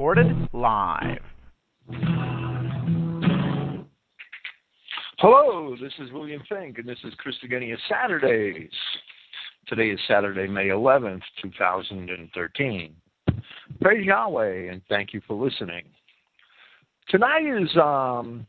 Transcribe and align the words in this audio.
recorded 0.00 0.48
live. 0.54 1.20
Hello, 5.18 5.76
this 5.78 5.92
is 5.98 6.10
William 6.10 6.42
Fink, 6.48 6.78
and 6.78 6.88
this 6.88 6.96
is 7.04 7.12
Christogenea 7.22 7.76
Saturdays. 7.86 8.70
Today 9.66 9.90
is 9.90 10.00
Saturday, 10.08 10.46
May 10.46 10.68
11th, 10.68 11.20
2013. 11.42 12.96
Praise 13.82 14.06
Yahweh, 14.06 14.72
and 14.72 14.80
thank 14.88 15.12
you 15.12 15.20
for 15.28 15.34
listening. 15.34 15.84
Tonight 17.10 17.44
is 17.44 17.68
um, 17.76 18.46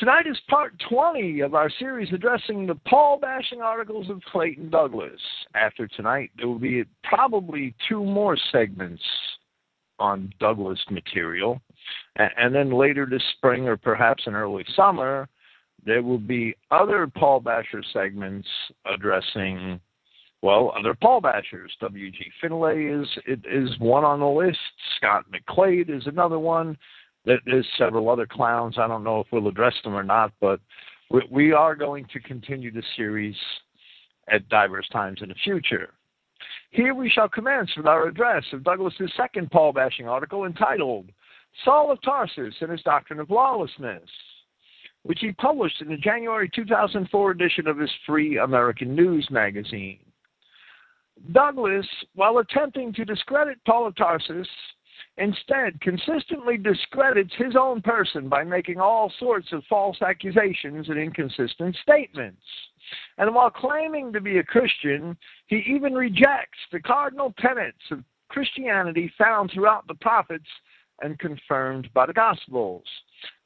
tonight 0.00 0.26
is 0.26 0.38
part 0.48 0.72
20 0.88 1.40
of 1.40 1.54
our 1.54 1.70
series 1.78 2.10
addressing 2.12 2.66
the 2.66 2.74
Paul 2.86 3.18
bashing 3.20 3.60
articles 3.60 4.08
of 4.08 4.22
Clayton 4.32 4.70
Douglas. 4.70 5.20
After 5.54 5.86
tonight, 5.86 6.30
there 6.38 6.48
will 6.48 6.58
be 6.58 6.84
probably 7.04 7.74
two 7.86 8.02
more 8.02 8.36
segments 8.50 9.02
on 9.98 10.32
Douglas 10.40 10.80
material. 10.90 11.60
And 12.16 12.54
then 12.54 12.72
later 12.72 13.04
this 13.04 13.22
spring 13.36 13.68
or 13.68 13.76
perhaps 13.76 14.22
in 14.26 14.34
early 14.34 14.64
summer, 14.74 15.28
there 15.84 16.02
will 16.02 16.18
be 16.18 16.56
other 16.70 17.06
Paul 17.06 17.40
Basher 17.40 17.82
segments 17.92 18.48
addressing, 18.86 19.78
well, 20.40 20.72
other 20.78 20.94
Paul 20.94 21.20
Bashers. 21.20 21.68
W.G. 21.80 22.18
Finlay 22.40 22.86
is 22.86 23.06
is 23.26 23.78
one 23.78 24.04
on 24.04 24.20
the 24.20 24.26
list. 24.26 24.58
Scott 24.96 25.26
McClade 25.30 25.94
is 25.94 26.06
another 26.06 26.38
one. 26.38 26.76
There's 27.24 27.66
several 27.76 28.08
other 28.08 28.26
clowns. 28.26 28.76
I 28.78 28.88
don't 28.88 29.04
know 29.04 29.20
if 29.20 29.26
we'll 29.30 29.48
address 29.48 29.74
them 29.84 29.94
or 29.94 30.02
not, 30.02 30.32
but 30.40 30.60
we 31.30 31.52
are 31.52 31.74
going 31.74 32.06
to 32.12 32.20
continue 32.20 32.70
the 32.70 32.82
series 32.96 33.36
at 34.28 34.48
diverse 34.48 34.88
times 34.88 35.20
in 35.22 35.28
the 35.28 35.34
future. 35.44 35.92
Here 36.70 36.94
we 36.94 37.10
shall 37.10 37.28
commence 37.28 37.70
with 37.76 37.86
our 37.86 38.06
address 38.06 38.44
of 38.52 38.64
Douglas's 38.64 39.12
second 39.16 39.50
Paul 39.50 39.72
bashing 39.72 40.08
article 40.08 40.44
entitled 40.46 41.10
Saul 41.64 41.90
of 41.90 42.00
Tarsus 42.02 42.54
and 42.60 42.70
His 42.70 42.82
Doctrine 42.82 43.18
of 43.18 43.28
Lawlessness, 43.28 44.08
which 45.02 45.18
he 45.20 45.32
published 45.32 45.82
in 45.82 45.88
the 45.88 45.96
January 45.96 46.48
2004 46.54 47.30
edition 47.32 47.66
of 47.66 47.78
his 47.78 47.90
Free 48.06 48.38
American 48.38 48.94
News 48.94 49.28
magazine. 49.30 49.98
Douglas, 51.32 51.86
while 52.14 52.38
attempting 52.38 52.92
to 52.94 53.04
discredit 53.04 53.58
Paul 53.66 53.88
of 53.88 53.96
Tarsus, 53.96 54.48
instead 55.16 55.80
consistently 55.80 56.56
discredits 56.56 57.34
his 57.36 57.54
own 57.56 57.82
person 57.82 58.28
by 58.28 58.44
making 58.44 58.78
all 58.78 59.12
sorts 59.18 59.52
of 59.52 59.62
false 59.68 60.00
accusations 60.02 60.88
and 60.88 60.98
inconsistent 60.98 61.76
statements. 61.82 62.42
And 63.18 63.34
while 63.34 63.50
claiming 63.50 64.12
to 64.12 64.20
be 64.20 64.38
a 64.38 64.44
Christian, 64.44 65.16
he 65.46 65.62
even 65.68 65.94
rejects 65.94 66.58
the 66.72 66.80
cardinal 66.80 67.34
tenets 67.38 67.78
of 67.90 68.02
Christianity 68.28 69.12
found 69.18 69.50
throughout 69.50 69.86
the 69.86 69.94
prophets 69.94 70.48
and 71.02 71.18
confirmed 71.18 71.88
by 71.94 72.06
the 72.06 72.12
Gospels. 72.12 72.84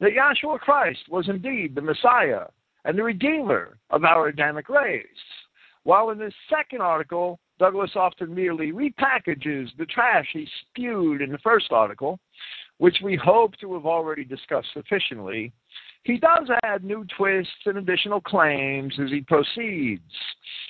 That 0.01 0.13
Yahshua 0.13 0.61
Christ 0.61 1.01
was 1.09 1.29
indeed 1.29 1.75
the 1.75 1.83
Messiah 1.83 2.47
and 2.85 2.99
the 2.99 3.03
Redeemer 3.03 3.79
of 3.91 4.05
our 4.05 4.29
Adamic 4.29 4.69
race. 4.69 5.07
While 5.85 6.11
in 6.11 6.19
this 6.19 6.35
second 6.49 6.81
article, 6.81 7.39
Douglas 7.59 7.93
often 7.95 8.35
merely 8.35 8.73
repackages 8.73 9.69
the 9.79 9.87
trash 9.87 10.27
he 10.33 10.47
spewed 10.61 11.23
in 11.23 11.31
the 11.31 11.39
first 11.39 11.71
article, 11.71 12.19
which 12.79 12.97
we 13.03 13.17
hope 13.17 13.55
to 13.61 13.75
have 13.75 13.87
already 13.87 14.25
discussed 14.25 14.69
sufficiently, 14.73 15.53
he 16.03 16.19
does 16.19 16.51
add 16.65 16.85
new 16.85 17.07
twists 17.17 17.53
and 17.67 17.79
additional 17.79 18.21
claims 18.21 18.95
as 19.03 19.11
he 19.11 19.23
proceeds. 19.23 20.03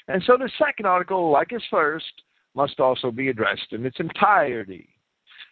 And 0.09 0.23
so 0.27 0.37
the 0.37 0.51
second 0.59 0.87
article, 0.87 1.31
like 1.31 1.51
his 1.51 1.63
first, 1.71 2.13
must 2.55 2.79
also 2.79 3.11
be 3.11 3.29
addressed 3.29 3.73
in 3.73 3.85
its 3.85 3.99
entirety. 3.99 4.89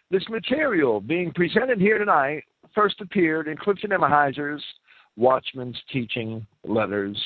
This 0.09 0.23
material 0.29 1.01
being 1.01 1.31
presented 1.33 1.81
here 1.81 1.97
tonight 1.97 2.43
first 2.73 3.01
appeared 3.01 3.47
in 3.47 3.57
Clifton 3.57 3.91
Emahiser's 3.91 4.63
Watchman's 5.15 5.79
Teaching 5.91 6.45
Letters, 6.63 7.21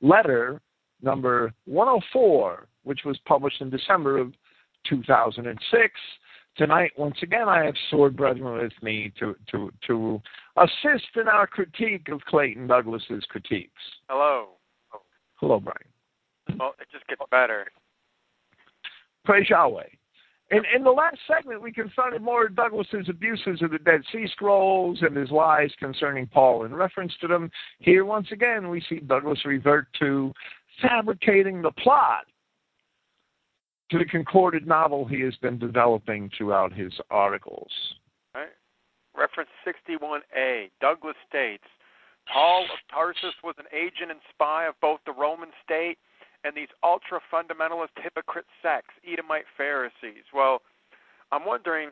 letter 0.00 0.60
number 1.02 1.52
104, 1.66 2.66
which 2.84 3.00
was 3.04 3.18
published 3.26 3.60
in 3.60 3.70
December 3.70 4.18
of 4.18 4.32
2006 4.88 5.92
tonight, 6.56 6.92
once 6.96 7.16
again, 7.22 7.48
I 7.48 7.64
have 7.64 7.74
Sword 7.90 8.16
Brethren 8.16 8.62
with 8.62 8.72
me 8.82 9.12
to, 9.18 9.34
to, 9.50 9.72
to 9.86 10.22
assist 10.56 11.08
in 11.16 11.28
our 11.28 11.46
critique 11.46 12.08
of 12.10 12.20
Clayton 12.22 12.66
Douglas's 12.66 13.24
critiques. 13.28 13.70
Hello. 14.08 14.50
Hello, 15.36 15.60
Brian. 15.60 16.58
Well, 16.58 16.74
it 16.80 16.86
just 16.92 17.06
gets 17.06 17.20
better. 17.30 17.66
Praise 19.24 19.48
Yahweh. 19.48 19.84
In, 20.50 20.62
in 20.76 20.84
the 20.84 20.90
last 20.90 21.16
segment, 21.26 21.62
we 21.62 21.72
confronted 21.72 22.22
more 22.22 22.48
Douglas's 22.48 23.08
abuses 23.08 23.62
of 23.62 23.70
the 23.70 23.78
Dead 23.78 24.02
Sea 24.12 24.26
Scrolls 24.30 24.98
and 25.00 25.16
his 25.16 25.30
lies 25.30 25.70
concerning 25.78 26.26
Paul 26.26 26.64
in 26.64 26.74
reference 26.74 27.12
to 27.22 27.26
them. 27.26 27.50
Here, 27.78 28.04
once 28.04 28.28
again, 28.30 28.68
we 28.68 28.84
see 28.88 29.00
Douglas 29.00 29.44
revert 29.44 29.88
to 30.00 30.32
fabricating 30.82 31.62
the 31.62 31.72
plot 31.72 32.24
to 33.94 33.98
the 33.98 34.04
concorded 34.04 34.66
novel 34.66 35.04
he 35.04 35.20
has 35.20 35.36
been 35.36 35.56
developing 35.56 36.28
throughout 36.36 36.72
his 36.72 36.92
articles. 37.10 37.70
Right. 38.34 38.48
Reference 39.16 39.50
61A. 39.64 40.70
Douglas 40.80 41.14
states 41.28 41.62
Paul 42.26 42.64
of 42.64 42.78
Tarsus 42.90 43.34
was 43.44 43.54
an 43.58 43.66
agent 43.72 44.10
and 44.10 44.18
spy 44.30 44.66
of 44.66 44.74
both 44.80 44.98
the 45.06 45.12
Roman 45.12 45.50
state 45.62 45.98
and 46.42 46.56
these 46.56 46.68
ultra 46.82 47.20
fundamentalist 47.32 47.94
hypocrite 48.02 48.46
sects, 48.60 48.94
Edomite 49.06 49.44
Pharisees. 49.56 50.26
Well, 50.34 50.62
I'm 51.30 51.46
wondering 51.46 51.90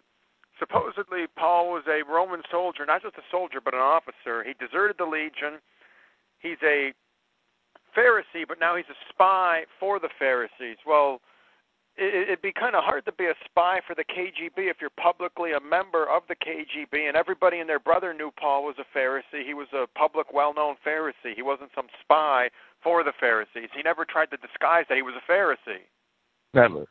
supposedly 0.58 1.26
Paul 1.38 1.70
was 1.70 1.84
a 1.86 2.02
Roman 2.10 2.42
soldier, 2.50 2.84
not 2.84 3.02
just 3.02 3.14
a 3.14 3.30
soldier, 3.30 3.60
but 3.64 3.74
an 3.74 3.80
officer. 3.80 4.42
He 4.42 4.54
deserted 4.58 4.96
the 4.98 5.06
legion. 5.06 5.62
He's 6.40 6.58
a 6.64 6.92
Pharisee, 7.96 8.42
but 8.48 8.58
now 8.58 8.74
he's 8.74 8.90
a 8.90 8.98
spy 9.08 9.66
for 9.78 10.00
the 10.00 10.10
Pharisees. 10.18 10.78
Well, 10.84 11.20
it, 11.96 12.28
it'd 12.28 12.42
be 12.42 12.52
kind 12.52 12.74
of 12.74 12.84
hard 12.84 13.04
to 13.06 13.12
be 13.12 13.26
a 13.26 13.34
spy 13.44 13.80
for 13.86 13.94
the 13.94 14.04
KGB 14.04 14.70
if 14.70 14.76
you're 14.80 14.90
publicly 14.90 15.52
a 15.52 15.60
member 15.60 16.08
of 16.08 16.22
the 16.28 16.36
KGB, 16.36 17.08
and 17.08 17.16
everybody 17.16 17.60
and 17.60 17.68
their 17.68 17.78
brother 17.78 18.14
knew 18.14 18.30
Paul 18.38 18.64
was 18.64 18.76
a 18.78 18.98
Pharisee. 18.98 19.44
He 19.46 19.54
was 19.54 19.68
a 19.72 19.86
public, 19.98 20.32
well-known 20.32 20.76
Pharisee. 20.86 21.34
He 21.34 21.42
wasn't 21.42 21.70
some 21.74 21.86
spy 22.00 22.48
for 22.82 23.04
the 23.04 23.12
Pharisees. 23.20 23.68
He 23.74 23.82
never 23.82 24.04
tried 24.04 24.30
to 24.30 24.36
disguise 24.38 24.84
that 24.88 24.96
he 24.96 25.02
was 25.02 25.14
a 25.16 25.30
Pharisee. 25.30 25.82
Never, 26.54 26.86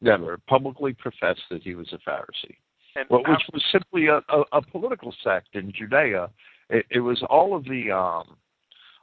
never 0.00 0.38
publicly 0.48 0.92
professed 0.94 1.42
that 1.50 1.62
he 1.62 1.74
was 1.74 1.92
a 1.92 2.10
Pharisee. 2.10 2.56
And 2.94 3.06
well, 3.08 3.22
which 3.26 3.40
was 3.52 3.62
simply 3.72 4.08
a, 4.08 4.20
a, 4.28 4.42
a 4.52 4.62
political 4.62 5.14
sect 5.24 5.54
in 5.54 5.72
Judea. 5.72 6.28
It, 6.68 6.84
it 6.90 7.00
was 7.00 7.22
all 7.30 7.56
of 7.56 7.64
the 7.64 7.90
um, 7.90 8.36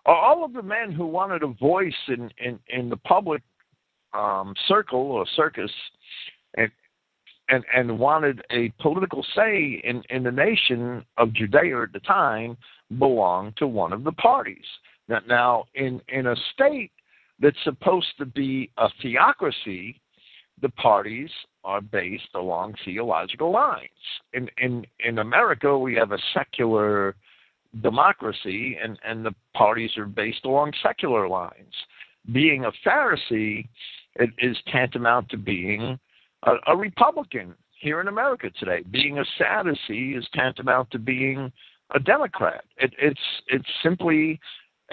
all 0.06 0.46
of 0.46 0.54
the 0.54 0.62
men 0.62 0.92
who 0.92 1.06
wanted 1.06 1.44
a 1.44 1.48
voice 1.48 1.94
in, 2.08 2.32
in, 2.38 2.60
in 2.68 2.90
the 2.90 2.98
public 2.98 3.42
um, 4.14 4.54
circle 4.68 5.00
or 5.00 5.26
circus 5.36 5.72
and 6.56 6.72
and 7.50 7.64
and 7.76 8.00
wanted 8.00 8.42
a 8.52 8.70
political 8.80 9.26
say 9.36 9.82
in 9.84 10.04
in 10.10 10.24
the 10.24 10.32
nation 10.32 11.04
of 11.18 11.34
Judea 11.34 11.84
at 11.84 11.94
the 11.94 12.00
time 12.00 12.58
belonged 12.98 13.58
to 13.58 13.68
one 13.68 13.94
of 13.94 14.04
the 14.04 14.12
parties. 14.14 14.66
Now, 15.08 15.20
now 15.28 15.66
in 15.76 16.02
in 16.10 16.28
a 16.28 16.36
state 16.54 16.92
that's 17.40 17.58
supposed 17.64 18.14
to 18.18 18.26
be 18.26 18.70
a 18.78 18.90
theocracy, 19.02 20.00
the 20.62 20.70
parties 20.70 21.30
are 21.64 21.82
based 21.82 22.30
along 22.36 22.76
theological 22.86 23.52
lines. 23.52 23.90
In 24.34 24.50
in 24.58 24.86
in 25.00 25.20
America, 25.20 25.78
we 25.78 25.96
have 25.96 26.12
a 26.12 26.20
secular 26.34 27.16
democracy, 27.82 28.78
and 28.82 28.98
and 29.04 29.26
the 29.26 29.36
parties 29.56 29.92
are 29.98 30.06
based 30.06 30.46
along 30.46 30.74
secular 30.84 31.28
lines. 31.28 31.74
Being 32.32 32.66
a 32.66 32.72
Pharisee 32.86 33.68
it 34.20 34.30
is 34.38 34.58
tantamount 34.68 35.30
to 35.30 35.38
being 35.38 35.98
a, 36.44 36.52
a 36.68 36.78
Republican 36.78 37.56
here 37.80 38.02
in 38.02 38.08
America 38.08 38.50
today. 38.60 38.84
Being 38.92 39.18
a 39.18 39.26
Sadducee 39.38 40.16
is 40.16 40.28
tantamount 40.34 40.92
to 40.92 41.00
being 41.00 41.52
a 41.96 42.00
Democrat. 42.00 42.66
It, 42.78 42.94
it's 43.00 43.20
it's 43.48 43.68
simply 43.82 44.40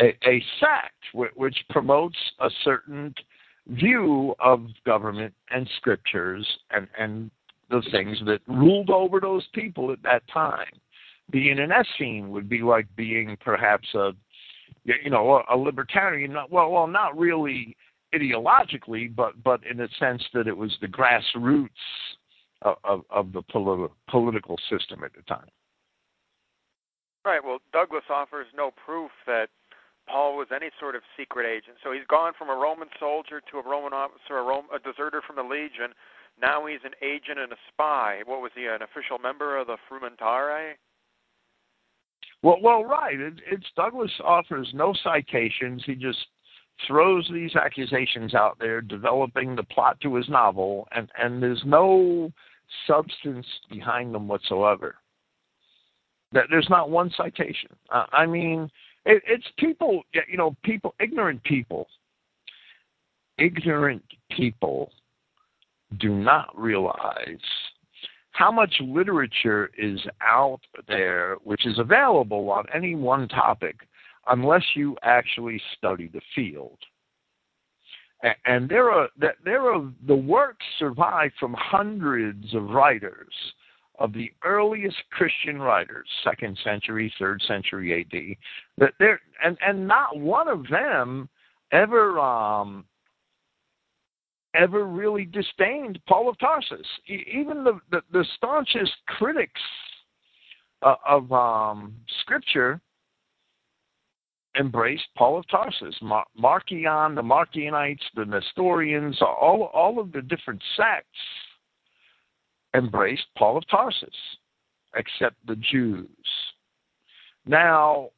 a, 0.00 0.16
a 0.26 0.42
sect 0.60 1.34
which 1.34 1.56
promotes 1.70 2.16
a 2.40 2.48
certain 2.64 3.14
view 3.68 4.34
of 4.38 4.66
government 4.84 5.34
and 5.50 5.68
scriptures 5.76 6.46
and 6.70 6.86
and 6.98 7.30
the 7.68 7.82
things 7.90 8.18
that 8.26 8.40
ruled 8.46 8.90
over 8.90 9.20
those 9.20 9.44
people 9.52 9.90
at 9.90 10.02
that 10.04 10.22
time. 10.32 10.70
Being 11.30 11.58
an 11.58 11.72
Essene 11.72 12.30
would 12.30 12.48
be 12.48 12.62
like 12.62 12.86
being 12.94 13.36
perhaps 13.44 13.88
a 13.94 14.12
you 14.84 15.10
know 15.10 15.42
a, 15.48 15.54
a 15.54 15.56
libertarian. 15.56 16.36
Well, 16.50 16.70
well, 16.70 16.86
not 16.86 17.18
really 17.18 17.76
ideologically, 18.20 19.14
but 19.14 19.42
but 19.42 19.60
in 19.68 19.76
the 19.76 19.88
sense 19.98 20.22
that 20.34 20.46
it 20.46 20.56
was 20.56 20.76
the 20.80 20.88
grassroots 20.88 21.68
of, 22.62 22.76
of, 22.84 23.02
of 23.10 23.32
the 23.32 23.42
politi- 23.42 23.90
political 24.08 24.56
system 24.70 25.04
at 25.04 25.12
the 25.14 25.22
time. 25.22 25.48
Right. 27.24 27.42
Well, 27.42 27.58
Douglas 27.72 28.04
offers 28.08 28.46
no 28.54 28.70
proof 28.84 29.10
that 29.26 29.48
Paul 30.08 30.36
was 30.36 30.48
any 30.54 30.70
sort 30.78 30.94
of 30.94 31.02
secret 31.16 31.46
agent. 31.46 31.78
So 31.82 31.92
he's 31.92 32.06
gone 32.08 32.32
from 32.38 32.48
a 32.48 32.54
Roman 32.54 32.88
soldier 33.00 33.42
to 33.50 33.58
a 33.58 33.68
Roman 33.68 33.92
officer, 33.92 34.38
a, 34.38 34.42
Rome, 34.42 34.66
a 34.72 34.78
deserter 34.78 35.20
from 35.26 35.36
the 35.36 35.42
legion. 35.42 35.92
Now 36.40 36.66
he's 36.66 36.84
an 36.84 36.92
agent 37.02 37.40
and 37.40 37.52
a 37.52 37.56
spy. 37.72 38.20
What 38.24 38.40
was 38.40 38.52
he, 38.54 38.66
an 38.66 38.82
official 38.82 39.18
member 39.18 39.58
of 39.58 39.66
the 39.66 39.76
Frumentarii? 39.90 40.74
Well, 42.42 42.58
well, 42.62 42.84
right. 42.84 43.18
It, 43.18 43.40
it's 43.50 43.66
Douglas 43.74 44.12
offers 44.22 44.70
no 44.72 44.94
citations. 45.02 45.82
He 45.84 45.94
just 45.94 46.26
throws 46.86 47.28
these 47.32 47.54
accusations 47.56 48.34
out 48.34 48.58
there, 48.58 48.80
developing 48.80 49.56
the 49.56 49.62
plot 49.62 49.98
to 50.00 50.14
his 50.14 50.28
novel, 50.28 50.86
and 50.92 51.08
and 51.18 51.42
there's 51.42 51.62
no 51.64 52.32
substance 52.86 53.46
behind 53.70 54.14
them 54.14 54.28
whatsoever. 54.28 54.96
That 56.32 56.46
there's 56.50 56.68
not 56.68 56.90
one 56.90 57.10
citation. 57.16 57.70
Uh, 57.90 58.06
I 58.12 58.26
mean, 58.26 58.70
it, 59.04 59.22
it's 59.26 59.46
people, 59.58 60.02
you 60.28 60.36
know, 60.36 60.56
people, 60.64 60.94
ignorant 61.00 61.42
people, 61.44 61.86
ignorant 63.38 64.02
people 64.30 64.90
do 65.98 66.10
not 66.10 66.48
realize 66.58 67.38
how 68.32 68.50
much 68.52 68.74
literature 68.80 69.70
is 69.78 69.98
out 70.20 70.60
there 70.88 71.36
which 71.44 71.64
is 71.64 71.78
available 71.78 72.50
on 72.50 72.64
any 72.74 72.94
one 72.94 73.28
topic 73.28 73.76
unless 74.28 74.64
you 74.74 74.96
actually 75.02 75.60
study 75.76 76.08
the 76.12 76.20
field. 76.34 76.78
And 78.44 78.68
there 78.68 78.90
are 78.90 79.08
there 79.44 79.72
are 79.72 79.92
the 80.06 80.16
works 80.16 80.64
survive 80.78 81.30
from 81.38 81.54
hundreds 81.58 82.54
of 82.54 82.70
writers 82.70 83.34
of 83.98 84.12
the 84.12 84.32
earliest 84.44 84.96
Christian 85.10 85.60
writers, 85.60 86.08
second 86.24 86.58
century, 86.64 87.12
third 87.18 87.42
century 87.46 88.00
AD. 88.00 88.36
That 88.78 88.94
there 88.98 89.20
and 89.44 89.56
and 89.60 89.86
not 89.86 90.18
one 90.18 90.48
of 90.48 90.66
them 90.68 91.28
ever 91.72 92.18
um, 92.18 92.86
ever 94.54 94.86
really 94.86 95.26
disdained 95.26 95.98
Paul 96.08 96.28
of 96.28 96.38
Tarsus. 96.38 96.86
Even 97.06 97.64
the, 97.64 97.78
the, 97.90 98.00
the 98.12 98.24
staunchest 98.36 98.92
critics 99.06 99.60
uh, 100.82 100.94
of 101.06 101.30
um, 101.32 101.94
Scripture 102.22 102.80
embraced 104.58 105.04
Paul 105.16 105.38
of 105.38 105.48
Tarsus. 105.48 105.94
Mar- 106.02 106.26
Marcion, 106.36 107.14
the 107.14 107.22
Marcionites, 107.22 108.02
the 108.14 108.24
Nestorians, 108.24 109.20
all, 109.20 109.70
all 109.74 109.98
of 109.98 110.12
the 110.12 110.22
different 110.22 110.62
sects 110.76 111.06
embraced 112.74 113.26
Paul 113.36 113.58
of 113.58 113.68
Tarsus, 113.68 114.08
except 114.94 115.36
the 115.46 115.56
Jews. 115.56 116.08
Now, 117.46 118.10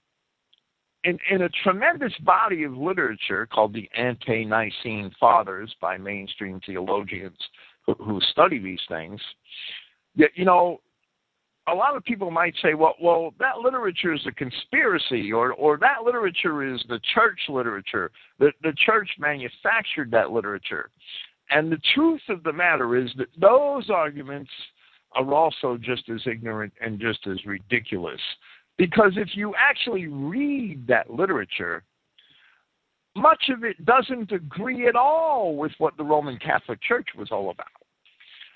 in, 1.05 1.19
in 1.31 1.43
a 1.43 1.49
tremendous 1.63 2.13
body 2.25 2.65
of 2.65 2.77
literature 2.77 3.47
called 3.47 3.73
the 3.73 3.89
Ante 3.97 4.45
Nicene 4.45 5.11
Fathers 5.21 5.75
by 5.81 5.97
mainstream 5.97 6.61
theologians 6.67 7.39
who, 7.87 7.95
who 7.95 8.21
study 8.33 8.59
these 8.59 8.81
things, 8.89 9.21
you 10.35 10.45
know, 10.45 10.81
a 11.71 11.75
lot 11.75 11.97
of 11.97 12.05
people 12.05 12.31
might 12.31 12.55
say, 12.63 12.75
well, 12.75 12.95
well, 13.01 13.35
that 13.39 13.59
literature 13.59 14.15
is 14.15 14.27
a 14.27 14.33
conspiracy, 14.33 15.33
or, 15.33 15.53
or 15.53 15.79
that 15.79 16.05
literature 16.05 16.63
is 16.63 16.83
the 16.89 17.01
church 17.15 17.39
literature. 17.49 18.11
The, 18.39 18.53
the 18.63 18.73
church 18.85 19.09
manufactured 19.19 20.11
that 20.13 20.31
literature. 20.31 20.91
And 21.51 21.71
the 21.73 21.81
truth 21.95 22.23
of 22.29 22.43
the 22.43 22.53
matter 22.53 22.97
is 22.97 23.11
that 23.17 23.29
those 23.41 23.91
arguments 23.91 24.51
are 25.13 25.33
also 25.33 25.79
just 25.79 26.09
as 26.09 26.21
ignorant 26.27 26.73
and 26.81 27.01
just 27.01 27.27
as 27.27 27.45
ridiculous. 27.47 28.21
Because 28.77 29.13
if 29.17 29.31
you 29.35 29.55
actually 29.57 30.07
read 30.07 30.87
that 30.87 31.11
literature, 31.11 31.83
much 33.17 33.51
of 33.51 33.65
it 33.65 33.85
doesn't 33.85 34.31
agree 34.31 34.87
at 34.87 34.95
all 34.95 35.57
with 35.57 35.73
what 35.79 35.97
the 35.97 36.05
Roman 36.05 36.39
Catholic 36.39 36.81
Church 36.83 37.09
was 37.17 37.29
all 37.33 37.51
about. 37.51 37.67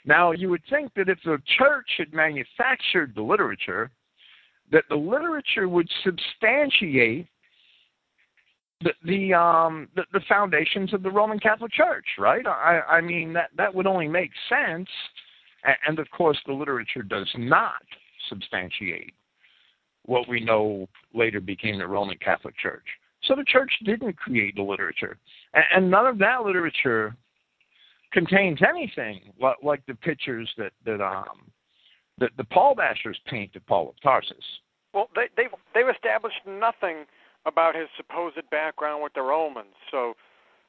Now, 0.04 0.32
you 0.32 0.48
would 0.50 0.62
think 0.68 0.92
that 0.94 1.08
if 1.08 1.18
the 1.24 1.38
church 1.58 1.88
had 1.98 2.12
manufactured 2.12 3.12
the 3.14 3.22
literature, 3.22 3.90
that 4.72 4.84
the 4.88 4.96
literature 4.96 5.68
would 5.68 5.88
substantiate 6.02 7.28
the 8.82 8.92
the, 9.04 9.34
um, 9.34 9.88
the, 9.94 10.02
the 10.12 10.20
foundations 10.28 10.92
of 10.92 11.02
the 11.02 11.10
Roman 11.10 11.38
Catholic 11.38 11.72
Church, 11.72 12.06
right? 12.18 12.44
I, 12.46 12.80
I 12.88 13.00
mean 13.00 13.32
that 13.34 13.50
that 13.56 13.72
would 13.72 13.86
only 13.86 14.08
make 14.08 14.30
sense, 14.48 14.88
and, 15.86 15.98
of 15.98 16.10
course 16.10 16.38
the 16.46 16.52
literature 16.52 17.02
does 17.02 17.30
not 17.36 17.82
substantiate 18.28 19.14
what 20.04 20.28
we 20.28 20.40
know 20.40 20.88
later 21.14 21.40
became 21.40 21.78
the 21.78 21.86
Roman 21.86 22.18
Catholic 22.18 22.56
Church. 22.58 22.84
So 23.22 23.36
the 23.36 23.44
church 23.44 23.72
didn't 23.84 24.16
create 24.16 24.56
the 24.56 24.62
literature, 24.62 25.16
and 25.54 25.88
none 25.88 26.06
of 26.08 26.18
that 26.18 26.42
literature 26.44 27.14
contains 28.12 28.60
anything 28.66 29.32
like, 29.40 29.56
like 29.62 29.86
the 29.86 29.94
pictures 29.94 30.50
that 30.58 30.72
that 30.84 31.00
um 31.00 31.50
that 32.18 32.30
the 32.36 32.44
Paul 32.44 32.76
Bashers 32.76 33.16
paint 33.26 33.56
of 33.56 33.66
Paul 33.66 33.88
of 33.88 34.00
Tarsus. 34.02 34.36
Well, 34.92 35.08
they, 35.14 35.28
they've 35.36 35.50
they've 35.74 35.88
established 35.88 36.40
nothing 36.46 37.04
about 37.46 37.74
his 37.74 37.88
supposed 37.96 38.48
background 38.50 39.02
with 39.02 39.14
the 39.14 39.22
Romans, 39.22 39.74
so 39.90 40.14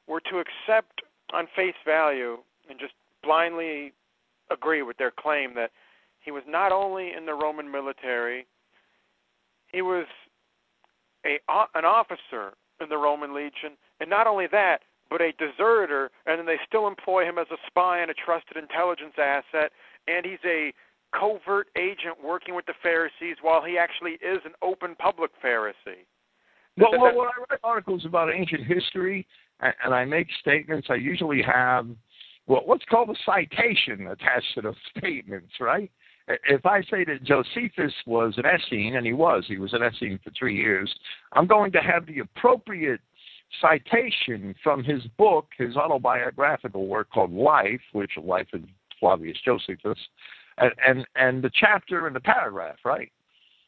we're 0.08 0.20
to 0.20 0.38
accept 0.38 1.02
on 1.32 1.46
face 1.54 1.74
value 1.84 2.38
and 2.68 2.78
just 2.78 2.94
blindly 3.22 3.92
agree 4.50 4.82
with 4.82 4.96
their 4.96 5.10
claim 5.10 5.54
that 5.54 5.70
he 6.20 6.30
was 6.30 6.42
not 6.48 6.72
only 6.72 7.12
in 7.16 7.26
the 7.26 7.34
Roman 7.34 7.70
military, 7.70 8.46
he 9.68 9.82
was 9.82 10.06
a 11.26 11.38
an 11.74 11.84
officer 11.84 12.54
in 12.80 12.88
the 12.88 12.96
Roman 12.96 13.34
legion, 13.34 13.76
and 14.00 14.10
not 14.10 14.26
only 14.26 14.46
that, 14.50 14.78
but 15.14 15.22
a 15.22 15.30
deserter, 15.38 16.10
and 16.26 16.40
then 16.40 16.46
they 16.46 16.58
still 16.66 16.88
employ 16.88 17.24
him 17.24 17.38
as 17.38 17.46
a 17.52 17.56
spy 17.68 18.00
and 18.00 18.10
a 18.10 18.14
trusted 18.14 18.56
intelligence 18.56 19.14
asset, 19.16 19.70
and 20.08 20.26
he's 20.26 20.42
a 20.44 20.72
covert 21.16 21.68
agent 21.78 22.16
working 22.22 22.56
with 22.56 22.66
the 22.66 22.74
Pharisees 22.82 23.36
while 23.40 23.62
he 23.62 23.78
actually 23.78 24.14
is 24.14 24.42
an 24.44 24.54
open 24.60 24.96
public 24.96 25.30
Pharisee. 25.40 26.02
Well, 26.76 26.90
well 26.98 27.16
when 27.16 27.28
I 27.28 27.44
write 27.48 27.60
articles 27.62 28.04
about 28.04 28.34
ancient 28.34 28.66
history 28.66 29.24
and 29.60 29.94
I 29.94 30.04
make 30.04 30.26
statements, 30.40 30.88
I 30.90 30.96
usually 30.96 31.42
have 31.42 31.86
well, 32.48 32.62
what's 32.64 32.84
called 32.90 33.08
a 33.08 33.14
citation 33.24 34.08
attached 34.08 34.52
to 34.56 34.62
those 34.62 34.74
statements, 34.98 35.52
right? 35.60 35.92
If 36.26 36.66
I 36.66 36.82
say 36.82 37.04
that 37.04 37.22
Josephus 37.22 37.94
was 38.04 38.34
an 38.36 38.46
Essene, 38.46 38.96
and 38.96 39.06
he 39.06 39.12
was, 39.12 39.44
he 39.46 39.58
was 39.58 39.74
an 39.74 39.82
Essene 39.84 40.18
for 40.24 40.32
three 40.36 40.56
years, 40.56 40.92
I'm 41.34 41.46
going 41.46 41.70
to 41.72 41.80
have 41.80 42.04
the 42.06 42.18
appropriate 42.18 43.00
citation 43.60 44.54
from 44.62 44.82
his 44.82 45.02
book, 45.18 45.46
his 45.56 45.76
autobiographical 45.76 46.86
work 46.86 47.10
called 47.10 47.32
Life, 47.32 47.80
which 47.92 48.12
Life 48.22 48.48
of 48.52 48.62
Flavius 49.00 49.38
Josephus, 49.44 49.98
and 50.58 50.72
and, 50.86 51.06
and 51.16 51.42
the 51.42 51.50
chapter 51.54 52.06
and 52.06 52.14
the 52.14 52.20
paragraph, 52.20 52.76
right? 52.84 53.10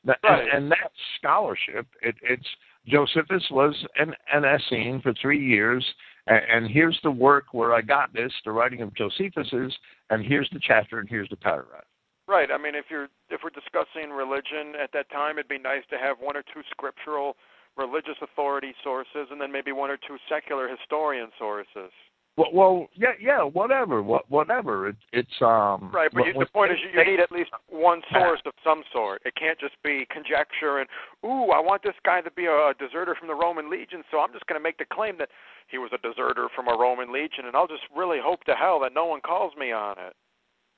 Right. 0.05 0.19
And, 0.23 0.49
and 0.53 0.71
that 0.71 0.93
scholarship, 1.19 1.87
it, 2.01 2.15
it's 2.23 2.47
Josephus 2.87 3.43
was 3.51 3.75
an, 3.99 4.15
an 4.33 4.45
Essene 4.45 5.01
for 5.03 5.13
three 5.21 5.45
years, 5.45 5.85
and, 6.29 6.41
and 6.49 6.71
here's 6.71 6.99
the 7.03 7.11
work 7.11 7.47
where 7.53 7.75
I 7.75 7.83
got 7.83 8.13
this, 8.13 8.33
the 8.45 8.53
writing 8.53 8.83
of 8.83 8.95
Josephus's, 8.95 9.77
and 10.11 10.25
here's 10.25 10.49
the 10.53 10.61
chapter 10.63 11.01
and 11.01 11.09
here's 11.09 11.29
the 11.29 11.37
paragraph. 11.37 11.85
Right. 12.29 12.51
I 12.53 12.59
mean, 12.59 12.75
if 12.75 12.87
you're 12.91 13.09
if 13.31 13.41
we're 13.45 13.51
discussing 13.51 14.11
religion 14.11 14.75
at 14.83 14.91
that 14.93 15.11
time, 15.11 15.39
it'd 15.39 15.49
be 15.49 15.59
nice 15.59 15.83
to 15.91 15.97
have 15.97 16.19
one 16.21 16.37
or 16.37 16.43
two 16.43 16.63
scriptural 16.71 17.37
religious 17.77 18.17
authority 18.23 18.75
sources, 18.83 19.29
and 19.31 19.41
then 19.41 19.53
maybe 19.53 19.73
one 19.73 19.91
or 19.91 19.97
two 19.97 20.17
secular 20.29 20.69
historian 20.69 21.29
sources. 21.39 21.93
Well, 22.37 22.51
well 22.53 22.89
yeah, 22.95 23.13
yeah, 23.21 23.43
whatever, 23.43 24.03
what, 24.03 24.31
whatever. 24.31 24.89
It, 24.89 24.97
it's 25.13 25.41
um. 25.41 25.91
Right, 25.93 26.11
but 26.13 26.27
you, 26.27 26.35
the 26.39 26.47
point 26.47 26.73
is, 26.73 26.79
you, 26.85 27.01
you 27.01 27.11
need 27.11 27.21
at 27.21 27.33
least 27.33 27.51
one 27.69 28.03
source 28.13 28.41
of 28.45 28.53
some 28.63 28.83
sort. 28.93 29.23
It 29.25 29.35
can't 29.37 29.59
just 29.59 29.75
be 29.83 30.07
conjecture 30.11 30.79
and, 30.79 30.89
ooh, 31.25 31.51
I 31.51 31.61
want 31.61 31.83
this 31.83 31.95
guy 32.05 32.21
to 32.21 32.31
be 32.31 32.45
a 32.45 32.73
deserter 32.79 33.15
from 33.19 33.29
the 33.29 33.35
Roman 33.35 33.71
legion, 33.71 34.03
so 34.11 34.19
I'm 34.19 34.33
just 34.33 34.47
going 34.47 34.61
to 34.61 34.63
make 34.63 34.77
the 34.77 34.85
claim 34.93 35.17
that 35.19 35.31
he 35.69 35.79
was 35.79 35.91
a 35.95 35.99
deserter 35.99 36.49
from 36.55 36.69
a 36.69 36.77
Roman 36.77 37.13
legion, 37.13 37.47
and 37.47 37.57
I'll 37.57 37.67
just 37.67 37.83
really 37.97 38.19
hope 38.23 38.45
to 38.45 38.55
hell 38.55 38.81
that 38.81 38.93
no 38.95 39.07
one 39.07 39.21
calls 39.21 39.53
me 39.59 39.73
on 39.73 39.97
it. 39.99 40.15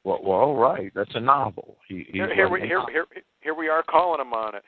Well, 0.05 0.21
well, 0.23 0.55
right. 0.55 0.93
That's 0.95 1.11
a 1.15 1.21
novel. 1.21 1.77
He, 1.89 2.07
here, 2.13 2.33
here 2.33 2.49
we 2.49 2.61
here, 2.61 2.83
here 2.91 3.07
here 3.41 3.55
we 3.55 3.69
are 3.69 3.83
calling 3.83 4.21
him 4.21 4.33
on 4.33 4.55
it. 4.55 4.63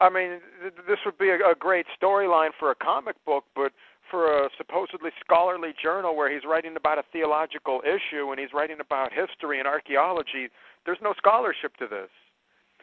I 0.00 0.08
mean, 0.08 0.40
th- 0.62 0.74
this 0.88 0.98
would 1.04 1.18
be 1.18 1.28
a, 1.28 1.36
a 1.36 1.54
great 1.58 1.86
storyline 2.00 2.50
for 2.58 2.70
a 2.70 2.74
comic 2.74 3.16
book, 3.24 3.44
but 3.54 3.72
for 4.10 4.44
a 4.44 4.48
supposedly 4.56 5.10
scholarly 5.24 5.72
journal 5.80 6.16
where 6.16 6.32
he's 6.32 6.44
writing 6.44 6.76
about 6.76 6.98
a 6.98 7.04
theological 7.12 7.80
issue 7.84 8.30
and 8.30 8.40
he's 8.40 8.52
writing 8.52 8.78
about 8.80 9.12
history 9.12 9.58
and 9.58 9.68
archaeology, 9.68 10.48
there's 10.84 10.98
no 11.02 11.14
scholarship 11.16 11.76
to 11.76 11.86
this. 11.86 12.08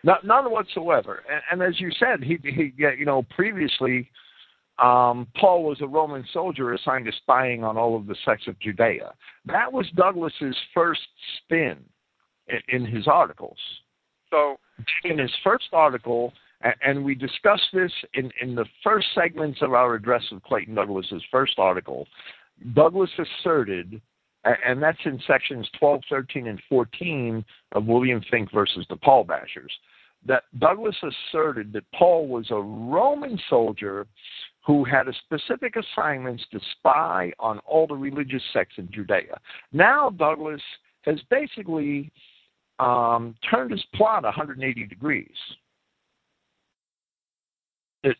Not, 0.03 0.25
none 0.25 0.49
whatsoever. 0.51 1.23
And, 1.29 1.41
and 1.51 1.69
as 1.69 1.81
you 1.81 1.91
said, 1.99 2.23
he, 2.23 2.37
he, 2.43 2.73
you 2.77 3.05
know, 3.05 3.25
previously, 3.35 4.09
um, 4.79 5.27
Paul 5.39 5.63
was 5.63 5.81
a 5.81 5.87
Roman 5.87 6.23
soldier 6.31 6.73
assigned 6.73 7.05
to 7.05 7.11
spying 7.23 7.63
on 7.63 7.77
all 7.77 7.95
of 7.95 8.05
the 8.05 8.15
sects 8.23 8.47
of 8.47 8.59
Judea. 8.59 9.13
That 9.45 9.71
was 9.71 9.87
Douglas's 9.95 10.55
first 10.73 11.01
spin 11.39 11.77
in, 12.47 12.59
in 12.69 12.85
his 12.85 13.07
articles. 13.07 13.57
So, 14.29 14.57
in 15.03 15.17
his 15.17 15.31
first 15.43 15.69
article, 15.73 16.33
and 16.61 17.03
we 17.03 17.13
discussed 17.15 17.69
this 17.73 17.91
in, 18.13 18.31
in 18.41 18.55
the 18.55 18.65
first 18.83 19.07
segments 19.13 19.61
of 19.61 19.73
our 19.73 19.93
address 19.95 20.23
of 20.31 20.41
Clayton 20.43 20.75
Douglas's 20.75 21.23
first 21.31 21.59
article. 21.59 22.07
Douglas 22.73 23.11
asserted 23.19 24.01
and 24.65 24.81
that's 24.81 24.97
in 25.05 25.19
sections 25.27 25.67
12, 25.79 26.01
13, 26.09 26.47
and 26.47 26.61
14 26.69 27.43
of 27.73 27.85
William 27.85 28.21
Fink 28.29 28.51
versus 28.53 28.85
the 28.89 28.95
Paul 28.95 29.25
Bashers. 29.25 29.71
That 30.25 30.43
Douglas 30.59 30.95
asserted 31.03 31.73
that 31.73 31.83
Paul 31.93 32.27
was 32.27 32.47
a 32.49 32.55
Roman 32.55 33.39
soldier 33.49 34.07
who 34.65 34.83
had 34.83 35.07
a 35.07 35.13
specific 35.25 35.75
assignments 35.75 36.43
to 36.51 36.59
spy 36.77 37.31
on 37.39 37.59
all 37.59 37.87
the 37.87 37.95
religious 37.95 38.43
sects 38.51 38.75
in 38.77 38.89
Judea. 38.91 39.39
Now 39.71 40.09
Douglas 40.09 40.61
has 41.03 41.19
basically 41.29 42.11
um, 42.79 43.35
turned 43.49 43.71
his 43.71 43.83
plot 43.95 44.23
180 44.23 44.85
degrees. 44.87 45.35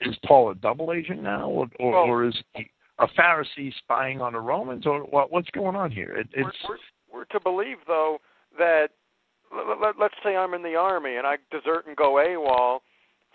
Is 0.02 0.16
Paul 0.26 0.52
a 0.52 0.56
double 0.56 0.94
agent 0.94 1.22
now, 1.22 1.50
or, 1.50 1.68
or, 1.80 1.92
well, 1.92 2.04
or 2.04 2.26
is 2.26 2.36
he 2.54 2.70
a 3.00 3.08
Pharisee 3.08 3.74
spying 3.78 4.22
on 4.22 4.34
the 4.34 4.40
Romans, 4.40 4.86
or 4.86 5.02
what, 5.02 5.32
what's 5.32 5.50
going 5.52 5.76
on 5.76 5.92
here? 5.92 6.18
It, 6.18 6.28
we're, 6.36 6.44
we're, 6.44 6.78
we're, 7.12 7.26
to 7.26 7.40
believe, 7.40 7.78
though, 7.86 8.18
that 8.58 8.90
let, 9.82 9.98
let's 10.00 10.16
say 10.24 10.36
I'm 10.36 10.54
in 10.54 10.64
the 10.64 10.76
army 10.76 11.16
and 11.16 11.26
I 11.26 11.38
desert 11.52 11.86
and 11.88 11.96
go 11.96 12.16
AWOL. 12.16 12.80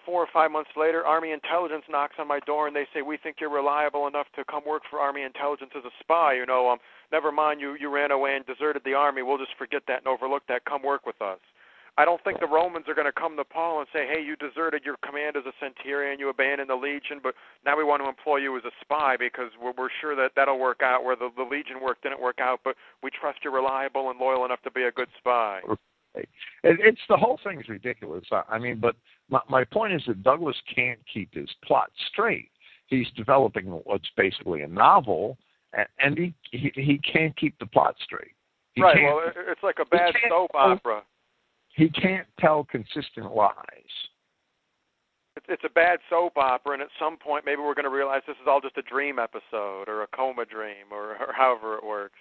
Four 0.05 0.21
or 0.21 0.29
five 0.33 0.51
months 0.51 0.71
later, 0.77 1.07
Army 1.07 1.31
intelligence 1.31 1.85
knocks 1.89 2.17
on 2.19 2.27
my 2.27 2.41
door 2.41 2.67
and 2.67 2.75
they 2.75 2.89
say, 2.93 3.03
"We 3.03 3.17
think 3.17 3.37
you're 3.41 3.55
reliable 3.55 4.09
enough 4.09 4.27
to 4.35 4.45
come 4.45 4.63
work 4.67 4.83
for 4.91 4.99
Army 4.99 5.23
intelligence 5.23 5.71
as 5.77 5.85
a 5.85 5.95
spy. 6.01 6.35
You 6.35 6.45
know, 6.45 6.69
um, 6.71 6.79
never 7.13 7.31
mind 7.31 7.61
you 7.61 7.77
you 7.79 7.89
ran 7.89 8.11
away 8.11 8.35
and 8.35 8.45
deserted 8.45 8.83
the 8.85 8.95
army. 8.95 9.23
We'll 9.23 9.39
just 9.39 9.57
forget 9.57 9.83
that 9.87 9.99
and 9.99 10.09
overlook 10.09 10.43
that. 10.49 10.65
Come 10.65 10.83
work 10.83 11.07
with 11.07 11.23
us." 11.23 11.39
I 11.99 12.07
don't 12.07 12.23
think 12.25 12.41
the 12.41 12.47
Romans 12.47 12.87
are 12.89 12.95
going 12.95 13.07
to 13.07 13.13
come 13.13 13.37
to 13.37 13.45
Paul 13.45 13.81
and 13.81 13.89
say, 13.93 14.07
"Hey, 14.07 14.23
you 14.23 14.35
deserted 14.37 14.83
your 14.85 14.97
command 15.05 15.37
as 15.37 15.45
a 15.45 15.53
centurion, 15.61 16.19
you 16.19 16.31
abandoned 16.31 16.71
the 16.71 16.75
legion, 16.75 17.21
but 17.23 17.35
now 17.67 17.77
we 17.77 17.85
want 17.85 18.03
to 18.03 18.09
employ 18.09 18.39
you 18.39 18.57
as 18.57 18.65
a 18.65 18.71
spy 18.81 19.17
because 19.19 19.51
we're, 19.61 19.75
we're 19.77 19.91
sure 20.01 20.17
that 20.17 20.33
that'll 20.35 20.59
work 20.59 20.81
out. 20.83 21.05
Where 21.05 21.17
the, 21.17 21.29
the 21.37 21.43
legion 21.43 21.83
work 21.83 22.01
didn't 22.03 22.21
work 22.21 22.39
out, 22.41 22.61
but 22.65 22.77
we 23.03 23.11
trust 23.11 23.41
you're 23.45 23.53
reliable 23.53 24.11
and 24.11 24.19
loyal 24.19 24.47
enough 24.47 24.63
to 24.63 24.71
be 24.71 24.85
a 24.85 24.93
good 24.93 25.09
spy." 25.19 25.61
It, 26.15 26.29
it's 26.63 27.01
the 27.09 27.17
whole 27.17 27.39
thing's 27.45 27.69
ridiculous. 27.69 28.25
I 28.33 28.43
I 28.49 28.59
mean, 28.59 28.81
but 28.81 28.97
my, 29.29 29.41
my 29.51 29.65
point 29.65 29.93
is 29.93 30.03
that 30.07 30.23
Douglas 30.23 30.57
can't 30.75 30.99
keep 31.13 31.35
his 31.35 31.51
plot 31.63 31.91
straight. 32.11 32.51
He's 32.87 33.07
developing 33.17 33.67
what's 33.67 34.09
basically 34.17 34.63
a 34.63 34.69
novel, 34.69 35.37
and, 35.75 35.87
and 35.99 36.19
he, 36.19 36.35
he 36.53 36.73
he 36.75 36.99
can't 36.99 37.37
keep 37.37 37.59
the 37.59 37.67
plot 37.67 37.97
straight. 38.03 38.33
He 38.75 38.83
right. 38.83 38.97
Well, 39.03 39.21
it's 39.47 39.63
like 39.63 39.77
a 39.79 39.85
bad 39.85 40.15
soap 40.31 40.53
opera 40.55 41.03
he 41.75 41.89
can't 41.91 42.27
tell 42.39 42.65
consistent 42.65 43.35
lies. 43.35 43.55
It's, 45.49 45.65
a 45.65 45.71
bad 45.71 45.99
soap 46.11 46.37
opera, 46.37 46.75
and 46.75 46.83
at 46.83 46.89
some 46.99 47.17
point, 47.17 47.47
maybe 47.47 47.63
we're 47.63 47.75
going 47.75 47.85
to 47.85 47.91
realize 47.91 48.21
this 48.27 48.37
is 48.37 48.47
all 48.47 48.61
just 48.61 48.77
a 48.77 48.83
dream 48.83 49.19
episode 49.19 49.89
or 49.89 50.03
a 50.03 50.07
coma 50.09 50.45
dream 50.45 50.93
or, 50.93 51.13
or 51.13 51.33
however 51.35 51.77
it 51.77 51.85
works. 51.85 52.19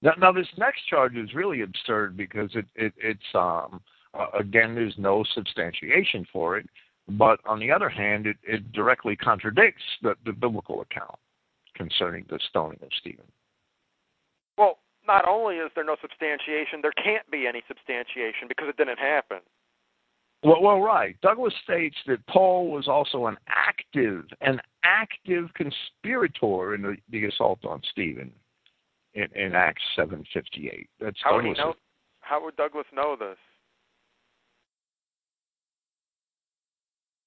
Now, 0.00 0.12
now, 0.18 0.32
this 0.32 0.48
next 0.56 0.86
charge 0.88 1.16
is 1.16 1.34
really 1.34 1.60
absurd 1.60 2.16
because 2.16 2.50
it, 2.54 2.66
it 2.74 2.92
it's 2.98 3.34
um 3.34 3.80
uh, 4.18 4.26
again 4.36 4.74
there's 4.74 4.94
no 4.98 5.24
substantiation 5.34 6.26
for 6.32 6.58
it, 6.58 6.68
but 7.10 7.38
on 7.46 7.60
the 7.60 7.70
other 7.70 7.88
hand, 7.88 8.26
it, 8.26 8.36
it 8.42 8.72
directly 8.72 9.14
contradicts 9.14 9.82
the, 10.02 10.14
the 10.24 10.32
biblical 10.32 10.80
account 10.80 11.18
concerning 11.76 12.24
the 12.30 12.40
stoning 12.48 12.78
of 12.82 12.88
Stephen. 13.00 13.24
Well, 14.58 14.78
not 15.06 15.26
only 15.28 15.56
is 15.56 15.70
there 15.74 15.84
no 15.84 15.96
substantiation, 16.00 16.80
there 16.82 16.92
can't 16.92 17.28
be 17.30 17.46
any 17.46 17.62
substantiation 17.68 18.48
because 18.48 18.68
it 18.68 18.76
didn't 18.76 18.98
happen. 18.98 19.38
Well, 20.44 20.60
well, 20.60 20.80
right. 20.80 21.16
Douglas 21.22 21.54
states 21.62 21.96
that 22.06 22.26
Paul 22.26 22.70
was 22.70 22.88
also 22.88 23.26
an 23.26 23.36
active, 23.48 24.24
an 24.40 24.60
active 24.84 25.50
conspirator 25.54 26.74
in 26.74 26.82
the, 26.82 26.96
the 27.10 27.26
assault 27.26 27.64
on 27.64 27.80
Stephen 27.90 28.32
in, 29.14 29.28
in 29.34 29.54
Acts 29.54 29.82
seven 29.94 30.24
fifty 30.32 30.68
eight. 30.68 30.88
That's 31.00 31.18
how 31.22 31.36
Douglas. 31.36 31.58
would 31.58 31.64
know? 31.64 31.74
How 32.20 32.44
would 32.44 32.56
Douglas 32.56 32.86
know 32.92 33.16
this? 33.18 33.36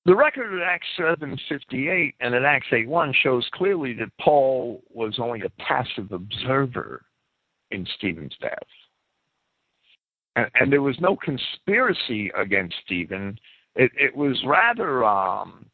The 0.05 0.15
record 0.15 0.53
in 0.53 0.61
Acts 0.61 0.87
seven 0.97 1.39
fifty 1.47 1.89
eight 1.89 2.15
and 2.19 2.35
in 2.35 2.43
Acts 2.43 2.67
eight 2.73 2.87
one 2.87 3.13
shows 3.23 3.47
clearly 3.53 3.93
that 3.93 4.09
Paul 4.19 4.83
was 4.93 5.19
only 5.19 5.41
a 5.41 5.49
passive 5.61 6.11
observer 6.11 7.03
in 7.71 7.85
Stephen's 7.97 8.35
death. 8.41 8.67
And, 10.35 10.47
and 10.55 10.71
there 10.71 10.81
was 10.81 10.99
no 10.99 11.15
conspiracy 11.15 12.31
against 12.35 12.75
Stephen. 12.85 13.37
It, 13.75 13.91
it 13.95 14.15
was 14.15 14.41
rather, 14.45 15.03
um, 15.03 15.65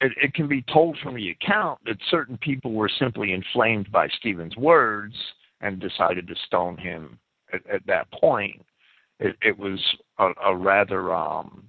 it, 0.00 0.12
it 0.22 0.34
can 0.34 0.48
be 0.48 0.62
told 0.72 0.96
from 1.02 1.14
the 1.14 1.30
account 1.30 1.78
that 1.84 1.96
certain 2.10 2.38
people 2.38 2.72
were 2.72 2.90
simply 2.98 3.32
inflamed 3.32 3.90
by 3.92 4.08
Stephen's 4.08 4.56
words 4.56 5.14
and 5.60 5.78
decided 5.78 6.26
to 6.26 6.34
stone 6.46 6.76
him 6.76 7.18
at, 7.52 7.60
at 7.70 7.86
that 7.86 8.10
point. 8.12 8.64
It, 9.18 9.36
it 9.42 9.58
was 9.58 9.78
a, 10.18 10.30
a 10.44 10.56
rather, 10.56 11.14
um, 11.14 11.64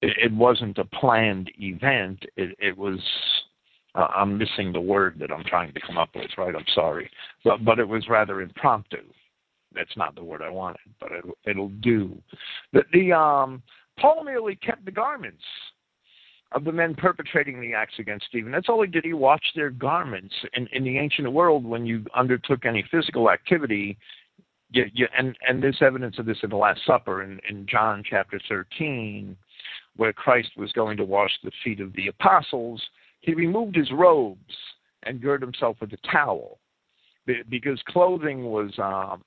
it, 0.00 0.16
it 0.18 0.32
wasn't 0.32 0.78
a 0.78 0.84
planned 0.84 1.50
event. 1.58 2.24
It, 2.36 2.56
it 2.58 2.78
was 2.78 2.98
I'm 4.04 4.38
missing 4.38 4.72
the 4.72 4.80
word 4.80 5.16
that 5.20 5.32
I'm 5.32 5.44
trying 5.44 5.72
to 5.74 5.80
come 5.80 5.98
up 5.98 6.10
with, 6.14 6.30
right? 6.36 6.54
I'm 6.54 6.64
sorry, 6.74 7.10
but 7.44 7.64
but 7.64 7.78
it 7.78 7.88
was 7.88 8.08
rather 8.08 8.40
impromptu. 8.40 9.02
That's 9.74 9.96
not 9.96 10.14
the 10.14 10.24
word 10.24 10.42
I 10.42 10.50
wanted, 10.50 10.80
but 11.00 11.12
it, 11.12 11.24
it'll 11.46 11.68
do. 11.68 12.16
The, 12.72 12.82
the 12.92 13.12
um, 13.12 13.62
Paul 13.98 14.24
merely 14.24 14.56
kept 14.56 14.84
the 14.84 14.90
garments 14.90 15.42
of 16.52 16.64
the 16.64 16.72
men 16.72 16.94
perpetrating 16.94 17.60
the 17.60 17.74
acts 17.74 17.94
against 17.98 18.26
Stephen. 18.26 18.50
That's 18.50 18.68
all 18.68 18.82
he 18.82 18.88
did. 18.88 19.04
He 19.04 19.12
watched 19.12 19.52
their 19.54 19.70
garments. 19.70 20.34
In, 20.54 20.66
in 20.68 20.82
the 20.82 20.96
ancient 20.96 21.30
world, 21.30 21.64
when 21.64 21.84
you 21.84 22.04
undertook 22.14 22.64
any 22.64 22.84
physical 22.90 23.30
activity, 23.30 23.98
you, 24.70 24.86
you, 24.94 25.06
and, 25.16 25.36
and 25.46 25.62
there's 25.62 25.82
evidence 25.82 26.18
of 26.18 26.24
this 26.24 26.38
in 26.42 26.50
the 26.50 26.56
Last 26.56 26.80
Supper 26.86 27.22
in, 27.22 27.38
in 27.48 27.66
John 27.66 28.02
chapter 28.08 28.40
13, 28.48 29.36
where 29.96 30.12
Christ 30.12 30.50
was 30.56 30.72
going 30.72 30.96
to 30.96 31.04
wash 31.04 31.32
the 31.44 31.52
feet 31.62 31.80
of 31.80 31.92
the 31.94 32.08
apostles 32.08 32.82
he 33.20 33.34
removed 33.34 33.76
his 33.76 33.90
robes 33.92 34.54
and 35.04 35.20
girded 35.20 35.46
himself 35.46 35.76
with 35.80 35.92
a 35.92 36.08
towel 36.10 36.58
because 37.48 37.80
clothing 37.88 38.44
was 38.44 38.72
um, 38.78 39.22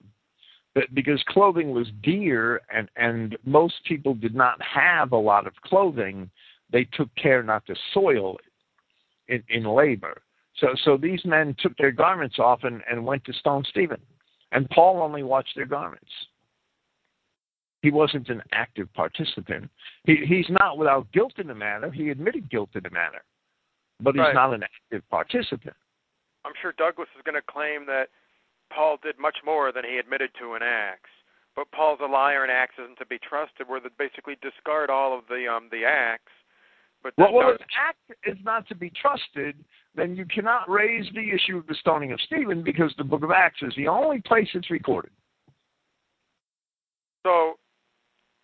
because 0.93 1.21
clothing 1.27 1.71
was 1.71 1.87
dear 2.01 2.61
and 2.73 2.89
and 2.95 3.37
most 3.45 3.75
people 3.85 4.13
did 4.13 4.33
not 4.33 4.59
have 4.61 5.11
a 5.11 5.17
lot 5.17 5.45
of 5.45 5.53
clothing 5.63 6.29
they 6.71 6.85
took 6.93 7.09
care 7.15 7.43
not 7.43 7.65
to 7.65 7.75
soil 7.93 8.37
it 9.27 9.43
in, 9.49 9.63
in 9.63 9.63
labor. 9.65 10.21
So 10.57 10.69
so 10.83 10.97
these 10.97 11.23
men 11.25 11.55
took 11.59 11.75
their 11.77 11.91
garments 11.91 12.39
off 12.39 12.63
and, 12.63 12.81
and 12.89 13.05
went 13.05 13.23
to 13.25 13.33
stone 13.33 13.63
stephen. 13.69 14.01
And 14.51 14.69
paul 14.69 15.01
only 15.01 15.23
watched 15.23 15.55
their 15.55 15.65
garments. 15.65 16.11
He 17.81 17.89
wasn't 17.89 18.29
an 18.29 18.43
active 18.51 18.93
participant. 18.93 19.69
He, 20.05 20.17
he's 20.27 20.45
not 20.49 20.77
without 20.77 21.11
guilt 21.13 21.33
in 21.39 21.47
the 21.47 21.55
matter. 21.55 21.89
He 21.89 22.09
admitted 22.09 22.49
guilt 22.49 22.69
in 22.75 22.83
the 22.83 22.91
matter 22.91 23.23
but 24.01 24.15
he's 24.15 24.21
right. 24.21 24.35
not 24.35 24.53
an 24.53 24.63
active 24.63 25.07
participant. 25.09 25.75
I'm 26.45 26.53
sure 26.61 26.73
Douglas 26.77 27.09
is 27.15 27.21
going 27.23 27.35
to 27.35 27.45
claim 27.45 27.85
that 27.85 28.09
Paul 28.73 28.97
did 29.01 29.19
much 29.19 29.37
more 29.45 29.71
than 29.71 29.83
he 29.83 29.97
admitted 29.97 30.31
to 30.39 30.55
in 30.55 30.61
Acts. 30.63 31.09
But 31.55 31.71
Paul's 31.71 31.99
a 32.01 32.07
liar 32.07 32.43
and 32.43 32.51
Acts 32.51 32.75
isn't 32.81 32.97
to 32.97 33.05
be 33.05 33.19
trusted, 33.19 33.67
where 33.67 33.79
they 33.79 33.89
basically 33.97 34.37
discard 34.41 34.89
all 34.89 35.17
of 35.17 35.25
the 35.27 35.51
um 35.51 35.67
the 35.71 35.83
acts. 35.85 36.31
But 37.03 37.13
well, 37.17 37.33
well, 37.33 37.49
if 37.49 37.61
act 37.79 37.97
is 38.25 38.37
not 38.43 38.67
to 38.67 38.75
be 38.75 38.91
trusted, 38.91 39.55
then 39.95 40.15
you 40.15 40.25
cannot 40.25 40.69
raise 40.69 41.05
the 41.13 41.31
issue 41.31 41.57
of 41.57 41.65
the 41.67 41.75
stoning 41.75 42.11
of 42.11 42.21
Stephen 42.21 42.63
because 42.63 42.93
the 42.97 43.03
book 43.03 43.23
of 43.23 43.31
Acts 43.31 43.61
is 43.63 43.73
the 43.75 43.87
only 43.87 44.21
place 44.21 44.47
it's 44.53 44.69
recorded. 44.69 45.11
So, 47.25 47.55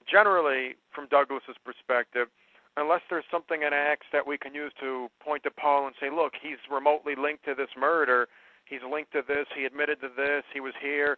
generally, 0.10 0.76
from 0.94 1.08
Douglas's 1.10 1.56
perspective, 1.64 2.28
unless 2.77 3.01
there's 3.10 3.25
something 3.29 3.63
in 3.63 3.74
Acts 3.74 4.05
that 4.13 4.25
we 4.25 4.38
can 4.38 4.53
use 4.53 4.72
to 4.79 5.07
point 5.19 5.43
to 5.43 5.51
Paul 5.51 5.88
and 5.88 5.96
say, 6.00 6.10
look, 6.10 6.34
he's 6.41 6.57
remotely 6.72 7.13
linked 7.17 7.43
to 7.46 7.55
this 7.55 7.69
murder. 7.77 8.27
He's 8.65 8.79
linked 8.89 9.12
to 9.13 9.22
this. 9.27 9.48
He 9.55 9.65
admitted 9.65 10.00
to 10.01 10.10
this. 10.15 10.43
He 10.53 10.60
was 10.60 10.74
here. 10.81 11.17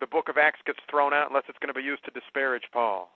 The 0.00 0.06
book 0.06 0.28
of 0.28 0.36
Acts 0.36 0.60
gets 0.66 0.78
thrown 0.90 1.12
out 1.12 1.28
unless 1.28 1.44
it's 1.48 1.58
going 1.58 1.72
to 1.72 1.78
be 1.78 1.84
used 1.84 2.04
to 2.04 2.10
disparage 2.10 2.64
Paul. 2.72 3.10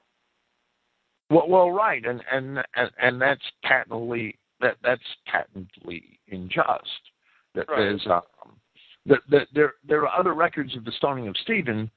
Well, 1.31 1.49
well, 1.49 1.71
right, 1.71 2.05
and 2.05 2.23
and 2.33 2.59
and, 2.75 2.91
and 3.01 3.21
that's 3.21 3.45
patently 3.63 4.37
that 4.61 4.77
that's 4.83 5.03
patently 5.27 6.19
unjust. 6.31 6.83
That 7.55 7.69
right. 7.69 7.79
there's 7.79 8.07
um, 8.07 8.23
that, 9.07 9.21
that 9.31 9.47
there 9.55 9.75
there 9.87 10.03
are 10.09 10.19
other 10.19 10.35
records 10.35 10.77
of 10.77 10.85
the 10.85 10.93
stoning 10.93 11.29
of 11.29 11.37
Stephen 11.43 11.89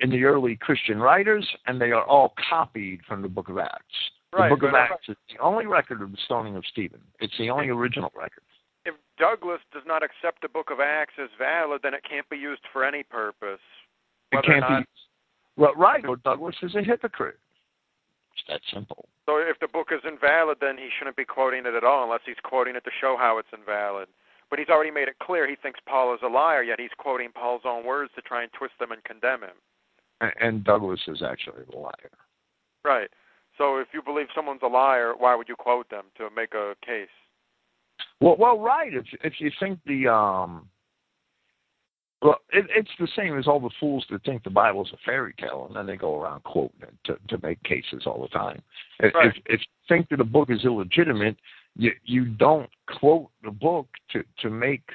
in 0.00 0.10
the 0.10 0.24
early 0.24 0.56
Christian 0.56 0.98
writers, 0.98 1.48
and 1.66 1.80
they 1.80 1.92
are 1.92 2.04
all 2.04 2.34
copied 2.48 3.00
from 3.06 3.22
the 3.22 3.28
Book 3.28 3.48
of 3.48 3.58
Acts. 3.58 3.94
Right, 4.32 4.48
the 4.48 4.56
Book 4.56 4.68
of. 4.68 4.74
Acts 4.74 5.08
is 5.08 5.16
the 5.32 5.42
only 5.42 5.66
record 5.66 6.02
of 6.02 6.12
the 6.12 6.18
stoning 6.24 6.56
of 6.56 6.64
Stephen. 6.70 7.00
It's 7.18 7.36
the 7.38 7.50
only 7.50 7.68
original 7.68 8.12
record. 8.14 8.44
If 8.84 8.94
Douglas 9.18 9.60
does 9.72 9.82
not 9.86 10.02
accept 10.02 10.40
the 10.42 10.48
Book 10.48 10.70
of 10.70 10.78
Acts 10.80 11.14
as 11.20 11.28
valid, 11.36 11.80
then 11.82 11.94
it 11.94 12.02
can't 12.08 12.28
be 12.30 12.36
used 12.36 12.62
for 12.72 12.84
any 12.84 13.02
purpose. 13.02 13.60
It 14.32 14.44
can't 14.44 14.60
not, 14.60 14.80
be. 14.80 14.86
Well, 15.56 15.74
right, 15.74 16.04
or 16.06 16.16
Douglas 16.16 16.54
is 16.62 16.74
a 16.76 16.82
hypocrite. 16.82 17.38
It's 18.34 18.44
that 18.48 18.60
simple. 18.72 19.08
So 19.26 19.36
if 19.38 19.58
the 19.60 19.68
book 19.68 19.88
is 19.92 20.00
invalid, 20.06 20.58
then 20.60 20.78
he 20.78 20.88
shouldn't 20.96 21.16
be 21.16 21.24
quoting 21.24 21.66
it 21.66 21.74
at 21.74 21.84
all, 21.84 22.04
unless 22.04 22.22
he's 22.24 22.40
quoting 22.42 22.76
it 22.76 22.84
to 22.84 22.90
show 23.00 23.16
how 23.18 23.38
it's 23.38 23.48
invalid. 23.52 24.08
but 24.50 24.58
he's 24.58 24.68
already 24.68 24.90
made 24.90 25.08
it 25.08 25.18
clear 25.22 25.48
he 25.48 25.56
thinks 25.56 25.78
Paul 25.86 26.12
is 26.12 26.20
a 26.24 26.28
liar, 26.28 26.62
yet 26.62 26.80
he's 26.80 26.90
quoting 26.98 27.30
Paul's 27.32 27.62
own 27.64 27.86
words 27.86 28.10
to 28.16 28.22
try 28.22 28.42
and 28.42 28.52
twist 28.52 28.74
them 28.80 28.90
and 28.90 29.02
condemn 29.04 29.42
him. 29.42 29.56
And 30.40 30.64
Douglas 30.64 31.00
is 31.06 31.22
actually 31.22 31.62
the 31.70 31.78
liar. 31.78 32.10
Right. 32.84 33.08
So 33.60 33.76
if 33.76 33.88
you 33.92 34.00
believe 34.00 34.28
someone's 34.34 34.62
a 34.62 34.68
liar, 34.68 35.12
why 35.18 35.34
would 35.34 35.46
you 35.46 35.54
quote 35.54 35.90
them 35.90 36.04
to 36.16 36.30
make 36.34 36.54
a 36.54 36.74
case? 36.84 37.08
Well, 38.18 38.36
well, 38.38 38.58
right. 38.58 38.94
If 38.94 39.04
if 39.22 39.34
you 39.38 39.50
think 39.60 39.78
the 39.84 40.08
um, 40.08 40.66
well, 42.22 42.38
it, 42.54 42.64
it's 42.74 42.90
the 42.98 43.08
same 43.14 43.38
as 43.38 43.46
all 43.46 43.60
the 43.60 43.68
fools 43.78 44.06
that 44.10 44.24
think 44.24 44.44
the 44.44 44.50
Bible's 44.50 44.90
a 44.94 44.96
fairy 45.04 45.34
tale, 45.38 45.66
and 45.66 45.76
then 45.76 45.84
they 45.84 45.98
go 45.98 46.18
around 46.18 46.42
quoting 46.44 46.80
it 46.84 46.94
to 47.04 47.18
to 47.28 47.46
make 47.46 47.62
cases 47.62 48.04
all 48.06 48.22
the 48.22 48.28
time. 48.28 48.62
If 49.00 49.14
Right. 49.14 49.26
if, 49.26 49.34
if 49.44 49.60
you 49.60 49.94
think 49.94 50.08
that 50.08 50.20
a 50.20 50.24
book 50.24 50.48
is 50.48 50.64
illegitimate, 50.64 51.36
you 51.76 51.92
you 52.04 52.24
don't 52.24 52.70
quote 52.98 53.28
the 53.44 53.50
book 53.50 53.88
to 54.12 54.24
to 54.38 54.48
make 54.48 54.88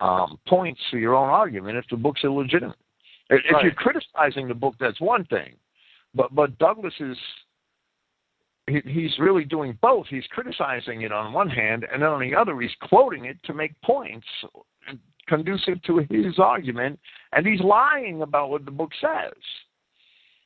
um, 0.00 0.36
points 0.48 0.80
to 0.90 0.98
your 0.98 1.14
own 1.14 1.28
argument 1.28 1.78
if 1.78 1.84
the 1.88 1.96
book's 1.96 2.24
illegitimate. 2.24 2.78
If, 3.28 3.42
if 3.44 3.62
you're 3.62 3.72
criticizing 3.72 4.48
the 4.48 4.54
book, 4.54 4.74
that's 4.80 5.00
one 5.00 5.24
thing, 5.26 5.54
but 6.12 6.34
but 6.34 6.58
Douglas 6.58 6.94
is 6.98 7.16
he, 8.70 8.80
he's 8.90 9.18
really 9.18 9.44
doing 9.44 9.78
both. 9.82 10.06
He's 10.08 10.26
criticizing 10.30 11.02
it 11.02 11.12
on 11.12 11.32
one 11.32 11.48
hand, 11.48 11.86
and 11.92 12.02
then 12.02 12.08
on 12.08 12.20
the 12.20 12.34
other, 12.34 12.58
he's 12.60 12.70
quoting 12.88 13.24
it 13.26 13.36
to 13.44 13.54
make 13.54 13.80
points 13.82 14.26
conducive 15.26 15.80
to 15.84 15.98
his 16.10 16.38
argument, 16.38 16.98
and 17.32 17.46
he's 17.46 17.60
lying 17.60 18.22
about 18.22 18.50
what 18.50 18.64
the 18.64 18.70
book 18.70 18.90
says. 19.00 19.32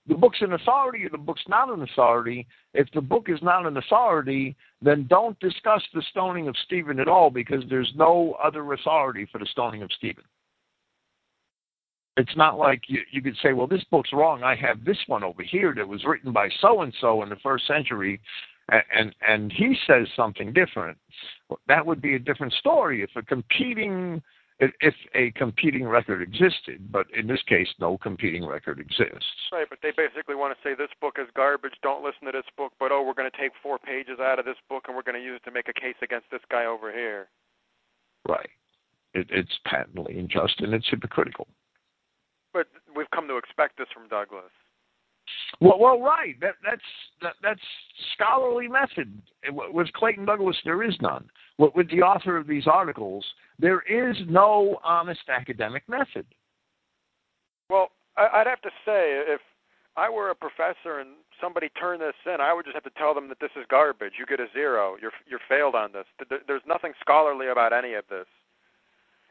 The 0.07 0.15
book's 0.15 0.43
an 0.43 0.53
authority, 0.53 1.05
or 1.07 1.09
the 1.09 1.17
book's 1.17 1.49
not 1.49 1.71
an 1.71 1.83
authority. 1.83 2.47
If 2.75 2.89
the 2.93 3.01
book 3.01 3.29
is 3.29 3.41
not 3.41 3.65
an 3.65 3.79
authority, 3.79 4.55
then 4.83 5.07
don't 5.09 5.39
discuss 5.41 5.83
the 5.95 6.03
stoning 6.11 6.47
of 6.47 6.55
Stephen 6.67 7.01
at 7.01 7.09
all, 7.09 7.31
because 7.31 7.65
there's 7.71 7.91
no 7.97 8.37
other 8.43 8.75
authority 8.75 9.27
for 9.33 9.39
the 9.39 9.47
stoning 9.47 9.83
of 9.83 9.91
Stephen. 9.97 10.25
It's 12.17 12.37
not 12.37 12.59
like 12.59 12.83
you, 12.87 13.01
you 13.11 13.21
could 13.21 13.37
say, 13.43 13.53
well, 13.53 13.67
this 13.67 13.85
book's 13.91 14.13
wrong. 14.13 14.43
I 14.43 14.55
have 14.55 14.85
this 14.85 14.99
one 15.09 15.25
over 15.25 15.43
here 15.43 15.75
that 15.77 15.87
was 15.87 16.05
written 16.05 16.33
by 16.33 16.49
so 16.61 16.83
and 16.83 16.95
so 17.01 17.23
in 17.23 17.29
the 17.29 17.37
first 17.43 17.67
century, 17.67 18.21
and, 18.71 18.83
and 18.97 19.15
and 19.27 19.53
he 19.53 19.77
says 19.87 20.07
something 20.17 20.53
different. 20.53 20.97
That 21.67 21.85
would 21.85 22.01
be 22.01 22.15
a 22.15 22.19
different 22.19 22.53
story 22.55 23.03
if 23.03 23.11
a 23.17 23.23
competing 23.23 24.23
if, 24.61 24.95
a 25.15 25.31
competing 25.33 25.85
record 25.87 26.23
existed. 26.23 26.91
But 26.91 27.07
in 27.17 27.27
this 27.27 27.43
case, 27.49 27.69
no 27.81 27.99
competing 27.99 28.47
record 28.47 28.79
exists. 28.79 29.27
Right, 29.53 29.67
but 29.69 29.79
they 29.83 29.91
basically 29.91 30.35
want 30.35 30.57
to 30.57 30.63
say 30.63 30.75
this 30.75 30.95
book 31.01 31.17
is 31.21 31.27
garbage. 31.35 31.75
Don't 31.83 32.05
listen 32.05 32.27
to 32.27 32.33
this 32.33 32.49
book. 32.57 32.73
But 32.79 32.93
oh, 32.93 33.03
we're 33.03 33.15
going 33.15 33.31
to 33.31 33.37
take 33.37 33.53
four 33.63 33.79
pages 33.79 34.19
out 34.21 34.39
of 34.39 34.45
this 34.45 34.57
book 34.69 34.85
and 34.87 34.97
we're 34.97 35.03
going 35.03 35.21
to 35.21 35.25
use 35.25 35.41
it 35.43 35.49
to 35.49 35.55
make 35.55 35.69
a 35.69 35.73
case 35.73 35.97
against 36.03 36.31
this 36.31 36.43
guy 36.51 36.65
over 36.65 36.93
here. 36.93 37.29
Right. 38.29 38.51
It, 39.13 39.27
it's 39.31 39.59
patently 39.67 40.19
unjust 40.19 40.61
and 40.61 40.73
it's 40.73 40.89
hypocritical. 40.89 41.49
But 42.55 42.69
we've 42.97 43.11
come 43.11 43.29
to 43.29 43.37
expect 43.37 43.77
this 43.77 43.89
from 43.93 44.09
Douglas. 44.09 44.51
Well, 45.61 45.79
well, 45.79 46.01
right. 46.01 46.39
That 46.41 46.55
that's 46.65 46.83
that, 47.21 47.35
that's 47.43 47.61
scholarly 48.15 48.69
method. 48.69 49.21
With 49.51 49.93
Clayton 49.93 50.25
Douglas, 50.25 50.57
there 50.65 50.83
is 50.83 50.95
none. 51.03 51.29
With, 51.59 51.91
the 51.91 52.03
author 52.03 52.37
of 52.37 52.47
these 52.47 52.67
articles, 52.67 53.25
there 53.59 53.83
is 53.83 54.17
no 54.29 54.79
honest 54.83 55.29
academic 55.29 55.89
method. 55.89 56.27
Well, 57.71 57.89
I'd 58.17 58.47
have 58.47 58.61
to 58.63 58.71
say, 58.85 59.23
if 59.27 59.41
I 59.97 60.11
were 60.11 60.31
a 60.31 60.35
professor 60.35 60.99
and 60.99 61.11
somebody 61.41 61.69
turned 61.81 62.03
this 62.03 62.15
in, 62.27 62.41
I 62.41 62.53
would 62.53 62.65
just 62.65 62.75
have 62.75 62.85
to 62.85 62.99
tell 62.99 63.15
them 63.15 63.29
that 63.29 63.41
this 63.41 63.53
is 63.57 63.65
garbage. 63.71 64.15
You 64.19 64.27
get 64.27 64.41
a 64.41 64.47
zero. 64.53 64.97
You're 65.01 65.13
you're 65.27 65.41
failed 65.49 65.75
on 65.75 65.93
this. 65.93 66.07
There's 66.47 66.63
nothing 66.67 66.93
scholarly 67.01 67.49
about 67.49 67.73
any 67.73 67.95
of 67.95 68.05
this, 68.11 68.27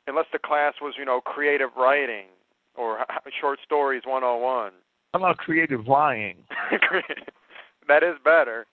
unless 0.08 0.28
the 0.34 0.40
class 0.40 0.74
was, 0.82 0.96
you 0.98 1.06
know, 1.06 1.22
creative 1.22 1.70
writing 1.78 2.26
or 2.76 3.06
short 3.42 3.60
stories 3.64 4.04
101. 4.06 4.72
How 5.14 5.20
about 5.20 5.38
creative 5.38 5.88
lying? 5.88 6.38
that 7.88 8.04
is 8.04 8.16
better. 8.24 8.66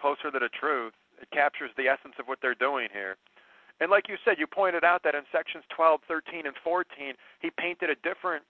Closer 0.00 0.30
to 0.32 0.38
the 0.38 0.48
truth. 0.58 0.92
It 1.20 1.30
captures 1.30 1.70
the 1.76 1.88
essence 1.88 2.14
of 2.18 2.26
what 2.26 2.38
they're 2.40 2.54
doing 2.54 2.88
here. 2.92 3.16
And 3.80 3.90
like 3.90 4.08
you 4.08 4.16
said, 4.24 4.36
you 4.38 4.46
pointed 4.46 4.84
out 4.84 5.02
that 5.04 5.14
in 5.14 5.22
sections 5.30 5.64
12, 5.74 6.00
13, 6.08 6.46
and 6.46 6.56
14, 6.64 7.14
he 7.40 7.50
painted 7.50 7.90
a 7.90 7.94
different 8.02 8.44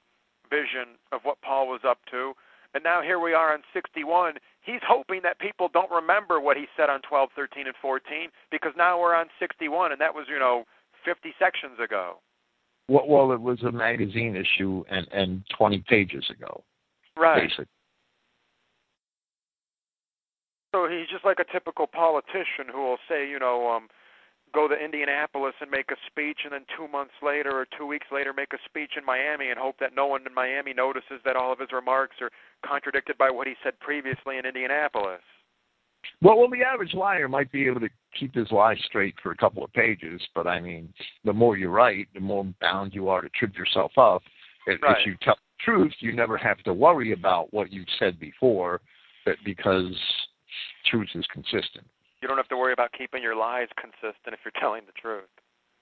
vision 0.49 0.97
of 1.13 1.21
what 1.25 1.41
Paul 1.43 1.69
was 1.69 1.81
up 1.87 1.99
to. 2.11 2.33
And 2.75 2.85
now 2.85 3.01
here 3.03 3.19
we 3.19 3.33
are 3.33 3.53
on 3.53 3.63
61. 3.73 4.35
He's 4.61 4.81
hoping 4.87 5.21
that 5.23 5.39
people 5.39 5.69
don't 5.73 5.91
remember 5.91 6.41
what 6.41 6.57
he 6.57 6.67
said 6.77 6.91
on 6.91 7.01
12, 7.03 7.31
13, 7.35 7.67
and 7.67 7.77
14 7.81 8.29
because 8.51 8.73
now 8.77 9.01
we're 9.01 9.15
on 9.15 9.27
61, 9.39 9.93
and 9.93 10.01
that 10.01 10.15
was, 10.15 10.27
you 10.29 10.39
know, 10.39 10.65
50 11.05 11.33
sections 11.39 11.79
ago. 11.83 12.19
Well, 12.89 13.07
well 13.07 13.33
it 13.33 13.41
was 13.41 13.63
a 13.63 13.73
magazine 13.73 14.37
issue 14.37 14.85
and, 14.91 15.07
and 15.13 15.43
20 15.57 15.85
pages 15.89 16.25
ago, 16.31 16.65
Right. 17.17 17.43
basically. 17.43 17.67
So 20.75 20.87
he's 20.89 21.09
just 21.09 21.25
like 21.25 21.39
a 21.39 21.51
typical 21.51 21.87
politician 21.87 22.69
who 22.71 22.83
will 22.83 22.99
say, 23.09 23.29
you 23.29 23.39
know, 23.39 23.71
um, 23.71 23.89
go 24.53 24.69
to 24.69 24.75
Indianapolis 24.75 25.55
and 25.61 25.71
make 25.71 25.91
a 25.91 25.97
speech, 26.07 26.41
and 26.45 26.53
then 26.53 26.65
two 26.77 26.89
months 26.89 27.15
later 27.23 27.51
or 27.51 27.67
two 27.77 27.87
weeks 27.87 28.07
later 28.13 28.33
make 28.33 28.53
a 28.53 28.59
speech 28.65 28.93
in 28.97 29.05
Miami 29.05 29.49
and 29.51 29.59
hope 29.59 29.77
that 29.81 29.95
no 29.95 30.07
one 30.07 30.27
in 30.27 30.35
Miami 30.35 30.75
notices 30.75 31.21
that 31.25 31.37
all 31.37 31.53
of 31.53 31.59
his 31.59 31.73
remarks 31.73 32.17
are 32.21 32.31
contradicted 32.65 33.17
by 33.19 33.31
what 33.31 33.47
he 33.47 33.55
said 33.63 33.79
previously 33.81 34.39
in 34.39 34.47
Indianapolis. 34.47 35.23
Well, 36.21 36.39
well, 36.39 36.51
the 36.51 36.63
average 36.63 36.95
liar 36.95 37.29
might 37.29 37.51
be 37.53 37.67
able 37.67 37.81
to 37.81 37.89
keep 38.19 38.35
his 38.35 38.51
lie 38.51 38.77
straight 38.85 39.15
for 39.23 39.31
a 39.33 39.37
couple 39.37 39.65
of 39.65 39.73
pages, 39.73 40.21
but 40.35 40.47
I 40.47 40.61
mean, 40.61 40.93
the 41.25 41.33
more 41.33 41.57
you 41.57 41.69
write, 41.69 42.09
the 42.15 42.21
more 42.21 42.45
bound 42.61 42.95
you 42.95 43.09
are 43.09 43.21
to 43.21 43.29
trip 43.31 43.57
yourself 43.57 43.93
up. 43.97 44.23
If, 44.67 44.83
Right. 44.83 45.01
if 45.01 45.07
you 45.07 45.17
tell 45.23 45.37
the 45.37 45.65
truth, 45.65 45.95
you 46.01 46.13
never 46.13 46.37
have 46.37 46.59
to 46.65 46.75
worry 46.75 47.13
about 47.13 47.53
what 47.53 47.73
you've 47.73 47.89
said 47.99 48.19
before, 48.19 48.81
eh, 49.27 49.35
because 49.45 49.97
truth 50.87 51.09
is 51.15 51.27
consistent. 51.29 51.87
You 52.21 52.27
don't 52.29 52.37
have 52.37 52.49
to 52.49 52.57
worry 52.57 52.73
about 52.73 52.93
keeping 52.93 53.23
your 53.23 53.37
lies 53.37 53.69
consistent 53.77 54.35
if 54.35 54.41
you're 54.45 54.53
telling 54.61 54.83
the 54.87 54.93
truth. 54.93 55.31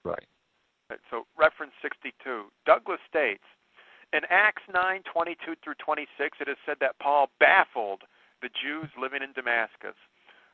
Right. 0.03 0.23
Right, 0.89 0.99
So 1.09 1.25
reference 1.37 1.73
62. 1.81 2.45
Douglas 2.65 2.99
states, 3.09 3.43
in 4.13 4.21
Acts 4.29 4.63
9:22 4.71 5.55
through 5.61 5.75
26, 5.75 6.37
it 6.39 6.47
is 6.47 6.57
said 6.65 6.77
that 6.79 6.97
Paul 6.99 7.29
baffled 7.39 8.03
the 8.41 8.49
Jews 8.49 8.89
living 8.97 9.21
in 9.21 9.33
Damascus. 9.33 9.95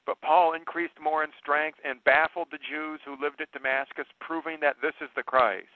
But 0.05 0.21
Paul 0.21 0.53
increased 0.53 0.99
more 1.01 1.23
in 1.23 1.31
strength 1.39 1.79
and 1.85 2.03
baffled 2.03 2.49
the 2.51 2.59
Jews 2.59 2.99
who 3.05 3.21
lived 3.21 3.39
at 3.39 3.51
Damascus, 3.51 4.07
proving 4.19 4.59
that 4.61 4.75
this 4.81 4.95
is 4.99 5.09
the 5.15 5.23
Christ. 5.23 5.71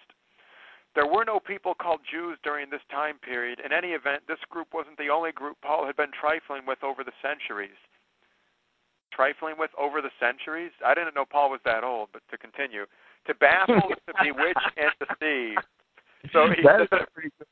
There 0.96 1.08
were 1.08 1.24
no 1.24 1.40
people 1.40 1.76
called 1.76 2.02
Jews 2.10 2.38
during 2.44 2.70
this 2.70 2.82
time 2.92 3.20
period. 3.20 3.62
In 3.64 3.72
any 3.72 3.90
event, 3.90 4.24
this 4.28 4.42
group 4.50 4.74
wasn't 4.74 4.98
the 4.98 5.10
only 5.10 5.32
group 5.32 5.58
Paul 5.62 5.86
had 5.86 5.96
been 5.96 6.12
trifling 6.12 6.66
with 6.66 6.84
over 6.84 7.04
the 7.04 7.14
centuries. 7.22 7.78
Trifling 9.14 9.56
with 9.58 9.72
over 9.78 10.02
the 10.02 10.12
centuries? 10.20 10.72
I 10.86 10.94
didn't 10.94 11.16
know 11.16 11.26
Paul 11.26 11.52
was 11.52 11.62
that 11.66 11.84
old, 11.84 12.10
but 12.12 12.24
to 12.32 12.38
continue. 12.38 12.86
To 13.28 13.36
baffle, 13.36 13.76
to 13.78 14.14
bewitch, 14.24 14.58
and 14.78 14.92
to 15.00 15.06
deceive. 15.06 15.58
So 16.34 16.50
he 16.50 16.64
That 16.64 16.82
is 16.82 16.90
pretty 17.14 17.32
good. 17.38 17.48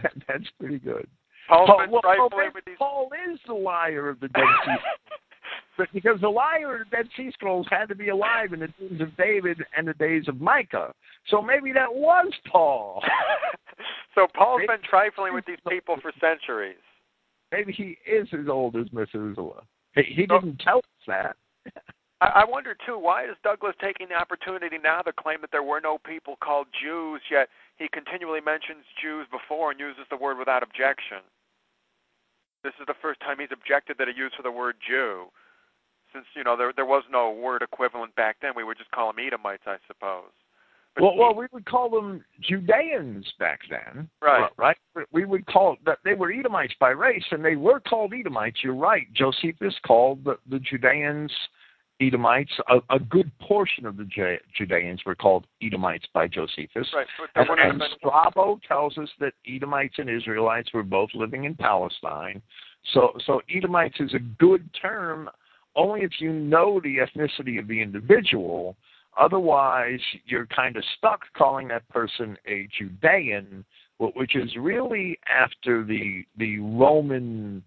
That, 0.00 0.12
that's 0.26 0.50
pretty 0.58 0.78
good. 0.78 1.06
Paul's 1.48 1.68
Paul, 1.68 1.78
been 1.80 1.90
well, 1.90 2.02
trifling 2.02 2.30
well, 2.32 2.50
with 2.54 2.64
these. 2.64 2.78
Paul 2.78 3.10
is 3.30 3.38
the 3.46 3.54
liar 3.54 4.08
of 4.08 4.20
the 4.20 4.28
Dead 4.28 4.44
Sea 4.64 4.76
But 5.76 5.88
because 5.92 6.20
the 6.20 6.28
liar 6.28 6.74
of 6.80 6.90
the 6.90 6.96
Dead 6.96 7.08
Sea 7.16 7.30
Scrolls 7.32 7.66
had 7.70 7.86
to 7.88 7.94
be 7.94 8.08
alive 8.08 8.52
in 8.52 8.60
the 8.60 8.68
days 8.68 9.00
of 9.00 9.16
David 9.16 9.58
and 9.76 9.88
the 9.88 9.94
days 9.94 10.24
of 10.28 10.40
Micah. 10.40 10.92
So 11.28 11.42
maybe 11.42 11.72
that 11.72 11.92
was 11.92 12.32
Paul. 12.50 13.02
so 14.14 14.26
Paul's 14.34 14.62
been 14.68 14.82
trifling 14.88 15.34
with 15.34 15.44
these 15.46 15.58
people 15.68 15.96
for 16.00 16.12
centuries. 16.20 16.76
Maybe 17.50 17.72
he 17.72 17.98
is 18.10 18.28
as 18.32 18.48
old 18.48 18.76
as 18.76 18.86
Methuselah. 18.92 19.62
He, 19.94 20.02
he 20.02 20.26
So- 20.28 20.40
didn't 20.40 20.60
tell 20.60 20.78
us 20.78 20.84
that. 21.06 21.36
I, 22.20 22.42
I 22.42 22.44
wonder 22.44 22.76
too, 22.86 22.98
why 22.98 23.24
is 23.24 23.36
Douglas 23.42 23.74
taking 23.80 24.08
the 24.08 24.14
opportunity 24.14 24.76
now 24.82 25.02
to 25.02 25.12
claim 25.12 25.40
that 25.40 25.50
there 25.50 25.62
were 25.62 25.80
no 25.80 25.98
people 25.98 26.36
called 26.42 26.68
Jews, 26.80 27.20
yet 27.30 27.48
he 27.76 27.88
continually 27.88 28.40
mentions 28.40 28.84
Jews 29.02 29.26
before 29.30 29.72
and 29.72 29.80
uses 29.80 30.04
the 30.10 30.16
word 30.16 30.38
without 30.38 30.62
objection? 30.62 31.18
This 32.62 32.72
is 32.80 32.86
the 32.86 32.94
first 33.02 33.20
time 33.20 33.38
he's 33.40 33.52
objected 33.52 33.96
that 33.98 34.08
he 34.08 34.14
used 34.16 34.36
for 34.36 34.42
the 34.42 34.50
word 34.50 34.76
Jew. 34.86 35.26
Since, 36.14 36.26
you 36.36 36.44
know, 36.44 36.56
there 36.56 36.72
there 36.74 36.86
was 36.86 37.02
no 37.10 37.30
word 37.30 37.60
equivalent 37.62 38.14
back 38.14 38.36
then, 38.40 38.52
we 38.56 38.64
would 38.64 38.78
just 38.78 38.90
call 38.92 39.12
them 39.12 39.24
Edomites, 39.26 39.64
I 39.66 39.76
suppose. 39.86 40.30
But 40.94 41.02
Well, 41.02 41.16
well, 41.16 41.34
we 41.34 41.46
would 41.52 41.66
call 41.66 41.90
them 41.90 42.24
Judeans 42.40 43.26
back 43.40 43.60
then, 43.68 44.08
Right. 44.22 44.48
Right. 44.56 44.76
We 45.10 45.24
would 45.24 45.44
call 45.46 45.76
that 45.84 45.98
they 46.04 46.14
were 46.14 46.32
Edomites 46.32 46.74
by 46.78 46.90
race, 46.90 47.24
and 47.32 47.44
they 47.44 47.56
were 47.56 47.80
called 47.80 48.14
Edomites. 48.14 48.58
You're 48.62 48.76
right. 48.76 49.12
Josephus 49.12 49.74
called 49.84 50.22
the, 50.24 50.38
the 50.48 50.60
Judeans 50.60 51.32
Edomites. 52.00 52.52
A, 52.68 52.78
a 52.94 53.00
good 53.00 53.30
portion 53.40 53.86
of 53.86 53.96
the 53.96 54.04
Ju- 54.04 54.38
Judeans 54.56 55.00
were 55.04 55.16
called 55.16 55.46
Edomites 55.60 56.06
by 56.14 56.28
Josephus. 56.28 56.88
right, 56.94 57.06
And, 57.34 57.48
and 57.58 57.82
Strabo 57.96 58.60
tells 58.66 58.96
us 58.96 59.08
that 59.18 59.32
Edomites 59.48 59.96
and 59.98 60.08
Israelites 60.08 60.72
were 60.72 60.84
both 60.84 61.10
living 61.14 61.42
in 61.44 61.56
Palestine. 61.56 62.40
So, 62.92 63.12
so 63.26 63.40
Edomites 63.52 63.98
is 63.98 64.14
a 64.14 64.18
good 64.18 64.68
term 64.80 65.28
only 65.76 66.02
if 66.02 66.12
you 66.20 66.32
know 66.32 66.80
the 66.82 66.96
ethnicity 66.98 67.58
of 67.58 67.68
the 67.68 67.80
individual. 67.80 68.76
Otherwise, 69.18 70.00
you're 70.26 70.46
kind 70.46 70.76
of 70.76 70.82
stuck 70.98 71.20
calling 71.36 71.68
that 71.68 71.88
person 71.88 72.36
a 72.48 72.68
Judean, 72.76 73.64
which 73.98 74.34
is 74.34 74.50
really 74.56 75.18
after 75.28 75.84
the 75.84 76.24
the 76.36 76.58
Roman 76.58 77.62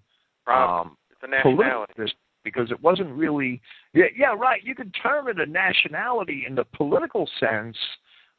um, 0.48 0.98
it's 1.12 1.20
a 1.24 1.28
nationality. 1.28 1.94
because 2.44 2.72
it 2.72 2.82
wasn't 2.82 3.10
really 3.12 3.62
yeah, 3.94 4.06
yeah 4.16 4.34
right 4.34 4.64
you 4.64 4.76
could 4.76 4.94
term 5.02 5.28
it 5.28 5.40
a 5.40 5.46
nationality 5.46 6.46
in 6.48 6.56
the 6.56 6.64
political 6.64 7.30
sense 7.40 7.76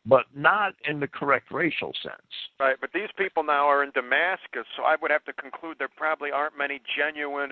but 0.07 0.24
not 0.35 0.74
in 0.88 1.00
the 1.00 1.09
correct 1.09 1.50
racial 1.50 1.92
sense 2.02 2.33
right 2.61 2.76
but 2.81 2.90
these 2.94 3.09
people 3.16 3.42
now 3.42 3.66
are 3.66 3.83
in 3.83 3.90
damascus 3.90 4.64
so 4.76 4.85
i 4.85 4.96
would 5.00 5.11
have 5.11 5.24
to 5.24 5.33
conclude 5.35 5.76
there 5.78 5.88
probably 5.96 6.31
aren't 6.31 6.57
many 6.57 6.81
genuine 6.96 7.50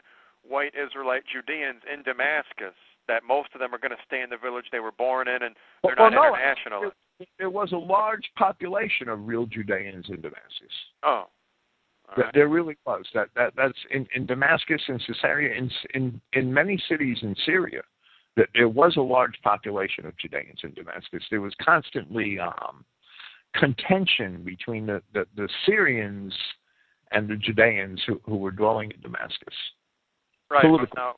white 0.48 0.72
israelite 0.74 1.22
judeans 1.30 1.82
in 1.92 2.02
damascus 2.02 2.76
that 3.08 3.22
most 3.22 3.50
of 3.54 3.60
them 3.60 3.74
are 3.74 3.78
going 3.78 3.90
to 3.90 4.04
stay 4.06 4.20
in 4.22 4.30
the 4.30 4.36
village 4.36 4.66
they 4.72 4.80
were 4.80 4.92
born 4.92 5.28
in 5.28 5.42
and 5.42 5.56
they're 5.82 5.94
well, 5.98 6.10
not 6.10 6.14
no, 6.14 6.34
international 6.34 6.80
there, 6.80 7.26
there 7.38 7.50
was 7.50 7.72
a 7.72 7.76
large 7.76 8.30
population 8.36 9.08
of 9.08 9.26
real 9.26 9.46
judeans 9.46 10.06
in 10.08 10.20
damascus 10.20 10.74
oh 11.02 11.24
Right. 12.16 12.32
There 12.34 12.46
really 12.46 12.76
was 12.86 13.04
that 13.14 13.30
that 13.34 13.52
that's 13.56 13.76
in, 13.90 14.06
in 14.14 14.26
Damascus 14.26 14.80
and 14.86 15.02
Caesarea 15.04 15.56
in 15.56 15.68
in 15.92 16.20
in 16.34 16.54
many 16.54 16.80
cities 16.88 17.18
in 17.22 17.34
Syria 17.44 17.82
that 18.36 18.48
there 18.54 18.68
was 18.68 18.96
a 18.96 19.00
large 19.00 19.40
population 19.42 20.06
of 20.06 20.16
Judeans 20.18 20.60
in 20.62 20.72
Damascus. 20.74 21.24
There 21.30 21.40
was 21.40 21.54
constantly 21.60 22.38
um, 22.38 22.84
contention 23.54 24.42
between 24.44 24.86
the, 24.86 25.02
the, 25.14 25.26
the 25.36 25.48
Syrians 25.64 26.34
and 27.12 27.28
the 27.28 27.36
Judeans 27.36 28.00
who, 28.06 28.20
who 28.24 28.36
were 28.36 28.50
dwelling 28.50 28.92
in 28.92 29.00
Damascus. 29.00 29.54
Right. 30.50 30.64
Now, 30.94 31.16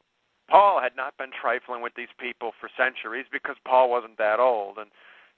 Paul 0.48 0.80
had 0.82 0.96
not 0.96 1.16
been 1.18 1.30
trifling 1.38 1.82
with 1.82 1.92
these 1.94 2.08
people 2.18 2.52
for 2.58 2.70
centuries 2.76 3.26
because 3.30 3.56
Paul 3.66 3.90
wasn't 3.90 4.16
that 4.18 4.40
old, 4.40 4.78
and 4.78 4.90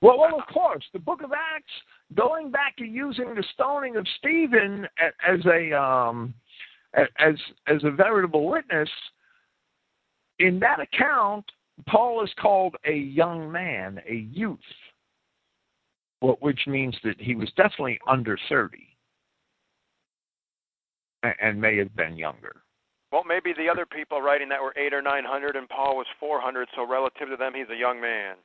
well, 0.02 0.18
well, 0.18 0.38
of 0.38 0.46
course, 0.46 0.84
the 0.92 0.98
Book 0.98 1.22
of 1.22 1.32
Acts, 1.32 1.72
going 2.14 2.50
back 2.50 2.76
to 2.76 2.84
using 2.84 3.34
the 3.34 3.44
stoning 3.52 3.96
of 3.96 4.06
Stephen 4.18 4.86
as 5.26 5.40
a 5.44 5.78
um, 5.78 6.32
as 6.94 7.34
as 7.66 7.84
a 7.84 7.90
veritable 7.90 8.48
witness, 8.48 8.88
in 10.38 10.58
that 10.60 10.80
account, 10.80 11.44
Paul 11.86 12.24
is 12.24 12.30
called 12.40 12.76
a 12.86 12.94
young 12.94 13.52
man, 13.52 14.00
a 14.08 14.14
youth, 14.14 14.58
which 16.20 16.60
means 16.66 16.96
that 17.04 17.20
he 17.20 17.34
was 17.34 17.50
definitely 17.56 17.98
under 18.06 18.38
thirty, 18.48 18.96
and 21.22 21.60
may 21.60 21.76
have 21.76 21.94
been 21.94 22.16
younger. 22.16 22.62
Well, 23.12 23.24
maybe 23.26 23.52
the 23.52 23.68
other 23.68 23.86
people 23.86 24.22
writing 24.22 24.48
that 24.50 24.62
were 24.62 24.74
eight 24.76 24.94
or 24.94 25.02
nine 25.02 25.24
hundred, 25.24 25.56
and 25.56 25.68
Paul 25.68 25.96
was 25.96 26.06
four 26.18 26.40
hundred, 26.40 26.68
so 26.76 26.86
relative 26.86 27.28
to 27.28 27.36
them, 27.36 27.52
he's 27.54 27.68
a 27.70 27.76
young 27.76 28.00
man. 28.00 28.36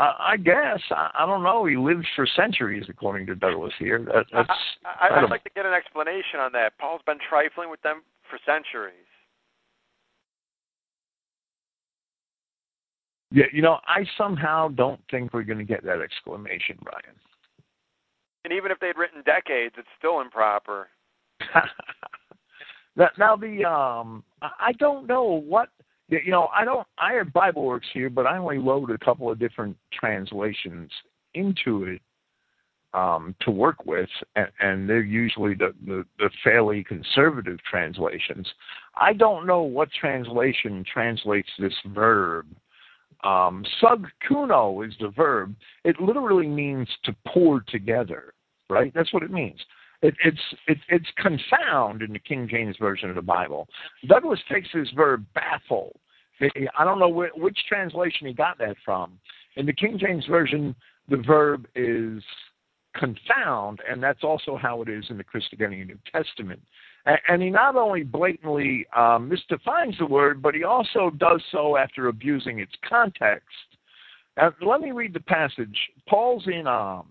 I, 0.00 0.38
guess 0.38 0.80
I, 0.90 1.10
I 1.18 1.26
don't 1.26 1.42
know. 1.42 1.66
He 1.66 1.76
lived 1.76 2.06
for 2.16 2.26
centuries, 2.34 2.86
according 2.88 3.26
to 3.26 3.34
Douglas 3.34 3.74
here. 3.78 3.98
That, 3.98 4.24
that's 4.32 4.50
I, 4.82 5.08
I, 5.08 5.22
I'd 5.22 5.28
like 5.28 5.44
to 5.44 5.50
get 5.54 5.66
an 5.66 5.74
explanation 5.74 6.40
on 6.40 6.52
that. 6.52 6.78
Paul's 6.78 7.02
been 7.04 7.18
trifling 7.28 7.68
with 7.68 7.82
them 7.82 8.02
for 8.30 8.38
centuries. 8.46 8.94
Yeah, 13.30 13.44
you 13.52 13.60
know, 13.62 13.78
I 13.86 14.06
somehow 14.16 14.68
don't 14.68 15.00
think 15.10 15.34
we're 15.34 15.44
going 15.44 15.58
to 15.58 15.64
get 15.64 15.84
that 15.84 16.00
exclamation, 16.00 16.78
Brian. 16.82 17.14
And 18.44 18.52
even 18.52 18.70
if 18.70 18.80
they'd 18.80 18.96
written 18.96 19.22
decades, 19.24 19.74
it's 19.76 19.86
still 19.98 20.20
improper. 20.20 20.88
now 23.18 23.36
the 23.36 23.64
um, 23.64 24.24
I 24.42 24.72
don't 24.78 25.06
know 25.06 25.24
what 25.24 25.68
you 26.10 26.30
know, 26.30 26.48
I 26.54 26.64
don't. 26.64 26.86
I 26.98 27.14
have 27.14 27.28
BibleWorks 27.28 27.88
here, 27.94 28.10
but 28.10 28.26
I 28.26 28.36
only 28.38 28.58
load 28.58 28.90
a 28.90 28.98
couple 28.98 29.30
of 29.30 29.38
different 29.38 29.76
translations 29.92 30.90
into 31.34 31.84
it 31.84 32.02
um, 32.94 33.34
to 33.42 33.50
work 33.50 33.86
with, 33.86 34.08
and, 34.34 34.48
and 34.60 34.88
they're 34.88 35.02
usually 35.02 35.54
the, 35.54 35.72
the, 35.86 36.04
the 36.18 36.30
fairly 36.42 36.82
conservative 36.82 37.58
translations. 37.68 38.48
I 38.96 39.12
don't 39.12 39.46
know 39.46 39.62
what 39.62 39.90
translation 39.92 40.84
translates 40.92 41.48
this 41.58 41.74
verb. 41.94 42.46
Um, 43.22 43.64
sug 43.80 44.08
kuno 44.26 44.82
is 44.82 44.94
the 45.00 45.10
verb. 45.10 45.54
It 45.84 46.00
literally 46.00 46.48
means 46.48 46.88
to 47.04 47.14
pour 47.28 47.60
together, 47.60 48.32
right? 48.68 48.92
That's 48.94 49.12
what 49.12 49.22
it 49.22 49.30
means. 49.30 49.60
It, 50.02 50.14
it's 50.24 50.40
it, 50.66 50.78
it's 50.88 51.08
confound 51.16 52.02
in 52.02 52.12
the 52.12 52.18
King 52.18 52.48
James 52.50 52.76
version 52.80 53.10
of 53.10 53.16
the 53.16 53.22
Bible. 53.22 53.68
Douglas 54.06 54.40
takes 54.50 54.68
this 54.72 54.88
verb 54.96 55.24
baffle. 55.34 55.98
I 56.78 56.84
don't 56.84 56.98
know 56.98 57.12
wh- 57.12 57.36
which 57.36 57.58
translation 57.68 58.26
he 58.26 58.32
got 58.32 58.56
that 58.58 58.76
from. 58.84 59.18
In 59.56 59.66
the 59.66 59.74
King 59.74 59.98
James 59.98 60.24
version, 60.26 60.74
the 61.08 61.18
verb 61.18 61.66
is 61.74 62.22
confound, 62.96 63.80
and 63.88 64.02
that's 64.02 64.24
also 64.24 64.56
how 64.56 64.80
it 64.82 64.88
is 64.88 65.04
in 65.10 65.18
the 65.18 65.24
Christogenea 65.24 65.86
New 65.86 65.98
Testament. 66.10 66.60
And, 67.04 67.18
and 67.28 67.42
he 67.42 67.50
not 67.50 67.76
only 67.76 68.02
blatantly 68.02 68.86
um, 68.96 69.30
misdefines 69.30 69.98
the 69.98 70.06
word, 70.06 70.40
but 70.40 70.54
he 70.54 70.64
also 70.64 71.10
does 71.10 71.42
so 71.52 71.76
after 71.76 72.08
abusing 72.08 72.58
its 72.58 72.72
context. 72.88 73.46
Uh, 74.40 74.50
let 74.62 74.80
me 74.80 74.92
read 74.92 75.12
the 75.12 75.20
passage. 75.20 75.76
Paul's 76.08 76.46
in 76.46 76.66
um, 76.66 77.06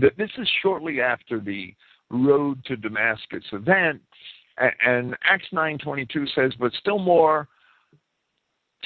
this 0.00 0.30
is 0.38 0.48
shortly 0.62 1.00
after 1.00 1.40
the 1.40 1.74
road 2.10 2.64
to 2.66 2.76
Damascus 2.76 3.44
event, 3.52 4.00
and 4.58 5.16
Acts 5.24 5.52
9:22 5.52 6.26
says, 6.28 6.54
"But 6.56 6.72
still 6.74 6.98
more." 6.98 7.48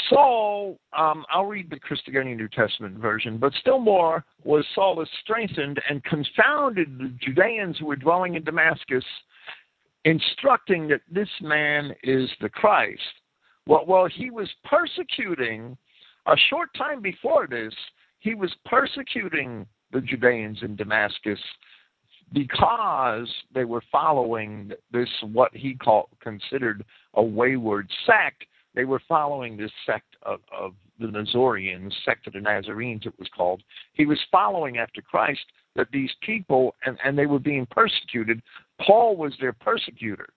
Saul, 0.08 0.80
um, 0.92 1.26
I'll 1.28 1.46
read 1.46 1.68
the 1.68 1.78
Christogenea 1.78 2.34
New 2.34 2.48
Testament 2.48 2.96
version, 2.96 3.38
but 3.38 3.52
still 3.54 3.78
more 3.78 4.24
was 4.44 4.66
Saul 4.74 5.04
strengthened 5.20 5.80
and 5.88 6.02
confounded 6.04 6.98
the 6.98 7.08
Judeans 7.20 7.78
who 7.78 7.86
were 7.86 7.96
dwelling 7.96 8.34
in 8.34 8.44
Damascus, 8.44 9.04
instructing 10.04 10.88
that 10.88 11.02
this 11.10 11.28
man 11.40 11.94
is 12.02 12.30
the 12.40 12.48
Christ. 12.48 13.02
Well, 13.66 13.84
well, 13.86 14.06
he 14.06 14.30
was 14.30 14.50
persecuting 14.64 15.76
a 16.26 16.36
short 16.48 16.72
time 16.74 17.00
before 17.02 17.46
this. 17.46 17.74
He 18.20 18.34
was 18.34 18.54
persecuting 18.64 19.66
the 19.92 20.00
Judeans 20.00 20.58
in 20.62 20.76
Damascus 20.76 21.38
because 22.32 23.28
they 23.54 23.64
were 23.64 23.82
following 23.90 24.72
this 24.92 25.08
what 25.32 25.54
he 25.54 25.74
called 25.74 26.08
considered 26.20 26.84
a 27.14 27.22
wayward 27.22 27.88
sect. 28.06 28.44
They 28.74 28.84
were 28.84 29.02
following 29.08 29.56
this 29.56 29.72
sect 29.84 30.16
of, 30.22 30.40
of 30.56 30.74
the 31.00 31.06
Nazorians, 31.06 31.92
sect 32.04 32.26
of 32.26 32.34
the 32.34 32.40
Nazarenes, 32.40 33.06
it 33.06 33.18
was 33.18 33.28
called. 33.36 33.62
He 33.94 34.06
was 34.06 34.18
following 34.30 34.78
after 34.78 35.02
Christ 35.02 35.40
that 35.74 35.88
these 35.92 36.10
people, 36.22 36.74
and, 36.84 36.96
and 37.04 37.18
they 37.18 37.26
were 37.26 37.38
being 37.38 37.66
persecuted. 37.70 38.42
Paul 38.86 39.16
was 39.16 39.32
their 39.40 39.52
persecutor. 39.52 40.28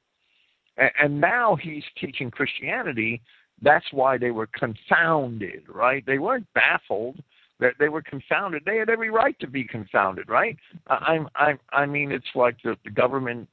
And, 0.77 0.91
and 1.01 1.21
now 1.21 1.55
he's 1.61 1.83
teaching 1.99 2.31
Christianity. 2.31 3.21
That's 3.61 3.85
why 3.91 4.17
they 4.17 4.31
were 4.31 4.47
confounded, 4.47 5.63
right? 5.67 6.03
They 6.05 6.17
weren't 6.17 6.47
baffled 6.55 7.21
that 7.63 7.73
they 7.79 7.89
were 7.89 8.01
confounded. 8.01 8.63
They 8.65 8.77
had 8.77 8.89
every 8.89 9.09
right 9.09 9.39
to 9.39 9.47
be 9.47 9.63
confounded, 9.63 10.29
right? 10.29 10.57
I, 10.87 11.19
I'm, 11.35 11.59
I 11.71 11.85
mean, 11.85 12.11
it's 12.11 12.35
like 12.35 12.57
the, 12.63 12.75
the 12.83 12.91
government 12.91 13.47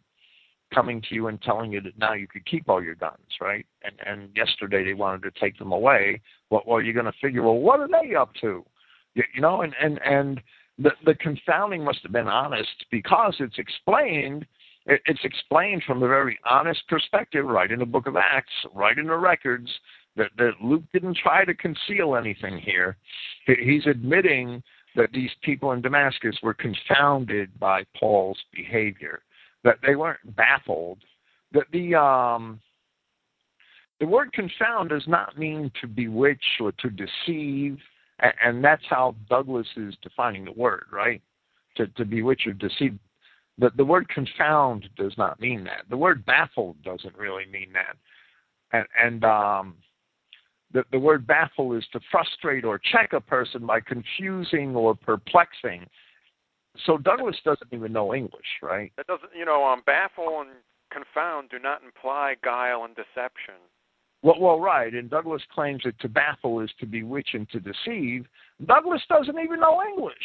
coming 0.75 1.01
to 1.09 1.15
you 1.15 1.29
and 1.29 1.41
telling 1.43 1.73
you 1.73 1.81
that 1.81 1.97
now 1.97 2.13
you 2.13 2.27
could 2.27 2.45
keep 2.45 2.69
all 2.69 2.83
your 2.83 2.97
guns, 2.97 3.17
right? 3.41 3.65
And 3.83 3.95
and 4.07 4.31
yesterday 4.37 4.85
they 4.85 4.95
wanted 4.95 5.23
to 5.23 5.41
take 5.41 5.59
them 5.59 5.73
away. 5.73 6.21
Well, 6.51 6.63
well 6.67 6.81
you're 6.83 6.95
going 6.95 7.07
to 7.07 7.19
figure, 7.21 7.43
well, 7.43 7.59
what 7.59 7.81
are 7.81 7.89
they 7.89 8.15
up 8.15 8.35
to? 8.41 8.65
You, 9.15 9.25
you 9.35 9.41
know, 9.41 9.63
and 9.63 9.75
and 9.81 10.01
and 10.05 10.41
the 10.79 10.91
the 11.05 11.15
confounding 11.15 11.85
must 11.85 12.01
have 12.03 12.13
been 12.13 12.29
honest 12.29 12.87
because 12.91 13.37
it's 13.39 13.59
explained. 13.59 14.47
It, 14.87 15.01
it's 15.07 15.25
explained 15.25 15.83
from 15.87 16.03
a 16.03 16.09
very 16.09 16.39
honest 16.49 16.83
perspective, 16.89 17.45
right 17.47 17.71
in 17.71 17.79
the 17.79 17.87
Book 17.87 18.07
of 18.07 18.17
Acts, 18.17 18.53
right 18.75 18.99
in 18.99 19.07
the 19.07 19.17
records 19.17 19.71
that, 20.17 20.31
that 20.39 20.53
Luke 20.63 20.83
didn't 20.93 21.17
try 21.17 21.45
to 21.45 21.55
conceal 21.55 22.17
anything 22.17 22.59
here. 22.59 22.97
He's 23.47 23.87
admitting 23.87 24.63
that 24.97 25.13
these 25.13 25.31
people 25.43 25.73
in 25.73 25.81
Damascus 25.81 26.37
were 26.43 26.55
confounded 26.55 27.59
by 27.59 27.85
Paul's 27.99 28.39
behavior, 28.53 29.23
that 29.65 29.79
they 29.87 29.95
weren't 29.95 30.37
baffled. 30.37 30.99
That 31.53 31.67
the 31.73 31.95
um, 31.95 32.61
the 34.01 34.07
word 34.07 34.33
confound 34.33 34.89
does 34.89 35.07
not 35.07 35.39
mean 35.39 35.71
to 35.81 35.87
bewitch 35.87 36.45
or 36.59 36.73
to 36.73 36.91
deceive, 36.91 37.79
and, 38.43 38.65
that's 38.65 38.83
how 38.89 39.15
Douglas 39.29 39.67
is 39.77 39.95
defining 40.03 40.47
the 40.47 40.53
word, 40.53 40.87
right? 40.91 41.23
To, 41.77 41.87
to 41.87 42.05
bewitch 42.07 42.47
or 42.47 42.55
deceive. 42.55 42.99
The, 43.59 43.71
the 43.77 43.85
word 43.85 44.09
confound 44.09 44.89
does 44.97 45.13
not 45.19 45.39
mean 45.39 45.65
that. 45.65 45.83
The 45.91 45.97
word 45.99 46.25
baffled 46.25 46.83
doesn't 46.83 47.17
really 47.17 47.45
mean 47.53 47.73
that. 47.75 47.97
And, 48.73 48.87
and 49.03 49.25
um, 49.25 49.75
the, 50.73 50.85
the 50.93 50.99
word 50.99 51.27
baffle 51.27 51.73
is 51.75 51.85
to 51.93 52.01
frustrate 52.11 52.65
or 52.65 52.79
check 52.79 53.13
a 53.13 53.21
person 53.21 53.67
by 53.67 53.81
confusing 53.81 54.75
or 54.75 54.95
perplexing. 54.95 55.87
So 56.87 56.97
Douglas 56.97 57.37
doesn't 57.45 57.73
even 57.73 57.93
know 57.93 58.15
English, 58.15 58.47
right? 58.63 58.93
That 58.97 59.07
doesn't, 59.07 59.31
you 59.37 59.45
know, 59.45 59.65
um, 59.65 59.83
baffle 59.85 60.41
and 60.41 60.51
confound 60.93 61.51
do 61.51 61.59
not 61.59 61.83
imply 61.83 62.35
guile 62.43 62.85
and 62.85 62.95
deception. 62.95 63.55
Well, 64.23 64.39
well, 64.39 64.61
right. 64.61 64.93
And 64.93 65.09
Douglas 65.09 65.43
claims 65.53 65.83
that 65.85 65.99
to 66.01 66.09
baffle 66.09 66.61
is 66.61 66.71
to 66.79 66.87
bewitch 66.87 67.31
and 67.33 67.49
to 67.51 67.61
deceive. 67.61 68.27
Douglas 68.67 69.03
doesn't 69.09 69.39
even 69.39 69.61
know 69.61 69.83
English. 69.83 70.17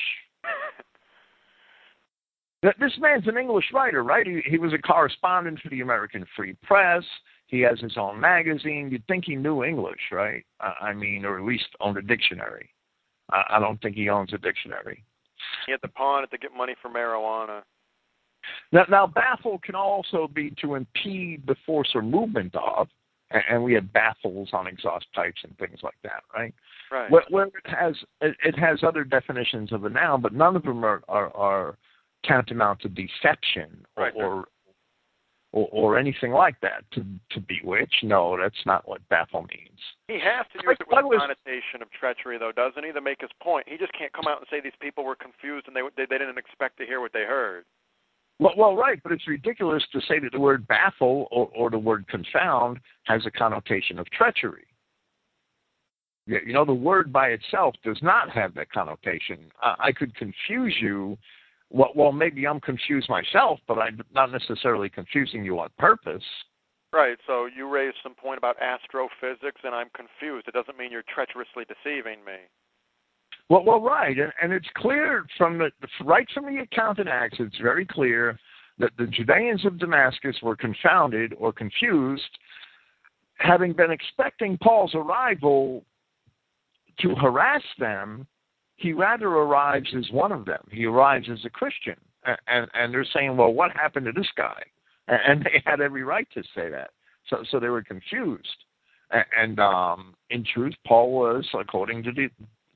this 2.79 2.97
man's 2.99 3.27
an 3.27 3.37
English 3.37 3.65
writer, 3.73 4.03
right? 4.03 4.27
He, 4.27 4.41
he 4.45 4.57
was 4.57 4.73
a 4.73 4.77
correspondent 4.77 5.59
for 5.61 5.69
the 5.69 5.81
American 5.81 6.25
Free 6.35 6.55
Press. 6.63 7.03
He 7.47 7.61
has 7.61 7.79
his 7.79 7.97
own 7.97 8.19
magazine. 8.19 8.89
You'd 8.91 9.05
think 9.07 9.25
he 9.25 9.35
knew 9.35 9.63
English, 9.63 10.11
right? 10.11 10.43
I 10.59 10.93
mean, 10.93 11.25
or 11.25 11.37
at 11.37 11.45
least 11.45 11.67
owned 11.79 11.97
a 11.97 12.01
dictionary. 12.01 12.69
I, 13.29 13.59
don't 13.59 13.81
think 13.81 13.95
he 13.95 14.09
owns 14.09 14.33
a 14.33 14.37
dictionary. 14.37 15.03
He 15.65 15.71
had 15.71 15.81
to 15.81 15.87
pawn 15.87 16.23
it 16.23 16.31
to 16.31 16.37
get 16.37 16.51
money 16.55 16.75
for 16.81 16.89
marijuana. 16.89 17.61
Now, 18.71 18.85
now, 18.89 19.07
baffle 19.07 19.59
can 19.63 19.75
also 19.75 20.27
be 20.27 20.53
to 20.61 20.75
impede 20.75 21.43
the 21.47 21.55
force 21.65 21.89
or 21.95 22.03
movement 22.03 22.55
of, 22.55 22.87
and, 23.31 23.63
we 23.63 23.73
have 23.73 23.91
baffles 23.91 24.49
on 24.53 24.67
exhaust 24.67 25.07
pipes 25.13 25.41
and 25.43 25.57
things 25.57 25.79
like 25.81 25.95
that, 26.03 26.23
right? 26.35 26.53
Right. 26.91 27.09
Where, 27.09 27.23
where 27.29 27.45
it 27.47 27.53
has 27.65 27.95
it, 28.21 28.35
it 28.43 28.57
has 28.57 28.79
other 28.83 29.03
definitions 29.03 29.73
of 29.73 29.83
a 29.85 29.89
noun, 29.89 30.21
but 30.21 30.33
none 30.33 30.55
of 30.55 30.61
them 30.61 30.85
are 30.85 31.01
are, 31.07 31.35
are 31.35 31.77
tantamount 32.23 32.81
to 32.81 32.89
deception 32.89 33.85
right. 33.97 34.13
or, 34.15 34.45
or 35.55 35.67
or 35.71 35.97
anything 35.97 36.31
like 36.31 36.59
that. 36.61 36.83
To 36.91 37.03
to 37.31 37.39
bewitch, 37.39 37.95
no, 38.03 38.37
that's 38.39 38.65
not 38.65 38.87
what 38.87 39.07
baffle 39.09 39.47
means. 39.49 39.79
He 40.07 40.19
has 40.19 40.45
to 40.53 40.59
use 40.61 40.77
it 40.79 40.87
with 40.87 40.99
a 40.99 41.17
connotation 41.17 41.81
of 41.81 41.89
treachery, 41.91 42.37
though, 42.37 42.51
doesn't 42.51 42.85
he, 42.85 42.91
to 42.91 43.01
make 43.01 43.21
his 43.21 43.31
point? 43.41 43.67
He 43.67 43.77
just 43.77 43.93
can't 43.97 44.13
come 44.13 44.27
out 44.27 44.37
and 44.37 44.47
say 44.51 44.61
these 44.61 44.77
people 44.79 45.03
were 45.03 45.15
confused 45.15 45.67
and 45.67 45.75
they 45.75 45.81
they, 45.97 46.05
they 46.07 46.19
didn't 46.19 46.37
expect 46.37 46.77
to 46.77 46.85
hear 46.85 47.01
what 47.01 47.13
they 47.13 47.23
heard. 47.23 47.65
Well, 48.37 48.53
well, 48.57 48.75
right, 48.75 48.99
but 49.01 49.13
it's 49.13 49.27
ridiculous 49.29 49.83
to 49.93 50.01
say 50.01 50.19
that 50.19 50.33
the 50.33 50.39
word 50.41 50.67
baffle 50.67 51.27
or, 51.31 51.49
or 51.55 51.69
the 51.69 51.79
word 51.79 52.05
confound 52.09 52.79
has 53.05 53.25
a 53.25 53.31
connotation 53.31 53.97
of 53.97 54.09
treachery. 54.11 54.67
You 56.27 56.53
know, 56.53 56.65
the 56.65 56.73
word 56.73 57.13
by 57.13 57.27
itself 57.29 57.75
does 57.83 57.99
not 58.01 58.29
have 58.31 58.53
that 58.55 58.71
connotation. 58.71 59.37
I, 59.61 59.75
I 59.79 59.91
could 59.93 60.13
confuse 60.15 60.75
you. 60.81 61.17
Well, 61.71 61.91
well, 61.95 62.11
maybe 62.11 62.47
I'm 62.47 62.59
confused 62.59 63.09
myself, 63.09 63.59
but 63.67 63.79
I'm 63.79 64.01
not 64.13 64.31
necessarily 64.31 64.89
confusing 64.89 65.43
you 65.43 65.59
on 65.59 65.69
purpose. 65.77 66.23
Right. 66.93 67.17
So 67.27 67.47
you 67.53 67.67
raised 67.67 67.97
some 68.01 68.13
point 68.13 68.37
about 68.37 68.55
astrophysics, 68.61 69.61
and 69.63 69.75
I'm 69.75 69.89
confused. 69.95 70.47
It 70.47 70.53
doesn't 70.53 70.77
mean 70.77 70.91
you're 70.91 71.03
treacherously 71.13 71.65
deceiving 71.67 72.23
me. 72.23 72.37
Well, 73.49 73.63
well, 73.63 73.81
right, 73.81 74.17
and, 74.17 74.33
and 74.41 74.51
it's 74.51 74.67
clear 74.75 75.25
from 75.37 75.59
the 75.59 75.69
right 76.03 76.27
from 76.33 76.45
the 76.45 76.61
account 76.61 76.97
in 76.97 77.07
Acts. 77.07 77.37
It's 77.39 77.57
very 77.61 77.85
clear 77.85 78.39
that 78.79 78.91
the 78.97 79.05
Judeans 79.05 79.65
of 79.65 79.77
Damascus 79.77 80.35
were 80.41 80.55
confounded 80.55 81.33
or 81.37 81.53
confused, 81.53 82.23
having 83.37 83.73
been 83.73 83.91
expecting 83.91 84.57
Paul's 84.57 84.95
arrival 84.95 85.83
to 87.01 87.13
harass 87.15 87.61
them. 87.77 88.25
He 88.77 88.93
rather 88.93 89.27
arrives 89.27 89.89
as 89.97 90.09
one 90.11 90.31
of 90.31 90.45
them. 90.45 90.67
He 90.71 90.85
arrives 90.85 91.27
as 91.31 91.43
a 91.45 91.49
Christian, 91.49 91.95
and 92.25 92.37
and, 92.47 92.67
and 92.73 92.93
they're 92.93 93.05
saying, 93.13 93.37
"Well, 93.37 93.53
what 93.53 93.71
happened 93.71 94.05
to 94.07 94.11
this 94.11 94.29
guy?" 94.35 94.61
And 95.07 95.43
they 95.43 95.61
had 95.65 95.81
every 95.81 96.03
right 96.03 96.27
to 96.33 96.43
say 96.55 96.69
that. 96.69 96.89
So, 97.29 97.43
so 97.49 97.59
they 97.59 97.69
were 97.69 97.83
confused. 97.83 98.65
And 99.11 99.59
um, 99.59 100.15
in 100.29 100.43
truth, 100.43 100.73
Paul 100.85 101.11
was, 101.11 101.47
according 101.53 102.03
to 102.03 102.11
the 102.11 102.27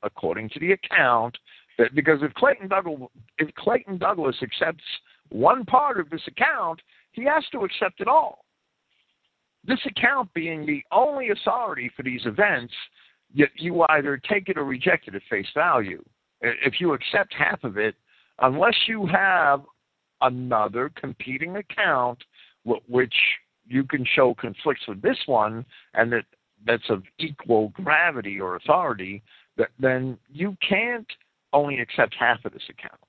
according 0.03 0.49
to 0.49 0.59
the 0.59 0.71
account, 0.71 1.37
that 1.77 1.95
because 1.95 2.19
if 2.21 2.33
Clayton 2.35 2.67
Douglas, 2.67 3.09
if 3.39 3.53
Clayton 3.55 3.97
Douglas 3.97 4.35
accepts 4.41 4.83
one 5.29 5.65
part 5.65 5.99
of 5.99 6.09
this 6.09 6.21
account, 6.27 6.81
he 7.11 7.23
has 7.25 7.43
to 7.51 7.59
accept 7.59 7.99
it 7.99 8.07
all. 8.07 8.45
This 9.65 9.79
account 9.85 10.33
being 10.33 10.65
the 10.65 10.83
only 10.91 11.29
authority 11.29 11.91
for 11.95 12.03
these 12.03 12.21
events, 12.25 12.73
yet 13.33 13.49
you 13.55 13.85
either 13.89 14.17
take 14.17 14.49
it 14.49 14.57
or 14.57 14.63
reject 14.63 15.07
it 15.07 15.15
at 15.15 15.21
face 15.29 15.47
value. 15.53 16.03
If 16.41 16.79
you 16.79 16.93
accept 16.93 17.33
half 17.33 17.63
of 17.63 17.77
it, 17.77 17.95
unless 18.39 18.75
you 18.87 19.05
have 19.07 19.61
another 20.21 20.91
competing 20.95 21.57
account 21.57 22.23
which 22.87 23.13
you 23.67 23.83
can 23.83 24.05
show 24.15 24.33
conflicts 24.33 24.87
with 24.87 25.01
this 25.01 25.17
one 25.25 25.65
and 25.93 26.11
that 26.11 26.25
that's 26.65 26.89
of 26.89 27.03
equal 27.19 27.69
gravity 27.69 28.39
or 28.39 28.55
authority, 28.55 29.21
then 29.79 30.17
you 30.29 30.57
can't 30.67 31.07
only 31.53 31.79
accept 31.79 32.15
half 32.19 32.43
of 32.45 32.53
this 32.53 32.69
account. 32.69 32.99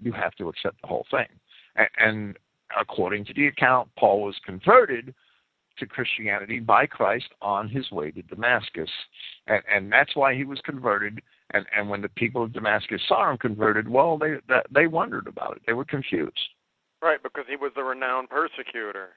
You 0.00 0.12
have 0.12 0.34
to 0.36 0.48
accept 0.48 0.80
the 0.80 0.88
whole 0.88 1.06
thing. 1.10 1.28
And 1.98 2.36
according 2.78 3.24
to 3.26 3.34
the 3.34 3.46
account, 3.46 3.88
Paul 3.98 4.22
was 4.22 4.36
converted 4.44 5.14
to 5.80 5.86
Christianity 5.86 6.60
by 6.60 6.86
Christ 6.86 7.26
on 7.42 7.68
his 7.68 7.90
way 7.90 8.10
to 8.12 8.22
Damascus. 8.22 8.90
And, 9.46 9.62
and 9.72 9.92
that's 9.92 10.14
why 10.14 10.34
he 10.34 10.44
was 10.44 10.60
converted. 10.64 11.20
And, 11.52 11.66
and 11.76 11.90
when 11.90 12.00
the 12.00 12.08
people 12.10 12.44
of 12.44 12.52
Damascus 12.52 13.02
saw 13.08 13.30
him 13.30 13.38
converted, 13.38 13.88
well, 13.88 14.16
they, 14.16 14.36
they 14.72 14.86
wondered 14.86 15.26
about 15.26 15.56
it. 15.56 15.62
They 15.66 15.72
were 15.72 15.84
confused. 15.84 16.38
Right, 17.02 17.22
because 17.22 17.44
he 17.48 17.56
was 17.56 17.72
a 17.76 17.82
renowned 17.82 18.28
persecutor. 18.28 19.10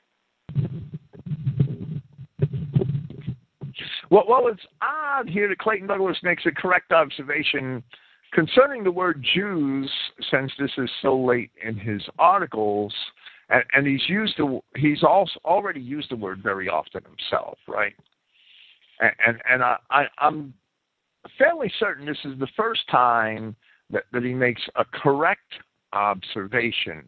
Well, 4.09 4.25
well, 4.27 4.47
it's 4.47 4.65
odd 4.81 5.27
here 5.27 5.47
that 5.49 5.59
Clayton 5.59 5.87
Douglas 5.87 6.17
makes 6.23 6.45
a 6.45 6.51
correct 6.51 6.91
observation 6.91 7.83
concerning 8.31 8.83
the 8.83 8.91
word 8.91 9.25
Jews, 9.33 9.91
since 10.31 10.51
this 10.59 10.71
is 10.77 10.89
so 11.01 11.19
late 11.19 11.51
in 11.63 11.77
his 11.77 12.01
articles, 12.19 12.93
and, 13.49 13.63
and 13.73 13.87
he's 13.87 14.07
used 14.07 14.35
the 14.37 14.59
he's 14.75 15.03
also 15.03 15.39
already 15.45 15.81
used 15.81 16.09
the 16.11 16.15
word 16.15 16.41
very 16.41 16.69
often 16.69 17.03
himself, 17.03 17.57
right? 17.67 17.93
And 18.99 19.11
and, 19.25 19.41
and 19.49 19.63
I, 19.63 19.77
I 19.89 20.05
I'm 20.19 20.53
fairly 21.37 21.71
certain 21.79 22.05
this 22.05 22.17
is 22.25 22.37
the 22.39 22.47
first 22.55 22.81
time 22.89 23.55
that, 23.89 24.03
that 24.11 24.23
he 24.23 24.33
makes 24.33 24.61
a 24.75 24.85
correct 24.85 25.53
observation 25.93 27.03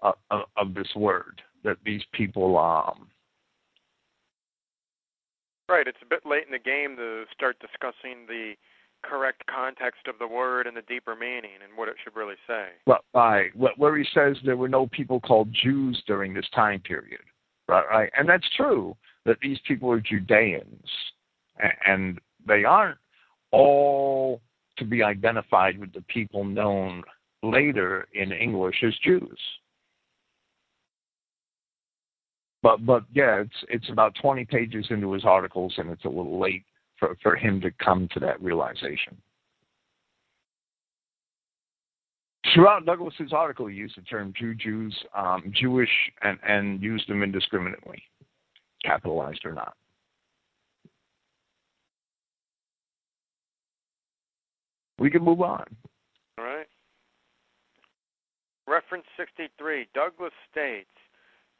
of, 0.00 0.14
of, 0.30 0.42
of 0.56 0.74
this 0.74 0.88
word 0.96 1.42
that 1.64 1.76
these 1.84 2.02
people 2.12 2.56
um, 2.56 3.08
Right. 5.68 5.86
It's 5.86 5.98
a 6.00 6.08
bit 6.08 6.24
late 6.24 6.46
in 6.46 6.52
the 6.52 6.58
game 6.58 6.96
to 6.96 7.24
start 7.34 7.60
discussing 7.60 8.24
the 8.26 8.54
correct 9.02 9.44
context 9.46 10.06
of 10.08 10.18
the 10.18 10.26
word 10.26 10.66
and 10.66 10.76
the 10.76 10.82
deeper 10.82 11.14
meaning 11.14 11.58
and 11.62 11.76
what 11.76 11.88
it 11.88 11.96
should 12.02 12.16
really 12.16 12.36
say. 12.46 12.66
Well, 12.86 13.00
right. 13.14 13.50
Where 13.54 13.96
he 13.96 14.06
says 14.14 14.36
there 14.44 14.56
were 14.56 14.68
no 14.68 14.86
people 14.88 15.20
called 15.20 15.48
Jews 15.52 16.02
during 16.06 16.34
this 16.34 16.48
time 16.54 16.80
period. 16.80 17.20
Right. 17.68 17.84
Right. 17.90 18.10
And 18.16 18.28
that's 18.28 18.48
true 18.56 18.96
that 19.24 19.38
these 19.42 19.58
people 19.66 19.90
are 19.90 20.00
Judeans, 20.00 20.88
and 21.86 22.18
they 22.46 22.64
aren't 22.64 22.98
all 23.52 24.40
to 24.78 24.84
be 24.84 25.02
identified 25.02 25.78
with 25.78 25.92
the 25.92 26.02
people 26.02 26.44
known 26.44 27.02
later 27.42 28.08
in 28.14 28.32
English 28.32 28.82
as 28.86 28.94
Jews. 29.04 29.38
But 32.62 32.84
but 32.84 33.04
yeah, 33.12 33.40
it's 33.40 33.64
it's 33.68 33.88
about 33.90 34.16
20 34.20 34.44
pages 34.46 34.86
into 34.90 35.12
his 35.12 35.24
articles, 35.24 35.74
and 35.76 35.90
it's 35.90 36.04
a 36.04 36.08
little 36.08 36.40
late 36.40 36.64
for 36.98 37.16
for 37.22 37.36
him 37.36 37.60
to 37.60 37.70
come 37.82 38.08
to 38.12 38.20
that 38.20 38.40
realization. 38.42 39.16
Throughout 42.54 42.86
Douglas's 42.86 43.32
article, 43.32 43.66
he 43.66 43.76
used 43.76 43.96
the 43.96 44.02
term 44.02 44.32
Jew, 44.38 44.54
Jews, 44.54 44.96
um, 45.14 45.52
Jewish, 45.54 45.90
and, 46.22 46.38
and 46.46 46.82
used 46.82 47.08
them 47.08 47.22
indiscriminately, 47.22 48.02
capitalized 48.82 49.44
or 49.44 49.52
not. 49.52 49.74
We 54.98 55.10
can 55.10 55.22
move 55.22 55.42
on. 55.42 55.64
All 56.38 56.44
right. 56.44 56.66
Reference 58.66 59.04
63 59.16 59.88
Douglas 59.94 60.32
states 60.50 60.88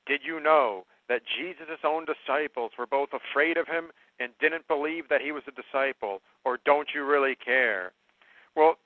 did 0.07 0.21
you 0.25 0.41
know 0.41 0.85
that 1.09 1.23
Jesus' 1.39 1.81
own 1.85 2.05
disciples 2.05 2.73
were 2.79 2.87
both 2.87 3.11
afraid 3.13 3.57
of 3.57 3.67
him 3.67 3.91
and 4.21 4.33
didn't 4.41 4.69
believe 4.69 5.09
that 5.09 5.21
he 5.21 5.33
was 5.33 5.43
a 5.49 5.53
disciple? 5.53 6.21
Or 6.45 6.59
don't 6.65 6.89
you 6.95 7.05
really 7.05 7.35
care? 7.35 7.93
Well, 8.55 8.77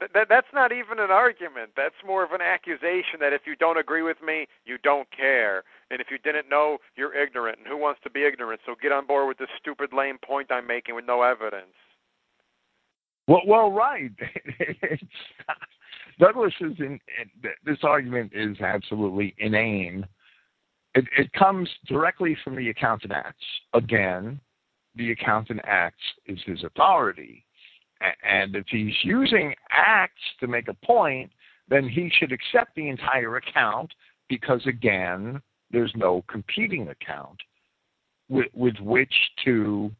th- 0.00 0.26
that's 0.28 0.52
not 0.52 0.72
even 0.72 0.98
an 0.98 1.10
argument. 1.10 1.70
That's 1.76 1.94
more 2.06 2.24
of 2.24 2.32
an 2.32 2.40
accusation 2.40 3.20
that 3.20 3.32
if 3.32 3.42
you 3.46 3.56
don't 3.56 3.78
agree 3.78 4.02
with 4.02 4.18
me, 4.24 4.46
you 4.64 4.78
don't 4.82 5.08
care. 5.10 5.64
And 5.90 6.00
if 6.00 6.08
you 6.10 6.18
didn't 6.18 6.48
know, 6.48 6.78
you're 6.96 7.14
ignorant. 7.14 7.58
And 7.58 7.66
who 7.66 7.76
wants 7.76 8.00
to 8.04 8.10
be 8.10 8.24
ignorant? 8.24 8.60
So 8.66 8.74
get 8.80 8.92
on 8.92 9.06
board 9.06 9.28
with 9.28 9.38
this 9.38 9.48
stupid, 9.58 9.92
lame 9.92 10.18
point 10.18 10.50
I'm 10.50 10.66
making 10.66 10.94
with 10.94 11.06
no 11.06 11.22
evidence. 11.22 11.74
Well, 13.28 13.42
well, 13.46 13.70
right. 13.70 14.10
Douglas 16.18 16.52
is 16.60 16.74
in, 16.78 17.00
in 17.20 17.50
this 17.64 17.78
argument 17.82 18.32
is 18.34 18.60
absolutely 18.60 19.34
inane 19.38 20.06
it, 20.94 21.04
it 21.16 21.32
comes 21.32 21.68
directly 21.86 22.36
from 22.44 22.56
the 22.56 22.68
account 22.68 23.04
in 23.04 23.12
Acts. 23.12 23.44
Again, 23.74 24.40
the 24.94 25.12
Accountant 25.12 25.60
Acts 25.64 26.02
is 26.26 26.38
his 26.44 26.62
authority. 26.64 27.44
And 28.22 28.56
if 28.56 28.66
he's 28.68 28.94
using 29.02 29.54
Acts 29.70 30.20
to 30.40 30.46
make 30.46 30.68
a 30.68 30.86
point, 30.86 31.30
then 31.68 31.88
he 31.88 32.10
should 32.18 32.32
accept 32.32 32.74
the 32.74 32.88
entire 32.88 33.36
account 33.36 33.90
because, 34.28 34.60
again, 34.66 35.40
there's 35.70 35.92
no 35.96 36.24
competing 36.28 36.88
account 36.88 37.38
with, 38.28 38.48
with 38.52 38.76
which 38.80 39.14
to 39.44 39.90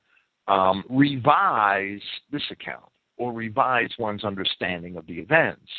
um, 0.49 0.85
revise 0.91 2.03
this 2.31 2.43
account 2.51 2.91
or 3.17 3.33
revise 3.33 3.91
one's 3.99 4.25
understanding 4.25 4.97
of 4.97 5.07
the 5.07 5.19
events. 5.19 5.71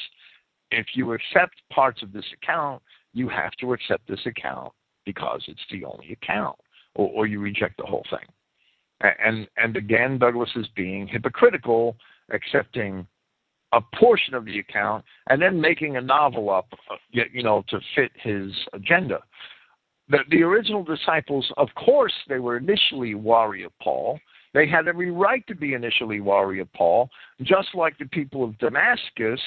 If 0.71 0.88
you 0.95 1.13
accept 1.13 1.56
parts 1.71 2.02
of 2.02 2.13
this 2.13 2.26
account, 2.41 2.82
you 3.13 3.30
have 3.30 3.52
to 3.60 3.73
accept 3.73 4.08
this 4.08 4.26
account 4.26 4.73
because 5.05 5.43
it's 5.47 5.65
the 5.71 5.85
only 5.85 6.11
account, 6.13 6.57
or, 6.95 7.09
or 7.09 7.27
you 7.27 7.39
reject 7.39 7.77
the 7.77 7.85
whole 7.85 8.05
thing. 8.09 8.27
And 9.25 9.47
and 9.57 9.75
again, 9.75 10.17
Douglas 10.17 10.49
is 10.55 10.67
being 10.75 11.07
hypocritical, 11.07 11.97
accepting 12.31 13.05
a 13.73 13.81
portion 13.97 14.33
of 14.33 14.45
the 14.45 14.59
account 14.59 15.03
and 15.29 15.41
then 15.41 15.59
making 15.59 15.97
a 15.97 16.01
novel 16.01 16.49
up, 16.49 16.67
uh, 16.91 16.95
you 17.31 17.43
know, 17.43 17.63
to 17.69 17.79
fit 17.95 18.11
his 18.15 18.51
agenda. 18.73 19.19
The, 20.09 20.19
the 20.29 20.43
original 20.43 20.83
disciples, 20.83 21.51
of 21.57 21.69
course, 21.75 22.13
they 22.29 22.39
were 22.39 22.57
initially 22.57 23.15
wary 23.15 23.63
of 23.63 23.71
Paul. 23.81 24.19
They 24.53 24.67
had 24.67 24.87
every 24.87 25.09
right 25.09 25.45
to 25.47 25.55
be 25.55 25.73
initially 25.73 26.21
wary 26.21 26.59
of 26.59 26.71
Paul, 26.73 27.09
just 27.41 27.69
like 27.73 27.97
the 27.97 28.05
people 28.05 28.43
of 28.43 28.57
Damascus 28.59 29.41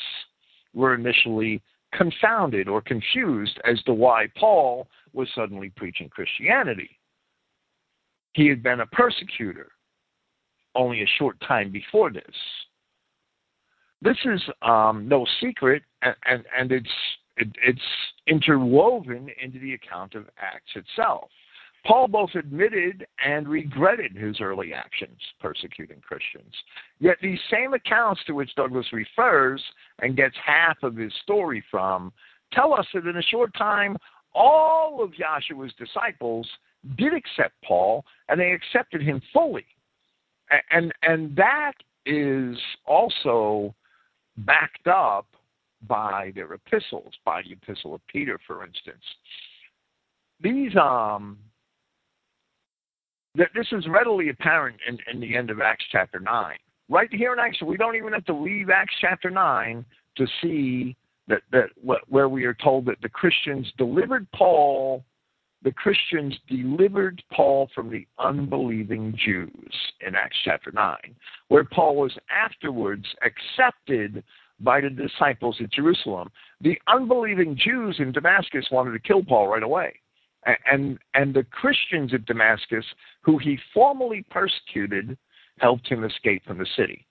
were 0.74 0.94
initially 0.94 1.62
confounded 1.92 2.68
or 2.68 2.80
confused 2.80 3.58
as 3.64 3.82
to 3.84 3.94
why 3.94 4.28
Paul 4.36 4.88
was 5.12 5.28
suddenly 5.34 5.70
preaching 5.76 6.08
Christianity. 6.08 6.90
He 8.34 8.48
had 8.48 8.62
been 8.62 8.80
a 8.80 8.86
persecutor 8.86 9.68
only 10.74 11.02
a 11.02 11.06
short 11.18 11.40
time 11.40 11.72
before 11.72 12.12
this. 12.12 12.34
This 14.02 14.18
is 14.26 14.42
um, 14.62 15.08
no 15.08 15.26
secret, 15.40 15.82
and, 16.02 16.14
and, 16.26 16.44
and 16.56 16.70
it's 16.70 16.88
it, 17.38 17.48
it's 17.62 17.80
interwoven 18.26 19.28
into 19.42 19.58
the 19.58 19.74
account 19.74 20.14
of 20.14 20.26
Acts 20.38 20.72
itself. 20.74 21.30
Paul 21.86 22.08
both 22.08 22.34
admitted 22.34 23.06
and 23.24 23.46
regretted 23.46 24.16
his 24.16 24.40
early 24.40 24.74
actions 24.74 25.20
persecuting 25.40 26.00
Christians. 26.00 26.52
Yet 26.98 27.16
these 27.22 27.38
same 27.50 27.74
accounts 27.74 28.20
to 28.26 28.32
which 28.32 28.54
Douglas 28.56 28.86
refers 28.92 29.62
and 30.00 30.16
gets 30.16 30.34
half 30.44 30.82
of 30.82 30.96
his 30.96 31.12
story 31.22 31.62
from 31.70 32.12
tell 32.52 32.74
us 32.74 32.86
that 32.92 33.06
in 33.06 33.16
a 33.16 33.22
short 33.22 33.54
time, 33.56 33.96
all 34.34 35.02
of 35.02 35.12
Yahshua's 35.12 35.72
disciples 35.78 36.48
did 36.96 37.14
accept 37.14 37.54
Paul 37.64 38.04
and 38.28 38.40
they 38.40 38.50
accepted 38.52 39.00
him 39.00 39.22
fully. 39.32 39.66
And, 40.70 40.92
and 41.02 41.36
that 41.36 41.72
is 42.04 42.56
also 42.84 43.74
backed 44.38 44.86
up 44.86 45.26
by 45.86 46.32
their 46.34 46.52
epistles, 46.52 47.12
by 47.24 47.42
the 47.42 47.52
epistle 47.52 47.94
of 47.94 48.00
Peter, 48.08 48.40
for 48.46 48.64
instance. 48.64 49.02
These 50.40 50.76
um 50.76 51.38
that 53.36 53.50
this 53.54 53.66
is 53.72 53.86
readily 53.88 54.28
apparent 54.30 54.76
in, 54.88 54.98
in 55.12 55.20
the 55.20 55.36
end 55.36 55.50
of 55.50 55.60
Acts 55.60 55.84
chapter 55.90 56.20
nine. 56.20 56.56
Right 56.88 57.12
here 57.12 57.32
in 57.32 57.38
Acts, 57.38 57.60
we 57.62 57.76
don't 57.76 57.96
even 57.96 58.12
have 58.12 58.24
to 58.26 58.34
leave 58.34 58.70
Acts 58.70 58.94
chapter 59.00 59.30
nine 59.30 59.84
to 60.16 60.26
see 60.42 60.96
that 61.28 61.42
that 61.52 61.70
where 62.08 62.28
we 62.28 62.44
are 62.44 62.54
told 62.54 62.86
that 62.86 63.00
the 63.02 63.08
Christians 63.08 63.70
delivered 63.76 64.26
Paul 64.32 65.04
the 65.62 65.72
Christians 65.72 66.38
delivered 66.48 67.20
Paul 67.32 67.68
from 67.74 67.90
the 67.90 68.06
unbelieving 68.20 69.18
Jews 69.24 69.74
in 70.00 70.14
Acts 70.14 70.36
chapter 70.44 70.70
9, 70.70 70.96
where 71.48 71.64
Paul 71.64 71.96
was 71.96 72.16
afterwards 72.30 73.04
accepted 73.24 74.22
by 74.60 74.80
the 74.80 74.90
disciples 74.90 75.56
at 75.60 75.72
Jerusalem. 75.72 76.30
The 76.60 76.78
unbelieving 76.86 77.56
Jews 77.56 77.96
in 77.98 78.12
Damascus 78.12 78.66
wanted 78.70 78.92
to 78.92 79.00
kill 79.00 79.24
Paul 79.24 79.48
right 79.48 79.62
away. 79.62 79.94
And, 80.70 80.98
and 81.14 81.34
the 81.34 81.44
Christians 81.44 82.14
at 82.14 82.24
Damascus, 82.26 82.84
who 83.22 83.38
he 83.38 83.58
formally 83.74 84.24
persecuted, 84.30 85.18
helped 85.58 85.88
him 85.88 86.04
escape 86.04 86.44
from 86.44 86.58
the 86.58 86.66
city. 86.76 87.06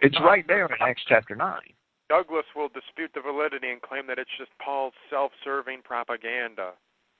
It's 0.00 0.18
right 0.20 0.46
there 0.46 0.66
in 0.66 0.72
Acts 0.80 1.02
chapter 1.08 1.34
9. 1.34 1.60
Douglas 2.08 2.44
will 2.56 2.68
dispute 2.68 3.10
the 3.14 3.20
validity 3.20 3.70
and 3.70 3.80
claim 3.80 4.06
that 4.08 4.18
it's 4.18 4.30
just 4.38 4.50
Paul's 4.62 4.94
self 5.08 5.30
serving 5.44 5.82
propaganda. 5.84 6.72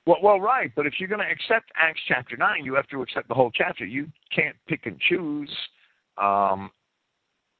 Well, 0.05 0.17
well, 0.21 0.39
right. 0.39 0.71
But 0.75 0.85
if 0.85 0.95
you're 0.99 1.07
going 1.07 1.21
to 1.21 1.31
accept 1.31 1.71
Acts 1.77 2.01
chapter 2.07 2.35
nine, 2.35 2.65
you 2.65 2.73
have 2.75 2.87
to 2.87 3.01
accept 3.01 3.27
the 3.27 3.33
whole 3.33 3.51
chapter. 3.53 3.85
You 3.85 4.07
can't 4.35 4.55
pick 4.67 4.85
and 4.85 4.99
choose. 4.99 5.49
Um, 6.17 6.71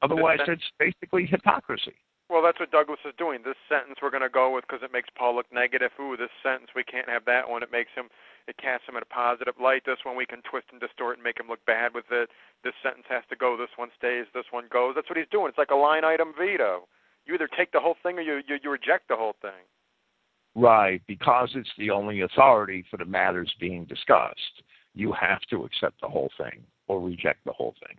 otherwise, 0.01 0.39
it's 0.47 0.63
basically 0.79 1.25
hypocrisy. 1.25 1.93
Well, 2.31 2.41
that's 2.41 2.63
what 2.63 2.71
Douglas 2.71 3.03
is 3.03 3.11
doing. 3.19 3.43
This 3.43 3.59
sentence 3.67 3.99
we're 3.99 4.09
going 4.09 4.23
to 4.23 4.31
go 4.31 4.55
with 4.55 4.63
because 4.63 4.79
it 4.87 4.95
makes 4.95 5.09
Paul 5.19 5.35
look 5.35 5.51
negative. 5.51 5.91
Ooh, 5.99 6.15
this 6.15 6.31
sentence 6.41 6.71
we 6.73 6.83
can't 6.87 7.09
have 7.09 7.25
that 7.25 7.43
one. 7.43 7.61
It 7.61 7.75
makes 7.75 7.91
him, 7.93 8.07
it 8.47 8.55
casts 8.55 8.87
him 8.87 8.95
in 8.95 9.03
a 9.03 9.13
positive 9.13 9.55
light. 9.59 9.83
This 9.85 9.99
one 10.07 10.15
we 10.15 10.25
can 10.25 10.39
twist 10.49 10.71
and 10.71 10.79
distort 10.79 11.19
and 11.19 11.23
make 11.27 11.37
him 11.37 11.51
look 11.51 11.59
bad 11.67 11.93
with 11.93 12.07
it. 12.09 12.29
This 12.63 12.71
sentence 12.81 13.03
has 13.09 13.27
to 13.31 13.35
go. 13.35 13.57
This 13.59 13.75
one 13.75 13.91
stays. 13.99 14.31
This 14.33 14.47
one 14.49 14.71
goes. 14.71 14.95
That's 14.95 15.09
what 15.11 15.19
he's 15.19 15.27
doing. 15.27 15.49
It's 15.49 15.59
like 15.59 15.75
a 15.75 15.75
line 15.75 16.05
item 16.05 16.31
veto. 16.31 16.87
You 17.27 17.35
either 17.35 17.49
take 17.51 17.73
the 17.75 17.83
whole 17.83 17.99
thing 18.01 18.17
or 18.17 18.21
you 18.21 18.39
you, 18.47 18.55
you 18.63 18.71
reject 18.71 19.09
the 19.09 19.19
whole 19.19 19.35
thing. 19.41 19.67
Right, 20.55 21.01
because 21.07 21.51
it's 21.55 21.75
the 21.77 21.91
only 21.91 22.21
authority 22.21 22.85
for 22.89 22.95
the 22.95 23.05
matters 23.05 23.51
being 23.59 23.83
discussed. 23.83 24.63
You 24.95 25.11
have 25.11 25.41
to 25.49 25.65
accept 25.65 25.99
the 25.99 26.07
whole 26.07 26.31
thing 26.37 26.63
or 26.87 27.01
reject 27.01 27.43
the 27.43 27.53
whole 27.53 27.75
thing. 27.85 27.97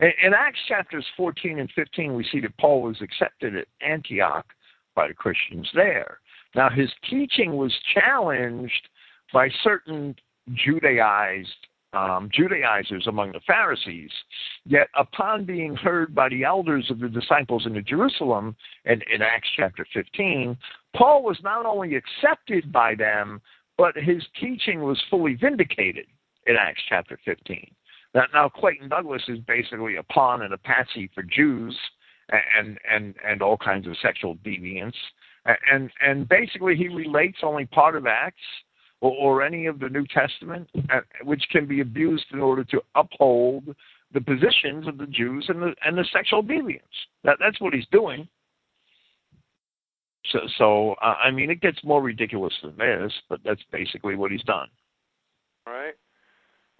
In, 0.00 0.34
Acts 0.34 0.60
chapters 0.68 1.04
14 1.16 1.58
and 1.58 1.70
15, 1.74 2.14
we 2.14 2.24
see 2.30 2.40
that 2.40 2.56
Paul 2.58 2.82
was 2.82 3.00
accepted 3.00 3.56
at 3.56 3.68
Antioch 3.80 4.46
by 4.94 5.08
the 5.08 5.14
Christians 5.14 5.68
there. 5.74 6.18
Now, 6.54 6.70
his 6.70 6.90
teaching 7.08 7.56
was 7.56 7.72
challenged 7.94 8.88
by 9.32 9.48
certain 9.62 10.14
Judaized 10.54 11.66
um, 11.92 12.28
Judaizers 12.32 13.06
among 13.06 13.32
the 13.32 13.40
Pharisees. 13.46 14.10
Yet, 14.64 14.88
upon 14.94 15.44
being 15.44 15.74
heard 15.74 16.14
by 16.14 16.28
the 16.28 16.44
elders 16.44 16.90
of 16.90 16.98
the 16.98 17.08
disciples 17.08 17.64
in 17.66 17.82
Jerusalem, 17.86 18.56
and 18.84 19.02
in 19.12 19.22
Acts 19.22 19.48
chapter 19.56 19.86
15, 19.94 20.56
Paul 20.94 21.22
was 21.22 21.38
not 21.42 21.64
only 21.64 21.94
accepted 21.94 22.70
by 22.70 22.94
them, 22.94 23.40
but 23.78 23.96
his 23.96 24.22
teaching 24.38 24.82
was 24.82 25.00
fully 25.10 25.34
vindicated 25.34 26.06
in 26.46 26.56
Acts 26.56 26.82
chapter 26.88 27.18
15. 27.24 27.70
Now, 28.16 28.24
now 28.32 28.48
Clayton 28.48 28.88
Douglas 28.88 29.22
is 29.28 29.38
basically 29.40 29.96
a 29.96 30.02
pawn 30.02 30.42
and 30.42 30.54
a 30.54 30.58
patsy 30.58 31.10
for 31.14 31.22
Jews 31.22 31.76
and 32.30 32.78
and 32.90 33.14
and 33.24 33.42
all 33.42 33.58
kinds 33.58 33.86
of 33.86 33.94
sexual 34.02 34.36
deviance, 34.36 34.96
and 35.70 35.90
and 36.04 36.28
basically 36.28 36.74
he 36.74 36.88
relates 36.88 37.38
only 37.42 37.66
part 37.66 37.94
of 37.94 38.06
Acts 38.06 38.40
or, 39.00 39.12
or 39.12 39.42
any 39.42 39.66
of 39.66 39.78
the 39.78 39.88
New 39.90 40.06
Testament, 40.06 40.68
which 41.22 41.44
can 41.52 41.66
be 41.66 41.80
abused 41.80 42.24
in 42.32 42.40
order 42.40 42.64
to 42.64 42.80
uphold 42.94 43.76
the 44.12 44.20
positions 44.20 44.88
of 44.88 44.96
the 44.96 45.06
Jews 45.06 45.44
and 45.48 45.62
the 45.62 45.74
and 45.84 45.96
the 45.96 46.06
sexual 46.10 46.42
deviants. 46.42 46.80
That 47.22 47.36
that's 47.38 47.60
what 47.60 47.74
he's 47.74 47.86
doing. 47.92 48.26
So, 50.32 50.40
so 50.56 50.92
uh, 51.02 51.14
I 51.22 51.30
mean, 51.30 51.50
it 51.50 51.60
gets 51.60 51.84
more 51.84 52.02
ridiculous 52.02 52.54
than 52.62 52.76
this, 52.78 53.12
but 53.28 53.40
that's 53.44 53.62
basically 53.70 54.16
what 54.16 54.32
he's 54.32 54.42
done. 54.42 54.68
All 55.66 55.74
right. 55.74 55.94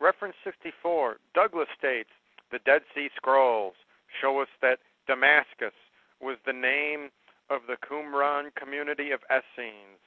Reference 0.01 0.37
64. 0.45 1.17
Douglas 1.35 1.69
states 1.79 2.11
the 2.53 2.59
Dead 2.65 2.83
Sea 2.95 3.09
Scrolls 3.17 3.75
show 4.21 4.41
us 4.41 4.49
that 4.63 4.79
Damascus 5.07 5.75
was 6.21 6.37
the 6.47 6.53
name 6.53 7.11
of 7.51 7.63
the 7.69 7.77
Qumran 7.87 8.55
community 8.55 9.11
of 9.11 9.21
Essenes 9.31 10.01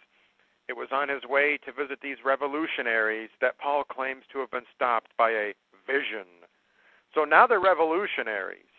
it 0.70 0.78
was 0.78 0.90
on 0.92 1.10
his 1.10 1.24
way 1.28 1.58
to 1.66 1.74
visit 1.74 1.98
these 2.02 2.18
revolutionaries 2.24 3.32
that 3.42 3.58
Paul 3.58 3.84
claims 3.84 4.22
to 4.32 4.40
have 4.40 4.52
been 4.52 4.70
stopped 4.74 5.10
by 5.18 5.32
a 5.32 5.54
vision. 5.88 6.30
So 7.16 7.24
now 7.26 7.48
they're 7.48 7.60
revolutionaries. 7.60 8.70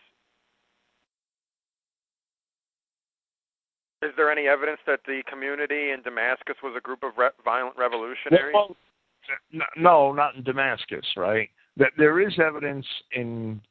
Is 4.01 4.11
there 4.15 4.31
any 4.31 4.47
evidence 4.47 4.79
that 4.87 5.01
the 5.05 5.21
community 5.29 5.91
in 5.91 6.01
Damascus 6.01 6.55
was 6.63 6.73
a 6.77 6.81
group 6.81 7.03
of 7.03 7.11
re- 7.17 7.35
violent 7.43 7.77
revolutionaries? 7.77 8.53
Well, 8.53 8.77
no, 9.77 10.11
not 10.11 10.35
in 10.35 10.43
Damascus, 10.43 11.05
right? 11.15 11.49
That 11.77 11.91
there 11.97 12.19
is 12.19 12.33
evidence 12.39 12.85
in 13.13 13.61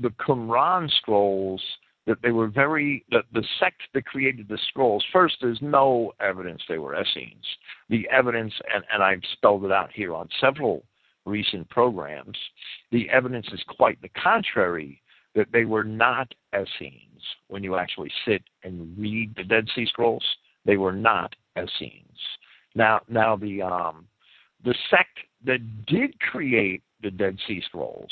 the 0.00 0.10
Qumran 0.10 0.90
scrolls 0.98 1.62
that 2.08 2.22
they 2.22 2.30
were 2.30 2.48
very 2.48 3.04
that 3.10 3.24
the 3.32 3.44
sect 3.60 3.82
that 3.92 4.06
created 4.06 4.48
the 4.48 4.58
scrolls 4.68 5.04
first 5.12 5.36
there's 5.40 5.60
no 5.60 6.12
evidence 6.20 6.62
they 6.68 6.78
were 6.78 6.98
essenes. 6.98 7.44
The 7.90 8.08
evidence 8.10 8.54
and, 8.74 8.82
and 8.92 9.02
i've 9.02 9.20
spelled 9.34 9.64
it 9.64 9.72
out 9.72 9.90
here 9.92 10.14
on 10.14 10.28
several 10.40 10.84
recent 11.26 11.68
programs 11.68 12.36
the 12.90 13.08
evidence 13.10 13.46
is 13.52 13.62
quite 13.76 14.00
the 14.00 14.08
contrary 14.10 15.02
that 15.34 15.52
they 15.52 15.66
were 15.66 15.84
not 15.84 16.34
essenes. 16.54 17.22
When 17.48 17.62
you 17.62 17.76
actually 17.76 18.10
sit 18.26 18.42
and 18.64 18.96
read 18.98 19.34
the 19.36 19.44
dead 19.44 19.68
sea 19.74 19.86
scrolls 19.86 20.24
they 20.64 20.78
were 20.78 20.92
not 20.92 21.36
essenes. 21.58 22.18
Now 22.74 23.02
now 23.08 23.36
the 23.36 23.62
um 23.62 24.06
the 24.64 24.74
sect 24.90 25.18
that 25.44 25.86
did 25.86 26.18
create 26.20 26.82
the 27.02 27.10
dead 27.10 27.38
sea 27.46 27.62
scrolls 27.64 28.10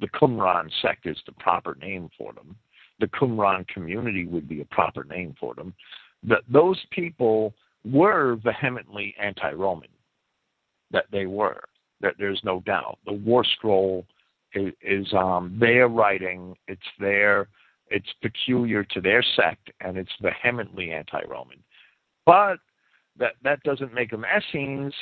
the 0.00 0.08
qumran 0.08 0.70
sect 0.80 1.06
is 1.06 1.18
the 1.26 1.32
proper 1.32 1.76
name 1.80 2.08
for 2.18 2.32
them 2.32 2.56
the 3.02 3.08
Qumran 3.08 3.66
community 3.66 4.26
would 4.26 4.48
be 4.48 4.60
a 4.60 4.64
proper 4.66 5.04
name 5.04 5.34
for 5.38 5.54
them, 5.54 5.74
that 6.22 6.42
those 6.48 6.80
people 6.92 7.52
were 7.84 8.36
vehemently 8.36 9.14
anti-Roman. 9.20 9.88
That 10.92 11.06
they 11.10 11.26
were. 11.26 11.62
That 12.00 12.14
there's 12.18 12.40
no 12.44 12.60
doubt. 12.60 12.98
The 13.04 13.12
War 13.12 13.44
Scroll 13.44 14.06
is, 14.54 14.72
is 14.82 15.12
um, 15.14 15.56
their 15.58 15.88
writing. 15.88 16.56
It's 16.68 16.80
their 17.00 17.48
it's 17.88 18.08
peculiar 18.22 18.84
to 18.84 19.00
their 19.00 19.22
sect, 19.34 19.70
and 19.80 19.98
it's 19.98 20.12
vehemently 20.22 20.92
anti-Roman. 20.92 21.58
But 22.24 22.58
that 23.18 23.32
that 23.42 23.62
doesn't 23.64 23.92
make 23.92 24.10
them 24.10 24.24
Essenes, 24.24 24.94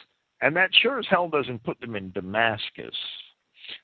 and 0.42 0.56
that 0.56 0.70
sure 0.82 0.98
as 0.98 1.06
hell 1.08 1.28
doesn't 1.28 1.64
put 1.64 1.80
them 1.80 1.96
in 1.96 2.10
Damascus. 2.12 2.94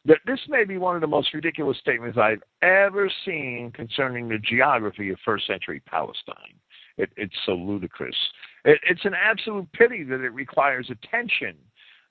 That 0.05 0.19
this 0.27 0.41
may 0.49 0.65
be 0.65 0.79
one 0.79 0.97
of 0.97 1.01
the 1.01 1.07
most 1.07 1.33
ridiculous 1.33 1.79
statements 1.79 2.19
I've 2.19 2.43
ever 2.63 3.11
seen 3.25 3.71
concerning 3.75 4.29
the 4.29 4.39
geography 4.39 5.11
of 5.11 5.19
first 5.25 5.47
century 5.47 5.81
Palestine. 5.87 6.55
It, 6.99 7.11
it's 7.17 7.37
so 7.45 7.53
ludicrous. 7.53 8.17
It, 8.65 8.81
it's 8.89 9.05
an 9.05 9.15
absolute 9.15 9.71
pity 9.73 10.03
that 10.05 10.23
it 10.23 10.31
requires 10.31 10.91
attention. 10.91 11.57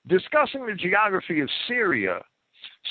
Discussing 0.06 0.64
the 0.64 0.74
geography 0.74 1.40
of 1.40 1.50
Syria, 1.66 2.20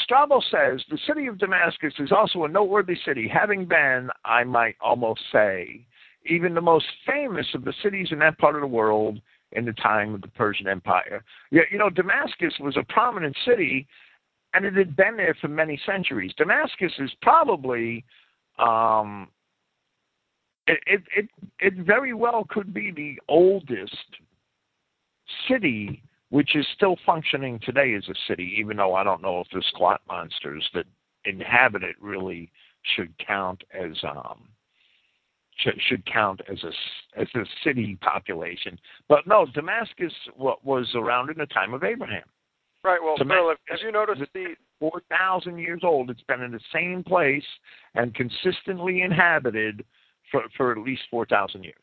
Strabo 0.03 0.41
says 0.51 0.81
the 0.89 0.99
city 1.07 1.27
of 1.27 1.37
Damascus 1.37 1.93
is 1.99 2.11
also 2.11 2.43
a 2.43 2.49
noteworthy 2.49 2.97
city, 3.05 3.27
having 3.27 3.65
been, 3.65 4.09
I 4.25 4.43
might 4.43 4.75
almost 4.81 5.21
say, 5.31 5.85
even 6.25 6.53
the 6.53 6.61
most 6.61 6.85
famous 7.07 7.47
of 7.53 7.63
the 7.63 7.73
cities 7.81 8.09
in 8.11 8.19
that 8.19 8.37
part 8.37 8.55
of 8.55 8.61
the 8.61 8.67
world 8.67 9.21
in 9.51 9.65
the 9.65 9.73
time 9.73 10.13
of 10.13 10.21
the 10.21 10.27
Persian 10.29 10.67
Empire. 10.67 11.23
You, 11.51 11.63
you 11.71 11.77
know, 11.77 11.89
Damascus 11.89 12.53
was 12.59 12.77
a 12.77 12.83
prominent 12.91 13.35
city, 13.45 13.87
and 14.53 14.65
it 14.65 14.73
had 14.75 14.95
been 14.95 15.17
there 15.17 15.35
for 15.39 15.47
many 15.47 15.79
centuries. 15.85 16.33
Damascus 16.37 16.91
is 16.99 17.11
probably 17.21 18.03
um, 18.57 19.27
it, 20.67 20.79
it, 20.87 21.03
it, 21.15 21.29
it 21.59 21.85
very 21.85 22.13
well 22.13 22.45
could 22.49 22.73
be 22.73 22.91
the 22.91 23.19
oldest 23.27 23.95
city 25.47 26.01
which 26.29 26.55
is 26.55 26.65
still 26.75 26.97
functioning 27.05 27.59
today 27.63 27.93
as 27.93 28.03
a 28.09 28.15
city, 28.27 28.55
even 28.59 28.77
though 28.77 28.95
I 28.95 29.03
don't 29.03 29.21
know 29.21 29.39
if 29.41 29.47
the 29.53 29.63
squat 29.69 30.01
monsters 30.07 30.67
that 30.73 30.85
inhabit 31.23 31.83
it 31.83 31.95
really 32.01 32.51
should 32.95 33.13
count 33.25 33.63
as 33.73 33.93
um 34.03 34.49
should, 35.57 35.79
should 35.87 36.05
count 36.05 36.41
as 36.51 36.63
a 36.63 36.71
as 37.19 37.27
a 37.35 37.45
city 37.63 37.97
population. 38.01 38.77
But 39.07 39.25
no, 39.25 39.45
Damascus 39.53 40.13
what 40.35 40.63
was 40.65 40.89
around 40.95 41.29
in 41.29 41.37
the 41.37 41.45
time 41.47 41.73
of 41.73 41.83
Abraham. 41.83 42.23
Right. 42.83 42.99
Well, 43.01 43.17
Damascus, 43.17 43.57
Phil, 43.67 43.77
have 43.77 43.79
you 43.85 43.91
noticed 43.91 44.31
the 44.33 44.55
four 44.79 45.01
thousand 45.09 45.59
years 45.59 45.81
old? 45.83 46.09
It's 46.09 46.23
been 46.27 46.41
in 46.41 46.51
the 46.51 46.59
same 46.73 47.03
place 47.03 47.45
and 47.95 48.13
consistently 48.13 49.01
inhabited 49.01 49.83
for, 50.31 50.43
for 50.57 50.71
at 50.71 50.77
least 50.77 51.03
4,000 51.11 51.63
years. 51.63 51.75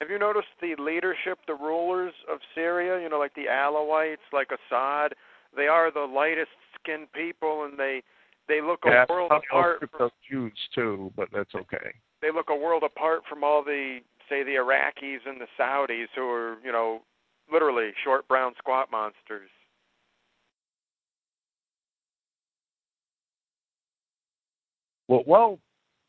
Have 0.00 0.10
you 0.10 0.18
noticed 0.18 0.48
the 0.60 0.74
leadership, 0.78 1.38
the 1.46 1.54
rulers 1.54 2.12
of 2.30 2.38
Syria, 2.54 3.02
you 3.02 3.08
know, 3.08 3.18
like 3.18 3.34
the 3.34 3.46
Alawites, 3.50 4.26
like 4.32 4.48
Assad? 4.50 5.14
They 5.56 5.68
are 5.68 5.90
the 5.90 6.00
lightest 6.00 6.50
skinned 6.78 7.10
people 7.12 7.64
and 7.64 7.78
they 7.78 8.02
they 8.48 8.60
look 8.60 8.80
yeah, 8.84 9.04
a 9.08 9.12
world 9.12 9.32
apart 9.32 9.82
from 9.90 10.10
Jews 10.30 10.52
too, 10.74 11.12
but 11.16 11.28
that's 11.32 11.54
okay. 11.54 11.94
They 12.22 12.30
look 12.32 12.46
a 12.50 12.56
world 12.56 12.82
apart 12.82 13.22
from 13.28 13.44
all 13.44 13.62
the 13.62 13.98
say 14.28 14.42
the 14.42 14.52
Iraqis 14.52 15.18
and 15.26 15.40
the 15.40 15.46
Saudis 15.58 16.06
who 16.14 16.28
are, 16.28 16.56
you 16.64 16.72
know, 16.72 17.02
literally 17.52 17.90
short 18.02 18.26
brown 18.26 18.54
squat 18.58 18.90
monsters. 18.90 19.50
Well, 25.08 25.22
well, 25.26 25.58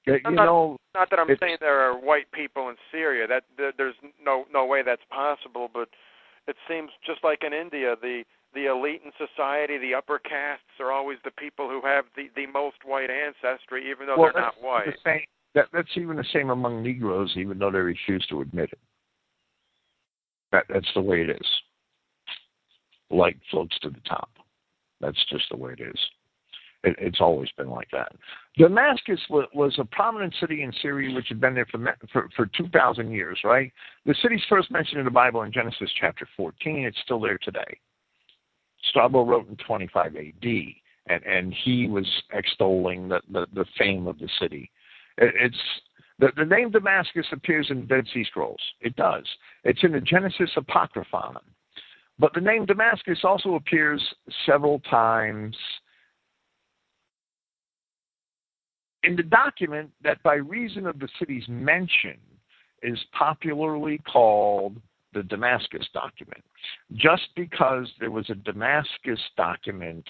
you 0.07 0.19
I'm 0.25 0.33
know, 0.33 0.77
not, 0.95 1.01
not 1.01 1.09
that 1.11 1.19
I'm 1.19 1.37
saying 1.39 1.57
there 1.59 1.79
are 1.79 1.93
white 1.93 2.31
people 2.31 2.69
in 2.69 2.75
Syria. 2.91 3.27
That 3.27 3.43
there's 3.77 3.95
no 4.23 4.45
no 4.51 4.65
way 4.65 4.81
that's 4.83 5.03
possible. 5.11 5.69
But 5.71 5.89
it 6.47 6.55
seems 6.67 6.89
just 7.05 7.23
like 7.23 7.43
in 7.43 7.53
India, 7.53 7.95
the 8.01 8.23
the 8.55 8.65
elite 8.65 9.01
in 9.05 9.11
society, 9.17 9.77
the 9.77 9.93
upper 9.93 10.17
castes, 10.17 10.79
are 10.79 10.91
always 10.91 11.19
the 11.23 11.31
people 11.31 11.69
who 11.69 11.81
have 11.85 12.05
the 12.15 12.29
the 12.35 12.47
most 12.47 12.77
white 12.85 13.09
ancestry, 13.11 13.91
even 13.91 14.07
though 14.07 14.17
well, 14.17 14.31
they're 14.33 14.41
not 14.41 14.55
white. 14.61 14.85
The 14.85 14.93
same, 15.03 15.25
that, 15.57 15.65
that's 15.73 15.89
even 15.95 16.17
the 16.17 16.25
same 16.31 16.51
among 16.51 16.83
Negroes, 16.83 17.33
even 17.35 17.57
though 17.57 17.71
they 17.71 17.79
refuse 17.79 18.25
to 18.29 18.41
admit 18.41 18.69
it. 18.71 18.79
That 20.51 20.65
that's 20.69 20.87
the 20.93 21.01
way 21.01 21.21
it 21.23 21.31
is. 21.31 21.47
Light 23.09 23.37
floats 23.49 23.77
to 23.79 23.89
the 23.89 23.99
top. 24.07 24.29
That's 25.01 25.17
just 25.31 25.45
the 25.49 25.57
way 25.57 25.73
it 25.73 25.81
is. 25.81 25.99
It, 26.83 26.95
it's 26.99 27.21
always 27.21 27.49
been 27.57 27.71
like 27.71 27.87
that. 27.91 28.11
Damascus 28.55 29.19
was, 29.29 29.75
a 29.79 29.85
prominent 29.85 30.35
city 30.39 30.61
in 30.61 30.71
Syria 30.79 31.15
which 31.15 31.27
had 31.27 31.41
been 31.41 31.55
there 31.55 31.65
for, 31.71 31.79
for, 32.13 32.29
for 32.35 32.45
2,000 32.45 33.11
years, 33.11 33.39
right? 33.43 33.71
The 34.05 34.15
city's 34.21 34.43
first 34.47 34.69
mentioned 34.69 34.99
in 34.99 35.05
the 35.05 35.11
Bible 35.11 35.41
in 35.41 35.51
Genesis 35.51 35.89
chapter 35.99 36.27
14. 36.37 36.85
It's 36.85 36.97
still 37.03 37.19
there 37.19 37.39
today. 37.39 37.79
Strabo 38.89 39.25
wrote 39.25 39.49
in 39.49 39.57
25 39.57 40.15
AD, 40.15 40.47
and, 41.07 41.23
and 41.23 41.53
he 41.65 41.87
was 41.87 42.07
extolling 42.31 43.09
the, 43.09 43.21
the, 43.31 43.47
the 43.53 43.65
fame 43.77 44.05
of 44.05 44.19
the 44.19 44.29
city. 44.39 44.69
It, 45.17 45.33
it's 45.39 45.57
the, 46.19 46.29
the 46.35 46.45
name 46.45 46.71
Damascus 46.71 47.25
appears 47.31 47.67
in 47.69 47.85
Dead 47.85 48.05
Sea 48.13 48.23
Scrolls. 48.25 48.61
It 48.81 48.95
does. 48.95 49.25
It's 49.63 49.83
in 49.83 49.91
the 49.91 50.01
Genesis 50.01 50.49
Apocryphon. 50.55 51.37
But 52.19 52.33
the 52.33 52.41
name 52.41 52.65
Damascus 52.65 53.19
also 53.23 53.55
appears 53.55 54.01
several 54.45 54.79
times 54.89 55.55
in 59.03 59.15
the 59.15 59.23
document 59.23 59.91
that 60.03 60.21
by 60.23 60.35
reason 60.35 60.87
of 60.87 60.99
the 60.99 61.07
city's 61.19 61.47
mention 61.47 62.17
is 62.81 62.99
popularly 63.17 63.99
called 64.11 64.77
the 65.13 65.23
Damascus 65.23 65.87
document. 65.93 66.43
Just 66.93 67.29
because 67.35 67.87
there 67.99 68.11
was 68.11 68.29
a 68.29 68.35
Damascus 68.35 69.19
document 69.35 70.07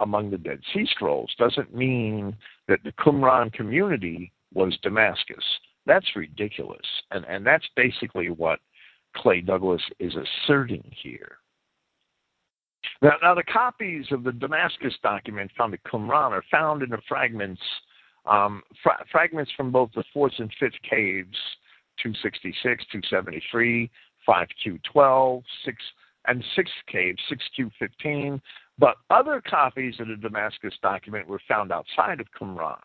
among 0.00 0.30
the 0.30 0.38
Dead 0.38 0.60
Sea 0.72 0.86
Scrolls 0.90 1.34
doesn't 1.38 1.74
mean 1.74 2.36
that 2.68 2.80
the 2.84 2.92
Qumran 2.92 3.52
community 3.52 4.32
was 4.54 4.76
Damascus. 4.82 5.44
That's 5.86 6.16
ridiculous. 6.16 6.86
And, 7.10 7.24
and 7.26 7.46
that's 7.46 7.66
basically 7.76 8.30
what 8.30 8.58
Clay 9.14 9.40
Douglas 9.40 9.82
is 9.98 10.12
asserting 10.14 10.84
here. 11.02 11.38
Now, 13.02 13.12
now, 13.22 13.34
the 13.34 13.42
copies 13.42 14.06
of 14.10 14.24
the 14.24 14.32
Damascus 14.32 14.94
document 15.02 15.50
found 15.56 15.74
at 15.74 15.82
Qumran 15.84 16.30
are 16.30 16.44
found 16.50 16.82
in 16.82 16.90
the 16.90 17.00
fragments 17.08 17.60
um, 18.26 18.62
fra- 18.82 19.04
fragments 19.10 19.50
from 19.56 19.70
both 19.70 19.90
the 19.94 20.04
fourth 20.12 20.32
and 20.38 20.50
fifth 20.58 20.80
caves, 20.88 21.36
266, 22.02 22.84
273, 22.90 23.90
5Q12, 24.28 25.42
6, 25.64 25.76
and 26.26 26.44
sixth 26.54 26.74
cave, 26.90 27.16
6Q15. 27.30 28.40
But 28.78 28.96
other 29.10 29.40
copies 29.48 29.94
of 30.00 30.08
the 30.08 30.16
Damascus 30.16 30.74
document 30.82 31.28
were 31.28 31.40
found 31.48 31.72
outside 31.72 32.20
of 32.20 32.26
Qumran. 32.38 32.80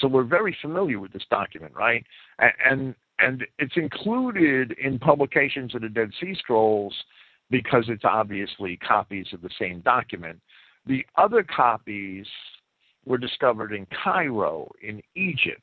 So 0.00 0.08
we're 0.08 0.24
very 0.24 0.56
familiar 0.60 0.98
with 0.98 1.12
this 1.12 1.24
document, 1.30 1.72
right? 1.74 2.04
And, 2.38 2.94
and, 3.18 3.44
it's 3.58 3.76
included 3.76 4.72
in 4.72 4.98
publications 4.98 5.74
of 5.74 5.82
the 5.82 5.88
Dead 5.88 6.10
Sea 6.20 6.34
Scrolls 6.36 6.94
because 7.50 7.84
it's 7.88 8.04
obviously 8.04 8.76
copies 8.78 9.26
of 9.32 9.40
the 9.40 9.50
same 9.58 9.80
document. 9.80 10.40
The 10.86 11.06
other 11.16 11.44
copies 11.44 12.26
were 13.06 13.18
discovered 13.18 13.72
in 13.72 13.86
Cairo, 14.02 14.70
in 14.82 15.00
Egypt. 15.14 15.62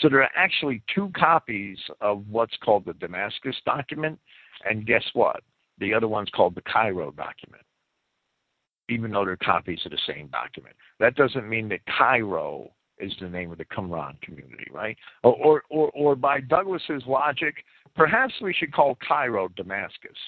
So 0.00 0.08
there 0.08 0.22
are 0.22 0.30
actually 0.34 0.82
two 0.92 1.10
copies 1.16 1.78
of 2.00 2.24
what's 2.28 2.56
called 2.64 2.84
the 2.84 2.94
Damascus 2.94 3.56
document, 3.64 4.18
and 4.68 4.86
guess 4.86 5.04
what? 5.12 5.42
The 5.78 5.94
other 5.94 6.08
one's 6.08 6.30
called 6.30 6.54
the 6.54 6.62
Cairo 6.62 7.10
document, 7.12 7.62
even 8.88 9.12
though 9.12 9.24
they're 9.24 9.36
copies 9.36 9.80
of 9.84 9.92
the 9.92 9.98
same 10.06 10.28
document. 10.28 10.74
That 10.98 11.14
doesn't 11.14 11.48
mean 11.48 11.68
that 11.68 11.80
Cairo 11.86 12.72
is 12.98 13.12
the 13.20 13.28
name 13.28 13.50
of 13.50 13.58
the 13.58 13.64
Qumran 13.64 14.20
community, 14.22 14.66
right? 14.72 14.96
Or, 15.22 15.34
or, 15.34 15.62
or, 15.70 15.90
or 15.94 16.16
by 16.16 16.40
Douglas's 16.40 17.02
logic, 17.06 17.56
perhaps 17.96 18.34
we 18.40 18.52
should 18.52 18.72
call 18.72 18.96
Cairo 19.06 19.48
Damascus 19.56 20.18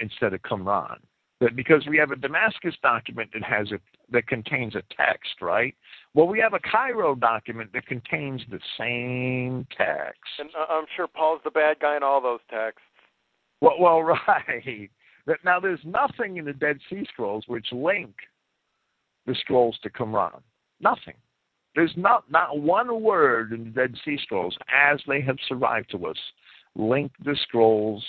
instead 0.00 0.34
of 0.34 0.42
Qumran 0.42 0.98
that 1.40 1.56
because 1.56 1.86
we 1.88 1.96
have 1.96 2.10
a 2.10 2.16
Damascus 2.16 2.74
document 2.82 3.30
that 3.32 3.42
has 3.42 3.72
a 3.72 3.80
that 4.12 4.26
contains 4.26 4.74
a 4.74 4.82
text, 4.94 5.40
right? 5.40 5.74
Well, 6.14 6.26
we 6.26 6.38
have 6.40 6.52
a 6.52 6.58
Cairo 6.58 7.14
document 7.14 7.72
that 7.72 7.86
contains 7.86 8.42
the 8.50 8.58
same 8.78 9.66
text. 9.76 10.20
And 10.38 10.50
uh, 10.58 10.66
I'm 10.72 10.84
sure 10.96 11.06
Paul's 11.06 11.40
the 11.44 11.50
bad 11.50 11.78
guy 11.80 11.96
in 11.96 12.02
all 12.02 12.20
those 12.20 12.40
texts. 12.50 12.82
Well, 13.60 13.76
well, 13.78 14.02
right. 14.28 14.90
Now, 15.44 15.60
there's 15.60 15.80
nothing 15.84 16.38
in 16.38 16.44
the 16.44 16.52
Dead 16.52 16.78
Sea 16.88 17.06
Scrolls 17.12 17.44
which 17.46 17.66
link 17.72 18.14
the 19.26 19.34
scrolls 19.34 19.78
to 19.82 19.90
Qumran. 19.90 20.40
Nothing. 20.80 21.14
There's 21.74 21.92
not 21.96 22.30
not 22.30 22.58
one 22.58 23.02
word 23.02 23.52
in 23.52 23.64
the 23.64 23.70
Dead 23.70 23.94
Sea 24.04 24.18
Scrolls, 24.22 24.56
as 24.74 25.00
they 25.06 25.20
have 25.20 25.36
survived 25.48 25.90
to 25.92 26.06
us, 26.06 26.16
link 26.74 27.12
the 27.24 27.36
scrolls 27.42 28.04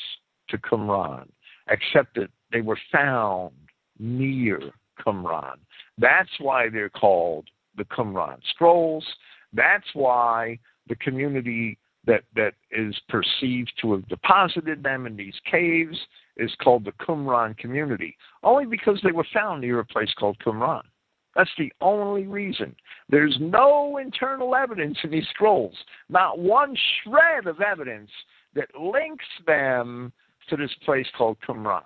to 0.50 0.58
Qumran, 0.58 1.28
except 1.70 2.16
that 2.16 2.30
they 2.52 2.62
were 2.62 2.80
found 2.92 3.52
near 4.00 4.60
Qumran. 5.00 5.58
That's 5.98 6.32
why 6.40 6.70
they're 6.70 6.90
called 6.90 7.50
the 7.78 7.86
Qumran 7.86 8.40
scrolls. 8.50 9.06
That's 9.54 9.88
why 9.94 10.60
the 10.88 10.96
community 10.96 11.78
that 12.06 12.24
that 12.36 12.54
is 12.72 12.96
perceived 13.10 13.72
to 13.82 13.92
have 13.94 14.08
deposited 14.08 14.82
them 14.82 15.06
in 15.06 15.16
these 15.16 15.36
caves 15.50 15.98
is 16.38 16.52
called 16.64 16.86
the 16.86 16.92
Qumran 16.94 17.58
community, 17.58 18.18
only 18.44 18.66
because 18.66 19.00
they 19.04 19.12
were 19.12 19.28
found 19.34 19.62
near 19.62 19.80
a 19.80 19.86
place 19.86 20.12
called 20.18 20.38
Qumran. 20.40 20.82
That's 21.36 21.50
the 21.58 21.72
only 21.82 22.28
reason. 22.28 22.76
There's 23.10 23.38
no 23.40 23.98
internal 23.98 24.56
evidence 24.56 24.98
in 25.04 25.12
these 25.12 25.28
scrolls, 25.34 25.76
not 26.10 26.40
one 26.40 26.76
shred 27.04 27.48
of 27.48 27.62
evidence 27.62 28.10
that 28.54 28.68
links 28.80 29.26
them 29.48 30.12
to 30.50 30.58
this 30.58 30.72
place 30.84 31.08
called 31.18 31.38
Qumran, 31.48 31.84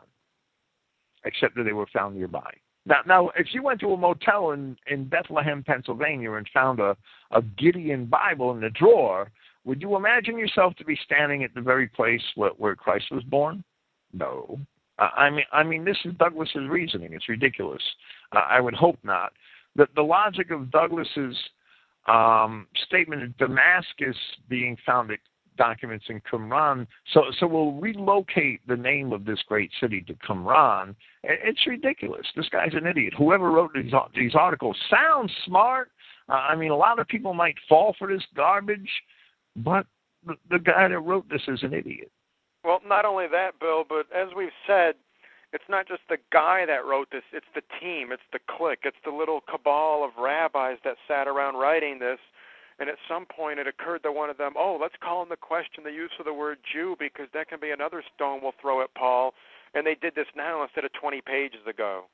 except 1.25 1.55
that 1.55 1.63
they 1.63 1.73
were 1.73 1.87
found 1.93 2.15
nearby. 2.15 2.51
Now, 2.87 3.01
now, 3.07 3.31
if 3.35 3.47
you 3.51 3.63
went 3.63 3.79
to 3.81 3.93
a 3.93 3.97
motel 3.97 4.51
in, 4.51 4.77
in 4.87 5.05
Bethlehem, 5.05 5.63
Pennsylvania, 5.63 6.33
and 6.33 6.47
found 6.53 6.79
a, 6.79 6.95
a 7.31 7.41
Gideon 7.41 8.05
Bible 8.05 8.51
in 8.51 8.61
the 8.61 8.69
drawer, 8.69 9.31
would 9.63 9.81
you 9.81 9.95
imagine 9.95 10.37
yourself 10.37 10.75
to 10.75 10.85
be 10.85 10.97
standing 11.03 11.43
at 11.43 11.53
the 11.55 11.61
very 11.61 11.87
place 11.87 12.21
where, 12.35 12.51
where 12.51 12.75
Christ 12.75 13.05
was 13.11 13.23
born? 13.23 13.63
No. 14.13 14.59
I 14.97 15.29
mean, 15.29 15.45
I 15.51 15.63
mean, 15.63 15.83
this 15.83 15.97
is 16.05 16.13
Douglas's 16.17 16.69
reasoning. 16.69 17.13
It's 17.13 17.27
ridiculous. 17.27 17.81
I 18.31 18.61
would 18.61 18.73
hope 18.73 18.97
not. 19.03 19.33
The, 19.75 19.87
the 19.95 20.01
logic 20.01 20.51
of 20.51 20.71
Douglas's 20.71 21.35
um, 22.07 22.67
statement 22.87 23.23
of 23.23 23.37
Damascus 23.37 24.15
being 24.47 24.77
found 24.85 25.11
at 25.11 25.19
documents 25.57 26.05
in 26.09 26.21
Qumran, 26.21 26.85
so 27.13 27.23
so 27.39 27.47
we'll 27.47 27.71
relocate 27.73 28.59
the 28.67 28.75
name 28.75 29.13
of 29.13 29.25
this 29.25 29.39
great 29.47 29.71
city 29.79 30.01
to 30.01 30.13
Qumran. 30.15 30.95
It's 31.23 31.65
ridiculous. 31.65 32.25
This 32.35 32.49
guy's 32.49 32.73
an 32.73 32.85
idiot. 32.85 33.13
Whoever 33.17 33.51
wrote 33.51 33.71
these 33.73 33.93
these 34.15 34.35
articles 34.35 34.77
sounds 34.89 35.31
smart. 35.45 35.91
Uh, 36.27 36.33
I 36.33 36.55
mean, 36.55 36.71
a 36.71 36.75
lot 36.75 36.99
of 36.99 37.07
people 37.07 37.33
might 37.33 37.55
fall 37.69 37.95
for 37.97 38.07
this 38.07 38.23
garbage, 38.35 38.89
but 39.55 39.85
the, 40.25 40.35
the 40.49 40.59
guy 40.59 40.87
that 40.87 40.99
wrote 40.99 41.27
this 41.29 41.43
is 41.47 41.63
an 41.63 41.73
idiot. 41.73 42.11
Well, 42.65 42.81
not 42.85 43.05
only 43.05 43.27
that, 43.27 43.59
Bill, 43.59 43.85
but 43.87 44.07
as 44.11 44.33
we've 44.35 44.49
said, 44.65 44.95
it's 45.53 45.69
not 45.69 45.87
just 45.87 46.01
the 46.09 46.17
guy 46.33 46.65
that 46.65 46.85
wrote 46.85 47.09
this, 47.11 47.23
it's 47.31 47.45
the 47.53 47.61
team, 47.79 48.11
it's 48.11 48.25
the 48.33 48.39
clique, 48.49 48.81
it's 48.83 48.97
the 49.05 49.11
little 49.11 49.41
cabal 49.49 50.03
of 50.03 50.21
rabbis 50.21 50.77
that 50.83 50.97
sat 51.07 51.27
around 51.27 51.59
writing 51.59 51.99
this. 51.99 52.17
And 52.77 52.89
at 52.89 52.95
some 53.07 53.25
point 53.25 53.59
it 53.59 53.67
occurred 53.67 54.03
to 54.03 54.11
one 54.11 54.29
of 54.29 54.37
them, 54.37 54.53
oh, 54.57 54.77
let's 54.81 54.95
call 55.01 55.23
into 55.23 55.37
question 55.37 55.83
the 55.85 55.91
use 55.91 56.11
of 56.19 56.25
the 56.25 56.33
word 56.33 56.57
Jew 56.73 56.95
because 56.99 57.27
that 57.33 57.47
can 57.47 57.59
be 57.61 57.69
another 57.69 58.03
stone 58.13 58.39
we'll 58.41 58.51
throw 58.59 58.81
at 58.83 58.93
Paul. 58.95 59.33
And 59.75 59.85
they 59.85 59.95
did 59.95 60.15
this 60.15 60.27
now 60.35 60.63
instead 60.63 60.83
of 60.83 60.91
20 60.99 61.21
pages 61.21 61.61
ago. 61.69 62.05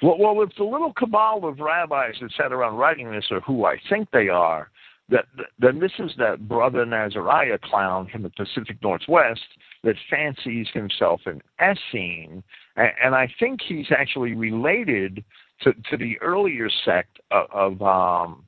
Well, 0.00 0.16
well, 0.18 0.42
if 0.42 0.50
the 0.56 0.64
little 0.64 0.92
cabal 0.92 1.44
of 1.44 1.58
rabbis 1.58 2.14
that 2.20 2.30
sat 2.36 2.52
around 2.52 2.76
writing 2.76 3.10
this 3.10 3.26
are 3.30 3.40
who 3.40 3.64
I 3.64 3.78
think 3.88 4.10
they 4.12 4.28
are, 4.28 4.70
that 5.10 5.24
then 5.58 5.78
this 5.78 5.92
is 5.98 6.10
that 6.18 6.48
brother 6.48 6.84
Nazariah 6.84 7.60
clown 7.60 8.08
from 8.10 8.22
the 8.22 8.30
Pacific 8.30 8.76
Northwest 8.82 9.40
that 9.84 9.96
fancies 10.10 10.66
himself 10.74 11.20
an 11.26 11.40
Essene, 11.60 12.42
and, 12.76 12.92
and 13.02 13.14
I 13.14 13.28
think 13.38 13.60
he's 13.66 13.86
actually 13.96 14.34
related 14.34 15.24
to, 15.62 15.72
to 15.90 15.96
the 15.96 16.18
earlier 16.20 16.68
sect 16.84 17.20
of, 17.30 17.46
of 17.52 17.82
um, 17.82 18.44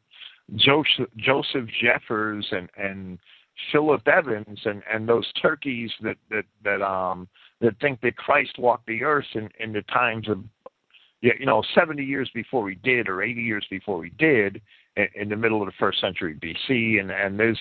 Joseph, 0.57 1.09
Joseph 1.17 1.69
Jeffers 1.81 2.47
and, 2.51 2.69
and 2.77 3.19
Philip 3.73 4.07
Evans 4.09 4.59
and, 4.65 4.83
and 4.93 5.09
those 5.09 5.31
turkeys 5.41 5.91
that 6.03 6.17
that 6.31 6.45
that 6.65 6.83
um 6.83 7.29
that 7.61 7.79
think 7.81 8.01
that 8.01 8.17
Christ 8.17 8.59
walked 8.59 8.87
the 8.87 9.03
earth 9.05 9.27
in, 9.35 9.49
in 9.59 9.73
the 9.73 9.83
times 9.83 10.29
of 10.29 10.43
you 11.21 11.47
know 11.47 11.63
70 11.75 12.03
years 12.03 12.31
before 12.35 12.69
he 12.69 12.77
did 12.77 13.09
or 13.09 13.23
80 13.23 13.41
years 13.41 13.67
before 13.71 14.05
he 14.05 14.11
did 14.19 14.61
in 14.97 15.29
the 15.29 15.37
middle 15.37 15.63
of 15.63 15.67
the 15.67 15.75
first 15.79 16.01
century 16.01 16.35
BC, 16.35 17.01
and 17.01 17.11
and 17.11 17.39
there's 17.39 17.59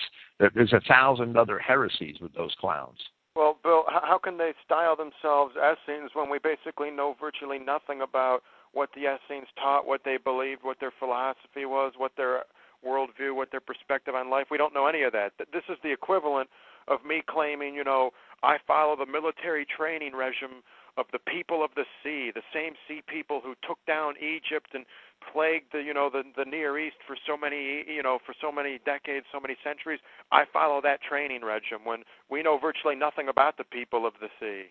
there's 0.54 0.72
a 0.72 0.80
thousand 0.88 1.36
other 1.36 1.58
heresies 1.58 2.16
with 2.20 2.34
those 2.34 2.54
clowns. 2.60 2.98
Well, 3.36 3.58
Bill, 3.62 3.84
how 3.86 4.18
can 4.22 4.38
they 4.38 4.52
style 4.64 4.96
themselves 4.96 5.54
Essenes 5.56 6.10
when 6.14 6.28
we 6.28 6.38
basically 6.38 6.90
know 6.90 7.14
virtually 7.20 7.58
nothing 7.58 8.00
about 8.02 8.42
what 8.72 8.90
the 8.94 9.02
Essenes 9.02 9.48
taught, 9.56 9.86
what 9.86 10.02
they 10.04 10.16
believed, 10.16 10.62
what 10.62 10.80
their 10.80 10.92
philosophy 10.98 11.64
was, 11.64 11.92
what 11.96 12.12
their 12.16 12.44
worldview, 12.84 13.34
what 13.34 13.50
their 13.50 13.60
perspective 13.60 14.14
on 14.14 14.30
life? 14.30 14.46
We 14.50 14.58
don't 14.58 14.74
know 14.74 14.86
any 14.86 15.02
of 15.02 15.12
that. 15.12 15.32
This 15.52 15.62
is 15.68 15.76
the 15.82 15.92
equivalent 15.92 16.50
of 16.88 17.04
me 17.04 17.22
claiming, 17.28 17.74
you 17.74 17.84
know, 17.84 18.10
I 18.42 18.56
follow 18.66 18.96
the 18.96 19.06
military 19.06 19.64
training 19.64 20.12
regime 20.12 20.62
of 20.96 21.06
the 21.12 21.18
people 21.18 21.64
of 21.64 21.70
the 21.76 21.84
sea, 22.02 22.32
the 22.34 22.42
same 22.52 22.74
sea 22.88 23.02
people 23.06 23.40
who 23.42 23.54
took 23.66 23.78
down 23.86 24.14
Egypt 24.18 24.70
and 24.74 24.84
plagued 25.32 25.66
the 25.72 25.80
you 25.80 25.94
know 25.94 26.10
the 26.10 26.22
the 26.36 26.44
Near 26.44 26.78
East 26.78 26.96
for 27.06 27.16
so 27.26 27.36
many 27.36 27.84
you 27.86 28.02
know 28.02 28.18
for 28.24 28.34
so 28.40 28.50
many 28.50 28.78
decades, 28.84 29.26
so 29.32 29.40
many 29.40 29.56
centuries. 29.62 30.00
I 30.32 30.44
follow 30.52 30.80
that 30.82 31.02
training 31.02 31.42
regime 31.42 31.84
when 31.84 32.02
we 32.30 32.42
know 32.42 32.58
virtually 32.58 32.96
nothing 32.96 33.28
about 33.28 33.56
the 33.56 33.64
people 33.64 34.06
of 34.06 34.14
the 34.20 34.28
sea. 34.38 34.70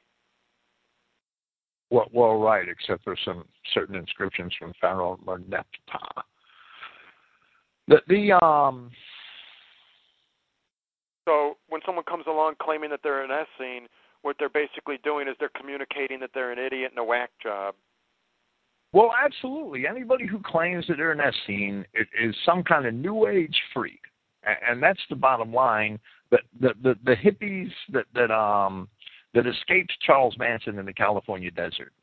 Well, 1.91 2.07
well, 2.13 2.37
right, 2.37 2.67
except 2.69 3.03
for 3.03 3.15
some 3.25 3.45
certain 3.73 3.95
inscriptions 3.95 4.53
from 4.59 4.73
Pharaoh 4.79 5.19
Merneptah. 5.25 6.23
The 7.87 8.01
the 8.07 8.33
um. 8.33 8.91
So 11.25 11.57
when 11.67 11.81
someone 11.85 12.05
comes 12.05 12.25
along 12.27 12.55
claiming 12.61 12.89
that 12.89 13.01
they're 13.03 13.23
an 13.23 13.31
Essene, 13.31 13.87
what 14.21 14.35
they're 14.39 14.49
basically 14.49 14.97
doing 15.03 15.27
is 15.27 15.35
they're 15.39 15.51
communicating 15.55 16.19
that 16.19 16.31
they're 16.33 16.51
an 16.51 16.59
idiot 16.59 16.91
and 16.91 16.99
a 16.99 17.03
whack 17.03 17.29
job. 17.41 17.75
Well, 18.91 19.11
absolutely. 19.23 19.85
Anybody 19.87 20.25
who 20.25 20.39
claims 20.39 20.85
that 20.87 20.97
they're 20.97 21.11
an 21.11 21.21
Essene 21.21 21.85
is 21.93 22.35
some 22.45 22.63
kind 22.63 22.85
of 22.85 22.93
new 22.93 23.27
age 23.27 23.55
freak, 23.73 24.01
and 24.43 24.81
that's 24.81 25.01
the 25.09 25.15
bottom 25.15 25.53
line. 25.53 25.99
That 26.31 26.41
the, 26.59 26.73
the 26.81 26.95
the 27.05 27.15
hippies 27.15 27.71
that 27.91 28.05
that 28.15 28.31
um 28.31 28.87
that 29.33 29.45
escaped 29.45 29.93
Charles 30.05 30.35
Manson 30.39 30.79
in 30.79 30.85
the 30.85 30.93
California 30.93 31.51
desert, 31.51 31.93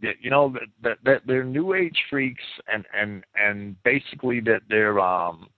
that 0.00 0.14
you 0.20 0.30
know 0.30 0.50
that 0.50 0.68
that, 0.82 0.98
that 1.04 1.22
they're 1.26 1.44
new 1.44 1.74
age 1.74 1.98
freaks, 2.08 2.42
and 2.72 2.84
and 2.98 3.24
and 3.34 3.82
basically 3.82 4.40
that 4.40 4.62
they're 4.68 5.00
um 5.00 5.48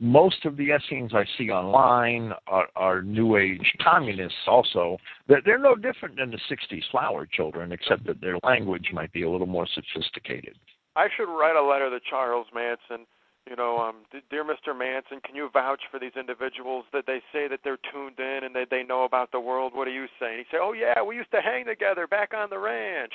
most 0.00 0.46
of 0.46 0.56
the 0.56 0.68
Essenes 0.74 1.12
I 1.14 1.24
see 1.36 1.50
online 1.50 2.32
are, 2.46 2.68
are 2.74 3.02
New 3.02 3.36
Age 3.36 3.72
communists 3.82 4.38
also. 4.46 4.96
They're, 5.28 5.42
they're 5.44 5.58
no 5.58 5.76
different 5.76 6.16
than 6.16 6.30
the 6.30 6.40
60s 6.50 6.82
flower 6.90 7.26
children, 7.26 7.70
except 7.70 8.06
that 8.06 8.20
their 8.20 8.38
language 8.42 8.88
might 8.92 9.12
be 9.12 9.22
a 9.22 9.30
little 9.30 9.46
more 9.46 9.68
sophisticated. 9.74 10.56
I 10.96 11.08
should 11.16 11.28
write 11.28 11.56
a 11.56 11.62
letter 11.62 11.90
to 11.90 12.00
Charles 12.08 12.46
Manson. 12.54 13.06
You 13.48 13.56
know, 13.56 13.78
um, 13.78 13.96
dear 14.30 14.44
Mr. 14.44 14.76
Manson, 14.76 15.20
can 15.24 15.34
you 15.34 15.50
vouch 15.52 15.82
for 15.90 15.98
these 15.98 16.12
individuals 16.18 16.84
that 16.92 17.04
they 17.06 17.20
say 17.32 17.48
that 17.48 17.60
they're 17.64 17.78
tuned 17.92 18.18
in 18.18 18.44
and 18.44 18.54
that 18.54 18.68
they 18.70 18.82
know 18.82 19.04
about 19.04 19.32
the 19.32 19.40
world? 19.40 19.72
What 19.74 19.88
are 19.88 19.92
you 19.92 20.06
saying? 20.20 20.38
He 20.38 20.44
say, 20.56 20.60
"Oh 20.62 20.72
yeah, 20.72 21.02
we 21.02 21.16
used 21.16 21.30
to 21.32 21.40
hang 21.40 21.64
together 21.64 22.06
back 22.06 22.32
on 22.34 22.50
the 22.50 22.58
ranch." 22.58 23.12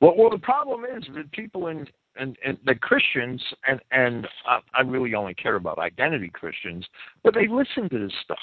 Well, 0.00 0.14
well, 0.16 0.30
the 0.30 0.38
problem 0.38 0.84
is 0.84 1.04
that 1.14 1.32
people 1.32 1.68
in 1.68 1.86
and, 2.16 2.36
and 2.44 2.58
the 2.64 2.74
Christians, 2.74 3.42
and 3.66 3.80
and 3.90 4.26
I, 4.46 4.60
I 4.74 4.80
really 4.82 5.14
only 5.14 5.34
care 5.34 5.56
about 5.56 5.78
identity 5.78 6.28
Christians, 6.28 6.86
but 7.22 7.34
they 7.34 7.48
listen 7.48 7.88
to 7.90 7.98
this 7.98 8.12
stuff. 8.24 8.38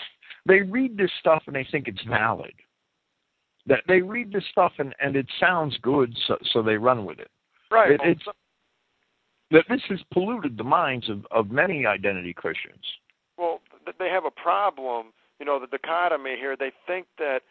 They 0.45 0.61
read 0.61 0.97
this 0.97 1.11
stuff 1.19 1.43
and 1.47 1.55
they 1.55 1.67
think 1.71 1.87
it's 1.87 2.03
valid. 2.07 2.53
That 3.65 3.81
they 3.87 4.01
read 4.01 4.31
this 4.31 4.43
stuff 4.51 4.73
and 4.79 4.95
and 4.99 5.15
it 5.15 5.27
sounds 5.39 5.77
good, 5.81 6.15
so 6.27 6.37
so 6.51 6.61
they 6.61 6.77
run 6.77 7.05
with 7.05 7.19
it. 7.19 7.29
Right. 7.71 7.91
It, 7.91 8.01
it's 8.03 8.23
that 9.51 9.65
this 9.69 9.81
has 9.89 9.99
polluted 10.13 10.57
the 10.57 10.63
minds 10.63 11.09
of 11.09 11.25
of 11.31 11.51
many 11.51 11.85
identity 11.85 12.33
Christians. 12.33 12.83
Well, 13.37 13.61
they 13.99 14.09
have 14.09 14.25
a 14.25 14.31
problem. 14.31 15.07
You 15.39 15.45
know, 15.45 15.59
the 15.59 15.67
dichotomy 15.67 16.35
here. 16.37 16.55
They 16.57 16.71
think 16.87 17.07
that 17.17 17.41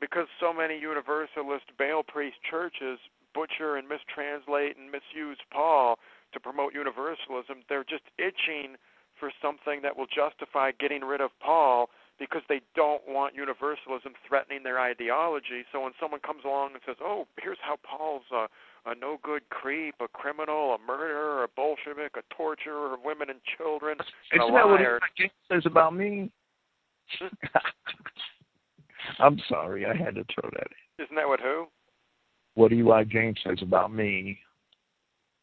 because 0.00 0.26
so 0.40 0.52
many 0.52 0.78
universalist 0.78 1.64
Baal 1.78 2.02
priest 2.02 2.36
churches 2.48 2.98
butcher 3.36 3.76
and 3.76 3.86
mistranslate 3.86 4.76
and 4.80 4.88
misuse 4.90 5.38
Paul 5.52 5.98
to 6.32 6.40
promote 6.40 6.72
universalism. 6.74 7.62
They're 7.68 7.84
just 7.84 8.04
itching 8.18 8.76
for 9.20 9.30
something 9.40 9.80
that 9.82 9.96
will 9.96 10.08
justify 10.08 10.72
getting 10.80 11.02
rid 11.02 11.20
of 11.20 11.30
Paul 11.40 11.88
because 12.18 12.42
they 12.48 12.60
don't 12.74 13.02
want 13.06 13.34
universalism 13.34 14.12
threatening 14.26 14.62
their 14.62 14.80
ideology. 14.80 15.64
So 15.70 15.82
when 15.84 15.92
someone 16.00 16.20
comes 16.20 16.42
along 16.44 16.72
and 16.72 16.80
says, 16.86 16.96
"Oh, 17.02 17.26
here's 17.42 17.58
how 17.60 17.76
Paul's 17.84 18.24
a, 18.32 18.48
a 18.90 18.94
no 18.94 19.18
good 19.22 19.42
creep, 19.50 19.96
a 20.00 20.08
criminal, 20.08 20.74
a 20.74 20.78
murderer, 20.78 21.44
a 21.44 21.48
Bolshevik, 21.48 22.16
a 22.16 22.34
torturer 22.34 22.94
of 22.94 23.00
women 23.04 23.28
and 23.28 23.40
children, 23.58 23.98
and 24.32 24.40
Isn't 24.42 24.54
a 24.54 24.58
that 24.58 24.66
liar," 24.66 24.98
what 25.18 25.30
says 25.52 25.66
about 25.66 25.94
me? 25.94 26.30
Hmm? 27.20 27.26
I'm 29.18 29.38
sorry, 29.48 29.86
I 29.86 29.94
had 29.94 30.14
to 30.16 30.24
throw 30.32 30.48
that 30.52 30.66
in. 30.98 31.04
isn't 31.04 31.16
that 31.16 31.28
what 31.28 31.40
who? 31.40 31.66
What 32.56 32.70
do 32.70 32.76
Eli 32.76 33.04
James 33.04 33.38
says 33.46 33.58
about 33.62 33.92
me? 33.92 34.38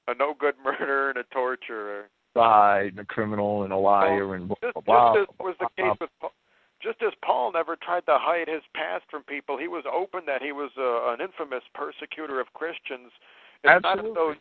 A 0.08 0.16
no 0.16 0.34
good 0.38 0.56
murderer 0.64 1.10
and 1.10 1.20
a 1.20 1.24
torturer. 1.32 2.10
Right, 2.36 2.88
and 2.88 3.00
a 3.00 3.06
criminal 3.06 3.64
and 3.64 3.72
a 3.72 3.78
liar 3.78 4.28
well, 4.28 4.36
and 4.36 4.48
blah, 4.48 4.58
just, 4.62 4.74
blah, 4.74 4.82
blah, 4.82 5.16
just 5.16 5.30
as 5.30 5.36
was 5.40 5.56
the 5.60 5.70
case 5.78 5.98
with 6.02 6.10
Paul, 6.20 6.32
just 6.82 7.02
as 7.04 7.14
Paul 7.24 7.52
never 7.54 7.76
tried 7.76 8.06
to 8.08 8.18
hide 8.20 8.48
his 8.50 8.64
past 8.76 9.06
from 9.10 9.22
people, 9.24 9.58
he 9.58 9.68
was 9.68 9.86
open 9.86 10.22
that 10.26 10.42
he 10.42 10.52
was 10.52 10.72
uh, 10.78 11.14
an 11.14 11.22
infamous 11.22 11.64
persecutor 11.76 12.42
of 12.42 12.52
Christians. 12.54 13.14
It's 13.64 13.86
Absolutely. 13.86 14.02
not 14.02 14.10
as 14.10 14.16
though 14.16 14.34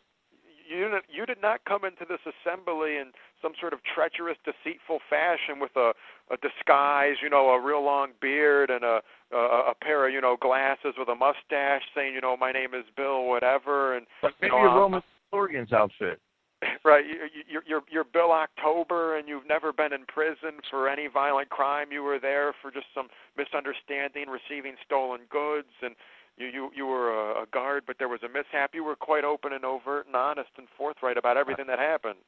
you 0.67 0.97
you 1.09 1.25
did 1.25 1.41
not 1.41 1.63
come 1.65 1.85
into 1.85 2.05
this 2.07 2.19
assembly 2.25 2.97
in 2.97 3.11
some 3.41 3.53
sort 3.59 3.73
of 3.73 3.79
treacherous, 3.83 4.37
deceitful 4.45 4.99
fashion 5.09 5.59
with 5.59 5.75
a 5.75 5.93
a 6.31 6.37
disguise, 6.37 7.15
you 7.21 7.29
know, 7.29 7.49
a 7.49 7.59
real 7.61 7.83
long 7.83 8.11
beard 8.21 8.69
and 8.69 8.83
a 8.83 9.01
a, 9.31 9.37
a 9.37 9.73
pair 9.81 10.07
of 10.07 10.13
you 10.13 10.21
know 10.21 10.37
glasses 10.39 10.95
with 10.97 11.09
a 11.09 11.15
mustache, 11.15 11.83
saying 11.95 12.13
you 12.13 12.21
know 12.21 12.37
my 12.37 12.51
name 12.51 12.73
is 12.73 12.85
Bill 12.95 13.25
whatever, 13.25 13.95
and 13.95 14.05
But 14.21 14.33
maybe 14.41 14.53
you 14.55 14.61
know, 14.63 14.69
a 14.71 14.75
Roman 14.75 15.01
historian's 15.25 15.73
outfit. 15.73 16.19
right 16.85 17.05
you, 17.05 17.15
you- 17.33 17.43
you're 17.49 17.63
you're 17.67 17.81
you're 17.91 18.03
Bill 18.05 18.31
October 18.31 19.17
and 19.17 19.27
you've 19.27 19.47
never 19.47 19.73
been 19.73 19.91
in 19.91 20.05
prison 20.05 20.61
for 20.69 20.87
any 20.87 21.07
violent 21.07 21.49
crime 21.49 21.91
you 21.91 22.01
were 22.03 22.19
there 22.19 22.53
for 22.61 22.71
just 22.71 22.85
some 22.95 23.07
misunderstanding 23.37 24.27
receiving 24.29 24.75
stolen 24.85 25.21
goods 25.29 25.67
and 25.81 25.95
you 26.37 26.47
you 26.47 26.71
you 26.75 26.85
were 26.85 27.11
a, 27.11 27.43
a 27.43 27.45
guard 27.51 27.83
but 27.85 27.97
there 27.99 28.09
was 28.09 28.19
a 28.23 28.29
mishap 28.29 28.71
you 28.73 28.83
were 28.83 28.95
quite 28.95 29.23
open 29.23 29.53
and 29.53 29.63
overt 29.65 30.07
and 30.07 30.15
honest 30.15 30.49
and 30.57 30.67
forthright 30.77 31.17
about 31.17 31.37
everything 31.37 31.67
that 31.67 31.79
happened 31.79 32.19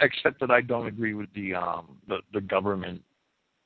Except 0.00 0.38
that 0.38 0.50
I 0.52 0.60
don't 0.60 0.86
agree 0.86 1.14
with 1.14 1.32
the 1.34 1.54
um 1.54 1.96
the 2.06 2.18
the 2.32 2.40
government 2.40 3.02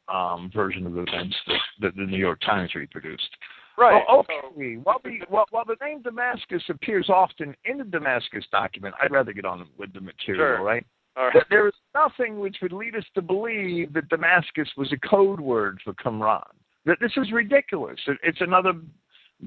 um 0.08 0.50
version 0.54 0.86
of 0.86 0.96
events 0.96 1.36
that, 1.46 1.58
that 1.80 1.96
the 1.96 2.04
New 2.04 2.16
York 2.16 2.40
Times 2.40 2.74
reproduced. 2.74 3.28
right 3.76 4.02
Well, 4.08 4.24
so- 4.28 4.48
okay. 4.50 4.76
While 4.82 5.00
the 5.04 5.18
while, 5.28 5.44
while 5.50 5.64
the 5.66 5.76
name 5.84 6.00
Damascus 6.02 6.62
appears 6.70 7.10
often 7.10 7.54
in 7.66 7.76
the 7.78 7.84
Damascus 7.84 8.44
document, 8.50 8.94
I'd 9.00 9.10
rather 9.10 9.32
get 9.34 9.44
on 9.44 9.66
with 9.78 9.92
the 9.92 10.00
material, 10.00 10.56
Sure. 10.56 10.62
right? 10.64 10.86
All 11.16 11.26
right. 11.28 11.44
There 11.50 11.66
is 11.66 11.74
nothing 11.94 12.38
which 12.40 12.56
would 12.62 12.72
lead 12.72 12.94
us 12.94 13.04
to 13.14 13.20
believe 13.22 13.92
that 13.94 14.08
Damascus 14.08 14.68
was 14.76 14.92
a 14.92 14.98
code 15.08 15.40
word 15.40 15.80
for 15.84 15.92
Qumran. 15.94 16.44
That 16.86 16.98
this 17.00 17.12
is 17.16 17.32
ridiculous. 17.32 17.98
It, 18.06 18.18
it's 18.22 18.40
another. 18.40 18.72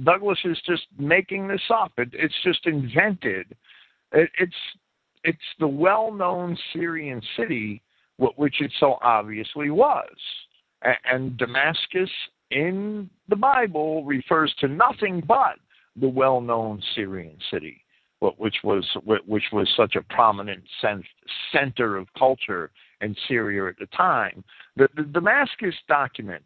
Douglas 0.04 0.38
is 0.46 0.60
just 0.68 0.84
making 1.00 1.48
this 1.48 1.62
up. 1.74 1.92
It, 1.98 2.10
it's 2.14 2.36
just 2.44 2.66
invented. 2.68 3.56
It, 4.12 4.30
it's 4.38 4.54
it's 5.24 5.38
the 5.60 5.68
well-known 5.68 6.58
Syrian 6.74 7.22
city, 7.36 7.82
which 8.18 8.62
it 8.62 8.72
so 8.80 8.98
obviously 9.02 9.70
was. 9.70 10.10
A- 10.84 10.94
And 11.12 11.38
Damascus 11.38 12.10
in 12.52 13.10
the 13.28 13.36
Bible 13.36 14.04
refers 14.06 14.54
to 14.60 14.68
nothing 14.68 15.22
but 15.28 15.56
the 16.00 16.08
well-known 16.10 16.82
Syrian 16.96 17.38
city, 17.52 17.82
which 18.38 18.58
was 18.64 18.86
which 19.06 19.44
was 19.52 19.68
such 19.76 19.96
a 19.96 20.02
prominent 20.14 20.64
center 21.52 21.98
of 21.98 22.08
culture 22.18 22.72
in 23.02 23.16
Syria 23.28 23.68
at 23.70 23.78
the 23.80 23.88
time. 23.88 24.44
The, 24.76 24.88
the 24.96 25.04
Damascus 25.04 25.76
document 25.88 26.44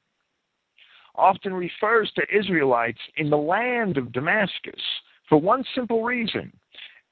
often 1.16 1.54
refers 1.54 2.12
to 2.16 2.38
Israelites 2.38 3.00
in 3.18 3.30
the 3.30 3.38
land 3.38 3.98
of 3.98 4.12
Damascus 4.12 4.82
for 5.30 5.40
one 5.40 5.64
simple 5.76 6.04
reason. 6.04 6.52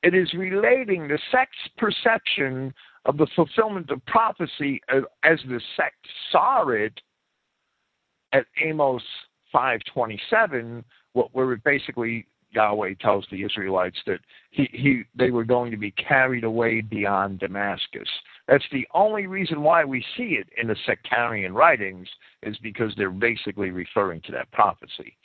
It 0.04 0.16
is 0.16 0.34
relating 0.34 1.08
the 1.08 1.20
sect's 1.32 1.58
perception 1.78 2.74
of 3.06 3.18
the 3.18 3.28
fulfillment 3.36 3.90
of 3.92 4.04
prophecy 4.06 4.82
as, 4.90 5.04
the 5.48 5.62
sect 5.76 6.08
saw 6.32 6.68
it 6.70 7.00
at 8.34 8.46
Amos 8.64 9.04
5:27, 9.54 10.84
what 11.14 11.34
where 11.34 11.56
basically 11.58 12.26
Yahweh 12.52 12.96
tells 13.00 13.26
the 13.32 13.44
Israelites 13.44 13.98
that 14.06 14.20
he, 14.52 14.68
he 14.72 15.04
they 15.16 15.32
were 15.32 15.44
going 15.44 15.72
to 15.72 15.78
be 15.78 15.92
carried 15.92 16.44
away 16.44 16.82
beyond 16.82 17.40
Damascus. 17.40 18.10
That's 18.52 18.66
the 18.74 18.86
only 18.94 19.28
reason 19.28 19.62
why 19.62 19.86
we 19.86 20.04
see 20.18 20.34
it 20.34 20.50
in 20.58 20.68
the 20.68 20.76
sectarian 20.86 21.54
writings 21.54 22.06
is 22.44 22.58
because 22.58 22.94
they're 22.98 23.10
basically 23.10 23.72
referring 23.72 24.20
to 24.24 24.34
that 24.34 24.52
prophecy. 24.52 25.16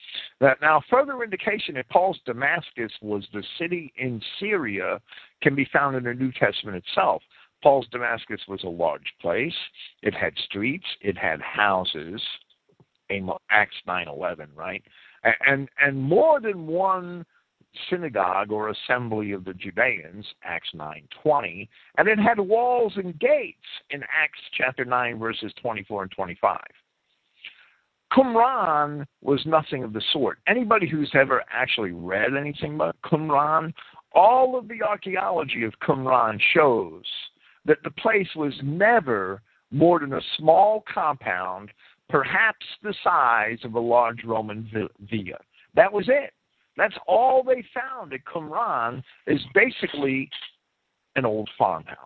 That 0.40 0.60
now 0.62 0.80
further 0.88 1.24
indication 1.24 1.74
that 1.74 1.88
Paul's 1.88 2.20
Damascus 2.24 2.92
was 3.02 3.26
the 3.32 3.42
city 3.58 3.92
in 3.96 4.22
Syria 4.38 5.00
can 5.42 5.56
be 5.56 5.68
found 5.72 5.96
in 5.96 6.04
the 6.04 6.14
New 6.14 6.30
Testament 6.30 6.76
itself. 6.76 7.20
Paul's 7.64 7.88
Damascus 7.90 8.40
was 8.46 8.62
a 8.62 8.68
large 8.68 9.12
place. 9.20 9.56
It 10.02 10.14
had 10.14 10.32
streets. 10.44 10.86
It 11.00 11.18
had 11.18 11.40
houses. 11.40 12.22
Acts 13.50 13.76
nine 13.88 14.06
eleven, 14.06 14.50
right? 14.54 14.84
And 15.44 15.68
and 15.80 16.00
more 16.00 16.40
than 16.40 16.68
one 16.68 17.26
synagogue 17.90 18.50
or 18.50 18.70
assembly 18.70 19.32
of 19.32 19.44
the 19.44 19.54
Judeans, 19.54 20.26
Acts 20.42 20.70
nine 20.74 21.08
twenty, 21.22 21.68
and 21.98 22.08
it 22.08 22.18
had 22.18 22.38
walls 22.38 22.92
and 22.96 23.18
gates 23.18 23.58
in 23.90 24.02
Acts 24.02 24.40
chapter 24.56 24.84
nine 24.84 25.18
verses 25.18 25.52
twenty 25.60 25.84
four 25.84 26.02
and 26.02 26.10
twenty 26.10 26.36
five. 26.40 26.60
Qumran 28.12 29.04
was 29.20 29.44
nothing 29.46 29.82
of 29.82 29.92
the 29.92 30.02
sort. 30.12 30.38
Anybody 30.46 30.88
who's 30.88 31.10
ever 31.14 31.42
actually 31.52 31.90
read 31.90 32.36
anything 32.36 32.76
about 32.76 32.96
Qumran, 33.04 33.72
all 34.12 34.56
of 34.56 34.68
the 34.68 34.82
archaeology 34.82 35.64
of 35.64 35.72
Qumran 35.80 36.38
shows 36.54 37.04
that 37.64 37.78
the 37.82 37.90
place 37.90 38.28
was 38.36 38.54
never 38.62 39.42
more 39.72 39.98
than 39.98 40.12
a 40.12 40.20
small 40.38 40.84
compound, 40.92 41.70
perhaps 42.08 42.64
the 42.82 42.94
size 43.02 43.58
of 43.64 43.74
a 43.74 43.80
large 43.80 44.22
Roman 44.24 44.70
villa. 45.10 45.38
That 45.74 45.92
was 45.92 46.08
it. 46.08 46.32
That's 46.76 46.94
all 47.06 47.42
they 47.42 47.64
found 47.74 48.12
at 48.12 48.24
Qumran 48.24 49.02
is 49.26 49.40
basically 49.54 50.30
an 51.16 51.24
old 51.24 51.48
farmhouse. 51.58 51.96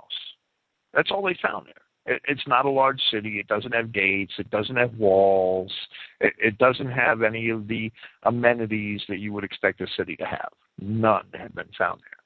That's 0.94 1.10
all 1.10 1.22
they 1.22 1.36
found 1.42 1.66
there. 1.66 2.14
It, 2.14 2.22
it's 2.26 2.46
not 2.46 2.64
a 2.64 2.70
large 2.70 3.00
city. 3.10 3.38
It 3.38 3.48
doesn't 3.48 3.74
have 3.74 3.92
gates. 3.92 4.32
It 4.38 4.50
doesn't 4.50 4.76
have 4.76 4.94
walls. 4.94 5.72
It, 6.20 6.32
it 6.38 6.58
doesn't 6.58 6.90
have 6.90 7.22
any 7.22 7.50
of 7.50 7.68
the 7.68 7.92
amenities 8.24 9.02
that 9.08 9.18
you 9.18 9.32
would 9.32 9.44
expect 9.44 9.80
a 9.80 9.86
city 9.96 10.16
to 10.16 10.24
have. 10.24 10.50
None 10.80 11.26
have 11.34 11.54
been 11.54 11.68
found 11.76 12.00
there. 12.00 12.20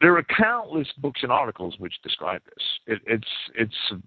There 0.00 0.16
are 0.16 0.24
countless 0.36 0.88
books 0.98 1.20
and 1.22 1.30
articles 1.30 1.76
which 1.78 1.94
describe 2.02 2.42
this. 2.44 2.64
It, 2.86 3.02
it's 3.06 3.28
it's 3.54 4.02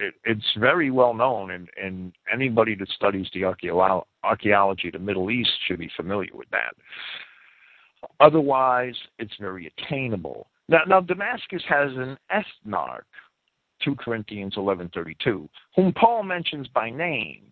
it, 0.00 0.14
it's 0.24 0.46
very 0.58 0.90
well 0.90 1.14
known, 1.14 1.52
and, 1.52 1.68
and 1.82 2.12
anybody 2.32 2.74
that 2.76 2.88
studies 2.90 3.26
the 3.34 3.44
archaeology 3.44 4.88
of 4.88 4.92
the 4.92 4.98
Middle 4.98 5.30
East 5.30 5.50
should 5.66 5.78
be 5.78 5.90
familiar 5.96 6.34
with 6.34 6.48
that. 6.50 6.74
Otherwise, 8.18 8.94
it's 9.18 9.34
very 9.38 9.70
attainable. 9.78 10.48
Now, 10.68 10.80
now 10.86 11.00
Damascus 11.00 11.62
has 11.68 11.90
an 11.92 12.16
ethnarch, 12.32 13.02
2 13.84 13.94
Corinthians 13.96 14.54
11:32, 14.56 15.48
whom 15.76 15.92
Paul 15.92 16.22
mentions 16.22 16.68
by 16.68 16.90
name, 16.90 17.42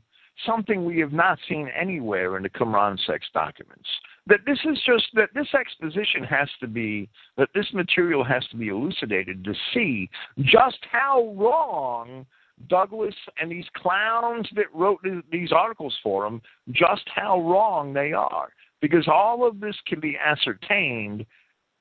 something 0.46 0.84
we 0.84 0.98
have 1.00 1.12
not 1.12 1.38
seen 1.48 1.68
anywhere 1.68 2.36
in 2.36 2.42
the 2.42 2.50
Qumran 2.50 2.98
sex 3.06 3.26
documents. 3.34 3.88
That 4.26 4.40
this 4.46 4.58
is 4.64 4.78
just 4.84 5.06
that 5.14 5.30
this 5.34 5.48
exposition 5.54 6.22
has 6.24 6.48
to 6.60 6.66
be 6.66 7.08
that 7.36 7.48
this 7.54 7.72
material 7.72 8.22
has 8.24 8.46
to 8.48 8.56
be 8.56 8.68
elucidated 8.68 9.42
to 9.44 9.54
see 9.72 10.08
just 10.42 10.78
how 10.90 11.34
wrong 11.36 12.26
Douglas 12.68 13.14
and 13.40 13.50
these 13.50 13.66
clowns 13.76 14.48
that 14.54 14.66
wrote 14.74 15.00
these 15.30 15.52
articles 15.52 15.96
for 16.02 16.26
him, 16.26 16.40
just 16.72 17.02
how 17.14 17.40
wrong 17.40 17.92
they 17.92 18.12
are. 18.12 18.48
Because 18.80 19.08
all 19.08 19.46
of 19.46 19.60
this 19.60 19.76
can 19.86 20.00
be 20.00 20.16
ascertained, 20.16 21.24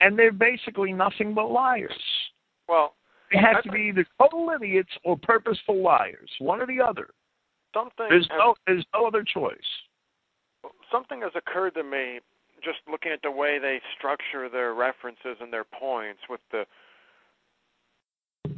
and 0.01 0.17
they're 0.17 0.31
basically 0.31 0.93
nothing 0.93 1.33
but 1.33 1.47
liars. 1.51 1.91
well 2.67 2.95
They 3.31 3.39
have 3.39 3.63
to 3.63 3.71
be 3.71 3.89
either 3.89 4.05
total 4.19 4.49
idiots 4.55 4.91
or 5.03 5.17
purposeful 5.17 5.81
liars, 5.81 6.29
one 6.39 6.61
or 6.61 6.67
the 6.67 6.81
other. 6.81 7.09
something 7.73 8.07
There's 8.09 8.27
has- 8.29 8.37
no, 8.39 8.55
there's 8.65 8.85
no 8.93 9.05
other 9.05 9.23
choice. 9.23 9.57
something 10.91 11.21
has 11.21 11.31
occurred 11.35 11.73
to 11.75 11.83
me 11.83 12.19
just 12.63 12.79
looking 12.89 13.11
at 13.11 13.21
the 13.21 13.29
way 13.31 13.59
they 13.59 13.79
structure 13.97 14.49
their 14.49 14.73
references 14.73 15.37
and 15.39 15.53
their 15.53 15.63
points 15.65 16.21
with 16.29 16.41
the 16.51 16.65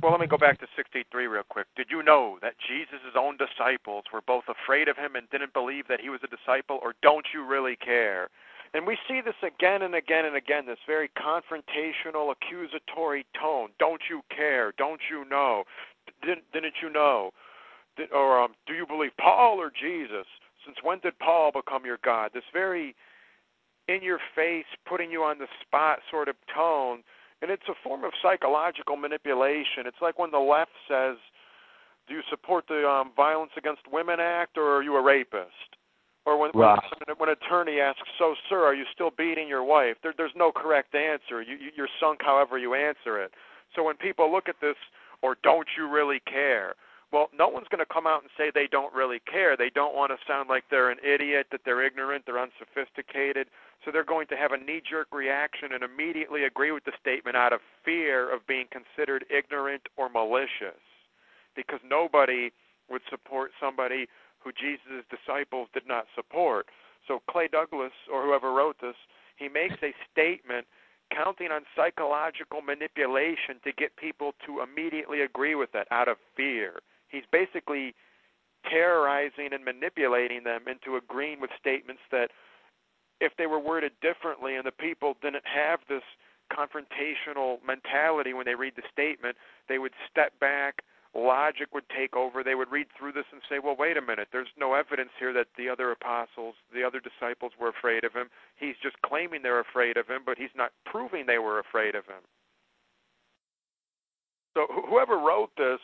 well 0.02 0.12
let 0.12 0.22
me 0.22 0.28
go 0.28 0.38
back 0.38 0.60
to 0.60 0.68
63 0.76 1.28
real 1.28 1.44
quick. 1.48 1.68
Did 1.76 1.88
you 1.90 2.04
know 2.04 2.38
that 2.42 2.56
jesus' 2.68 3.16
own 3.18 3.38
disciples 3.38 4.06
were 4.14 4.22
both 4.22 4.46
afraid 4.48 4.88
of 4.88 4.98
him 4.98 5.16
and 5.16 5.30
didn't 5.30 5.54
believe 5.54 5.88
that 5.88 6.02
he 6.02 6.10
was 6.10 6.22
a 6.24 6.28
disciple 6.28 6.80
or 6.82 6.94
don't 7.02 7.28
you 7.34 7.46
really 7.46 7.76
care? 7.76 8.30
And 8.74 8.86
we 8.86 8.98
see 9.08 9.22
this 9.22 9.40
again 9.42 9.82
and 9.82 9.96
again 9.96 10.26
and 10.26 10.36
again 10.36 10.66
this 10.68 10.78
very 10.86 11.10
confrontational 11.18 12.32
accusatory 12.32 13.26
tone. 13.40 13.70
Don't 13.80 14.02
you 14.10 14.22
care? 14.30 14.74
Don't 14.78 15.02
you 15.10 15.26
know? 15.30 15.64
Didn't 16.22 16.44
didn't 16.54 16.76
you 16.82 16.90
know? 16.90 17.32
Did, 17.98 18.12
or 18.12 18.42
um, 18.42 18.54
do 18.68 18.74
you 18.74 18.86
believe 18.86 19.12
paul 19.20 19.58
or 19.60 19.72
jesus? 19.72 20.28
Since 20.66 20.78
when 20.84 21.00
did 21.00 21.18
Paul 21.20 21.52
become 21.52 21.86
your 21.86 22.00
God? 22.04 22.32
This 22.34 22.44
very 22.54 22.96
in 23.88 24.04
your 24.04 24.20
face, 24.36 24.66
putting 24.88 25.10
you 25.10 25.24
on 25.24 25.40
the 25.40 25.48
spot 25.62 26.00
sort 26.12 26.28
of 26.28 26.36
tone. 26.54 27.02
And 27.42 27.52
it's 27.52 27.68
a 27.70 27.74
form 27.84 28.04
of 28.04 28.12
psychological 28.22 28.98
manipulation. 28.98 29.86
It's 29.86 30.02
like 30.02 30.20
when 30.20 30.32
the 30.32 30.40
left 30.40 30.72
says, 30.88 31.18
Do 32.08 32.14
you 32.14 32.22
support 32.30 32.66
the 32.68 32.88
um, 32.88 33.12
Violence 33.16 33.52
Against 33.58 33.82
Women 33.92 34.20
Act 34.20 34.58
or 34.58 34.76
are 34.76 34.84
you 34.84 34.96
a 34.96 35.02
rapist? 35.02 35.78
Or 36.26 36.38
when, 36.38 36.52
when, 37.08 37.18
when 37.18 37.30
an 37.30 37.36
attorney 37.42 37.80
asks, 37.80 38.02
So, 38.18 38.36
sir, 38.50 38.66
are 38.66 38.76
you 38.76 38.84
still 38.94 39.12
beating 39.18 39.48
your 39.48 39.64
wife? 39.64 39.96
There, 40.04 40.14
there's 40.16 40.36
no 40.36 40.52
correct 40.52 40.94
answer. 40.96 41.42
You, 41.42 41.56
you, 41.56 41.72
you're 41.76 41.90
sunk 42.00 42.20
however 42.22 42.58
you 42.58 42.74
answer 42.74 43.22
it. 43.24 43.32
So 43.76 43.84
when 43.84 43.96
people 43.96 44.32
look 44.32 44.50
at 44.50 44.56
this, 44.62 44.76
or 45.22 45.38
don't 45.44 45.68
you 45.78 45.90
really 45.90 46.22
care? 46.26 46.76
Well, 47.12 47.30
no 47.34 47.48
one's 47.48 47.68
going 47.70 47.84
to 47.84 47.92
come 47.92 48.06
out 48.06 48.22
and 48.22 48.30
say 48.38 48.52
they 48.54 48.68
don't 48.68 48.94
really 48.94 49.20
care. 49.26 49.58
They 49.58 49.72
don't 49.74 49.96
want 49.96 50.12
to 50.12 50.18
sound 50.28 50.48
like 50.48 50.66
they're 50.70 50.92
an 50.92 51.00
idiot, 51.04 51.48
that 51.52 51.62
they're 51.66 51.84
ignorant, 51.84 52.26
they're 52.26 52.40
unsophisticated. 52.40 53.48
So 53.84 53.92
they're 53.92 54.04
going 54.04 54.28
to 54.28 54.38
have 54.38 54.52
a 54.52 54.58
knee 54.58 54.82
jerk 54.88 55.08
reaction 55.12 55.74
and 55.74 55.84
immediately 55.84 56.44
agree 56.44 56.72
with 56.72 56.86
the 56.86 56.92
statement 57.02 57.36
out 57.36 57.52
of 57.52 57.62
fear 57.84 58.32
of 58.32 58.46
being 58.46 58.68
considered 58.70 59.26
ignorant 59.30 59.84
or 59.98 60.10
malicious. 60.10 60.78
Because 61.56 61.80
nobody 61.84 62.52
would 62.90 63.02
support 63.10 63.52
somebody 63.60 64.08
who 64.40 64.52
Jesus' 64.52 65.06
disciples 65.10 65.68
did 65.74 65.88
not 65.88 66.06
support. 66.16 66.68
So 67.08 67.22
Clay 67.30 67.48
Douglas, 67.48 67.94
or 68.12 68.24
whoever 68.24 68.54
wrote 68.54 68.78
this, 68.82 68.96
he 69.38 69.50
makes 69.50 69.82
a 69.82 69.96
statement 70.12 70.68
counting 71.12 71.50
on 71.52 71.62
psychological 71.76 72.62
manipulation 72.62 73.58
to 73.64 73.72
get 73.72 73.96
people 73.98 74.34
to 74.46 74.62
immediately 74.62 75.22
agree 75.22 75.56
with 75.56 75.74
it 75.74 75.88
out 75.90 76.08
of 76.08 76.18
fear. 76.36 76.82
He's 77.10 77.26
basically 77.32 77.96
terrorizing 78.70 79.50
and 79.52 79.64
manipulating 79.64 80.44
them 80.44 80.68
into 80.68 80.98
agreeing 80.98 81.42
with 81.42 81.52
statements 81.60 82.02
that 82.12 82.32
if 83.22 83.34
they 83.38 83.48
were 83.48 83.60
worded 83.60 83.92
differently 84.02 84.56
and 84.56 84.66
the 84.66 84.72
people 84.72 85.16
didn't 85.22 85.46
have 85.46 85.80
this 85.90 86.04
confrontational 86.52 87.58
mentality 87.66 88.34
when 88.34 88.46
they 88.46 88.56
read 88.56 88.74
the 88.76 88.84
statement, 88.92 89.36
they 89.68 89.78
would 89.78 89.94
step 90.10 90.38
back, 90.40 90.82
logic 91.14 91.74
would 91.74 91.88
take 91.96 92.16
over. 92.16 92.44
They 92.44 92.56
would 92.56 92.72
read 92.72 92.88
through 92.98 93.14
this 93.14 93.26
and 93.32 93.42
say, 93.50 93.60
well, 93.60 93.76
wait 93.78 93.98
a 93.98 94.02
minute, 94.02 94.30
there's 94.32 94.54
no 94.58 94.74
evidence 94.74 95.12
here 95.20 95.34
that 95.34 95.48
the 95.58 95.70
other 95.70 95.92
apostles, 95.92 96.56
the 96.74 96.84
other 96.84 97.00
disciples 97.00 97.54
were 97.60 97.70
afraid 97.70 98.04
of 98.04 98.14
him. 98.14 98.30
He's 98.56 98.76
just 98.82 99.02
claiming 99.02 99.42
they're 99.44 99.60
afraid 99.60 99.98
of 99.98 100.08
him, 100.08 100.22
but 100.26 100.38
he's 100.38 100.56
not 100.56 100.72
proving 100.86 101.26
they 101.26 101.40
were 101.40 101.60
afraid 101.60 101.96
of 101.96 102.06
him. 102.06 102.24
So 104.56 104.66
whoever 104.90 105.18
wrote 105.18 105.52
this 105.58 105.80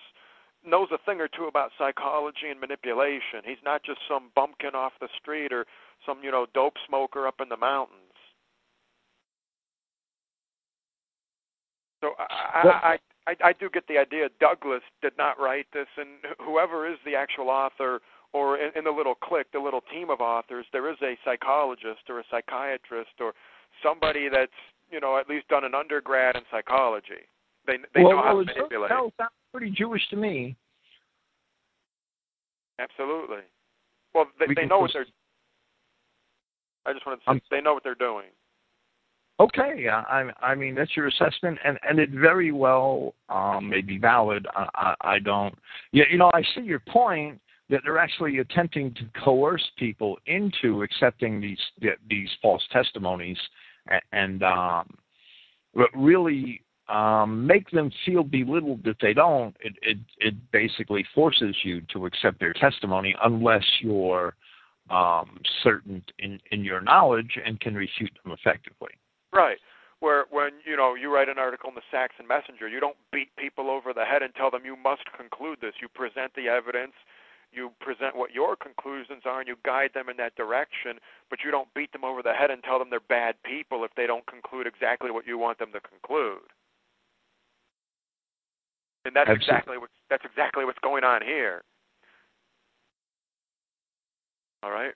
knows 0.68 0.88
a 0.92 0.98
thing 1.06 1.22
or 1.22 1.28
two 1.28 1.46
about 1.46 1.72
psychology 1.78 2.50
and 2.50 2.60
manipulation. 2.60 3.42
He's 3.44 3.64
not 3.64 3.84
just 3.84 4.00
some 4.10 4.32
bumpkin 4.36 4.76
off 4.76 4.94
the 5.00 5.10
street 5.20 5.52
or 5.54 5.66
some, 6.06 6.20
you 6.24 6.32
know, 6.32 6.46
dope 6.54 6.76
smoker 6.88 7.28
up 7.28 7.36
in 7.42 7.50
the 7.50 7.58
mountains. 7.58 8.00
So 12.02 12.12
I, 12.20 12.98
I, 13.26 13.32
I, 13.32 13.50
I 13.50 13.54
do 13.54 13.70
get 13.70 13.88
the 13.88 13.98
idea. 13.98 14.30
Douglas 14.40 14.82
did 15.02 15.14
not 15.18 15.40
write 15.40 15.66
this, 15.74 15.88
and 15.98 16.10
whoever 16.40 16.88
is 16.88 16.98
the 17.06 17.16
actual 17.16 17.50
author, 17.50 18.02
or 18.34 18.58
in, 18.58 18.72
in 18.76 18.84
the 18.84 18.92
little 18.92 19.16
clique, 19.16 19.48
the 19.54 19.60
little 19.60 19.82
team 19.92 20.10
of 20.10 20.22
authors, 20.22 20.66
there 20.72 20.90
is 20.92 20.98
a 21.02 21.18
psychologist 21.26 22.10
or 22.10 22.20
a 22.20 22.24
psychiatrist 22.30 23.18
or 23.20 23.34
somebody 23.82 24.30
that's 24.30 24.52
you 24.92 25.00
know 25.00 25.18
at 25.18 25.28
least 25.28 25.48
done 25.48 25.64
an 25.64 25.74
undergrad 25.74 26.36
in 26.36 26.44
psychology. 26.52 27.26
They 27.66 27.78
they 27.96 28.04
well, 28.04 28.18
know 28.18 28.24
how 28.24 28.40
to 28.40 28.46
manipulate. 28.46 28.92
Pretty 29.56 29.72
Jewish 29.72 30.02
to 30.10 30.18
me. 30.18 30.56
Absolutely. 32.78 33.38
Well, 34.14 34.26
they, 34.38 34.54
they 34.54 34.66
know 34.66 34.80
what 34.80 34.92
they're. 34.94 35.06
I 36.86 36.92
just 36.92 37.06
want 37.06 37.20
to 37.20 37.24
say 37.24 37.32
I'm, 37.32 37.42
they 37.50 37.62
know 37.62 37.74
what 37.74 37.84
they're 37.84 37.96
doing. 37.96 38.26
Okay, 39.40 39.88
I 39.90 40.30
I 40.42 40.56
mean 40.56 40.76
that's 40.76 40.96
your 40.96 41.08
assessment, 41.08 41.58
and 41.64 41.80
and 41.88 42.00
it 42.00 42.10
very 42.10 42.52
well 42.52 43.16
um, 43.30 43.70
may 43.70 43.82
be 43.82 43.98
valid. 43.98 44.46
I, 44.56 44.68
I, 44.76 44.96
I 45.02 45.20
don't. 45.20 45.56
Yeah, 45.94 46.04
you 46.12 46.18
know 46.18 46.32
I 46.34 46.42
see 46.54 46.62
your 46.62 46.82
point 46.90 47.40
that 47.70 47.82
they're 47.84 47.98
actually 47.98 48.40
attempting 48.40 48.94
to 48.96 49.10
coerce 49.24 49.66
people 49.78 50.18
into 50.26 50.84
accepting 50.84 51.40
these 51.40 51.60
these 52.10 52.30
false 52.42 52.64
testimonies, 52.72 53.38
and, 53.88 54.02
and 54.12 54.44
um, 54.44 54.98
really 55.94 56.62
um, 56.88 57.48
make 57.48 57.72
them 57.72 57.92
feel 58.06 58.24
belittled 58.24 58.86
if 58.86 58.98
they 59.00 59.14
don't. 59.14 59.56
It, 59.60 59.74
it 59.82 59.98
it 60.20 60.36
basically 60.52 61.06
forces 61.16 61.56
you 61.64 61.82
to 61.94 62.06
accept 62.06 62.40
their 62.40 62.54
testimony 62.54 63.16
unless 63.24 63.66
you're 63.82 64.36
um, 64.90 65.40
certain 65.64 66.04
in 66.20 66.40
in 66.52 66.64
your 66.64 66.82
knowledge 66.82 67.40
and 67.44 67.60
can 67.60 67.76
refute 67.76 68.12
them 68.24 68.34
effectively. 68.34 68.92
Right. 69.34 69.58
Where 70.00 70.26
when 70.30 70.52
you 70.66 70.78
know 70.78 70.94
you 70.94 71.14
write 71.14 71.30
an 71.30 71.40
article 71.40 71.70
in 71.70 71.76
the 71.76 71.82
Saxon 71.90 72.28
Messenger, 72.28 72.68
you 72.68 72.80
don't 72.80 72.98
beat 73.12 73.36
people 73.36 73.70
over 73.72 73.94
the 73.94 74.06
head 74.06 74.22
and 74.22 74.36
tell 74.36 74.52
them 74.52 74.62
you 74.64 74.76
must 74.76 75.04
conclude 75.18 75.60
this. 75.62 75.74
You 75.82 75.88
present 75.88 76.36
the 76.36 76.50
evidence, 76.50 76.94
you 77.52 77.72
present 77.80 78.16
what 78.16 78.32
your 78.32 78.56
conclusions 78.56 79.24
are, 79.26 79.40
and 79.40 79.48
you 79.48 79.56
guide 79.66 79.92
them 79.96 80.08
in 80.10 80.18
that 80.18 80.36
direction. 80.36 81.00
But 81.32 81.40
you 81.44 81.50
don't 81.50 81.74
beat 81.74 81.92
them 81.94 82.04
over 82.04 82.22
the 82.22 82.34
head 82.34 82.52
and 82.52 82.64
tell 82.64 82.78
them 82.78 82.92
they're 82.92 83.00
bad 83.00 83.42
people 83.44 83.84
if 83.84 83.92
they 83.98 84.06
don't 84.06 84.28
conclude 84.28 84.68
exactly 84.68 85.10
what 85.10 85.26
you 85.26 85.40
want 85.40 85.58
them 85.58 85.72
to 85.74 85.80
conclude. 85.80 86.46
And 89.06 89.16
that's 89.16 89.30
Absolutely. 89.30 89.46
exactly 89.46 89.78
what 89.78 89.90
that's 90.10 90.26
exactly 90.26 90.66
what's 90.66 90.80
going 90.80 91.04
on 91.04 91.22
here. 91.22 91.64
All 94.64 94.72
right. 94.72 94.94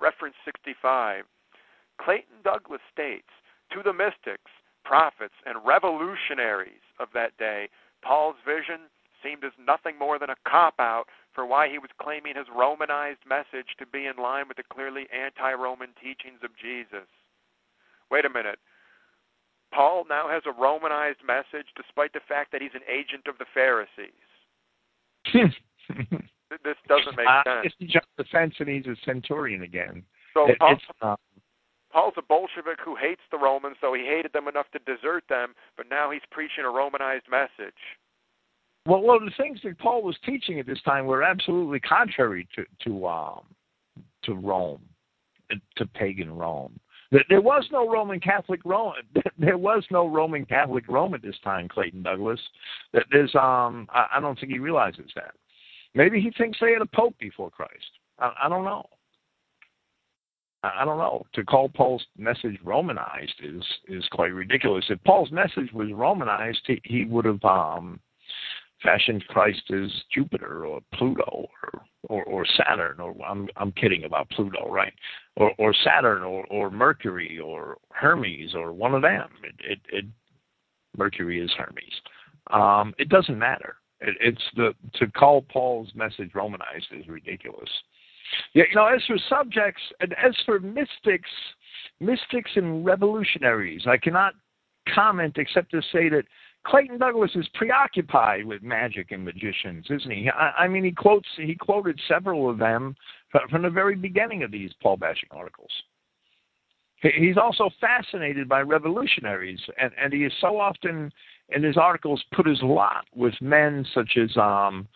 Reference 0.00 0.36
65. 0.44 1.24
Clayton 2.00 2.42
Douglas 2.44 2.80
states 2.92 3.28
to 3.72 3.82
the 3.82 3.92
mystics, 3.92 4.50
prophets, 4.84 5.34
and 5.46 5.58
revolutionaries 5.64 6.82
of 6.98 7.08
that 7.14 7.36
day, 7.38 7.68
Paul's 8.02 8.36
vision 8.46 8.90
seemed 9.22 9.44
as 9.44 9.52
nothing 9.58 9.98
more 9.98 10.18
than 10.18 10.30
a 10.30 10.42
cop 10.48 10.74
out 10.78 11.04
for 11.34 11.46
why 11.46 11.68
he 11.68 11.78
was 11.78 11.90
claiming 12.00 12.34
his 12.36 12.46
Romanized 12.54 13.22
message 13.26 13.74
to 13.78 13.86
be 13.86 14.06
in 14.06 14.16
line 14.22 14.48
with 14.48 14.56
the 14.56 14.66
clearly 14.72 15.06
anti 15.14 15.52
Roman 15.54 15.90
teachings 16.00 16.42
of 16.42 16.50
Jesus. 16.60 17.08
Wait 18.10 18.24
a 18.24 18.30
minute. 18.30 18.58
Paul 19.72 20.04
now 20.08 20.28
has 20.28 20.42
a 20.46 20.52
Romanized 20.52 21.20
message 21.26 21.66
despite 21.76 22.12
the 22.12 22.20
fact 22.28 22.52
that 22.52 22.62
he's 22.62 22.74
an 22.74 22.86
agent 22.88 23.26
of 23.26 23.38
the 23.38 23.46
Pharisees. 23.52 24.12
this 26.64 26.76
doesn't 26.88 27.16
make 27.16 27.26
uh, 27.26 27.42
sense. 27.44 27.74
He 27.78 27.86
jumped 27.86 28.16
the 28.18 28.24
fence 28.24 28.54
and 28.58 28.68
he's 28.68 28.86
a 28.86 28.96
centurion 29.04 29.62
again. 29.62 30.02
So 30.34 30.50
it, 30.50 30.58
Paul, 30.58 30.76
uh, 31.00 31.16
Paul's 31.92 32.14
a 32.16 32.22
Bolshevik 32.22 32.80
who 32.84 32.96
hates 32.96 33.20
the 33.30 33.38
Romans, 33.38 33.76
though 33.80 33.94
he 33.94 34.04
hated 34.04 34.32
them 34.32 34.48
enough 34.48 34.66
to 34.72 34.78
desert 34.80 35.24
them, 35.28 35.54
but 35.76 35.86
now 35.90 36.10
he's 36.10 36.22
preaching 36.30 36.64
a 36.64 36.70
Romanized 36.70 37.26
message. 37.30 37.74
Well, 38.86 39.02
well, 39.02 39.20
the 39.20 39.30
things 39.36 39.60
that 39.62 39.78
Paul 39.78 40.02
was 40.02 40.16
teaching 40.24 40.58
at 40.58 40.66
this 40.66 40.80
time 40.82 41.06
were 41.06 41.22
absolutely 41.22 41.80
contrary 41.80 42.48
to 42.56 42.64
to 42.84 43.06
um, 43.06 43.42
to 44.24 44.34
Rome, 44.34 44.82
to 45.76 45.86
pagan 45.86 46.34
Rome. 46.34 46.78
There 47.28 47.42
was 47.42 47.66
no 47.70 47.88
Roman 47.90 48.20
Catholic 48.20 48.60
Rome. 48.64 48.94
There 49.38 49.58
was 49.58 49.84
no 49.90 50.08
Roman 50.08 50.46
Catholic 50.46 50.84
Rome 50.88 51.14
at 51.14 51.22
this 51.22 51.38
time, 51.42 51.68
Clayton 51.68 52.02
Douglas. 52.02 52.40
That 52.92 53.04
There's 53.10 53.34
um, 53.34 53.88
I 53.92 54.18
don't 54.20 54.38
think 54.38 54.52
he 54.52 54.58
realizes 54.58 55.10
that. 55.16 55.32
Maybe 55.94 56.20
he 56.20 56.30
thinks 56.38 56.58
they 56.60 56.72
had 56.72 56.82
a 56.82 56.96
pope 56.96 57.14
before 57.18 57.50
Christ. 57.50 57.98
I, 58.18 58.32
I 58.44 58.48
don't 58.48 58.64
know. 58.64 58.86
I 60.62 60.84
don't 60.84 60.98
know. 60.98 61.24
To 61.34 61.44
call 61.44 61.68
Paul's 61.68 62.06
message 62.16 62.56
Romanized 62.62 63.40
is 63.42 63.64
is 63.88 64.06
quite 64.12 64.32
ridiculous. 64.32 64.84
If 64.88 65.02
Paul's 65.04 65.32
message 65.32 65.72
was 65.72 65.92
Romanized, 65.92 66.62
he, 66.66 66.80
he 66.84 67.04
would 67.04 67.24
have 67.24 67.44
um, 67.44 68.00
fashioned 68.82 69.26
Christ 69.26 69.62
as 69.72 69.90
Jupiter 70.14 70.66
or 70.66 70.80
Pluto 70.94 71.48
or 71.64 71.82
or, 72.08 72.24
or 72.24 72.44
Saturn. 72.56 73.00
Or 73.00 73.14
I'm 73.26 73.48
I'm 73.56 73.72
kidding 73.72 74.04
about 74.04 74.30
Pluto, 74.30 74.68
right? 74.70 74.92
Or 75.36 75.52
or 75.58 75.74
Saturn 75.84 76.22
or 76.22 76.44
or 76.46 76.70
Mercury 76.70 77.38
or 77.38 77.78
Hermes 77.90 78.54
or 78.54 78.72
one 78.72 78.94
of 78.94 79.02
them. 79.02 79.28
It 79.42 79.54
it, 79.72 79.80
it 79.92 80.04
Mercury 80.96 81.40
is 81.40 81.50
Hermes. 81.56 82.00
Um, 82.50 82.94
it 82.98 83.08
doesn't 83.08 83.38
matter. 83.38 83.76
It, 84.00 84.16
it's 84.20 84.42
the 84.56 84.74
to 84.94 85.06
call 85.08 85.42
Paul's 85.42 85.90
message 85.94 86.30
Romanized 86.34 86.88
is 86.92 87.08
ridiculous. 87.08 87.70
Yeah, 88.54 88.64
you 88.68 88.76
know, 88.76 88.86
as 88.86 89.02
for 89.06 89.16
subjects 89.28 89.82
and 90.00 90.14
as 90.14 90.34
for 90.46 90.58
mystics, 90.58 91.30
mystics 92.00 92.50
and 92.56 92.84
revolutionaries, 92.84 93.82
I 93.86 93.96
cannot 93.98 94.34
comment 94.94 95.36
except 95.36 95.70
to 95.72 95.82
say 95.92 96.08
that 96.08 96.24
Clayton 96.64 96.98
Douglas 96.98 97.32
is 97.34 97.48
preoccupied 97.54 98.44
with 98.44 98.62
magic 98.62 99.10
and 99.10 99.24
magicians, 99.24 99.86
isn't 99.90 100.10
he? 100.10 100.30
I, 100.30 100.64
I 100.64 100.68
mean, 100.68 100.84
he 100.84 100.92
quotes 100.92 101.28
he 101.36 101.54
quoted 101.54 102.00
several 102.06 102.48
of 102.48 102.58
them 102.58 102.94
from 103.50 103.62
the 103.62 103.70
very 103.70 103.96
beginning 103.96 104.42
of 104.42 104.50
these 104.50 104.70
Paul 104.80 104.96
bashing 104.96 105.28
articles. 105.32 105.70
He's 107.02 107.36
also 107.36 107.68
fascinated 107.80 108.48
by 108.48 108.60
revolutionaries, 108.60 109.58
and, 109.80 109.90
and 110.00 110.12
he 110.12 110.24
is 110.24 110.32
so 110.40 110.60
often 110.60 111.10
in 111.54 111.62
his 111.62 111.76
articles 111.76 112.22
put 112.32 112.46
his 112.46 112.62
lot 112.62 113.04
with 113.14 113.34
men 113.40 113.86
such 113.94 114.16
as 114.16 114.36
um, 114.36 114.88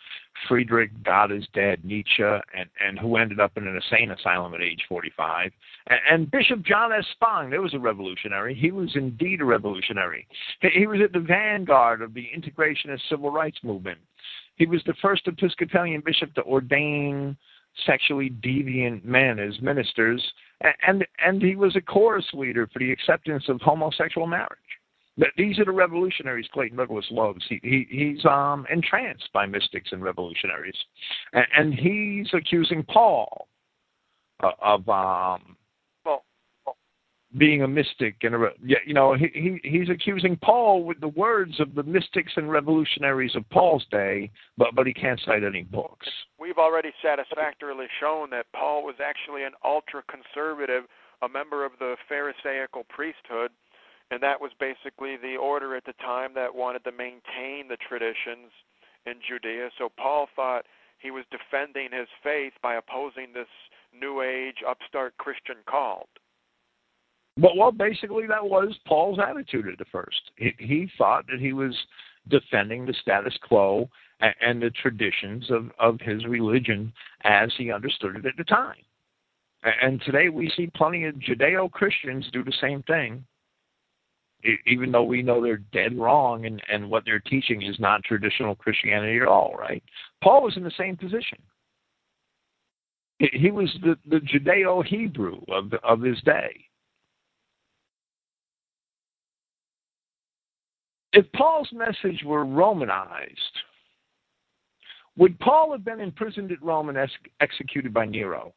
Friedrich, 0.49 0.91
God 1.05 1.33
is 1.33 1.45
Dead, 1.55 1.85
Nietzsche, 1.85 2.23
and, 2.23 2.69
and 2.85 2.99
who 2.99 3.17
ended 3.17 3.41
up 3.41 3.57
in 3.57 3.67
an 3.67 3.77
insane 3.77 4.11
asylum 4.11 4.55
at 4.55 4.63
age 4.63 4.83
45. 4.89 5.51
And, 5.89 6.01
and 6.11 6.31
Bishop 6.31 6.63
John 6.63 6.93
S. 6.93 7.05
Spong, 7.13 7.51
there 7.51 7.63
was 7.63 7.75
a 7.75 7.79
revolutionary. 7.79 8.55
He 8.55 8.71
was 8.71 8.91
indeed 8.95 9.41
a 9.41 9.45
revolutionary. 9.45 10.27
He, 10.61 10.69
he 10.81 10.87
was 10.87 11.01
at 11.03 11.13
the 11.13 11.21
vanguard 11.21 12.03
of 12.03 12.15
the 12.15 12.29
integrationist 12.37 13.09
civil 13.09 13.31
rights 13.31 13.59
movement. 13.63 13.99
He 14.57 14.67
was 14.67 14.83
the 14.87 14.95
first 15.03 15.27
Episcopalian 15.27 16.03
bishop 16.05 16.35
to 16.35 16.43
ordain 16.43 17.37
sexually 17.85 18.31
deviant 18.43 19.05
men 19.05 19.39
as 19.39 19.61
ministers, 19.61 20.23
and, 20.63 20.75
and, 20.87 21.07
and 21.25 21.43
he 21.43 21.57
was 21.57 21.77
a 21.77 21.81
chorus 21.81 22.25
leader 22.33 22.67
for 22.73 22.79
the 22.79 22.91
acceptance 22.91 23.45
of 23.49 23.61
homosexual 23.61 24.27
marriage. 24.27 24.59
But 25.19 25.29
these 25.37 25.59
are 25.59 25.65
the 25.65 25.73
revolutionaries 25.73 26.47
Clayton 26.53 26.77
Douglas 26.77 27.07
loves. 27.11 27.45
He, 27.49 27.61
he 27.63 27.87
he's 27.89 28.25
um 28.25 28.67
entranced 28.71 29.29
by 29.33 29.47
mystics 29.47 29.91
and 29.93 30.03
revolutionaries, 30.03 30.77
and, 31.33 31.47
and 31.57 31.75
he's 31.75 32.29
accusing 32.35 32.83
Paul 32.83 33.49
of 34.41 34.89
um 34.89 35.57
being 37.37 37.63
a 37.63 37.69
mystic 37.69 38.17
and 38.23 38.35
a 38.35 38.49
you 38.61 38.95
know 38.95 39.15
he, 39.15 39.29
he 39.33 39.61
he's 39.69 39.89
accusing 39.91 40.37
Paul 40.37 40.85
with 40.85 41.01
the 41.01 41.09
words 41.09 41.59
of 41.61 41.75
the 41.75 41.83
mystics 41.83 42.33
and 42.37 42.51
revolutionaries 42.51 43.35
of 43.35 43.49
Paul's 43.51 43.85
day, 43.91 44.31
but 44.57 44.75
but 44.75 44.87
he 44.87 44.95
can't 44.95 45.21
cite 45.25 45.45
any 45.45 45.63
books. 45.63 46.07
We've 46.39 46.59
already 46.59 46.91
satisfactorily 47.03 47.87
shown 48.01 48.31
that 48.31 48.47
Paul 48.55 48.85
was 48.85 48.97
actually 49.05 49.45
an 49.45 49.53
ultra 49.65 50.03
conservative, 50.09 50.85
a 51.23 51.29
member 51.29 51.65
of 51.65 51.73
the 51.79 51.97
Pharisaical 52.09 52.85
priesthood 52.89 53.51
and 54.11 54.23
that 54.23 54.41
was 54.41 54.53
basically 54.59 55.17
the 55.17 55.37
order 55.37 55.75
at 55.77 55.85
the 55.85 55.95
time 55.95 56.33
that 56.35 56.55
wanted 56.55 56.85
to 56.85 56.93
maintain 56.93 57.69
the 57.69 57.77
traditions 57.89 58.53
in 59.05 59.15
Judea. 59.27 59.71
So 59.79 59.89
Paul 59.99 60.29
thought 60.37 60.67
he 60.99 61.11
was 61.11 61.25
defending 61.31 61.89
his 61.93 62.09
faith 62.23 62.53
by 62.63 62.77
opposing 62.77 63.33
this 63.33 63.49
new 63.99 64.23
age 64.23 64.57
upstart 64.69 65.17
Christian 65.19 65.57
cult. 65.69 66.09
But 67.37 67.57
well, 67.57 67.73
basically 67.73 68.27
that 68.29 68.45
was 68.45 68.75
Paul's 68.87 69.19
attitude 69.19 69.69
at 69.69 69.79
the 69.79 69.85
first. 69.93 70.31
He, 70.37 70.55
he 70.59 70.91
thought 70.97 71.27
that 71.29 71.41
he 71.41 71.53
was 71.53 71.77
defending 72.29 72.87
the 72.87 72.95
status 72.95 73.37
quo 73.47 73.89
and, 74.21 74.35
and 74.41 74.63
the 74.63 74.71
traditions 74.71 75.51
of, 75.51 75.71
of 75.79 76.01
his 76.01 76.25
religion 76.25 76.93
as 77.25 77.51
he 77.59 77.73
understood 77.73 78.17
it 78.17 78.27
at 78.27 78.37
the 78.39 78.45
time. 78.45 78.77
And 79.83 80.01
today 80.03 80.29
we 80.29 80.51
see 80.57 80.71
plenty 80.75 81.05
of 81.05 81.17
Judeo 81.17 81.71
Christians 81.71 82.27
do 82.33 82.45
the 82.45 82.55
same 82.61 82.83
thing 82.85 83.25
even 84.67 84.93
though 84.93 85.03
we 85.03 85.23
know 85.23 85.43
they're 85.43 85.63
dead 85.73 85.99
wrong 85.99 86.47
and, 86.47 86.63
and 86.71 86.89
what 86.89 87.05
they're 87.05 87.21
teaching 87.21 87.63
is 87.63 87.79
not 87.81 88.05
traditional 88.05 88.55
Christianity 88.55 89.19
at 89.19 89.27
all, 89.27 89.55
right? 89.59 89.83
Paul 90.23 90.43
was 90.43 90.57
in 90.57 90.65
the 90.65 90.73
same 90.77 90.97
position. 90.97 91.39
He 93.19 93.51
was 93.51 93.75
the, 93.83 93.97
the 94.09 94.21
Judeo 94.21 94.85
Hebrew 94.85 95.41
of, 95.49 95.73
of 95.83 96.03
his 96.03 96.21
day. 96.23 96.51
If 101.13 101.25
Paul's 101.33 101.71
message 101.73 102.23
were 102.25 102.45
Romanized, 102.45 103.33
would 105.17 105.39
Paul 105.41 105.73
have 105.73 105.83
been 105.83 106.01
imprisoned 106.01 106.53
at 106.53 106.63
Rome 106.63 106.91
and 106.91 106.99
ex- 106.99 107.13
executed 107.41 107.95
by 107.95 108.05
Nero? 108.05 108.53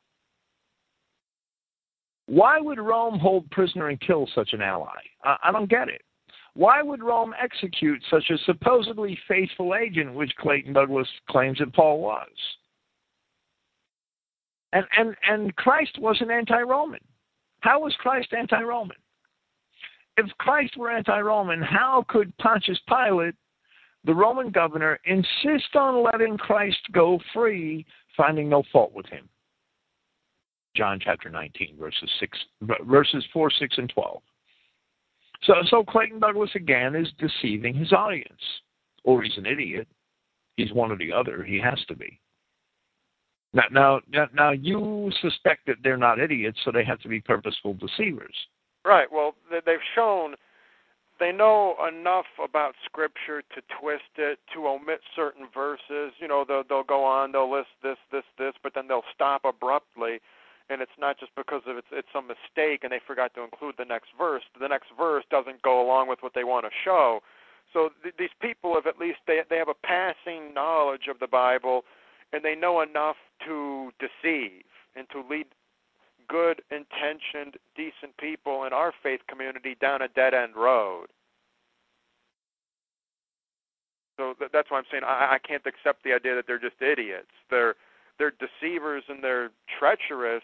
Why 2.29 2.59
would 2.59 2.77
Rome 2.77 3.17
hold 3.17 3.49
prisoner 3.49 3.87
and 3.89 3.99
kill 3.99 4.29
such 4.35 4.53
an 4.53 4.61
ally? 4.61 5.01
I, 5.23 5.37
I 5.45 5.51
don't 5.51 5.69
get 5.69 5.89
it. 5.89 6.03
Why 6.53 6.83
would 6.83 7.01
Rome 7.01 7.33
execute 7.41 8.03
such 8.11 8.29
a 8.29 8.37
supposedly 8.45 9.17
faithful 9.27 9.73
agent, 9.73 10.13
which 10.13 10.35
Clayton 10.37 10.73
Douglas 10.73 11.07
claims 11.27 11.57
that 11.57 11.73
Paul 11.73 12.01
was? 12.01 12.27
And 14.73 14.85
and 14.95 15.15
and 15.27 15.55
Christ 15.55 15.97
wasn't 15.99 16.29
anti-Roman. 16.29 16.99
How 17.61 17.79
was 17.79 17.95
Christ 17.95 18.31
anti-Roman? 18.37 18.97
If 20.17 20.27
Christ 20.37 20.77
were 20.77 20.91
anti-Roman, 20.91 21.63
how 21.63 22.05
could 22.07 22.37
Pontius 22.37 22.79
Pilate, 22.87 23.33
the 24.03 24.13
Roman 24.13 24.51
governor, 24.51 24.99
insist 25.05 25.75
on 25.75 26.03
letting 26.03 26.37
Christ 26.37 26.81
go 26.91 27.19
free, 27.33 27.87
finding 28.15 28.49
no 28.49 28.61
fault 28.71 28.93
with 28.93 29.07
him? 29.07 29.27
John 30.79 30.97
chapter 31.03 31.29
19, 31.29 31.75
verses 31.77 32.09
six, 32.21 32.37
verses 32.85 33.25
four, 33.33 33.51
six, 33.51 33.77
and 33.77 33.89
twelve. 33.89 34.21
So, 35.43 35.55
so 35.69 35.83
Clayton 35.83 36.21
Douglas 36.21 36.51
again 36.55 36.95
is 36.95 37.09
deceiving 37.19 37.73
his 37.73 37.91
audience, 37.91 38.41
or 39.03 39.21
he's 39.21 39.37
an 39.37 39.45
idiot. 39.45 39.89
He's 40.55 40.71
one 40.71 40.89
or 40.89 40.97
the 40.97 41.11
other. 41.11 41.43
He 41.43 41.59
has 41.59 41.77
to 41.89 41.95
be. 41.97 42.17
Now, 43.51 43.99
now, 44.09 44.27
now, 44.33 44.51
you 44.51 45.11
suspect 45.21 45.65
that 45.67 45.77
they're 45.83 45.97
not 45.97 46.17
idiots, 46.17 46.59
so 46.63 46.71
they 46.71 46.85
have 46.85 46.99
to 47.01 47.09
be 47.09 47.19
purposeful 47.19 47.73
deceivers. 47.73 48.35
Right. 48.85 49.07
Well, 49.11 49.35
they've 49.51 49.79
shown 49.95 50.35
they 51.19 51.33
know 51.33 51.75
enough 51.85 52.27
about 52.41 52.75
Scripture 52.85 53.41
to 53.53 53.61
twist 53.81 54.15
it, 54.17 54.39
to 54.53 54.65
omit 54.65 55.01
certain 55.13 55.47
verses. 55.53 56.13
You 56.19 56.29
know, 56.29 56.45
they'll 56.47 56.63
they'll 56.69 56.83
go 56.83 57.03
on, 57.03 57.33
they'll 57.33 57.51
list 57.51 57.67
this, 57.83 57.97
this, 58.13 58.23
this, 58.37 58.53
but 58.63 58.73
then 58.75 58.87
they'll 58.87 59.03
stop 59.13 59.41
abruptly 59.43 60.19
and 60.69 60.81
it's 60.81 60.97
not 60.99 61.19
just 61.19 61.31
because 61.35 61.61
of 61.65 61.77
it's 61.77 61.87
it's 61.91 62.07
some 62.13 62.27
mistake 62.27 62.83
and 62.83 62.91
they 62.91 63.01
forgot 63.05 63.33
to 63.35 63.43
include 63.43 63.75
the 63.77 63.85
next 63.85 64.09
verse. 64.17 64.43
The 64.59 64.67
next 64.67 64.89
verse 64.97 65.23
doesn't 65.29 65.61
go 65.61 65.81
along 65.81 66.07
with 66.07 66.19
what 66.21 66.33
they 66.33 66.43
want 66.43 66.65
to 66.65 66.71
show. 66.83 67.21
So 67.73 67.89
th- 68.03 68.15
these 68.17 68.33
people 68.41 68.75
have 68.75 68.87
at 68.87 68.99
least 68.99 69.19
they 69.27 69.41
they 69.49 69.57
have 69.57 69.69
a 69.69 69.87
passing 69.87 70.53
knowledge 70.53 71.07
of 71.09 71.19
the 71.19 71.27
Bible, 71.27 71.83
and 72.33 72.43
they 72.43 72.55
know 72.55 72.81
enough 72.81 73.17
to 73.45 73.91
deceive 73.99 74.63
and 74.95 75.07
to 75.11 75.23
lead 75.27 75.47
good 76.27 76.61
intentioned, 76.69 77.57
decent 77.75 78.15
people 78.19 78.63
in 78.63 78.73
our 78.73 78.93
faith 79.01 79.21
community 79.27 79.75
down 79.81 80.01
a 80.01 80.07
dead 80.07 80.33
end 80.33 80.55
road. 80.55 81.07
So 84.17 84.33
th- 84.37 84.51
that's 84.53 84.69
why 84.69 84.77
I'm 84.77 84.83
saying 84.91 85.03
I, 85.05 85.35
I 85.35 85.37
can't 85.39 85.63
accept 85.65 86.03
the 86.03 86.13
idea 86.13 86.35
that 86.35 86.45
they're 86.45 86.59
just 86.59 86.81
idiots. 86.81 87.31
They're 87.49 87.75
they're 88.19 88.33
deceivers 88.35 89.03
and 89.07 89.23
they're 89.23 89.49
treacherous 89.79 90.43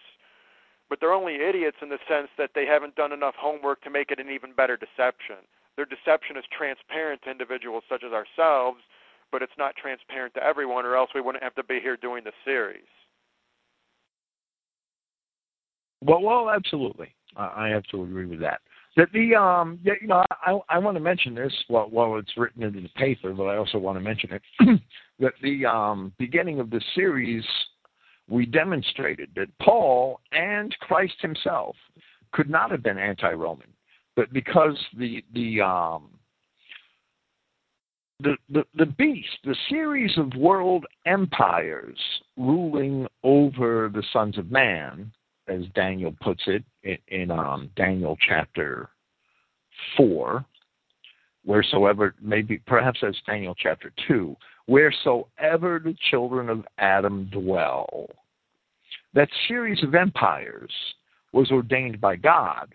but 0.90 1.00
they're 1.00 1.14
only 1.14 1.36
idiots 1.36 1.78
in 1.82 1.90
the 1.90 2.00
sense 2.08 2.30
that 2.38 2.52
they 2.54 2.66
haven't 2.66 2.96
done 2.96 3.12
enough 3.12 3.36
homework 3.38 3.82
to 3.84 3.90
make 3.90 4.12
it 4.12 4.20
an 4.20 4.30
even 4.30 4.54
better 4.54 4.78
deception. 4.78 5.38
Their 5.76 5.86
deception 5.86 6.38
is 6.38 6.46
transparent 6.56 7.22
to 7.24 7.32
individuals 7.32 7.84
such 7.90 8.04
as 8.04 8.14
ourselves, 8.14 8.80
but 9.32 9.42
it's 9.42 9.58
not 9.58 9.76
transparent 9.76 10.34
to 10.36 10.44
everyone, 10.44 10.86
or 10.86 10.96
else 10.96 11.10
we 11.14 11.22
wouldn't 11.22 11.44
have 11.44 11.56
to 11.56 11.64
be 11.64 11.80
here 11.82 11.98
doing 11.98 12.24
the 12.24 12.32
series. 12.46 12.88
Well, 16.02 16.22
well, 16.22 16.50
absolutely. 16.50 17.14
I 17.36 17.68
have 17.70 17.84
to 17.86 18.04
agree 18.04 18.26
with 18.26 18.40
that. 18.42 18.62
That 18.96 19.12
the 19.12 19.36
um, 19.36 19.80
yeah, 19.84 19.94
you 20.00 20.08
know, 20.08 20.24
I 20.32 20.58
I 20.70 20.78
want 20.80 20.96
to 20.96 21.02
mention 21.02 21.36
this 21.36 21.54
while 21.68 21.90
while 21.90 22.16
it's 22.18 22.32
written 22.38 22.64
into 22.64 22.80
the 22.80 22.90
paper, 22.90 23.34
but 23.34 23.44
I 23.44 23.58
also 23.58 23.78
want 23.78 23.98
to 23.98 24.02
mention 24.02 24.32
it 24.32 24.42
that 25.20 25.34
the 25.42 25.66
um 25.66 26.14
beginning 26.18 26.62
of 26.62 26.70
the 26.70 26.82
series 26.94 27.44
we 28.30 28.46
demonstrated 28.46 29.30
that 29.36 29.48
Paul 29.60 30.20
and 30.32 30.76
Christ 30.82 31.16
himself 31.22 31.76
could 32.32 32.50
not 32.50 32.72
have 32.72 32.84
been 32.84 32.98
anti-Roman, 32.98 33.68
but 34.16 34.34
because 34.34 34.78
the 34.98 35.24
the 35.34 35.62
um, 35.62 36.10
the, 38.22 38.38
the, 38.50 38.64
the 38.76 38.86
beast, 38.86 39.38
the 39.44 39.56
series 39.70 40.18
of 40.18 40.34
world 40.36 40.86
empires 41.06 41.98
ruling 42.38 43.08
over 43.24 43.90
the 43.94 44.04
sons 44.14 44.38
of 44.38 44.52
man, 44.52 45.12
as 45.48 45.64
Daniel 45.76 46.16
puts 46.22 46.42
it 46.48 46.64
in, 46.84 46.98
in 47.10 47.32
um, 47.32 47.70
Daniel 47.76 48.18
chapter 48.28 48.90
4, 49.98 50.46
wheresoever, 51.46 52.16
maybe 52.22 52.58
perhaps 52.66 53.00
that's 53.02 53.18
Daniel 53.26 53.56
chapter 53.56 53.92
2, 54.08 54.36
wheresoever 54.68 55.80
the 55.80 55.96
children 56.10 56.50
of 56.50 56.66
Adam 56.78 57.30
dwell. 57.32 58.08
That 59.14 59.30
series 59.48 59.82
of 59.84 59.96
empires 59.96 60.72
was 61.32 61.52
ordained 61.52 62.02
by 62.02 62.18
God. 62.18 62.74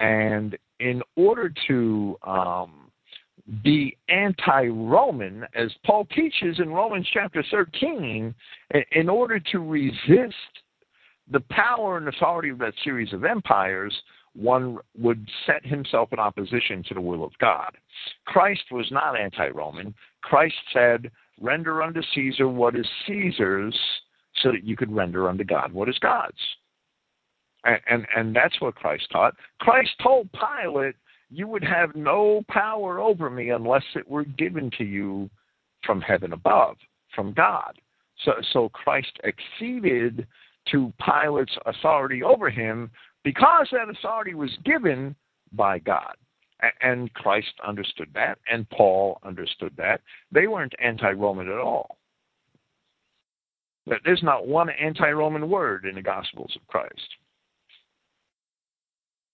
And 0.00 0.56
in 0.80 1.02
order 1.16 1.52
to 1.66 2.16
um, 2.22 2.90
be 3.64 3.96
anti 4.08 4.66
Roman, 4.66 5.44
as 5.54 5.70
Paul 5.84 6.06
teaches 6.14 6.60
in 6.60 6.70
Romans 6.70 7.06
chapter 7.12 7.44
13, 7.50 8.34
in 8.92 9.08
order 9.08 9.40
to 9.52 9.58
resist 9.58 10.34
the 11.30 11.40
power 11.50 11.98
and 11.98 12.08
authority 12.08 12.50
of 12.50 12.58
that 12.58 12.74
series 12.84 13.12
of 13.12 13.24
empires, 13.24 13.94
one 14.34 14.78
would 14.96 15.28
set 15.46 15.64
himself 15.64 16.12
in 16.12 16.18
opposition 16.18 16.82
to 16.88 16.94
the 16.94 17.00
will 17.00 17.24
of 17.24 17.32
God. 17.38 17.76
Christ 18.26 18.64
was 18.70 18.86
not 18.90 19.18
anti 19.18 19.48
Roman. 19.48 19.94
Christ 20.22 20.54
said, 20.72 21.10
Render 21.40 21.82
unto 21.82 22.02
Caesar 22.14 22.48
what 22.48 22.74
is 22.74 22.86
Caesar's, 23.06 23.78
so 24.42 24.50
that 24.52 24.64
you 24.64 24.76
could 24.76 24.92
render 24.92 25.28
unto 25.28 25.44
God 25.44 25.72
what 25.72 25.88
is 25.88 25.98
God's. 25.98 26.38
And, 27.64 27.80
and, 27.88 28.06
and 28.16 28.36
that's 28.36 28.60
what 28.60 28.74
Christ 28.74 29.06
taught. 29.10 29.34
Christ 29.60 29.90
told 30.02 30.28
Pilate, 30.32 30.94
You 31.30 31.48
would 31.48 31.64
have 31.64 31.94
no 31.94 32.42
power 32.48 33.00
over 33.00 33.30
me 33.30 33.50
unless 33.50 33.84
it 33.94 34.08
were 34.08 34.24
given 34.24 34.70
to 34.78 34.84
you 34.84 35.28
from 35.84 36.00
heaven 36.00 36.32
above, 36.32 36.76
from 37.14 37.32
God. 37.32 37.78
So, 38.24 38.32
so 38.52 38.68
Christ 38.70 39.12
acceded 39.24 40.26
to 40.72 40.92
Pilate's 41.00 41.56
authority 41.66 42.22
over 42.22 42.50
him 42.50 42.90
because 43.24 43.68
that 43.72 43.88
authority 43.88 44.34
was 44.34 44.50
given 44.64 45.14
by 45.52 45.78
God. 45.78 46.14
And 46.80 47.12
Christ 47.14 47.52
understood 47.64 48.08
that, 48.14 48.38
and 48.50 48.68
Paul 48.70 49.20
understood 49.24 49.72
that. 49.76 50.00
They 50.32 50.48
weren't 50.48 50.74
anti 50.82 51.12
Roman 51.12 51.48
at 51.48 51.58
all. 51.58 51.98
There's 54.04 54.22
not 54.24 54.48
one 54.48 54.68
anti 54.70 55.08
Roman 55.10 55.48
word 55.48 55.86
in 55.86 55.94
the 55.94 56.02
Gospels 56.02 56.52
of 56.56 56.66
Christ. 56.66 57.08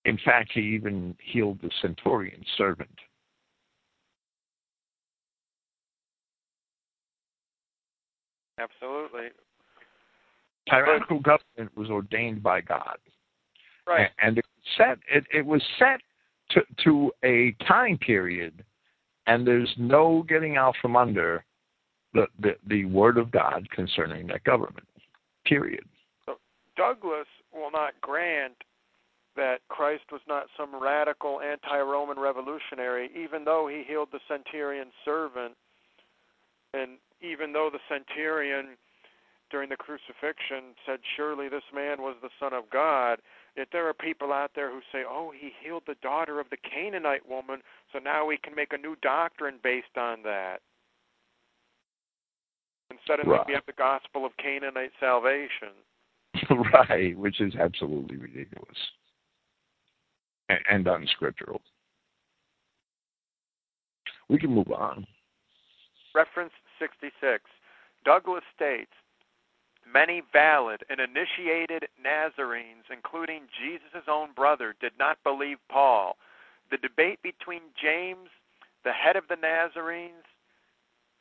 In 0.05 0.19
fact, 0.23 0.53
he 0.53 0.61
even 0.61 1.17
healed 1.19 1.61
the 1.63 1.71
centurion's 1.81 2.47
servant. 2.59 2.91
Absolutely. 8.59 9.29
Tyrannical 10.69 11.21
government 11.21 11.77
was 11.77 11.91
ordained 11.91 12.43
by 12.43 12.61
God. 12.61 12.99
Right. 13.87 14.09
And 14.23 14.39
it 14.39 14.45
was 14.45 14.65
set 14.79 14.99
it, 15.15 15.25
it 15.33 15.45
was 15.45 15.63
set 15.79 16.01
to 16.51 16.63
to 16.85 17.13
a 17.25 17.55
time 17.67 17.99
period 17.99 18.65
and 19.27 19.47
there's 19.47 19.73
no 19.79 20.25
getting 20.29 20.57
out 20.57 20.75
from 20.81 20.97
under 20.97 21.45
the, 22.13 22.27
the, 22.41 22.57
the 22.69 22.85
word 22.87 23.19
of 23.19 23.31
God 23.31 23.69
concerning 23.71 24.27
that 24.29 24.45
government. 24.45 24.87
Period. 25.45 25.85
So 26.27 26.37
Douglas 26.77 27.27
will 27.53 27.71
not 27.71 27.95
grant 28.01 28.55
that 29.37 29.59
Christ 29.69 30.05
was 30.13 30.21
not 30.29 30.47
some 30.57 30.81
radical 30.81 31.41
anti 31.41 31.81
Roman 31.81 32.19
revolutionary, 32.19 33.11
even 33.21 33.45
though 33.45 33.69
he 33.69 33.83
healed 33.87 34.09
the 34.13 34.21
centurion's 34.29 34.93
servant 35.05 35.55
and 36.73 36.93
even 37.21 37.53
though 37.53 37.71
the 37.73 37.79
centurion 37.89 38.77
during 39.55 39.71
the 39.71 39.77
crucifixion 39.77 40.75
said, 40.85 40.99
Surely 41.17 41.49
this 41.49 41.63
man 41.73 42.03
was 42.03 42.17
the 42.21 42.29
Son 42.41 42.53
of 42.53 42.65
God, 42.73 43.21
yet 43.57 43.69
there 43.71 43.89
are 43.89 43.95
people 43.95 44.33
out 44.33 44.51
there 44.57 44.69
who 44.69 44.81
say, 44.91 45.05
Oh, 45.09 45.31
he 45.31 45.53
healed 45.63 45.85
the 45.87 45.95
daughter 46.03 46.41
of 46.41 46.51
the 46.51 46.57
Canaanite 46.57 47.29
woman, 47.29 47.61
so 47.93 48.01
now 48.01 48.27
we 48.27 48.37
can 48.37 48.57
make 48.57 48.73
a 48.73 48.77
new 48.77 48.97
doctrine 49.01 49.61
based 49.63 49.97
on 49.97 50.25
that. 50.25 50.57
And 52.91 52.99
suddenly 53.07 53.31
right. 53.31 53.47
we 53.47 53.55
have 53.55 53.63
the 53.65 53.75
gospel 53.75 54.27
of 54.27 54.33
Canaanite 54.39 54.91
salvation. 54.99 55.71
right, 56.75 57.17
which 57.17 57.41
is 57.41 57.55
absolutely 57.55 58.17
ridiculous 58.17 58.77
and, 60.49 60.59
and 60.69 60.89
unscriptural. 60.89 61.61
We 64.29 64.41
can 64.41 64.51
move 64.51 64.73
on. 64.73 65.07
Reference 66.13 66.53
66. 66.81 67.45
Douglas 68.05 68.43
states 68.57 68.91
Many 69.95 70.23
valid 70.33 70.83
and 70.91 70.99
initiated 70.99 71.87
Nazarenes, 72.03 72.91
including 72.91 73.43
Jesus' 73.63 74.09
own 74.09 74.33
brother, 74.35 74.75
did 74.81 74.93
not 74.99 75.23
believe 75.23 75.59
Paul. 75.71 76.17
The 76.73 76.79
debate 76.79 77.23
between 77.23 77.63
James, 77.81 78.29
the 78.83 78.93
head 78.93 79.15
of 79.15 79.29
the 79.29 79.37
Nazarenes, 79.37 80.27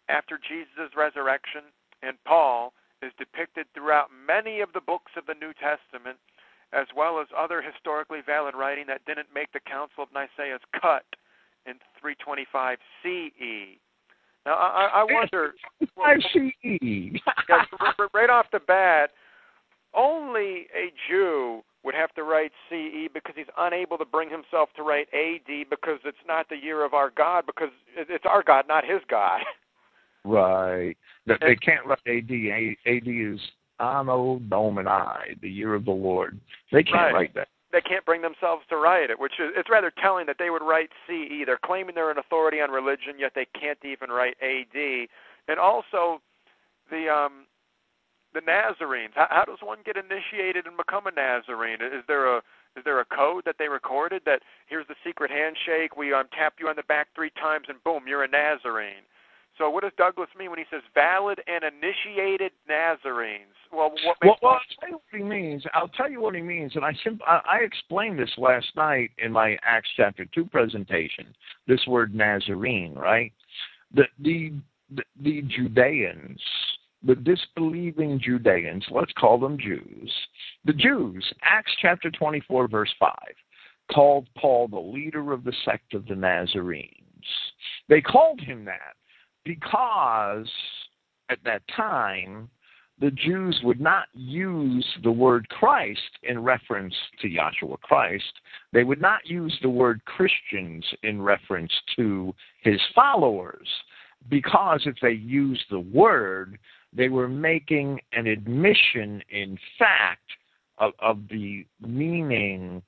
after 0.10 0.40
Jesus' 0.40 0.96
resurrection, 0.98 1.62
and 2.02 2.18
Paul 2.26 2.74
is 3.04 3.14
depicted 3.20 3.68
throughout 3.74 4.10
many 4.10 4.62
of 4.62 4.74
the 4.74 4.82
books 4.82 5.12
of 5.16 5.28
the 5.28 5.36
New 5.36 5.54
Testament, 5.54 6.18
as 6.74 6.88
well 6.96 7.20
as 7.22 7.28
other 7.38 7.62
historically 7.62 8.22
valid 8.26 8.56
writing 8.56 8.88
that 8.88 9.06
didn't 9.06 9.28
make 9.34 9.52
the 9.54 9.60
Council 9.60 10.02
of 10.02 10.10
Nicaea's 10.12 10.66
cut 10.82 11.06
in 11.68 11.76
325 12.02 12.80
CE. 13.04 13.78
Now, 14.46 14.54
I, 14.54 14.89
I 14.94 15.06
wonder. 15.10 15.54
I 15.98 16.16
see. 16.34 17.22
right 18.14 18.30
off 18.30 18.48
the 18.52 18.60
bat, 18.60 19.12
only 19.94 20.68
a 20.76 20.91
Jew 21.10 21.62
would 21.84 21.96
have 21.96 22.14
to 22.16 22.24
write 22.24 22.52
CE 22.70 23.10
because 23.14 23.36
he's 23.36 23.48
unable 23.58 23.98
to 23.98 24.06
bring 24.06 24.30
himself 24.30 24.70
to 24.76 24.84
write 24.84 25.08
AD 25.14 25.70
because 25.70 26.00
it's 26.06 26.18
not 26.28 26.48
the 26.50 26.56
year 26.56 26.86
of 26.86 26.94
our 26.94 27.10
God 27.10 27.46
because 27.46 27.70
it's 27.96 28.26
our 28.26 28.44
God, 28.44 28.66
not 28.68 28.86
his 28.86 29.02
God. 29.10 29.41
Right. 30.26 30.96
They 31.26 31.56
can't 31.58 31.86
write 31.86 32.00
AD. 32.08 32.32
AD 32.88 33.08
is 33.08 33.39
Anno 33.80 34.39
Domini, 34.48 35.36
the 35.41 35.50
year 35.50 35.74
of 35.74 35.84
the 35.84 35.91
Lord. 35.91 36.39
They 36.72 36.84
can't 36.84 36.96
right. 36.96 37.14
write 37.14 37.36
that 37.36 37.50
they 37.74 37.82
can't 37.82 38.06
bring 38.06 38.22
themselves 38.22 38.64
to 38.70 38.78
write 38.78 39.10
it, 39.10 39.20
which 39.20 39.34
is 39.40 39.52
it's 39.58 39.70
rather 39.70 39.92
telling 40.00 40.28
that 40.28 40.38
they 40.38 40.52
would 40.52 40.62
write 40.62 40.90
CE. 41.08 41.44
They're 41.46 41.60
claiming 41.66 41.96
they're 41.96 42.12
an 42.12 42.20
authority 42.20 42.62
on 42.62 42.70
religion, 42.70 43.18
yet 43.18 43.34
they 43.36 43.48
can't 43.60 43.80
even 43.84 44.10
write 44.10 44.38
AD. 44.42 45.10
And 45.50 45.60
also, 45.60 46.22
the 46.90 47.10
um, 47.10 47.48
the 48.34 48.42
Nazarenes. 48.42 49.14
How, 49.16 49.28
how 49.30 49.44
does 49.46 49.60
one 49.62 49.80
get 49.84 49.98
initiated 49.98 50.68
and 50.68 50.78
become 50.78 51.08
a 51.08 51.12
Nazarene? 51.12 51.82
Is 51.82 52.06
there 52.08 52.38
a 52.38 52.42
is 52.78 52.84
there 52.86 53.00
a 53.00 53.06
code 53.06 53.44
that 53.46 53.56
they 53.60 53.68
recorded 53.68 54.22
that 54.26 54.42
here's 54.68 54.88
the 54.88 54.96
secret 55.04 55.32
handshake? 55.32 55.98
We 55.98 56.14
um, 56.14 56.26
tap 56.32 56.56
you 56.60 56.70
on 56.70 56.76
the 56.76 56.84
back 56.84 57.08
three 57.16 57.32
times, 57.42 57.66
and 57.70 57.84
boom, 57.84 58.04
you're 58.08 58.24
a 58.24 58.28
Nazarene. 58.28 59.06
So 59.58 59.70
what 59.70 59.84
does 59.84 59.91
Douglas 59.97 60.30
mean 60.38 60.49
when 60.49 60.60
he 60.60 60.66
says 60.72 60.82
valid 60.95 61.39
and 61.47 61.64
initiated 61.64 62.51
Nazarenes? 62.68 63.54
Well, 63.72 63.91
what 64.06 64.18
well, 64.24 64.38
well, 64.41 64.54
I'll 64.54 64.80
tell 64.80 64.89
you 64.89 64.95
what 64.95 65.20
he 65.20 65.24
means. 65.24 65.64
I'll 65.74 65.88
tell 65.89 66.10
you 66.10 66.22
what 66.22 66.36
he 66.36 66.41
means, 66.41 66.76
and 66.76 66.84
I 66.84 66.93
sim- 67.04 67.22
I, 67.28 67.39
I 67.47 67.58
explained 67.60 68.18
this 68.18 68.32
last 68.38 68.68
night 68.76 69.12
in 69.20 69.32
my 69.32 69.58
Acts 69.64 69.89
chapter 69.95 70.26
two 70.26 70.45
presentation. 70.45 71.28
This 71.68 71.86
word 71.88 72.16
Nazarene, 72.16 72.95
right? 72.95 73.32
The 73.93 74.04
the 74.20 74.54
the, 74.91 75.04
the 75.22 75.41
Judeans, 75.43 76.41
the 77.04 77.16
disbelieving 77.16 78.20
Judeans, 78.20 78.86
let's 78.91 79.14
call 79.14 79.39
them 79.39 79.58
Jews. 79.60 80.12
The 80.66 80.74
Jews, 80.74 81.26
Acts 81.43 81.72
chapter 81.82 82.10
twenty 82.10 82.41
four, 82.47 82.68
verse 82.68 82.93
five, 82.99 83.36
called 83.91 84.28
Paul 84.36 84.68
the 84.68 84.80
leader 84.80 85.32
of 85.32 85.43
the 85.43 85.54
sect 85.64 85.93
of 85.93 86.08
the 86.08 86.16
Nazarenes. 86.16 86.89
They 87.89 88.01
called 88.01 88.39
him 88.39 88.66
that 88.66 88.95
because 89.44 90.50
at 91.30 91.39
that 91.46 91.62
time 91.76 92.50
the 93.00 93.12
Jews 93.12 93.60
would 93.64 93.82
not 93.82 94.06
use 94.14 94.86
the 95.04 95.12
word 95.12 95.48
Christ 95.50 96.00
in 96.24 96.44
reference 96.44 96.94
to 97.22 97.30
Joshua 97.30 97.76
Christ. 97.78 98.32
They 98.72 98.84
would 98.84 99.02
not 99.02 99.26
use 99.26 99.58
the 99.62 99.70
word 99.70 100.02
Christians 100.06 100.86
in 101.02 101.22
reference 101.22 101.72
to 101.96 102.34
his 102.62 102.80
followers 102.96 103.68
because 104.30 104.84
if 104.86 104.96
they 105.02 105.12
used 105.12 105.66
the 105.70 105.80
word, 105.80 106.58
they 106.94 107.10
were 107.10 107.28
making 107.28 108.00
an 108.14 108.28
admission 108.28 109.22
in 109.30 109.58
fact 109.78 110.30
of, 110.78 110.94
of 111.00 111.20
the 111.30 111.66
meaning 111.82 112.82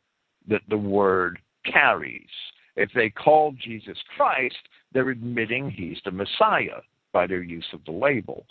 that 0.48 0.62
the 0.70 0.78
word 0.78 1.40
carries. 1.66 2.30
If 2.76 2.90
they 2.94 3.10
call 3.10 3.54
Jesus 3.62 3.98
Christ, 4.16 4.56
they're 4.94 5.10
admitting 5.10 5.70
he's 5.70 5.98
the 6.06 6.12
Messiah 6.12 6.82
by 7.16 7.26
their 7.26 7.42
use 7.42 7.66
of 7.72 7.80
the 7.86 7.94
label. 7.94 8.46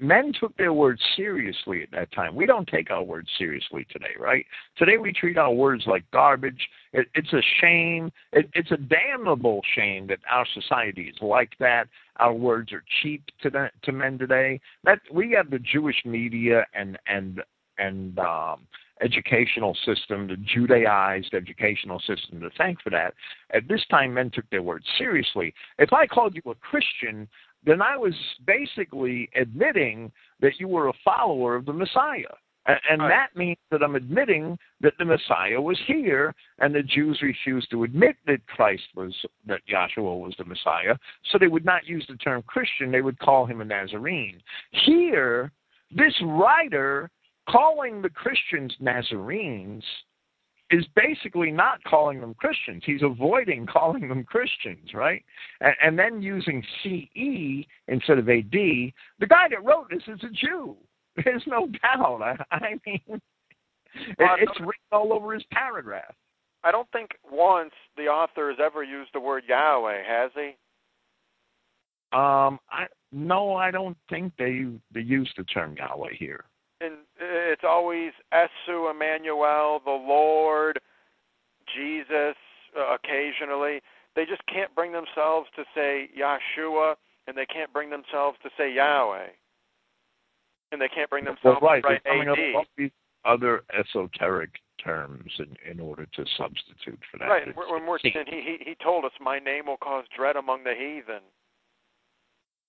Men 0.00 0.32
took 0.40 0.56
their 0.56 0.72
words 0.72 1.02
seriously 1.14 1.82
at 1.82 1.90
that 1.90 2.10
time. 2.12 2.34
We 2.34 2.46
don't 2.46 2.66
take 2.66 2.90
our 2.90 3.02
words 3.02 3.28
seriously 3.36 3.86
today, 3.90 4.14
right? 4.18 4.46
Today 4.78 4.96
we 4.96 5.12
treat 5.12 5.36
our 5.36 5.52
words 5.52 5.84
like 5.86 6.10
garbage. 6.10 6.68
It, 6.94 7.08
it's 7.14 7.34
a 7.34 7.42
shame. 7.60 8.10
It, 8.32 8.48
it's 8.54 8.70
a 8.70 8.78
damnable 8.78 9.60
shame 9.74 10.06
that 10.06 10.20
our 10.30 10.46
society 10.54 11.12
is 11.14 11.16
like 11.20 11.52
that. 11.60 11.88
Our 12.16 12.32
words 12.32 12.72
are 12.72 12.82
cheap 13.02 13.24
to 13.42 13.50
the, 13.50 13.68
to 13.82 13.92
men 13.92 14.16
today. 14.16 14.58
That 14.84 15.00
we 15.12 15.32
have 15.32 15.50
the 15.50 15.58
Jewish 15.58 16.02
media 16.06 16.66
and 16.72 16.98
and 17.06 17.42
and 17.76 18.18
um, 18.18 18.66
educational 19.02 19.76
system, 19.84 20.28
the 20.28 20.36
Judaized 20.36 21.34
educational 21.34 22.00
system, 22.00 22.40
to 22.40 22.50
thank 22.56 22.80
for 22.82 22.90
that. 22.90 23.14
At 23.52 23.68
this 23.68 23.84
time, 23.90 24.14
men 24.14 24.30
took 24.30 24.48
their 24.50 24.62
words 24.62 24.86
seriously. 24.98 25.54
If 25.78 25.92
I 25.92 26.06
called 26.06 26.34
you 26.34 26.50
a 26.50 26.54
Christian, 26.54 27.28
then 27.64 27.82
I 27.82 27.96
was 27.96 28.14
basically 28.46 29.28
admitting 29.36 30.12
that 30.40 30.58
you 30.58 30.68
were 30.68 30.88
a 30.88 30.92
follower 31.04 31.54
of 31.54 31.66
the 31.66 31.72
Messiah. 31.72 32.34
And, 32.66 32.78
and 32.90 33.02
right. 33.02 33.08
that 33.08 33.36
means 33.36 33.58
that 33.70 33.82
I'm 33.82 33.96
admitting 33.96 34.56
that 34.80 34.94
the 34.98 35.04
Messiah 35.04 35.60
was 35.60 35.78
here, 35.86 36.34
and 36.58 36.74
the 36.74 36.82
Jews 36.82 37.20
refused 37.22 37.70
to 37.70 37.84
admit 37.84 38.16
that 38.26 38.46
Christ 38.46 38.84
was, 38.94 39.14
that 39.46 39.66
Joshua 39.66 40.16
was 40.16 40.34
the 40.38 40.44
Messiah, 40.44 40.96
so 41.30 41.38
they 41.38 41.48
would 41.48 41.64
not 41.64 41.86
use 41.86 42.04
the 42.08 42.16
term 42.16 42.42
Christian, 42.46 42.92
they 42.92 43.00
would 43.00 43.18
call 43.18 43.46
him 43.46 43.60
a 43.60 43.64
Nazarene. 43.64 44.40
Here, 44.86 45.50
this 45.90 46.14
writer 46.22 47.10
calling 47.52 48.02
the 48.02 48.10
Christians 48.10 48.74
Nazarenes 48.80 49.84
is 50.70 50.86
basically 50.96 51.50
not 51.50 51.84
calling 51.84 52.20
them 52.20 52.34
Christians. 52.34 52.82
He's 52.84 53.02
avoiding 53.02 53.66
calling 53.66 54.08
them 54.08 54.24
Christians, 54.24 54.94
right? 54.94 55.22
And, 55.60 55.74
and 55.84 55.98
then 55.98 56.22
using 56.22 56.64
CE 56.82 57.66
instead 57.88 58.18
of 58.18 58.28
AD. 58.28 58.52
The 58.52 59.26
guy 59.28 59.48
that 59.50 59.62
wrote 59.62 59.90
this 59.90 60.02
is 60.08 60.20
a 60.24 60.30
Jew. 60.30 60.76
There's 61.24 61.44
no 61.46 61.68
doubt. 61.82 62.22
I, 62.22 62.54
I 62.54 62.80
mean, 62.86 63.00
well, 63.06 64.34
it, 64.34 64.48
it's 64.48 64.60
written 64.60 64.72
all 64.90 65.12
over 65.12 65.34
his 65.34 65.44
paragraph. 65.52 66.14
I 66.64 66.70
don't 66.70 66.90
think 66.92 67.10
once 67.30 67.72
the 67.96 68.04
author 68.04 68.48
has 68.48 68.58
ever 68.64 68.82
used 68.82 69.10
the 69.12 69.20
word 69.20 69.44
Yahweh, 69.46 70.02
has 70.06 70.30
he? 70.34 70.56
Um, 72.16 72.58
I 72.70 72.86
no, 73.10 73.54
I 73.54 73.70
don't 73.70 73.96
think 74.08 74.32
they 74.38 74.66
they 74.92 75.00
use 75.00 75.30
the 75.36 75.44
term 75.44 75.74
Yahweh 75.76 76.12
here 76.18 76.44
and 76.82 76.94
it's 77.20 77.64
always 77.64 78.12
Esu 78.32 78.90
Emmanuel, 78.90 79.80
the 79.84 79.90
Lord, 79.90 80.80
Jesus. 81.74 82.36
Uh, 82.76 82.94
occasionally, 82.94 83.80
they 84.16 84.24
just 84.24 84.42
can't 84.46 84.74
bring 84.74 84.92
themselves 84.92 85.48
to 85.56 85.64
say 85.74 86.08
Yahshua, 86.18 86.94
and 87.26 87.36
they 87.36 87.46
can't 87.46 87.72
bring 87.72 87.90
themselves 87.90 88.38
to 88.42 88.50
say 88.56 88.72
Yahweh, 88.74 89.26
and 90.72 90.80
they 90.80 90.88
can't 90.88 91.10
bring 91.10 91.24
themselves 91.24 91.58
well, 91.60 91.70
right. 91.70 91.82
to 91.82 91.88
write 91.88 92.04
coming 92.04 92.28
AD. 92.28 92.32
Up 92.32 92.38
all 92.56 92.64
these 92.76 92.90
other 93.24 93.62
esoteric 93.78 94.50
terms 94.82 95.30
in, 95.38 95.70
in 95.70 95.80
order 95.80 96.06
to 96.06 96.24
substitute 96.36 96.98
for 97.10 97.18
that. 97.18 97.26
Right. 97.26 97.56
When 97.56 97.86
we're 97.86 97.98
he, 98.02 98.12
he 98.26 98.56
he 98.60 98.74
told 98.82 99.04
us, 99.04 99.12
"My 99.20 99.38
name 99.38 99.66
will 99.66 99.76
cause 99.76 100.04
dread 100.16 100.36
among 100.36 100.64
the 100.64 100.74
heathen." 100.74 101.22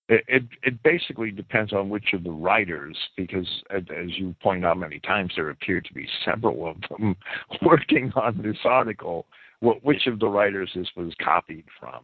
It, 0.09 0.23
it, 0.27 0.43
it 0.63 0.83
basically 0.83 1.31
depends 1.31 1.71
on 1.71 1.89
which 1.89 2.13
of 2.13 2.23
the 2.23 2.31
writers, 2.31 2.97
because 3.15 3.47
as, 3.69 3.83
you 4.07 4.35
point 4.41 4.65
out 4.65 4.77
many 4.77 4.99
times, 4.99 5.33
there 5.35 5.49
appear 5.49 5.79
to 5.79 5.93
be 5.93 6.07
several 6.25 6.67
of 6.67 6.77
them 6.89 7.15
working 7.61 8.11
on 8.15 8.41
this 8.41 8.57
article. 8.65 9.25
What, 9.61 9.83
which 9.83 10.07
of 10.07 10.19
the 10.19 10.27
writers 10.27 10.71
this 10.75 10.89
was 10.97 11.13
copied 11.23 11.65
from? 11.79 12.01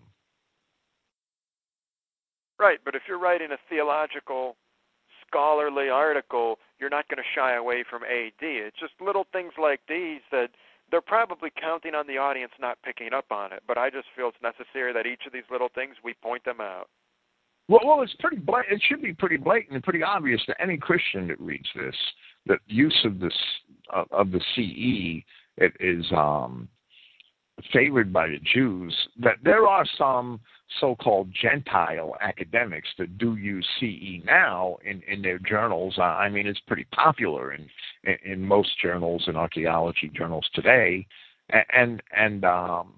Right, 2.57 2.79
but 2.83 2.95
if 2.95 3.03
you're 3.07 3.19
writing 3.19 3.51
a 3.51 3.57
theological, 3.69 4.55
scholarly 5.27 5.89
article, 5.89 6.59
you're 6.79 6.89
not 6.89 7.07
going 7.09 7.17
to 7.17 7.29
shy 7.35 7.55
away 7.55 7.83
from 7.89 8.03
AD. 8.03 8.41
It's 8.41 8.79
just 8.79 8.93
little 9.01 9.27
things 9.31 9.53
like 9.61 9.81
these 9.87 10.21
that 10.31 10.49
they're 10.91 11.01
probably 11.01 11.51
counting 11.59 11.95
on 11.95 12.07
the 12.07 12.17
audience 12.17 12.51
not 12.59 12.77
picking 12.83 13.13
up 13.13 13.31
on 13.31 13.53
it. 13.53 13.63
But 13.67 13.77
I 13.77 13.89
just 13.89 14.07
feel 14.15 14.29
it's 14.29 14.37
necessary 14.41 14.93
that 14.93 15.05
each 15.05 15.25
of 15.25 15.33
these 15.33 15.43
little 15.51 15.69
things 15.73 15.95
we 16.03 16.13
point 16.13 16.45
them 16.45 16.61
out. 16.61 16.89
Well, 17.69 17.81
well, 17.85 18.01
it's 18.01 18.15
pretty. 18.19 18.41
It 18.69 18.81
should 18.89 19.01
be 19.01 19.13
pretty 19.13 19.37
blatant 19.37 19.75
and 19.75 19.83
pretty 19.83 20.01
obvious 20.01 20.43
to 20.47 20.59
any 20.61 20.75
Christian 20.75 21.27
that 21.27 21.39
reads 21.39 21.69
this 21.75 21.95
that 22.47 22.59
use 22.67 22.99
of 23.05 23.19
this 23.19 23.33
uh, 23.95 24.05
of 24.11 24.31
the 24.31 24.41
CE 24.55 25.23
it 25.57 25.73
is 25.79 26.05
um, 26.11 26.67
favored 27.71 28.11
by 28.11 28.27
the 28.27 28.39
Jews. 28.53 28.95
That 29.19 29.37
there 29.43 29.67
are 29.67 29.85
some 29.97 30.39
so-called 30.79 31.29
Gentile 31.39 32.15
academics 32.21 32.87
that 32.97 33.17
do 33.19 33.35
use 33.35 33.67
CE 33.79 34.25
now 34.25 34.77
in, 34.83 35.01
in 35.07 35.21
their 35.21 35.39
journals. 35.39 35.97
I 35.99 36.29
mean, 36.29 36.47
it's 36.47 36.59
pretty 36.61 36.87
popular 36.93 37.53
in, 37.53 37.67
in, 38.03 38.31
in 38.33 38.41
most 38.43 38.69
journals 38.81 39.23
and 39.27 39.37
archaeology 39.37 40.11
journals 40.15 40.47
today, 40.55 41.05
and 41.71 42.01
and 42.15 42.45
um, 42.45 42.93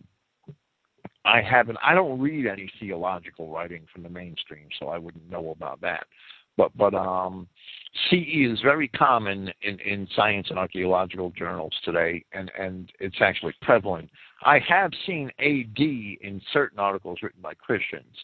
I 1.25 1.41
haven't. 1.41 1.77
I 1.83 1.93
don't 1.93 2.19
read 2.19 2.47
any 2.47 2.71
theological 2.79 3.49
writing 3.49 3.85
from 3.93 4.03
the 4.03 4.09
mainstream, 4.09 4.67
so 4.79 4.87
I 4.87 4.97
wouldn't 4.97 5.29
know 5.29 5.51
about 5.51 5.79
that. 5.81 6.05
But 6.57 6.75
but 6.75 6.93
um, 6.95 7.47
CE 8.09 8.51
is 8.51 8.59
very 8.61 8.87
common 8.87 9.51
in, 9.61 9.79
in 9.79 10.07
science 10.15 10.47
and 10.49 10.57
archaeological 10.57 11.31
journals 11.31 11.73
today, 11.85 12.25
and 12.33 12.51
and 12.57 12.91
it's 12.99 13.21
actually 13.21 13.53
prevalent. 13.61 14.09
I 14.43 14.59
have 14.67 14.91
seen 15.05 15.29
AD 15.39 15.79
in 15.79 16.41
certain 16.51 16.79
articles 16.79 17.19
written 17.21 17.41
by 17.41 17.53
Christians, 17.53 18.15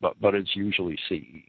but 0.00 0.18
but 0.20 0.34
it's 0.34 0.56
usually 0.56 0.98
CE. 1.08 1.48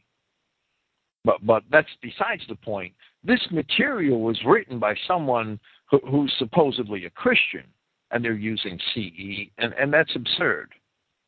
But 1.24 1.44
but 1.44 1.62
that's 1.70 1.88
besides 2.02 2.42
the 2.48 2.56
point. 2.56 2.92
This 3.24 3.44
material 3.50 4.20
was 4.20 4.38
written 4.44 4.78
by 4.78 4.94
someone 5.06 5.58
who, 5.90 5.98
who's 6.08 6.32
supposedly 6.38 7.06
a 7.06 7.10
Christian, 7.10 7.64
and 8.10 8.22
they're 8.22 8.34
using 8.34 8.78
CE, 8.94 9.50
and 9.56 9.72
and 9.72 9.92
that's 9.92 10.14
absurd 10.14 10.68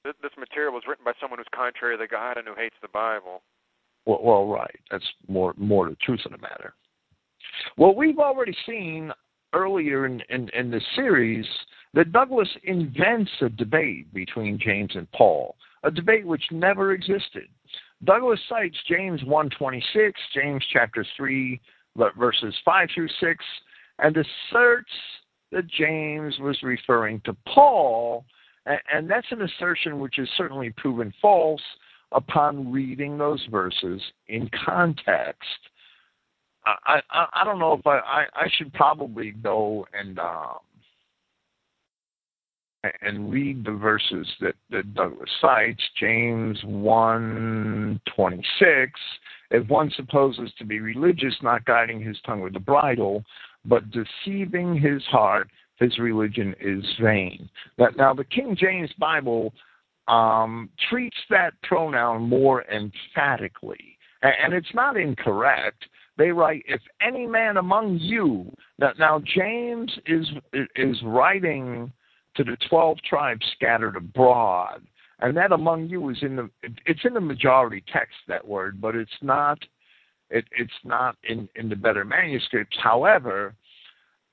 this 0.05 0.33
material 0.39 0.73
was 0.73 0.85
written 0.89 1.05
by 1.05 1.13
someone 1.21 1.39
who's 1.39 1.47
contrary 1.55 1.97
to 1.99 2.07
God 2.07 2.37
and 2.37 2.47
who 2.47 2.55
hates 2.55 2.77
the 2.83 2.89
Bible. 2.89 3.43
Well, 4.07 4.21
well, 4.23 4.47
right. 4.47 4.81
That's 4.91 5.07
more 5.29 5.55
more 5.57 5.89
the 5.89 5.97
truth 5.97 6.21
of 6.25 6.33
the 6.33 6.39
matter. 6.39 6.75
Well, 7.77 7.95
we've 7.95 8.19
already 8.19 8.57
seen 8.67 9.13
earlier 9.53 10.07
in, 10.07 10.23
in, 10.31 10.49
in 10.51 10.71
the 10.71 10.81
series 10.95 11.47
that 11.95 12.13
Douglas 12.13 12.49
invents 12.65 13.31
a 13.41 13.49
debate 13.49 14.13
between 14.15 14.59
James 14.59 14.93
and 14.95 15.11
Paul, 15.13 15.57
a 15.83 15.91
debate 15.91 16.27
which 16.27 16.45
never 16.51 16.93
existed. 16.93 17.49
Douglas 18.05 18.41
cites 18.49 18.77
James 18.89 19.21
1:26, 19.23 20.13
James 20.35 20.65
chapter 20.73 21.05
3 21.17 21.61
verses 22.17 22.55
5 22.65 22.89
through 22.95 23.09
6, 23.21 23.45
and 23.99 24.17
asserts 24.17 24.93
that 25.53 25.67
James 25.67 26.39
was 26.39 26.57
referring 26.63 27.21
to 27.25 27.37
Paul 27.53 28.25
and 28.93 29.09
that's 29.09 29.27
an 29.31 29.43
assertion 29.43 29.99
which 30.01 30.19
is 30.19 30.29
certainly 30.37 30.71
proven 30.77 31.13
false 31.21 31.63
upon 32.13 32.71
reading 32.71 33.17
those 33.17 33.45
verses 33.51 34.01
in 34.29 34.51
context. 34.65 35.49
I, 36.67 37.01
I, 37.11 37.27
I 37.35 37.45
don't 37.45 37.59
know 37.59 37.73
if 37.73 37.87
I, 37.87 37.99
I, 37.99 38.25
I 38.35 38.49
should 38.57 38.73
probably 38.75 39.31
go 39.31 39.87
and 39.99 40.19
um, 40.19 40.59
and 43.03 43.31
read 43.31 43.65
the 43.65 43.73
verses 43.73 44.27
that, 44.41 44.55
that 44.71 44.95
Douglas 44.95 45.29
cites, 45.41 45.83
James 45.99 46.59
one 46.65 48.01
twenty 48.15 48.43
six. 48.59 48.93
If 49.51 49.69
one 49.69 49.91
supposes 49.97 50.53
to 50.59 50.65
be 50.65 50.81
religious, 50.81 51.35
not 51.43 51.65
guiding 51.65 52.01
his 52.01 52.17
tongue 52.25 52.41
with 52.41 52.53
the 52.53 52.61
bridle, 52.61 53.25
but 53.65 53.85
deceiving 53.91 54.77
his 54.77 55.03
heart, 55.05 55.49
his 55.81 55.99
religion 55.99 56.55
is 56.61 56.85
vain. 57.01 57.49
Now 57.97 58.15
the 58.15 58.25
King 58.25 58.55
James 58.59 58.91
Bible 58.99 59.53
um, 60.07 60.69
treats 60.89 61.17
that 61.31 61.55
pronoun 61.63 62.23
more 62.23 62.65
emphatically, 62.65 63.99
and 64.23 64.53
it's 64.53 64.75
not 64.75 64.97
incorrect. 64.97 65.85
They 66.17 66.31
write, 66.31 66.65
"If 66.69 66.83
any 67.01 67.27
man 67.27 67.57
among 67.57 67.99
you." 67.99 68.55
Now, 68.79 68.93
now 68.99 69.21
James 69.21 69.91
is 70.07 70.27
is 70.77 71.03
writing 71.03 71.93
to 72.37 72.45
the 72.45 72.57
twelve 72.69 72.99
tribes 73.03 73.45
scattered 73.57 73.97
abroad, 73.97 74.87
and 75.21 75.37
that 75.37 75.53
among 75.53 75.89
you 75.89 76.11
is 76.11 76.19
in 76.23 76.37
the 76.37 76.51
it's 76.87 77.05
in 77.05 77.15
the 77.15 77.21
majority 77.21 77.83
text 77.91 78.17
that 78.29 78.47
word, 78.47 78.81
but 78.81 78.95
it's 78.95 79.11
not 79.23 79.59
it, 80.29 80.45
it's 80.53 80.73
not 80.85 81.17
in 81.25 81.49
in 81.55 81.69
the 81.69 81.77
better 81.77 82.05
manuscripts. 82.05 82.77
However, 82.83 83.55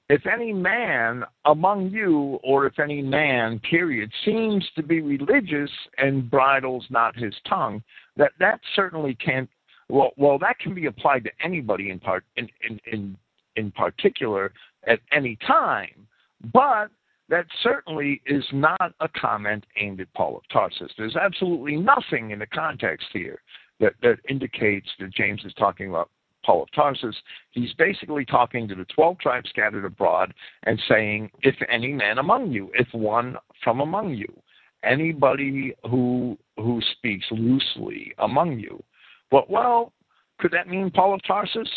if 0.10 0.26
any 0.26 0.54
man 0.54 1.24
among 1.46 1.90
you, 1.90 2.40
or 2.44 2.66
if 2.66 2.80
any 2.80 3.02
man, 3.02 3.60
period, 3.60 4.12
seems 4.24 4.66
to 4.76 4.84
be 4.84 5.02
religious 5.02 5.72
and 5.98 6.30
bridles 6.30 6.86
not 6.90 7.16
his 7.16 7.34
tongue, 7.48 7.84
that 8.16 8.32
that 8.40 8.60
certainly 8.76 9.16
can't. 9.16 9.50
Well, 9.90 10.12
well, 10.18 10.38
that 10.40 10.60
can 10.60 10.74
be 10.74 10.86
applied 10.86 11.24
to 11.26 11.32
anybody 11.44 11.90
in 11.90 12.00
part 12.00 12.24
in 12.38 12.48
in 12.68 12.80
in, 12.86 13.18
in 13.56 13.72
particular 13.72 14.54
at 14.86 15.00
any 15.12 15.38
time, 15.48 16.08
but 16.54 16.90
that 17.30 17.46
certainly 17.62 18.22
is 18.26 18.46
not 18.54 18.94
a 19.02 19.10
comment 19.10 19.66
aimed 19.76 20.00
at 20.00 20.14
Paul 20.14 20.38
of 20.38 20.44
Tarsus. 20.52 20.92
There's 20.98 21.16
absolutely 21.18 21.76
nothing 21.76 22.32
in 22.32 22.40
the 22.40 22.48
context 22.48 23.08
here 23.12 23.42
that, 23.80 23.94
that 24.02 24.20
indicates 24.30 24.88
that 25.00 25.14
James 25.14 25.42
is 25.44 25.54
talking 25.56 25.90
about 25.90 26.10
Paul 26.48 26.64
of 26.64 26.72
Tarsus, 26.72 27.16
he's 27.52 27.74
basically 27.74 28.24
talking 28.24 28.70
to 28.70 28.76
the 28.76 28.86
12 28.86 29.20
tribes 29.20 29.50
scattered 29.50 29.84
abroad 29.84 30.34
and 30.64 30.82
saying, 30.88 31.30
If 31.42 31.56
any 31.70 31.92
man 31.92 32.20
among 32.20 32.54
you, 32.54 32.72
if 32.74 32.88
one 32.94 33.36
from 33.64 33.82
among 33.82 34.16
you, 34.16 34.34
anybody 34.82 35.76
who 35.84 36.38
who 36.56 36.82
speaks 36.94 37.26
loosely 37.32 38.14
among 38.20 38.60
you. 38.60 38.82
But 39.30 39.50
well, 39.50 39.92
could 40.40 40.52
that 40.52 40.70
mean 40.70 40.90
Paul 40.90 41.16
of 41.16 41.22
Tarsus? 41.28 41.70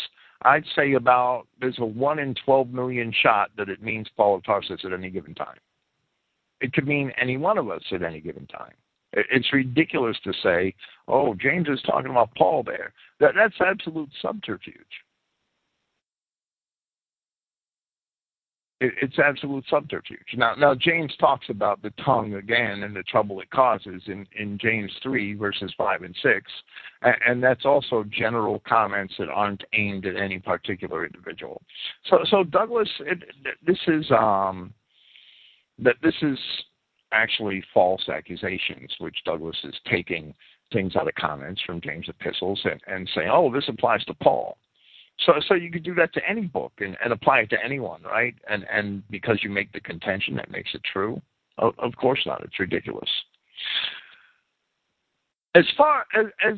I'd 0.43 0.65
say 0.73 0.93
about 0.93 1.47
there's 1.59 1.77
a 1.79 1.85
one 1.85 2.17
in 2.17 2.33
12 2.45 2.69
million 2.69 3.13
shot 3.21 3.51
that 3.57 3.69
it 3.69 3.83
means 3.83 4.07
Paul 4.15 4.35
of 4.35 4.45
Tarsus 4.45 4.81
at 4.85 4.93
any 4.93 5.09
given 5.09 5.35
time. 5.35 5.57
It 6.61 6.71
could 6.71 6.87
mean 6.87 7.11
any 7.21 7.35
one 7.35 7.57
of 7.57 7.69
us 7.69 7.83
at 7.91 8.03
any 8.03 8.21
given 8.21 8.47
time. 8.47 8.73
It's 9.13 9.51
ridiculous 9.51 10.17
to 10.23 10.31
say, 10.41 10.73
"Oh, 11.09 11.35
James 11.35 11.67
is 11.67 11.81
talking 11.81 12.11
about 12.11 12.33
Paul 12.35 12.63
there." 12.63 12.93
That 13.21 13.35
that's 13.35 13.55
absolute 13.61 14.09
subterfuge. 14.19 14.75
It, 18.81 18.93
it's 18.99 19.19
absolute 19.19 19.63
subterfuge. 19.69 20.25
Now, 20.35 20.55
now 20.55 20.73
James 20.73 21.13
talks 21.19 21.45
about 21.49 21.83
the 21.83 21.93
tongue 22.03 22.33
again 22.33 22.81
and 22.81 22.95
the 22.95 23.03
trouble 23.03 23.39
it 23.39 23.51
causes 23.51 24.01
in 24.07 24.25
in 24.35 24.57
James 24.57 24.91
three 25.03 25.35
verses 25.35 25.71
five 25.77 26.01
and 26.01 26.15
six, 26.23 26.51
and, 27.03 27.15
and 27.27 27.43
that's 27.43 27.63
also 27.63 28.03
general 28.09 28.61
comments 28.67 29.13
that 29.19 29.29
aren't 29.29 29.63
aimed 29.73 30.07
at 30.07 30.15
any 30.15 30.39
particular 30.39 31.05
individual. 31.05 31.61
So, 32.09 32.17
so 32.27 32.43
Douglas, 32.43 32.89
it, 33.01 33.19
this 33.65 33.79
is 33.87 34.09
um, 34.09 34.73
that 35.77 35.97
this 36.01 36.15
is 36.23 36.39
actually 37.13 37.63
false 37.71 38.09
accusations, 38.09 38.91
which 38.99 39.17
Douglas 39.25 39.57
is 39.63 39.75
taking 39.91 40.33
things 40.71 40.95
out 40.95 41.07
of 41.07 41.15
comments 41.15 41.61
from 41.65 41.81
James' 41.81 42.07
epistles 42.07 42.59
and, 42.63 42.79
and 42.87 43.09
saying, 43.13 43.29
oh, 43.31 43.51
this 43.51 43.65
applies 43.67 44.03
to 44.05 44.13
Paul. 44.15 44.57
So, 45.25 45.33
so 45.47 45.53
you 45.53 45.71
could 45.71 45.83
do 45.83 45.93
that 45.95 46.13
to 46.13 46.21
any 46.27 46.41
book 46.41 46.71
and, 46.79 46.97
and 47.03 47.13
apply 47.13 47.39
it 47.39 47.49
to 47.51 47.63
anyone, 47.63 48.01
right? 48.03 48.33
And 48.49 48.65
and 48.71 49.03
because 49.09 49.39
you 49.43 49.49
make 49.49 49.71
the 49.71 49.81
contention, 49.81 50.35
that 50.35 50.49
makes 50.49 50.73
it 50.73 50.81
true. 50.91 51.21
Of, 51.57 51.73
of 51.77 51.95
course 51.95 52.21
not. 52.25 52.43
It's 52.43 52.59
ridiculous. 52.59 53.09
As 55.53 55.65
far 55.77 56.05
as, 56.17 56.25
as 56.43 56.57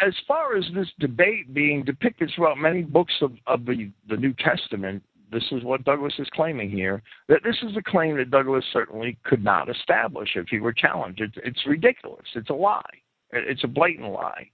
as 0.00 0.14
far 0.28 0.56
as 0.56 0.64
this 0.74 0.88
debate 1.00 1.54
being 1.54 1.82
depicted 1.82 2.30
throughout 2.34 2.58
many 2.58 2.82
books 2.82 3.14
of, 3.22 3.32
of 3.46 3.64
the, 3.64 3.90
the 4.08 4.16
New 4.16 4.34
Testament, 4.34 5.02
this 5.32 5.44
is 5.50 5.64
what 5.64 5.84
Douglas 5.84 6.12
is 6.18 6.28
claiming 6.34 6.70
here, 6.70 7.02
that 7.28 7.42
this 7.42 7.56
is 7.62 7.76
a 7.76 7.82
claim 7.82 8.16
that 8.18 8.30
Douglas 8.30 8.64
certainly 8.72 9.18
could 9.24 9.42
not 9.42 9.70
establish 9.70 10.30
if 10.36 10.48
he 10.48 10.60
were 10.60 10.72
challenged. 10.72 11.20
It's, 11.20 11.36
it's 11.42 11.66
ridiculous. 11.66 12.26
It's 12.34 12.50
a 12.50 12.54
lie. 12.54 12.82
It's 13.32 13.64
a 13.64 13.68
blatant 13.68 14.12
lie. 14.12 14.50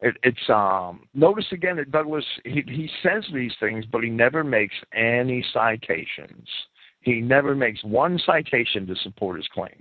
It, 0.00 0.16
it's 0.22 0.50
um, 0.50 1.06
notice 1.14 1.46
again 1.52 1.76
that 1.76 1.90
Douglas 1.90 2.24
he, 2.44 2.62
he 2.66 2.90
says 3.02 3.24
these 3.32 3.52
things, 3.60 3.84
but 3.86 4.02
he 4.02 4.10
never 4.10 4.44
makes 4.44 4.74
any 4.92 5.44
citations. 5.52 6.48
He 7.00 7.20
never 7.20 7.54
makes 7.54 7.82
one 7.84 8.18
citation 8.24 8.86
to 8.86 8.96
support 8.96 9.36
his 9.36 9.48
claims. 9.48 9.72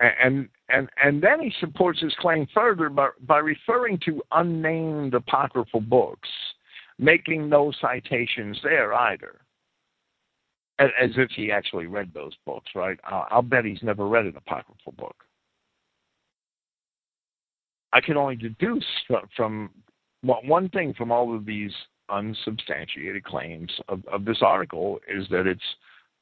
And 0.00 0.48
and 0.68 0.88
and 1.02 1.22
then 1.22 1.40
he 1.40 1.52
supports 1.60 2.00
his 2.00 2.14
claim 2.18 2.46
further 2.52 2.88
by, 2.88 3.10
by 3.26 3.38
referring 3.38 3.98
to 4.06 4.22
unnamed 4.32 5.14
apocryphal 5.14 5.80
books, 5.80 6.28
making 6.98 7.48
no 7.48 7.72
citations 7.80 8.58
there 8.62 8.92
either 8.92 9.40
as 10.78 11.10
if 11.16 11.30
he 11.30 11.52
actually 11.52 11.86
read 11.86 12.12
those 12.12 12.32
books, 12.44 12.70
right? 12.74 12.98
I'll 13.04 13.42
bet 13.42 13.64
he's 13.64 13.82
never 13.82 14.08
read 14.08 14.26
an 14.26 14.36
apocryphal 14.36 14.92
book. 14.92 15.16
I 17.94 18.00
can 18.00 18.16
only 18.16 18.34
deduce 18.34 18.84
from 19.36 19.70
one 20.20 20.68
thing 20.70 20.94
from 20.94 21.12
all 21.12 21.34
of 21.34 21.46
these 21.46 21.72
unsubstantiated 22.10 23.24
claims 23.24 23.70
of, 23.88 24.04
of 24.12 24.24
this 24.24 24.42
article 24.42 24.98
is 25.08 25.26
that 25.30 25.46
it's 25.46 25.62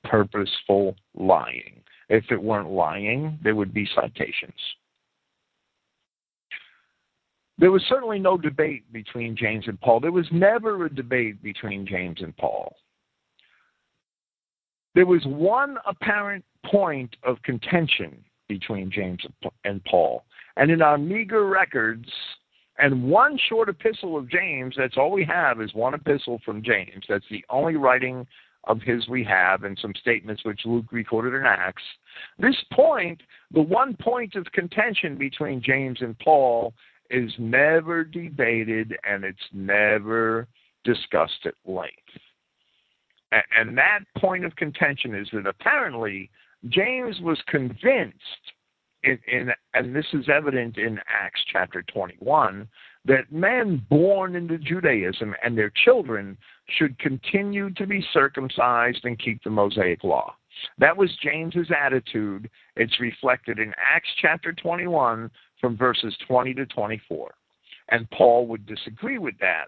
purposeful 0.04 0.94
lying. 1.14 1.82
If 2.10 2.24
it 2.30 2.40
weren't 2.40 2.70
lying, 2.70 3.38
there 3.42 3.54
would 3.54 3.72
be 3.72 3.88
citations. 3.94 4.52
There 7.56 7.70
was 7.70 7.82
certainly 7.88 8.18
no 8.18 8.36
debate 8.36 8.92
between 8.92 9.34
James 9.34 9.64
and 9.66 9.80
Paul. 9.80 10.00
There 10.00 10.12
was 10.12 10.26
never 10.30 10.84
a 10.84 10.94
debate 10.94 11.42
between 11.42 11.86
James 11.86 12.20
and 12.20 12.36
Paul. 12.36 12.76
There 14.94 15.06
was 15.06 15.24
one 15.24 15.78
apparent 15.86 16.44
point 16.66 17.16
of 17.22 17.42
contention 17.42 18.22
between 18.48 18.90
James 18.90 19.20
and 19.64 19.82
Paul. 19.84 20.24
And 20.56 20.70
in 20.70 20.82
our 20.82 20.98
meager 20.98 21.46
records, 21.46 22.08
and 22.78 23.04
one 23.04 23.38
short 23.48 23.68
epistle 23.68 24.16
of 24.16 24.30
James, 24.30 24.74
that's 24.76 24.96
all 24.96 25.10
we 25.10 25.24
have 25.24 25.60
is 25.60 25.74
one 25.74 25.94
epistle 25.94 26.40
from 26.44 26.62
James. 26.62 27.04
That's 27.08 27.24
the 27.30 27.44
only 27.50 27.76
writing 27.76 28.26
of 28.64 28.80
his 28.80 29.08
we 29.08 29.24
have, 29.24 29.64
and 29.64 29.78
some 29.80 29.92
statements 30.00 30.44
which 30.44 30.60
Luke 30.64 30.92
recorded 30.92 31.34
in 31.34 31.44
Acts. 31.44 31.82
This 32.38 32.56
point, 32.72 33.20
the 33.52 33.62
one 33.62 33.96
point 33.96 34.36
of 34.36 34.46
contention 34.52 35.16
between 35.16 35.62
James 35.62 35.98
and 36.00 36.18
Paul, 36.18 36.72
is 37.10 37.30
never 37.38 38.04
debated 38.04 38.96
and 39.04 39.24
it's 39.24 39.38
never 39.52 40.46
discussed 40.84 41.44
at 41.44 41.54
length. 41.66 41.92
And 43.56 43.76
that 43.78 44.00
point 44.18 44.44
of 44.44 44.54
contention 44.56 45.14
is 45.14 45.28
that 45.32 45.46
apparently 45.46 46.30
James 46.68 47.20
was 47.20 47.40
convinced, 47.48 48.16
in, 49.02 49.18
in, 49.26 49.50
and 49.74 49.94
this 49.94 50.06
is 50.12 50.28
evident 50.28 50.78
in 50.78 50.98
Acts 51.08 51.40
chapter 51.50 51.82
21, 51.82 52.68
that 53.04 53.32
men 53.32 53.84
born 53.90 54.36
into 54.36 54.58
Judaism 54.58 55.34
and 55.42 55.56
their 55.56 55.72
children 55.84 56.36
should 56.78 56.98
continue 56.98 57.70
to 57.70 57.86
be 57.86 58.04
circumcised 58.12 59.04
and 59.04 59.18
keep 59.18 59.42
the 59.42 59.50
Mosaic 59.50 60.04
law. 60.04 60.34
That 60.78 60.96
was 60.96 61.10
James's 61.22 61.68
attitude. 61.76 62.48
It's 62.76 63.00
reflected 63.00 63.58
in 63.58 63.74
Acts 63.78 64.10
chapter 64.20 64.52
21 64.52 65.30
from 65.60 65.76
verses 65.76 66.16
20 66.28 66.54
to 66.54 66.66
24. 66.66 67.34
And 67.88 68.08
Paul 68.10 68.46
would 68.46 68.66
disagree 68.66 69.18
with 69.18 69.34
that 69.40 69.66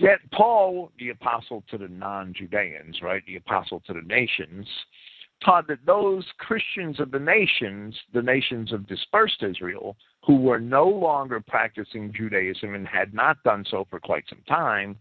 Yet 0.00 0.20
Paul, 0.32 0.92
the 0.98 1.10
apostle 1.10 1.62
to 1.70 1.76
the 1.76 1.88
non 1.88 2.32
Judeans, 2.34 3.02
right, 3.02 3.22
the 3.26 3.36
apostle 3.36 3.80
to 3.80 3.92
the 3.92 4.00
nations, 4.00 4.66
taught 5.44 5.66
that 5.68 5.84
those 5.86 6.24
Christians 6.38 7.00
of 7.00 7.10
the 7.10 7.18
nations, 7.18 7.96
the 8.12 8.22
nations 8.22 8.72
of 8.72 8.86
dispersed 8.86 9.42
Israel, 9.42 9.96
who 10.24 10.36
were 10.36 10.60
no 10.60 10.86
longer 10.86 11.40
practicing 11.40 12.12
Judaism 12.12 12.74
and 12.74 12.86
had 12.86 13.14
not 13.14 13.42
done 13.42 13.64
so 13.70 13.86
for 13.88 14.00
quite 14.00 14.24
some 14.28 14.42
time, 14.46 14.96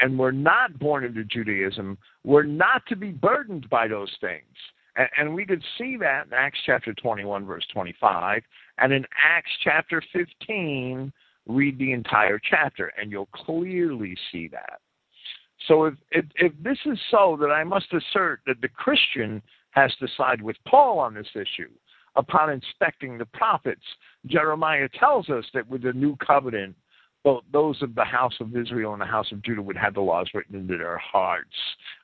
and 0.00 0.18
were 0.18 0.32
not 0.32 0.78
born 0.78 1.04
into 1.04 1.24
Judaism, 1.24 1.98
were 2.24 2.44
not 2.44 2.86
to 2.86 2.96
be 2.96 3.10
burdened 3.10 3.68
by 3.68 3.88
those 3.88 4.10
things. 4.20 4.42
And, 5.18 5.34
we 5.34 5.46
could 5.46 5.62
see 5.78 5.96
that 6.00 6.26
in 6.26 6.34
Acts 6.34 6.58
chapter 6.66 6.92
21, 6.92 7.46
verse 7.46 7.64
25, 7.72 8.42
and 8.76 8.92
in 8.92 9.06
Acts 9.18 9.50
chapter 9.64 10.02
15, 10.12 11.10
read 11.46 11.78
the 11.78 11.92
entire 11.92 12.38
chapter, 12.38 12.92
and 13.00 13.10
you'll 13.10 13.26
clearly 13.26 14.14
see 14.30 14.48
that. 14.48 14.80
So 15.66 15.84
if, 15.84 15.94
if, 16.10 16.24
if 16.36 16.52
this 16.62 16.78
is 16.84 16.98
so, 17.10 17.38
then 17.40 17.50
I 17.50 17.64
must 17.64 17.86
assert 17.92 18.40
that 18.46 18.60
the 18.60 18.68
Christian 18.68 19.40
has 19.72 19.92
to 19.96 20.08
side 20.16 20.40
with 20.40 20.56
Paul 20.66 20.98
on 20.98 21.14
this 21.14 21.28
issue. 21.34 21.70
Upon 22.14 22.50
inspecting 22.50 23.18
the 23.18 23.26
prophets, 23.26 23.84
Jeremiah 24.26 24.88
tells 24.98 25.28
us 25.30 25.44
that 25.54 25.68
with 25.68 25.82
the 25.82 25.92
new 25.92 26.16
covenant, 26.16 26.76
both 27.24 27.42
those 27.52 27.80
of 27.82 27.94
the 27.94 28.04
house 28.04 28.34
of 28.40 28.56
Israel 28.56 28.92
and 28.92 29.00
the 29.00 29.06
house 29.06 29.30
of 29.32 29.42
Judah 29.42 29.62
would 29.62 29.76
have 29.76 29.94
the 29.94 30.00
laws 30.00 30.28
written 30.34 30.56
into 30.56 30.76
their 30.76 30.98
hearts. 30.98 31.56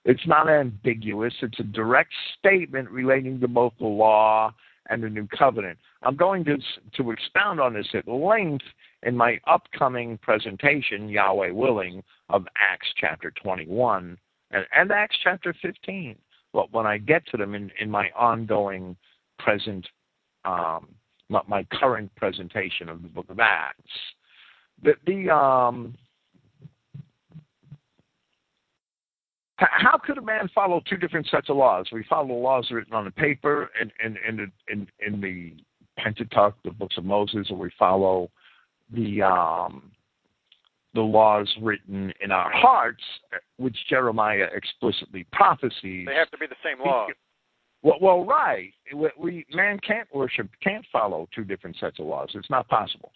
It's 0.04 0.26
not 0.26 0.48
ambiguous, 0.48 1.34
it's 1.42 1.60
a 1.60 1.64
direct 1.64 2.12
statement 2.38 2.88
relating 2.90 3.40
to 3.40 3.48
both 3.48 3.72
the 3.78 3.86
law 3.86 4.54
and 4.88 5.02
the 5.02 5.10
new 5.10 5.26
covenant. 5.26 5.78
I'm 6.02 6.16
going 6.16 6.44
to, 6.44 6.56
to 6.96 7.10
expound 7.10 7.60
on 7.60 7.74
this 7.74 7.88
at 7.94 8.08
length 8.08 8.64
in 9.02 9.16
my 9.16 9.38
upcoming 9.46 10.18
presentation, 10.18 11.08
Yahweh 11.08 11.50
willing, 11.50 12.02
of 12.30 12.46
Acts 12.56 12.88
chapter 12.96 13.30
21 13.42 14.16
and, 14.50 14.64
and 14.74 14.92
Acts 14.92 15.16
chapter 15.22 15.54
15. 15.60 16.16
But 16.52 16.72
when 16.72 16.86
I 16.86 16.98
get 16.98 17.26
to 17.28 17.36
them 17.36 17.54
in, 17.54 17.70
in 17.80 17.90
my 17.90 18.08
ongoing 18.16 18.96
present, 19.38 19.86
um, 20.44 20.88
my, 21.28 21.40
my, 21.46 21.66
current 21.72 22.14
presentation 22.16 22.88
of 22.88 23.02
the 23.02 23.08
book 23.08 23.26
of 23.28 23.38
Acts, 23.38 23.92
the, 24.82 24.94
the 25.06 25.34
um, 25.34 25.94
how 29.58 29.98
could 29.98 30.18
a 30.18 30.22
man 30.22 30.48
follow 30.54 30.80
two 30.88 30.96
different 30.96 31.28
sets 31.28 31.50
of 31.50 31.56
laws? 31.56 31.86
We 31.92 32.04
follow 32.04 32.28
the 32.28 32.34
laws 32.34 32.68
written 32.70 32.94
on 32.94 33.04
the 33.04 33.10
paper 33.10 33.70
in 33.80 33.90
in 34.04 34.16
in 34.26 34.36
the, 34.36 34.72
in, 34.72 34.86
in 35.04 35.20
the 35.20 35.54
Pentateuch, 35.98 36.54
the 36.64 36.70
books 36.70 36.96
of 36.96 37.04
Moses, 37.04 37.48
or 37.50 37.56
we 37.56 37.70
follow 37.78 38.30
the 38.92 39.22
um, 39.22 39.90
the 40.98 41.04
laws 41.04 41.48
written 41.62 42.12
in 42.20 42.32
our 42.32 42.50
hearts, 42.50 43.04
which 43.56 43.76
Jeremiah 43.88 44.48
explicitly 44.52 45.24
prophesies. 45.32 46.06
They 46.06 46.14
have 46.14 46.30
to 46.32 46.38
be 46.38 46.46
the 46.46 46.56
same 46.64 46.84
law. 46.84 47.06
Well, 47.82 47.98
well, 48.00 48.24
right. 48.24 48.72
We 49.16 49.46
man 49.54 49.78
can't 49.86 50.12
worship, 50.12 50.48
can't 50.60 50.84
follow 50.90 51.28
two 51.32 51.44
different 51.44 51.76
sets 51.78 52.00
of 52.00 52.06
laws. 52.06 52.30
It's 52.34 52.50
not 52.50 52.66
possible. 52.66 53.12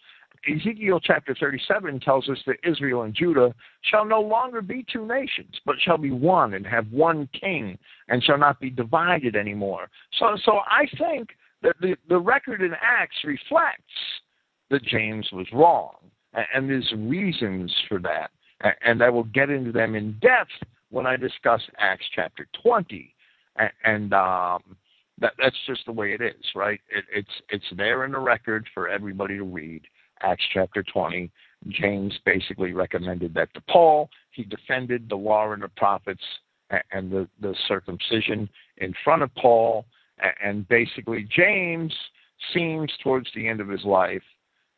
Ezekiel 0.49 1.01
chapter 1.01 1.35
37 1.37 1.99
tells 1.99 2.29
us 2.29 2.37
that 2.47 2.55
Israel 2.63 3.01
and 3.01 3.13
Judah 3.13 3.53
shall 3.81 4.05
no 4.05 4.21
longer 4.21 4.61
be 4.61 4.85
two 4.91 5.05
nations, 5.05 5.55
but 5.65 5.75
shall 5.83 5.97
be 5.97 6.11
one 6.11 6.53
and 6.53 6.65
have 6.65 6.89
one 6.89 7.27
king 7.37 7.77
and 8.07 8.23
shall 8.23 8.37
not 8.37 8.61
be 8.61 8.69
divided 8.69 9.35
anymore. 9.35 9.89
So, 10.19 10.37
so 10.45 10.59
I 10.65 10.85
think 10.97 11.31
that 11.63 11.75
the, 11.81 11.97
the 12.07 12.19
record 12.19 12.61
in 12.61 12.71
Acts 12.81 13.17
reflects 13.25 13.83
that 14.69 14.83
James 14.83 15.27
was 15.33 15.47
wrong. 15.51 15.95
And 16.33 16.69
there's 16.69 16.91
reasons 16.97 17.73
for 17.87 17.99
that. 17.99 18.31
And 18.85 19.03
I 19.03 19.09
will 19.09 19.25
get 19.25 19.49
into 19.49 19.71
them 19.71 19.95
in 19.95 20.17
depth 20.21 20.51
when 20.89 21.05
I 21.05 21.17
discuss 21.17 21.61
Acts 21.79 22.05
chapter 22.15 22.47
20. 22.63 23.13
And 23.83 24.13
um, 24.13 24.63
that, 25.19 25.33
that's 25.37 25.55
just 25.67 25.85
the 25.85 25.91
way 25.91 26.13
it 26.13 26.21
is, 26.21 26.45
right? 26.55 26.79
It, 26.89 27.05
it's, 27.13 27.29
it's 27.49 27.65
there 27.77 28.05
in 28.05 28.11
the 28.13 28.19
record 28.19 28.67
for 28.73 28.87
everybody 28.87 29.37
to 29.37 29.43
read. 29.43 29.81
Acts 30.21 30.45
chapter 30.53 30.83
20. 30.83 31.29
James 31.69 32.13
basically 32.25 32.73
recommended 32.73 33.33
that 33.33 33.53
to 33.53 33.61
Paul. 33.61 34.09
He 34.31 34.43
defended 34.43 35.09
the 35.09 35.15
law 35.15 35.51
and 35.51 35.61
the 35.61 35.69
prophets 35.69 36.23
and 36.91 37.11
the, 37.11 37.27
the 37.41 37.55
circumcision 37.67 38.49
in 38.77 38.93
front 39.03 39.21
of 39.21 39.33
Paul. 39.35 39.85
And 40.43 40.67
basically, 40.67 41.27
James 41.35 41.93
seems 42.53 42.91
towards 43.03 43.27
the 43.35 43.47
end 43.47 43.61
of 43.61 43.67
his 43.67 43.83
life 43.83 44.23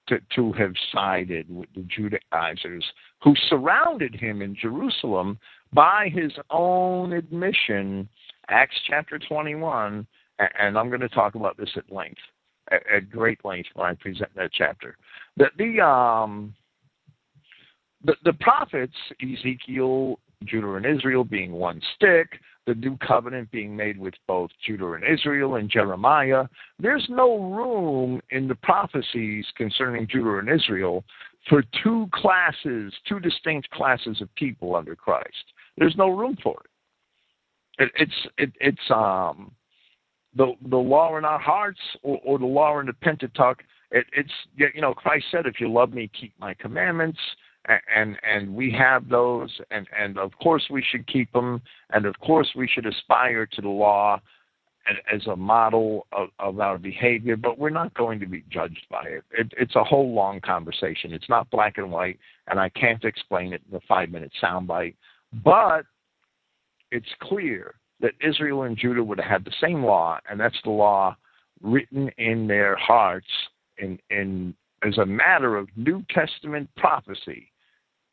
to, 0.08 0.20
to 0.36 0.52
have 0.54 0.74
sided 0.92 1.48
with 1.50 1.70
the 1.76 1.84
Judaizers 1.84 2.86
who 3.24 3.34
surrounded 3.50 4.16
him 4.16 4.42
in 4.42 4.56
Jerusalem 4.56 5.40
by 5.74 6.10
his 6.14 6.32
own 6.50 7.14
admission, 7.14 8.08
Acts 8.50 8.76
chapter 8.88 9.20
21, 9.20 10.06
and 10.60 10.78
I'm 10.78 10.90
going 10.90 11.02
to 11.02 11.10
talk 11.10 11.36
about 11.36 11.58
this 11.58 11.72
at 11.76 11.92
length, 11.92 12.22
at, 12.72 12.82
at 12.94 13.10
great 13.10 13.44
length 13.44 13.70
when 13.74 13.88
I 13.88 13.94
present 13.96 14.30
that 14.36 14.52
chapter. 14.54 14.98
That 15.38 15.52
the, 15.58 15.82
um, 15.82 16.54
the, 18.04 18.16
the 18.24 18.34
prophets, 18.34 18.96
Ezekiel, 19.22 20.20
Judah 20.44 20.76
and 20.76 20.86
Israel 20.86 21.24
being 21.24 21.52
one 21.52 21.82
stick, 21.96 22.40
the 22.66 22.76
new 22.76 22.98
covenant 22.98 23.52
being 23.52 23.76
made 23.76 23.98
with 23.98 24.16
both 24.28 24.50
Judah 24.66 24.94
and 24.94 25.04
Israel 25.04 25.56
and 25.56 25.70
Jeremiah. 25.70 26.46
There's 26.80 27.06
no 27.10 27.38
room 27.38 28.22
in 28.32 28.48
the 28.48 28.56
prophecies 28.56 29.46
concerning 29.56 30.08
Judah 30.08 30.40
and 30.40 30.50
Israel 30.50 31.04
for 31.50 31.64
two 31.84 32.10
classes, 32.12 32.94
two 33.08 33.20
distinct 33.20 33.70
classes 33.70 34.20
of 34.22 34.34
people 34.36 34.76
under 34.76 34.96
Christ. 34.96 35.54
There's 35.78 35.96
no 35.96 36.10
room 36.10 36.38
for 36.42 36.60
it. 37.78 37.84
it 37.84 37.92
it's 37.96 38.28
it, 38.38 38.52
it's 38.60 38.92
um 38.92 39.52
the 40.36 40.54
the 40.70 40.78
law 40.78 41.18
in 41.18 41.26
our 41.26 41.40
hearts 41.40 41.80
or, 42.02 42.20
or 42.24 42.40
the 42.40 42.46
law 42.46 42.80
in 42.80 42.88
the 42.88 42.94
Pentateuch. 42.94 43.64
It, 43.92 44.06
it's 44.14 44.32
you 44.56 44.82
know 44.82 44.94
Christ 44.94 45.26
said, 45.32 45.46
"If 45.46 45.60
you 45.60 45.72
love 45.72 45.94
me, 45.94 46.10
keep 46.20 46.34
my 46.40 46.54
commandments." 46.56 47.20
And 47.68 48.18
and 48.22 48.54
we 48.54 48.72
have 48.72 49.10
those, 49.10 49.50
and 49.72 49.88
and 49.98 50.20
of 50.20 50.32
course 50.42 50.68
we 50.70 50.84
should 50.84 51.08
keep 51.08 51.32
them, 51.34 51.62
and 51.92 52.06
of 52.06 52.20
course 52.20 52.50
we 52.56 52.68
should 52.68 52.86
aspire 52.86 53.48
to 53.48 53.62
the 53.62 53.70
law 53.70 54.22
as 55.12 55.26
a 55.28 55.36
model 55.36 56.06
of, 56.12 56.30
of 56.40 56.60
our 56.60 56.78
behavior, 56.78 57.36
but 57.36 57.58
we're 57.58 57.70
not 57.70 57.94
going 57.96 58.20
to 58.20 58.28
be 58.28 58.44
judged 58.52 58.86
by 58.90 59.04
it. 59.04 59.24
it. 59.32 59.52
It's 59.58 59.76
a 59.76 59.84
whole 59.84 60.14
long 60.14 60.40
conversation. 60.42 61.12
It's 61.12 61.30
not 61.30 61.50
black 61.50 61.78
and 61.78 61.92
white, 61.92 62.20
and 62.48 62.60
I 62.60 62.70
can't 62.70 63.04
explain 63.04 63.54
it 63.54 63.62
in 63.70 63.76
a 63.76 63.82
five 63.88 64.10
minute 64.10 64.32
soundbite. 64.42 64.96
But 65.44 65.86
it's 66.92 67.10
clear 67.22 67.76
that 68.00 68.12
Israel 68.22 68.64
and 68.64 68.78
Judah 68.78 69.04
would 69.04 69.20
have 69.20 69.30
had 69.30 69.46
the 69.46 69.54
same 69.60 69.84
law, 69.84 70.20
and 70.30 70.40
that's 70.40 70.60
the 70.64 70.70
law 70.70 71.16
written 71.62 72.10
in 72.18 72.48
their 72.48 72.76
hearts 72.76 73.28
in, 73.78 73.98
in 74.10 74.54
as 74.84 74.98
a 74.98 75.06
matter 75.06 75.58
of 75.58 75.68
New 75.76 76.04
Testament 76.10 76.70
prophecy 76.78 77.52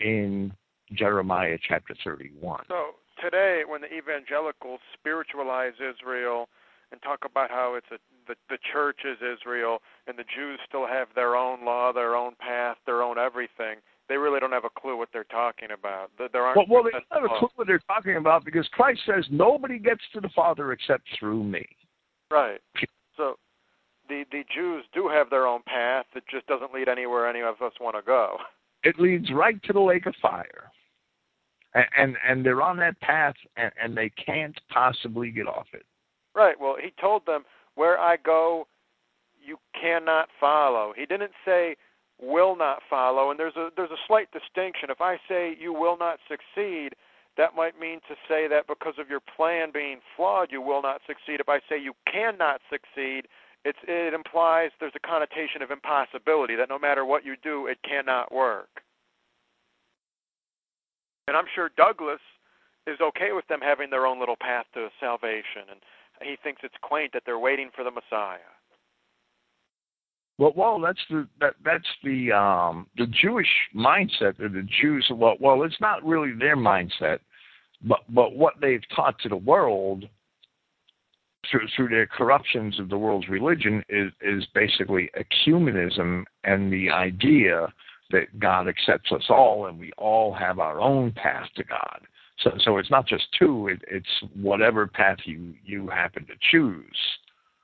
in 0.03 0.53
Jeremiah 0.93 1.59
chapter 1.67 1.95
31. 2.05 2.65
So 2.69 2.93
today, 3.23 3.63
when 3.67 3.81
the 3.81 3.93
evangelicals 3.93 4.81
spiritualize 4.93 5.75
Israel 5.81 6.49
and 6.91 7.01
talk 7.03 7.21
about 7.25 7.51
how 7.51 7.75
it's 7.77 7.87
a 7.93 7.99
the, 8.29 8.37
the 8.49 8.59
church 8.73 9.01
is 9.05 9.19
Israel 9.19 9.79
and 10.07 10.17
the 10.17 10.25
Jews 10.25 10.61
still 10.69 10.87
have 10.87 11.09
their 11.15 11.35
own 11.35 11.65
law, 11.65 11.93
their 11.93 12.15
own 12.15 12.35
path, 12.39 12.77
their 12.87 13.03
own 13.03 13.19
everything, 13.19 13.79
they 14.09 14.17
really 14.17 14.41
don't 14.41 14.53
have 14.53 14.65
a 14.65 14.81
clue 14.81 14.97
what 14.97 15.09
they're 15.13 15.25
talking 15.25 15.69
about. 15.73 16.11
There 16.33 16.43
aren't. 16.43 16.57
Well, 16.57 16.67
well 16.69 16.85
they 16.85 16.91
don't 16.91 17.05
have 17.11 17.25
a 17.25 17.39
clue 17.39 17.49
what 17.57 17.67
they're 17.67 17.83
talking 17.89 18.17
about 18.17 18.45
because 18.45 18.69
Christ 18.69 19.01
says 19.07 19.25
nobody 19.31 19.79
gets 19.79 20.03
to 20.15 20.21
the 20.21 20.29
Father 20.35 20.73
except 20.73 21.05
through 21.19 21.43
me. 21.43 21.65
Right. 22.31 22.61
So 23.17 23.37
the 24.09 24.25
the 24.31 24.43
Jews 24.55 24.85
do 24.93 25.09
have 25.09 25.31
their 25.31 25.47
own 25.47 25.63
path. 25.67 26.07
It 26.15 26.25
just 26.31 26.47
doesn't 26.47 26.73
lead 26.73 26.89
anywhere 26.89 27.29
any 27.29 27.41
of 27.41 27.61
us 27.63 27.73
want 27.81 27.97
to 27.97 28.03
go. 28.03 28.37
It 28.85 28.99
leads 28.99 29.31
right 29.33 29.63
to 29.65 29.73
the 29.73 29.81
lake 29.81 30.07
of 30.07 30.15
fire, 30.21 30.71
and 31.75 31.87
and, 31.97 32.17
and 32.29 32.45
they're 32.45 32.63
on 32.63 32.77
that 32.79 33.01
path, 33.01 33.35
and, 33.57 33.73
and 33.83 33.97
they 33.97 34.11
can't 34.11 34.59
possibly 34.71 35.31
get 35.31 35.47
off 35.47 35.67
it. 35.73 35.87
Right. 36.35 36.59
Well, 36.59 36.77
he 36.83 36.93
told 37.01 37.27
them, 37.27 37.45
"Where 37.75 37.99
I 37.99 38.17
go, 38.17 38.67
you 39.45 39.59
cannot 39.81 40.29
follow." 40.41 40.93
He 40.97 41.07
didn't 41.07 41.33
say 41.45 41.77
will 42.21 42.57
not 42.57 42.83
follow, 42.89 43.31
and 43.31 43.39
there's 43.39 43.57
a 43.57 43.71
there's 43.77 43.91
a 43.91 44.07
slight 44.07 44.29
distinction. 44.33 44.91
If 44.91 45.01
I 45.01 45.19
say 45.29 45.57
you 45.59 45.73
will 45.73 45.97
not 45.99 46.19
succeed, 46.29 46.95
that 47.37 47.55
might 47.57 47.79
mean 47.79 48.01
to 48.09 48.15
say 48.29 48.47
that 48.49 48.67
because 48.67 48.95
of 48.99 49.09
your 49.09 49.21
plan 49.21 49.71
being 49.73 50.01
flawed, 50.17 50.51
you 50.51 50.61
will 50.61 50.83
not 50.83 51.01
succeed. 51.07 51.41
If 51.41 51.49
I 51.49 51.61
say 51.69 51.79
you 51.81 51.95
cannot 52.11 52.61
succeed, 52.71 53.27
it's, 53.65 53.79
it 53.87 54.15
implies 54.15 54.71
there's 54.81 54.93
a 54.97 55.07
connotation 55.07 55.63
of 55.63 55.71
impossibility 55.71 56.57
that 56.57 56.69
no 56.69 56.79
matter 56.79 57.05
what 57.05 57.25
you 57.25 57.37
do, 57.43 57.67
it 57.67 57.79
cannot 57.89 58.33
work. 58.33 58.83
And 61.29 61.37
I'm 61.37 61.47
sure 61.55 61.71
Douglas 61.77 62.21
is 62.87 62.99
okay 63.01 63.33
with 63.33 63.47
them 63.47 63.61
having 63.61 63.91
their 63.91 64.07
own 64.07 64.19
little 64.19 64.37
path 64.41 64.67
to 64.75 64.89
salvation, 64.99 65.71
and 65.71 65.81
he 66.21 66.37
thinks 66.43 66.63
it's 66.65 66.75
quaint 66.83 67.13
that 67.13 67.23
they're 67.25 67.39
waiting 67.39 67.71
for 67.75 67.85
the 67.85 67.91
Messiah. 67.91 68.39
Well, 70.39 70.53
well, 70.57 70.81
that's 70.81 70.99
the 71.09 71.29
that 71.41 71.55
that's 71.65 71.87
the 72.03 72.33
um, 72.33 72.87
the 72.97 73.07
Jewish 73.07 73.47
mindset 73.77 74.41
or 74.41 74.49
the 74.49 74.67
Jews. 74.81 75.07
Well, 75.15 75.37
well, 75.39 75.63
it's 75.63 75.81
not 75.81 76.05
really 76.05 76.33
their 76.37 76.57
mindset, 76.57 77.19
but 77.85 78.01
but 78.09 78.35
what 78.35 78.55
they've 78.61 78.83
taught 78.97 79.19
to 79.21 79.29
the 79.29 79.37
world 79.37 80.05
through 81.51 81.67
through 81.75 81.89
their 81.89 82.07
corruptions 82.07 82.79
of 82.79 82.89
the 82.89 82.99
world's 82.99 83.29
religion 83.29 83.83
is 83.89 84.13
is 84.21 84.47
basically 84.55 85.11
ecumenism 85.17 86.25
and 86.45 86.73
the 86.73 86.91
idea 86.91 87.73
that 88.11 88.39
God 88.39 88.69
accepts 88.69 89.11
us 89.11 89.25
all 89.29 89.67
and 89.67 89.79
we 89.79 89.91
all 89.99 90.33
have 90.35 90.59
our 90.59 90.81
own 90.81 91.13
path 91.13 91.49
to 91.57 91.65
God. 91.65 92.01
So 92.43 92.53
so 92.59 92.79
it's 92.79 92.91
not 92.91 93.07
just 93.07 93.25
two; 93.39 93.69
it, 93.69 93.83
it's 93.89 94.33
whatever 94.35 94.87
path 94.87 95.19
you 95.25 95.55
you 95.65 95.89
happen 95.89 96.27
to 96.27 96.35
choose. 96.51 96.97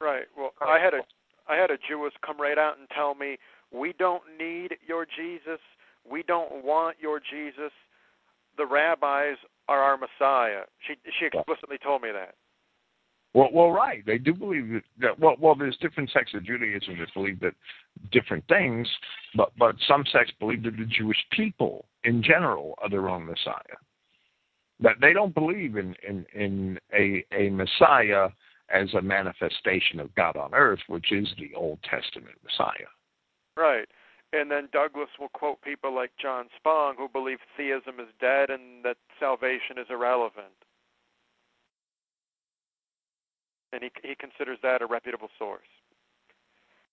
Right. 0.01 0.25
Well, 0.37 0.53
I 0.61 0.79
had 0.79 0.95
a 0.95 1.01
I 1.49 1.57
had 1.57 1.71
a 1.71 1.79
Jewess 1.89 2.13
come 2.25 2.41
right 2.41 2.59
out 2.59 2.79
and 2.79 2.89
tell 2.91 3.15
me, 3.15 3.39
"We 3.73 3.95
don't 3.99 4.23
need 4.39 4.77
your 4.87 5.07
Jesus. 5.07 5.61
We 6.09 6.23
don't 6.23 6.65
want 6.65 6.97
your 7.01 7.21
Jesus. 7.21 7.73
The 8.57 8.67
rabbis 8.67 9.37
are 9.69 9.81
our 9.81 9.97
Messiah." 9.97 10.63
She 10.87 10.95
she 11.19 11.27
explicitly 11.27 11.79
told 11.83 12.03
me 12.03 12.11
that. 12.13 12.35
Well, 13.35 13.51
well, 13.53 13.71
right. 13.71 14.05
They 14.07 14.19
do 14.19 14.33
believe 14.35 14.83
that. 15.01 15.19
Well, 15.19 15.37
well, 15.39 15.55
there's 15.55 15.77
different 15.79 16.11
sects 16.11 16.33
of 16.35 16.45
Judaism 16.45 16.99
that 16.99 17.13
believe 17.15 17.41
that 17.41 17.55
different 18.11 18.45
things, 18.49 18.89
but 19.35 19.53
but 19.59 19.77
some 19.87 20.05
sects 20.11 20.33
believe 20.39 20.63
that 20.63 20.77
the 20.77 20.87
Jewish 20.87 21.19
people 21.33 21.85
in 22.05 22.23
general 22.23 22.75
are 22.79 22.89
their 22.89 23.09
own 23.09 23.27
Messiah. 23.27 23.77
That 24.81 24.97
they 25.01 25.13
don't 25.13 25.35
believe 25.35 25.77
in 25.77 25.95
in 26.07 26.25
in 26.35 26.79
a 26.95 27.25
a 27.33 27.51
Messiah 27.51 28.31
as 28.71 28.93
a 28.95 29.03
manifestation 29.03 30.01
of 30.01 30.15
God 30.15 30.37
on 30.37 30.55
earth, 30.55 30.81
which 30.89 31.13
is 31.13 31.29
the 31.39 31.55
Old 31.55 31.79
Testament 31.83 32.37
Messiah. 32.45 32.89
Right. 33.57 33.89
And 34.33 34.51
then 34.51 34.69
Douglas 34.73 35.09
will 35.19 35.31
quote 35.31 35.63
people 35.63 35.95
like 35.95 36.11
John 36.21 36.47
Spong 36.57 36.97
who 36.99 37.09
believe 37.09 37.39
theism 37.57 37.99
is 37.99 38.09
dead 38.21 38.51
and 38.51 38.85
that 38.85 38.99
salvation 39.19 39.79
is 39.79 39.87
irrelevant. 39.89 40.53
And 43.73 43.83
he 43.83 43.91
he 44.03 44.15
considers 44.15 44.59
that 44.63 44.83
a 44.83 44.87
reputable 44.87 45.29
source. 45.39 45.69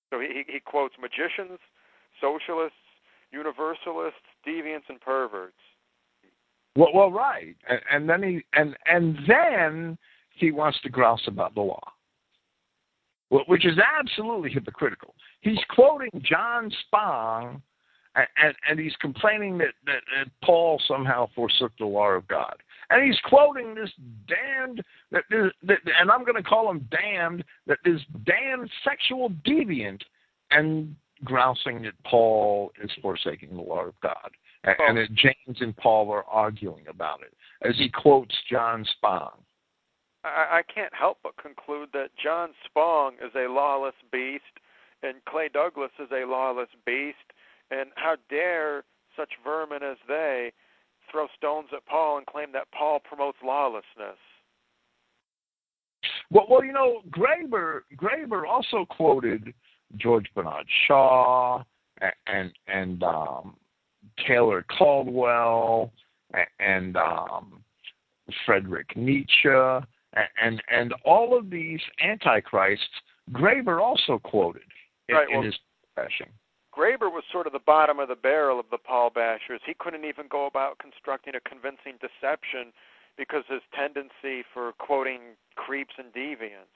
So 0.10 0.20
he 0.20 0.44
he 0.48 0.60
quotes 0.60 0.96
magicians, 1.00 1.60
socialists, 2.20 2.78
universalists, 3.32 4.20
deviants 4.48 4.88
and 4.90 5.00
perverts. 5.00 5.54
Well, 6.76 6.90
well, 6.94 7.12
right, 7.12 7.56
and, 7.70 7.80
and 7.92 8.10
then 8.10 8.24
he 8.24 8.46
and 8.54 8.76
and 8.86 9.18
then 9.28 9.98
he 10.36 10.52
wants 10.52 10.80
to 10.82 10.90
grouse 10.90 11.24
about 11.28 11.56
the 11.56 11.62
law, 11.62 11.94
which 13.30 13.66
is 13.66 13.78
absolutely 14.00 14.52
hypocritical. 14.52 15.16
He's 15.40 15.60
quoting 15.70 16.12
John 16.22 16.70
Spong, 16.84 17.62
and, 18.16 18.56
and, 18.70 18.80
he's 18.80 18.96
complaining 19.02 19.58
that, 19.58 19.74
that, 19.86 20.02
that 20.16 20.32
Paul 20.44 20.82
somehow 20.88 21.28
forsook 21.36 21.72
the 21.78 21.86
law 21.86 22.10
of 22.10 22.28
God. 22.28 22.56
And 22.90 23.04
he's 23.04 23.20
quoting 23.26 23.76
this 23.76 23.92
damned, 24.28 24.82
that, 25.12 25.24
that, 25.30 25.78
and 26.00 26.12
I'm 26.12 26.24
going 26.24 26.42
to 26.42 26.48
call 26.48 26.70
him 26.70 26.88
damned, 26.92 27.44
that 27.68 27.80
this 27.84 28.02
damned 28.26 28.70
sexual 28.84 29.32
deviant, 29.46 30.02
and 30.52 30.96
grousing 31.24 31.82
that 31.84 31.94
Paul 32.06 32.72
is 32.84 32.92
forsaking 33.02 33.56
the 33.56 33.62
law 33.62 33.86
of 33.86 33.94
God. 34.02 34.32
And, 34.64 34.76
oh. 34.80 34.86
and 34.88 34.98
that 34.98 35.14
James 35.14 35.62
and 35.62 35.76
Paul 35.78 36.12
are 36.12 36.26
arguing 36.26 36.86
about 36.88 37.22
it 37.22 37.34
as 37.68 37.76
he 37.78 37.90
quotes 37.90 38.36
John 38.50 38.86
Spong. 38.98 39.32
I, 40.24 40.60
I 40.60 40.62
can't 40.74 40.94
help 40.94 41.20
but 41.24 41.38
conclude 41.38 41.90
that 41.94 42.10
John 42.22 42.50
Spong 42.66 43.14
is 43.16 43.32
a 43.36 43.52
lawless 43.52 43.96
beast 44.12 44.44
and 45.04 45.24
Clay 45.26 45.50
Douglas 45.52 45.92
is 46.00 46.10
a 46.12 46.26
lawless 46.26 46.70
beast. 46.86 47.18
And 47.72 47.90
how 47.96 48.16
dare 48.30 48.84
such 49.18 49.30
vermin 49.44 49.84
as 49.84 49.98
they 50.08 50.52
throw 51.12 51.28
stones 51.36 51.70
at 51.74 51.86
Paul 51.86 52.18
and 52.18 52.26
claim 52.26 52.52
that 52.54 52.68
Paul 52.78 53.00
promotes 53.00 53.38
lawlessness? 53.44 54.20
Well, 56.30 56.46
well, 56.50 56.64
you 56.64 56.74
know, 56.74 57.02
Graber 57.10 57.82
Graber 57.96 58.48
also 58.48 58.86
quoted 58.86 59.54
George 59.98 60.28
Bernard 60.36 60.66
Shaw 60.88 61.64
and 62.02 62.14
and, 62.28 62.52
and 62.68 63.04
um, 63.04 63.56
Taylor 64.28 64.66
Caldwell 64.78 65.92
and 66.60 66.98
um, 66.98 67.64
Frederick 68.46 68.96
Nietzsche 68.96 69.50
and 70.42 70.62
and 70.72 70.94
all 71.04 71.38
of 71.38 71.50
these 71.50 71.80
antichrists, 72.04 72.86
Graber 73.32 73.82
also 73.82 74.20
quoted 74.20 74.62
in, 75.10 75.16
right, 75.16 75.30
in 75.30 75.44
his 75.44 75.56
profession. 75.94 76.28
Graber 76.76 77.12
was 77.12 77.24
sort 77.32 77.48
of 77.48 77.54
the 77.54 77.60
bottom 77.60 78.00
of 78.00 78.08
the 78.10 78.16
barrel 78.16 78.60
of 78.60 78.66
the 78.72 78.78
Paul 78.78 79.10
bashers. 79.10 79.60
He 79.66 79.74
couldn't 79.78 80.06
even 80.06 80.28
go 80.30 80.46
about 80.46 80.78
constructing 80.80 81.34
a 81.36 81.40
convincing 81.50 81.94
deception 82.02 82.74
because 83.18 83.44
his 83.48 83.62
tendency 83.74 84.44
for 84.54 84.74
quoting 84.74 85.22
creeps 85.56 85.94
and 85.98 86.14
deviants. 86.14 86.76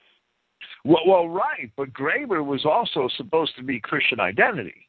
Well, 0.84 1.02
well, 1.06 1.28
right, 1.28 1.70
but 1.76 1.92
Graber 1.92 2.44
was 2.44 2.64
also 2.64 3.08
supposed 3.16 3.56
to 3.56 3.62
be 3.62 3.80
Christian 3.80 4.20
identity. 4.20 4.88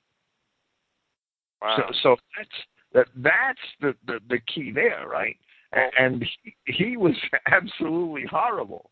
Wow. 1.61 1.75
So, 1.77 1.93
so 2.03 2.15
that's 2.37 2.49
that 2.93 3.07
that's 3.17 3.59
the, 3.79 3.95
the 4.05 4.19
the 4.29 4.39
key 4.53 4.71
there, 4.71 5.07
right? 5.07 5.37
and 5.73 6.25
he, 6.43 6.55
he 6.65 6.97
was 6.97 7.15
absolutely 7.47 8.25
horrible. 8.29 8.89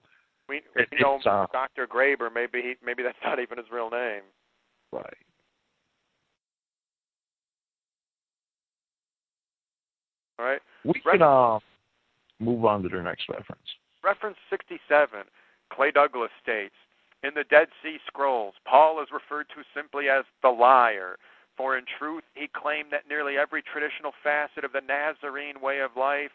We, 0.48 0.62
we 0.76 0.86
know 1.00 1.20
uh, 1.26 1.46
Dr. 1.52 1.88
Graber. 1.88 2.34
Maybe 2.34 2.62
he, 2.62 2.74
maybe 2.84 3.04
that's 3.04 3.18
not 3.24 3.40
even 3.40 3.58
his 3.58 3.68
real 3.72 3.90
name. 3.90 4.22
Right. 4.92 5.18
All 10.40 10.46
right. 10.46 10.62
We 10.86 10.94
can 11.02 11.22
uh, 11.22 11.60
move 12.40 12.64
on 12.64 12.82
to 12.84 12.90
the 12.90 13.02
next 13.02 13.28
reference. 13.28 13.62
Reference 14.04 14.38
67. 14.50 14.80
Clay 15.72 15.92
Douglas 15.92 16.32
states, 16.42 16.76
In 17.24 17.32
the 17.36 17.44
Dead 17.44 17.68
Sea 17.84 17.98
Scrolls, 18.08 18.56
Paul 18.66 19.04
is 19.04 19.10
referred 19.12 19.48
to 19.50 19.64
simply 19.76 20.08
as 20.08 20.24
the 20.42 20.50
liar, 20.50 21.18
for 21.58 21.78
in 21.78 21.84
truth 22.00 22.24
he 22.34 22.48
claimed 22.48 22.92
that 22.92 23.10
nearly 23.10 23.38
every 23.38 23.62
traditional 23.62 24.14
facet 24.24 24.64
of 24.64 24.72
the 24.72 24.82
Nazarene 24.82 25.60
way 25.62 25.80
of 25.80 26.00
life, 26.00 26.32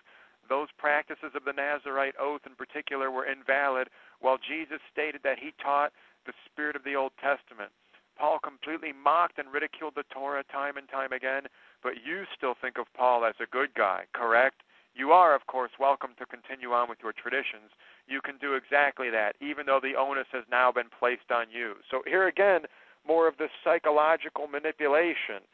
those 0.48 0.68
practices 0.76 1.32
of 1.35 1.44
the 1.44 1.56
Nazarite 1.56 2.14
oath 2.20 2.43
in 2.44 2.55
particular, 2.55 3.10
were 3.10 3.24
invalid, 3.24 3.89
while 4.20 4.36
Jesus 4.36 4.81
stated 4.93 5.22
that 5.24 5.39
he 5.39 5.55
taught 5.62 5.93
the 6.26 6.36
spirit 6.44 6.76
of 6.76 6.85
the 6.85 6.94
Old 6.94 7.12
Testament. 7.16 7.72
Paul 8.16 8.39
completely 8.39 8.93
mocked 8.93 9.39
and 9.39 9.52
ridiculed 9.52 9.94
the 9.97 10.05
Torah 10.12 10.44
time 10.52 10.76
and 10.76 10.89
time 10.89 11.12
again, 11.12 11.48
but 11.85 12.01
you 12.05 12.24
still 12.36 12.55
think 12.61 12.78
of 12.78 12.86
Paul 12.97 13.27
as 13.27 13.35
a 13.40 13.47
good 13.47 13.74
guy, 13.77 14.05
correct? 14.15 14.62
You 14.94 15.11
are, 15.11 15.35
of 15.35 15.47
course, 15.47 15.70
welcome 15.78 16.11
to 16.19 16.24
continue 16.24 16.73
on 16.73 16.89
with 16.89 16.98
your 17.02 17.12
traditions. 17.12 17.70
You 18.09 18.20
can 18.20 18.39
do 18.40 18.55
exactly 18.55 19.11
that, 19.11 19.36
even 19.40 19.66
though 19.66 19.81
the 19.82 19.94
onus 19.94 20.27
has 20.32 20.44
now 20.51 20.73
been 20.73 20.89
placed 20.98 21.31
on 21.31 21.47
you. 21.52 21.74
So, 21.90 22.02
here 22.06 22.27
again, 22.27 22.62
more 23.06 23.28
of 23.28 23.36
this 23.36 23.51
psychological 23.62 24.47
manipulation, 24.47 25.44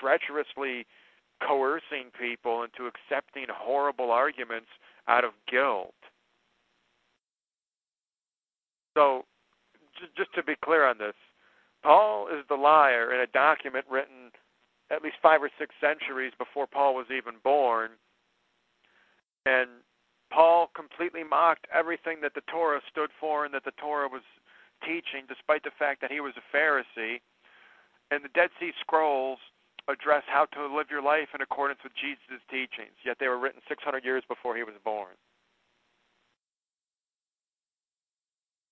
treacherously 0.00 0.86
coercing 1.46 2.10
people 2.18 2.62
into 2.62 2.88
accepting 2.88 3.46
horrible 3.52 4.10
arguments 4.10 4.68
out 5.06 5.24
of 5.24 5.32
guilt. 5.50 5.94
So, 8.96 9.24
just 10.16 10.32
to 10.34 10.42
be 10.42 10.54
clear 10.64 10.86
on 10.86 10.98
this, 10.98 11.14
Paul 11.82 12.28
is 12.28 12.44
the 12.48 12.54
liar 12.54 13.12
in 13.12 13.20
a 13.20 13.26
document 13.26 13.84
written 13.90 14.30
at 14.90 15.02
least 15.02 15.16
five 15.22 15.42
or 15.42 15.50
six 15.58 15.74
centuries 15.80 16.32
before 16.38 16.66
Paul 16.66 16.94
was 16.94 17.06
even 17.10 17.34
born. 17.42 17.90
And 19.46 19.68
Paul 20.30 20.70
completely 20.74 21.24
mocked 21.24 21.66
everything 21.72 22.20
that 22.22 22.34
the 22.34 22.42
Torah 22.50 22.80
stood 22.90 23.10
for 23.20 23.44
and 23.44 23.54
that 23.54 23.64
the 23.64 23.76
Torah 23.78 24.08
was 24.08 24.22
teaching, 24.82 25.24
despite 25.28 25.62
the 25.62 25.74
fact 25.78 26.00
that 26.00 26.10
he 26.10 26.20
was 26.20 26.34
a 26.36 26.56
Pharisee. 26.56 27.20
And 28.10 28.24
the 28.24 28.32
Dead 28.34 28.50
Sea 28.60 28.72
Scrolls 28.80 29.38
address 29.88 30.22
how 30.26 30.46
to 30.46 30.74
live 30.74 30.86
your 30.90 31.02
life 31.02 31.28
in 31.34 31.40
accordance 31.40 31.80
with 31.84 31.92
Jesus' 31.94 32.42
teachings, 32.50 32.96
yet 33.04 33.18
they 33.20 33.28
were 33.28 33.38
written 33.38 33.60
600 33.68 34.04
years 34.04 34.24
before 34.28 34.56
he 34.56 34.62
was 34.62 34.74
born. 34.84 35.12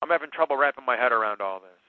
I'm 0.01 0.09
having 0.09 0.31
trouble 0.33 0.57
wrapping 0.57 0.85
my 0.85 0.97
head 0.97 1.13
around 1.13 1.41
all 1.41 1.61
this. 1.61 1.82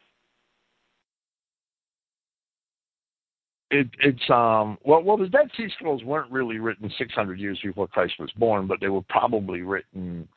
It, 3.73 3.87
it's 3.99 4.29
um 4.29 4.77
well 4.85 5.01
well 5.03 5.17
the 5.17 5.27
Dead 5.27 5.49
Sea 5.57 5.67
Scrolls 5.75 6.03
weren't 6.03 6.31
really 6.31 6.59
written 6.59 6.91
600 6.97 7.39
years 7.39 7.59
before 7.63 7.87
Christ 7.87 8.13
was 8.19 8.31
born, 8.37 8.67
but 8.67 8.79
they 8.79 8.89
were 8.89 9.01
probably 9.01 9.61
written 9.61 10.27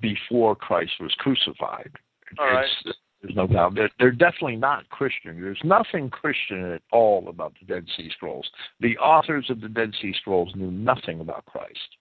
before 0.00 0.54
Christ 0.54 0.92
was 1.00 1.14
crucified. 1.18 1.90
All 2.38 2.46
right. 2.46 2.66
there's 3.22 3.36
no 3.36 3.46
doubt. 3.46 3.74
They're, 3.74 3.90
they're 3.98 4.10
definitely 4.10 4.56
not 4.56 4.88
Christian. 4.90 5.40
There's 5.40 5.60
nothing 5.62 6.10
Christian 6.10 6.72
at 6.72 6.82
all 6.92 7.28
about 7.28 7.54
the 7.60 7.72
Dead 7.72 7.86
Sea 7.96 8.10
Scrolls. 8.10 8.48
The 8.80 8.98
authors 8.98 9.46
of 9.48 9.60
the 9.60 9.68
Dead 9.68 9.92
Sea 10.02 10.12
Scrolls 10.20 10.52
knew 10.56 10.72
nothing 10.72 11.20
about 11.20 11.46
Christ. 11.46 11.96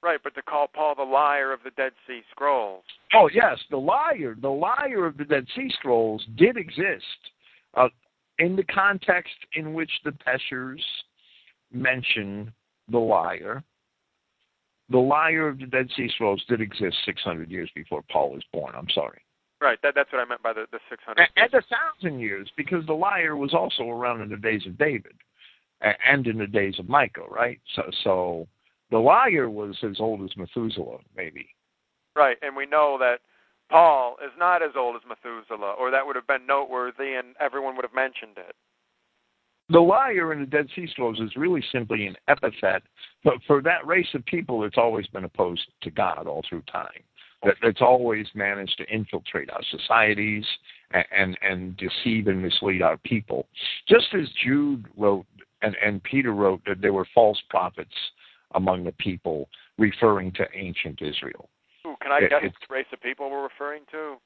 Right, 0.00 0.20
but 0.22 0.34
to 0.36 0.42
call 0.42 0.68
Paul 0.68 0.94
the 0.94 1.02
liar 1.02 1.52
of 1.52 1.60
the 1.64 1.72
Dead 1.72 1.92
Sea 2.06 2.20
Scrolls. 2.30 2.84
Oh 3.14 3.28
yes, 3.34 3.58
the 3.68 3.78
liar, 3.78 4.36
the 4.40 4.48
liar 4.48 5.06
of 5.06 5.16
the 5.16 5.24
Dead 5.24 5.44
Sea 5.56 5.70
Scrolls 5.76 6.24
did 6.36 6.56
exist. 6.56 7.04
Uh, 7.74 7.88
in 8.38 8.56
the 8.56 8.64
context 8.64 9.34
in 9.54 9.74
which 9.74 9.90
the 10.04 10.12
Peshers 10.12 10.82
mention 11.72 12.52
the 12.90 12.98
liar, 12.98 13.62
the 14.90 14.98
liar 14.98 15.48
of 15.48 15.58
the 15.58 15.66
Dead 15.66 15.88
Sea 15.96 16.08
Scrolls 16.14 16.42
did 16.48 16.60
exist 16.60 16.96
600 17.04 17.50
years 17.50 17.70
before 17.74 18.02
Paul 18.10 18.30
was 18.30 18.42
born. 18.52 18.74
I'm 18.76 18.88
sorry. 18.94 19.20
Right, 19.60 19.78
that, 19.82 19.94
that's 19.94 20.10
what 20.12 20.20
I 20.20 20.24
meant 20.24 20.42
by 20.42 20.52
the, 20.52 20.66
the 20.70 20.78
600. 20.88 21.20
And, 21.20 21.28
and 21.36 21.62
a 21.62 21.66
thousand 21.66 22.20
years, 22.20 22.48
because 22.56 22.86
the 22.86 22.94
liar 22.94 23.36
was 23.36 23.52
also 23.52 23.88
around 23.88 24.22
in 24.22 24.28
the 24.28 24.36
days 24.36 24.62
of 24.66 24.78
David 24.78 25.14
and 25.80 26.26
in 26.26 26.38
the 26.38 26.46
days 26.46 26.78
of 26.78 26.88
Micah, 26.88 27.26
right? 27.28 27.60
So, 27.74 27.82
so 28.04 28.48
the 28.90 28.98
liar 28.98 29.50
was 29.50 29.76
as 29.82 29.96
old 29.98 30.22
as 30.22 30.36
Methuselah, 30.36 30.98
maybe. 31.16 31.48
Right, 32.16 32.36
and 32.42 32.54
we 32.56 32.66
know 32.66 32.98
that 33.00 33.18
Paul 33.70 34.16
is 34.24 34.32
not 34.38 34.62
as 34.62 34.70
old 34.76 34.96
as 34.96 35.02
Methuselah, 35.08 35.74
or 35.78 35.90
that 35.90 36.06
would 36.06 36.16
have 36.16 36.26
been 36.26 36.46
noteworthy 36.46 37.14
and 37.14 37.34
everyone 37.40 37.76
would 37.76 37.84
have 37.84 37.94
mentioned 37.94 38.36
it. 38.36 38.54
The 39.70 39.80
liar 39.80 40.32
in 40.32 40.40
the 40.40 40.46
Dead 40.46 40.66
Sea 40.74 40.86
Scrolls 40.90 41.20
is 41.20 41.36
really 41.36 41.62
simply 41.70 42.06
an 42.06 42.16
epithet, 42.26 42.82
but 43.22 43.34
for 43.46 43.60
that 43.62 43.86
race 43.86 44.08
of 44.14 44.24
people, 44.24 44.64
it's 44.64 44.78
always 44.78 45.06
been 45.08 45.24
opposed 45.24 45.66
to 45.82 45.90
God 45.90 46.26
all 46.26 46.42
through 46.48 46.62
time. 46.62 47.02
That 47.42 47.56
it's 47.62 47.82
always 47.82 48.26
managed 48.34 48.78
to 48.78 48.88
infiltrate 48.88 49.50
our 49.50 49.62
societies 49.70 50.44
and, 50.90 51.04
and 51.16 51.38
and 51.42 51.76
deceive 51.76 52.26
and 52.26 52.42
mislead 52.42 52.82
our 52.82 52.96
people. 52.96 53.46
Just 53.86 54.06
as 54.14 54.26
Jude 54.44 54.86
wrote 54.96 55.26
and, 55.62 55.76
and 55.84 56.02
Peter 56.02 56.32
wrote 56.32 56.62
that 56.66 56.80
there 56.80 56.92
were 56.92 57.06
false 57.14 57.40
prophets 57.48 57.94
among 58.54 58.84
the 58.84 58.92
people, 58.92 59.48
referring 59.76 60.32
to 60.32 60.46
ancient 60.54 61.00
Israel. 61.02 61.48
Can 62.02 62.12
I 62.12 62.20
guess 62.20 62.42
what 62.42 62.76
race 62.76 62.86
of 62.92 63.00
people 63.00 63.30
we're 63.30 63.42
referring 63.42 63.82
to? 63.92 64.16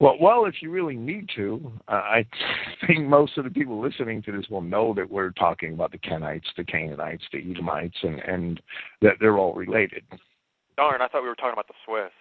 Well, 0.00 0.16
well, 0.20 0.44
if 0.44 0.62
you 0.62 0.70
really 0.70 0.94
need 0.94 1.28
to, 1.34 1.72
uh, 1.88 1.92
I 1.92 2.26
think 2.86 3.06
most 3.06 3.36
of 3.36 3.42
the 3.42 3.50
people 3.50 3.80
listening 3.80 4.22
to 4.22 4.32
this 4.32 4.48
will 4.48 4.60
know 4.60 4.94
that 4.94 5.10
we're 5.10 5.30
talking 5.30 5.74
about 5.74 5.90
the 5.90 5.98
Kenites, 5.98 6.46
the 6.56 6.62
Canaanites, 6.62 7.24
the 7.32 7.38
Edomites, 7.50 7.96
and 8.02 8.20
and 8.20 8.60
that 9.02 9.14
they're 9.20 9.38
all 9.38 9.54
related. 9.54 10.04
Darn, 10.76 11.02
I 11.02 11.08
thought 11.08 11.22
we 11.22 11.28
were 11.28 11.34
talking 11.34 11.54
about 11.54 11.66
the 11.66 11.74
Swiss. 11.84 12.12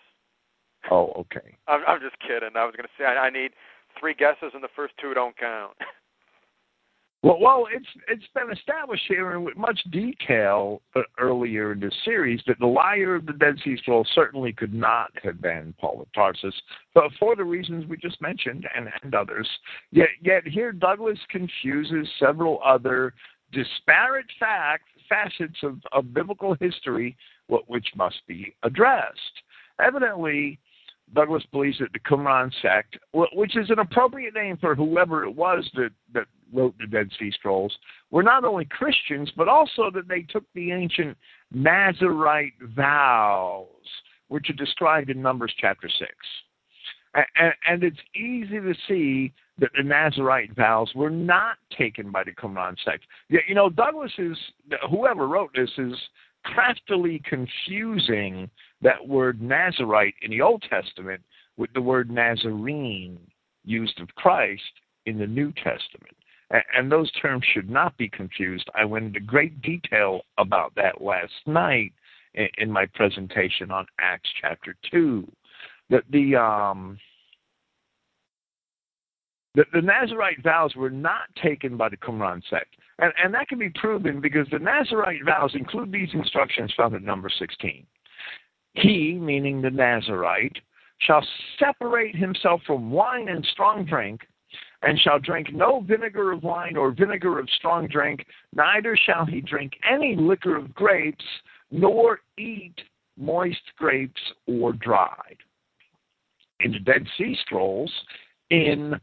Oh, 0.89 1.11
okay. 1.17 1.55
I'm, 1.67 1.81
I'm 1.87 1.99
just 1.99 2.17
kidding. 2.19 2.55
I 2.55 2.65
was 2.65 2.73
going 2.75 2.87
to 2.87 2.93
say 2.97 3.05
I, 3.05 3.27
I 3.27 3.29
need 3.29 3.51
three 3.99 4.15
guesses, 4.15 4.51
and 4.53 4.63
the 4.63 4.69
first 4.75 4.93
two 4.99 5.13
don't 5.13 5.37
count. 5.37 5.73
Well, 7.23 7.39
well, 7.41 7.67
it's 7.73 7.87
it's 8.07 8.27
been 8.35 8.51
established 8.55 9.03
here 9.07 9.33
in 9.33 9.43
with 9.43 9.57
much 9.57 9.79
detail 9.91 10.81
uh, 10.95 11.01
earlier 11.17 11.71
in 11.71 11.79
this 11.79 11.95
series 12.05 12.41
that 12.45 12.59
the 12.59 12.67
liar 12.67 13.15
of 13.15 13.25
the 13.25 13.33
Dead 13.33 13.55
Sea 13.63 13.75
Scrolls 13.77 14.07
certainly 14.13 14.53
could 14.53 14.73
not 14.73 15.11
have 15.23 15.41
been 15.41 15.73
Paul 15.79 16.01
of 16.01 16.13
Tarsus, 16.13 16.53
but 16.93 17.05
for 17.19 17.35
the 17.35 17.43
reasons 17.43 17.85
we 17.87 17.97
just 17.97 18.21
mentioned 18.21 18.67
and, 18.75 18.89
and 19.01 19.15
others. 19.15 19.49
Yet, 19.91 20.09
yet 20.21 20.47
here 20.47 20.71
Douglas 20.71 21.17
confuses 21.29 22.07
several 22.19 22.59
other 22.63 23.13
disparate 23.51 24.27
facts, 24.39 24.89
facets 25.09 25.57
of, 25.63 25.79
of 25.93 26.13
biblical 26.13 26.55
history, 26.59 27.17
which 27.47 27.87
must 27.95 28.21
be 28.27 28.53
addressed. 28.61 29.17
Evidently, 29.79 30.59
Douglas 31.13 31.43
believes 31.51 31.79
that 31.79 31.93
the 31.93 31.99
Qumran 31.99 32.51
sect, 32.61 32.97
which 33.13 33.55
is 33.55 33.69
an 33.69 33.79
appropriate 33.79 34.33
name 34.33 34.57
for 34.57 34.75
whoever 34.75 35.23
it 35.23 35.31
was 35.31 35.69
that, 35.75 35.91
that 36.13 36.25
wrote 36.53 36.75
the 36.79 36.87
Dead 36.87 37.09
Sea 37.17 37.31
Scrolls, 37.31 37.75
were 38.11 38.23
not 38.23 38.43
only 38.43 38.65
Christians, 38.65 39.31
but 39.35 39.47
also 39.47 39.89
that 39.93 40.07
they 40.07 40.21
took 40.23 40.43
the 40.53 40.71
ancient 40.71 41.17
Nazarite 41.53 42.53
vows, 42.75 43.67
which 44.27 44.49
are 44.49 44.53
described 44.53 45.09
in 45.09 45.21
Numbers 45.21 45.53
chapter 45.59 45.89
6. 45.89 46.11
And, 47.15 47.53
and 47.67 47.83
it's 47.83 47.97
easy 48.15 48.59
to 48.59 48.73
see 48.87 49.33
that 49.59 49.71
the 49.75 49.83
Nazarite 49.83 50.55
vows 50.55 50.91
were 50.93 51.09
not 51.09 51.55
taken 51.75 52.11
by 52.11 52.23
the 52.23 52.31
Qumran 52.31 52.75
sect. 52.83 53.05
You 53.29 53.55
know, 53.55 53.69
Douglas 53.69 54.11
is, 54.17 54.37
whoever 54.89 55.27
wrote 55.27 55.51
this 55.55 55.71
is 55.77 55.93
craftily 56.43 57.21
confusing 57.25 58.49
that 58.81 59.07
word 59.07 59.41
Nazarite 59.41 60.15
in 60.21 60.31
the 60.31 60.41
Old 60.41 60.63
Testament 60.69 61.21
with 61.57 61.71
the 61.73 61.81
word 61.81 62.09
Nazarene 62.09 63.19
used 63.65 63.99
of 63.99 64.07
Christ 64.15 64.61
in 65.05 65.17
the 65.17 65.27
New 65.27 65.51
Testament. 65.53 66.15
And 66.73 66.89
those 66.89 67.11
terms 67.11 67.43
should 67.53 67.69
not 67.69 67.97
be 67.97 68.07
confused. 68.07 68.69
I 68.73 68.85
went 68.85 69.05
into 69.05 69.19
great 69.19 69.61
detail 69.61 70.21
about 70.37 70.73
that 70.75 71.01
last 71.01 71.33
night 71.45 71.91
in 72.57 72.71
my 72.71 72.85
presentation 72.93 73.69
on 73.71 73.85
Acts 73.99 74.29
chapter 74.41 74.75
2. 74.89 75.29
That 75.89 76.03
the, 76.09 76.35
um, 76.35 76.99
the, 79.57 79.65
the 79.73 79.81
Nazarite 79.81 80.43
vows 80.43 80.75
were 80.75 80.91
not 80.91 81.23
taken 81.41 81.77
by 81.77 81.89
the 81.89 81.97
Qumran 81.97 82.43
sect. 82.47 82.75
And, 82.99 83.11
and 83.21 83.33
that 83.33 83.49
can 83.49 83.57
be 83.57 83.71
proven 83.71 84.21
because 84.21 84.47
the 84.51 84.59
Nazarite 84.59 85.25
vows 85.25 85.51
include 85.55 85.91
these 85.91 86.09
instructions 86.13 86.71
found 86.77 86.95
in 86.95 87.03
number 87.03 87.27
16. 87.27 87.85
He, 88.73 89.13
meaning 89.19 89.59
the 89.59 89.71
Nazarite, 89.71 90.57
shall 90.99 91.25
separate 91.57 92.15
himself 92.15 92.61
from 92.67 92.91
wine 92.91 93.29
and 93.29 93.43
strong 93.51 93.83
drink, 93.83 94.21
and 94.83 94.99
shall 94.99 95.17
drink 95.19 95.51
no 95.51 95.81
vinegar 95.81 96.31
of 96.31 96.43
wine 96.43 96.77
or 96.77 96.91
vinegar 96.91 97.39
of 97.39 97.49
strong 97.57 97.87
drink, 97.87 98.25
neither 98.55 98.95
shall 98.95 99.25
he 99.25 99.41
drink 99.41 99.73
any 99.91 100.15
liquor 100.15 100.55
of 100.55 100.73
grapes, 100.75 101.25
nor 101.71 102.19
eat 102.37 102.75
moist 103.17 103.61
grapes 103.75 104.21
or 104.45 104.73
dried. 104.73 105.37
In 106.59 106.71
the 106.71 106.79
Dead 106.79 107.07
Sea 107.17 107.35
Scrolls, 107.41 107.91
in 108.51 108.93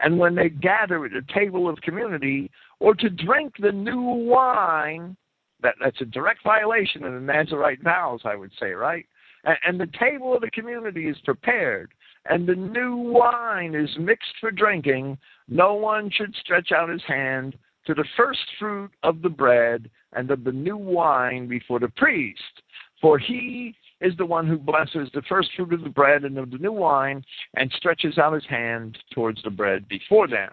and 0.00 0.18
when 0.18 0.34
they 0.34 0.48
gather 0.48 1.04
at 1.04 1.12
the 1.12 1.22
table 1.32 1.68
of 1.68 1.80
community 1.82 2.50
or 2.80 2.96
to 2.96 3.08
drink 3.08 3.54
the 3.60 3.70
new 3.70 4.02
wine, 4.02 5.16
that, 5.62 5.76
that's 5.80 6.00
a 6.00 6.06
direct 6.06 6.42
violation 6.42 7.04
of 7.04 7.12
the 7.12 7.20
Nazarite 7.20 7.80
vows, 7.82 8.22
I 8.24 8.34
would 8.34 8.50
say, 8.58 8.72
right? 8.72 9.06
And, 9.44 9.78
the 9.78 9.90
table 9.98 10.34
of 10.34 10.40
the 10.40 10.50
community 10.50 11.06
is 11.06 11.18
prepared, 11.24 11.92
and 12.24 12.46
the 12.46 12.54
new 12.54 12.96
wine 12.96 13.74
is 13.74 13.90
mixed 13.98 14.34
for 14.40 14.50
drinking. 14.50 15.18
No 15.48 15.74
one 15.74 16.10
should 16.10 16.34
stretch 16.36 16.72
out 16.72 16.88
his 16.88 17.02
hand 17.06 17.56
to 17.86 17.94
the 17.94 18.06
first 18.16 18.40
fruit 18.58 18.90
of 19.02 19.20
the 19.20 19.28
bread 19.28 19.90
and 20.14 20.30
of 20.30 20.44
the 20.44 20.52
new 20.52 20.78
wine 20.78 21.46
before 21.46 21.78
the 21.78 21.90
priest, 21.90 22.62
for 23.00 23.18
he 23.18 23.74
is 24.00 24.16
the 24.16 24.26
one 24.26 24.46
who 24.46 24.58
blesses 24.58 25.10
the 25.12 25.22
first 25.28 25.50
fruit 25.56 25.72
of 25.72 25.82
the 25.82 25.90
bread 25.90 26.24
and 26.24 26.38
of 26.38 26.50
the 26.50 26.58
new 26.58 26.72
wine 26.72 27.22
and 27.56 27.70
stretches 27.76 28.18
out 28.18 28.32
his 28.32 28.46
hand 28.46 28.98
towards 29.12 29.42
the 29.42 29.50
bread 29.50 29.86
before 29.88 30.28
them. 30.28 30.50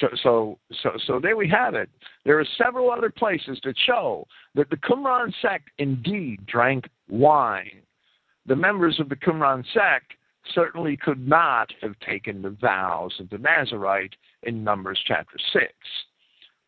So, 0.00 0.08
so, 0.22 0.58
so, 0.82 0.90
so 1.06 1.20
there 1.20 1.36
we 1.36 1.48
have 1.48 1.74
it. 1.74 1.90
There 2.24 2.38
are 2.38 2.46
several 2.56 2.90
other 2.90 3.10
places 3.10 3.58
that 3.64 3.74
show 3.86 4.26
that 4.54 4.70
the 4.70 4.76
Qumran 4.76 5.32
sect 5.42 5.70
indeed 5.78 6.44
drank 6.46 6.88
wine. 7.08 7.82
The 8.48 8.56
members 8.56 8.98
of 8.98 9.10
the 9.10 9.16
Qumran 9.16 9.62
sect 9.74 10.14
certainly 10.54 10.96
could 10.96 11.28
not 11.28 11.70
have 11.82 11.98
taken 12.00 12.40
the 12.40 12.56
vows 12.58 13.12
of 13.20 13.28
the 13.28 13.36
Nazarite 13.36 14.14
in 14.42 14.64
Numbers 14.64 14.98
chapter 15.06 15.36
6. 15.52 15.66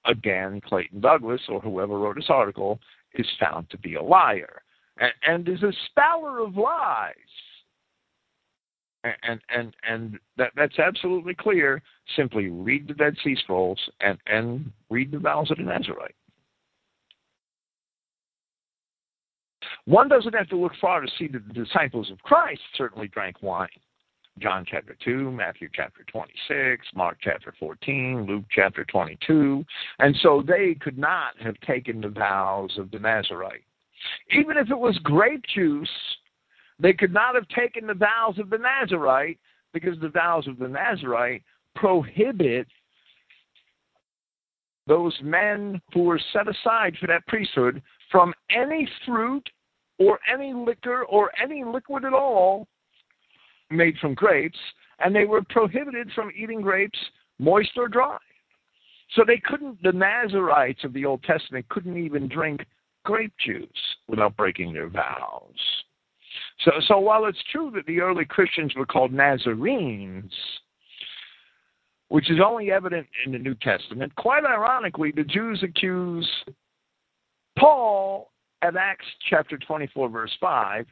Again, 0.05 0.61
Clayton 0.61 1.01
Douglas, 1.01 1.41
or 1.49 1.59
whoever 1.61 1.99
wrote 1.99 2.17
this 2.17 2.29
article, 2.29 2.79
is 3.15 3.27
found 3.41 3.71
to 3.71 3.79
be 3.79 3.95
a 3.95 4.03
liar 4.03 4.61
and, 4.99 5.13
and 5.27 5.49
is 5.49 5.63
a 5.63 5.73
speller 5.87 6.41
of 6.41 6.59
lies. 6.59 7.15
And 9.03 9.41
and 9.49 9.75
and 9.89 10.19
that 10.37 10.53
that's 10.57 10.79
absolutely 10.79 11.35
clear. 11.35 11.81
Simply 12.15 12.49
read 12.49 12.87
the 12.87 12.93
Dead 12.93 13.17
Sea 13.25 13.35
Scrolls 13.35 13.81
and 14.03 14.19
and 14.27 14.71
read 14.91 15.11
the 15.11 15.19
vows 15.19 15.51
of 15.51 15.57
the 15.57 15.63
Nazarite. 15.63 16.15
One 19.91 20.09
doesn't 20.09 20.37
have 20.37 20.49
to 20.51 20.57
look 20.57 20.75
far 20.81 21.01
to 21.01 21.09
see 21.19 21.27
that 21.27 21.49
the 21.49 21.53
disciples 21.53 22.13
of 22.13 22.23
Christ 22.23 22.61
certainly 22.77 23.09
drank 23.09 23.43
wine. 23.43 23.67
John 24.39 24.65
chapter 24.65 24.97
2, 25.05 25.33
Matthew 25.33 25.69
chapter 25.75 26.05
26, 26.05 26.87
Mark 26.95 27.19
chapter 27.21 27.53
14, 27.59 28.25
Luke 28.25 28.45
chapter 28.55 28.85
22. 28.85 29.65
And 29.99 30.17
so 30.23 30.45
they 30.47 30.77
could 30.81 30.97
not 30.97 31.33
have 31.41 31.59
taken 31.67 32.01
the 32.01 32.09
vows 32.09 32.71
of 32.79 32.93
the 32.93 33.01
Nazarite. 33.01 33.65
Even 34.31 34.57
if 34.59 34.71
it 34.71 34.79
was 34.79 34.97
grape 34.99 35.43
juice, 35.53 35.91
they 36.79 36.93
could 36.93 37.13
not 37.13 37.35
have 37.35 37.49
taken 37.49 37.89
the 37.89 37.95
vows 37.95 38.39
of 38.39 38.49
the 38.49 38.59
Nazarite 38.59 39.41
because 39.73 39.99
the 40.01 40.09
vows 40.09 40.47
of 40.47 40.61
the 40.61 40.69
Nazarite 40.69 41.43
prohibit 41.75 42.69
those 44.87 45.19
men 45.21 45.83
who 45.93 46.05
were 46.05 46.21
set 46.33 46.47
aside 46.47 46.97
for 47.01 47.09
that 47.09 47.27
priesthood 47.27 47.83
from 48.13 48.33
any 48.51 48.89
fruit 49.05 49.51
or 50.01 50.19
any 50.33 50.53
liquor 50.53 51.05
or 51.05 51.31
any 51.41 51.63
liquid 51.63 52.05
at 52.05 52.15
all 52.15 52.67
made 53.71 53.97
from 53.99 54.15
grapes, 54.15 54.59
and 54.99 55.15
they 55.15 55.27
were 55.27 55.43
prohibited 55.51 56.11
from 56.13 56.33
eating 56.37 56.61
grapes 56.61 56.99
moist 57.39 57.71
or 57.77 57.87
dry. 57.87 58.19
So 59.15 59.23
they 59.27 59.39
couldn't, 59.39 59.83
the 59.83 59.93
Nazarites 59.93 60.85
of 60.85 60.93
the 60.93 61.05
Old 61.05 61.23
Testament 61.23 61.69
couldn't 61.69 61.97
even 61.97 62.29
drink 62.29 62.65
grape 63.05 63.33
juice 63.45 63.69
without 64.09 64.37
breaking 64.37 64.73
their 64.73 64.89
vows. 64.89 65.55
So, 66.61 66.73
so 66.87 66.99
while 66.99 67.27
it's 67.27 67.43
true 67.51 67.71
that 67.75 67.87
the 67.87 68.01
early 68.01 68.25
Christians 68.25 68.75
were 68.77 68.87
called 68.87 69.13
Nazarenes, 69.13 70.33
which 72.09 72.31
is 72.31 72.39
only 72.45 72.71
evident 72.71 73.07
in 73.25 73.33
the 73.33 73.39
New 73.39 73.55
Testament, 73.55 74.15
quite 74.17 74.45
ironically, 74.45 75.13
the 75.15 75.25
Jews 75.25 75.63
accuse 75.63 76.29
Paul 77.59 78.31
at 78.63 78.77
Acts 78.77 79.07
chapter 79.29 79.59
24, 79.59 80.09
verse 80.09 80.37
5, 80.41 80.87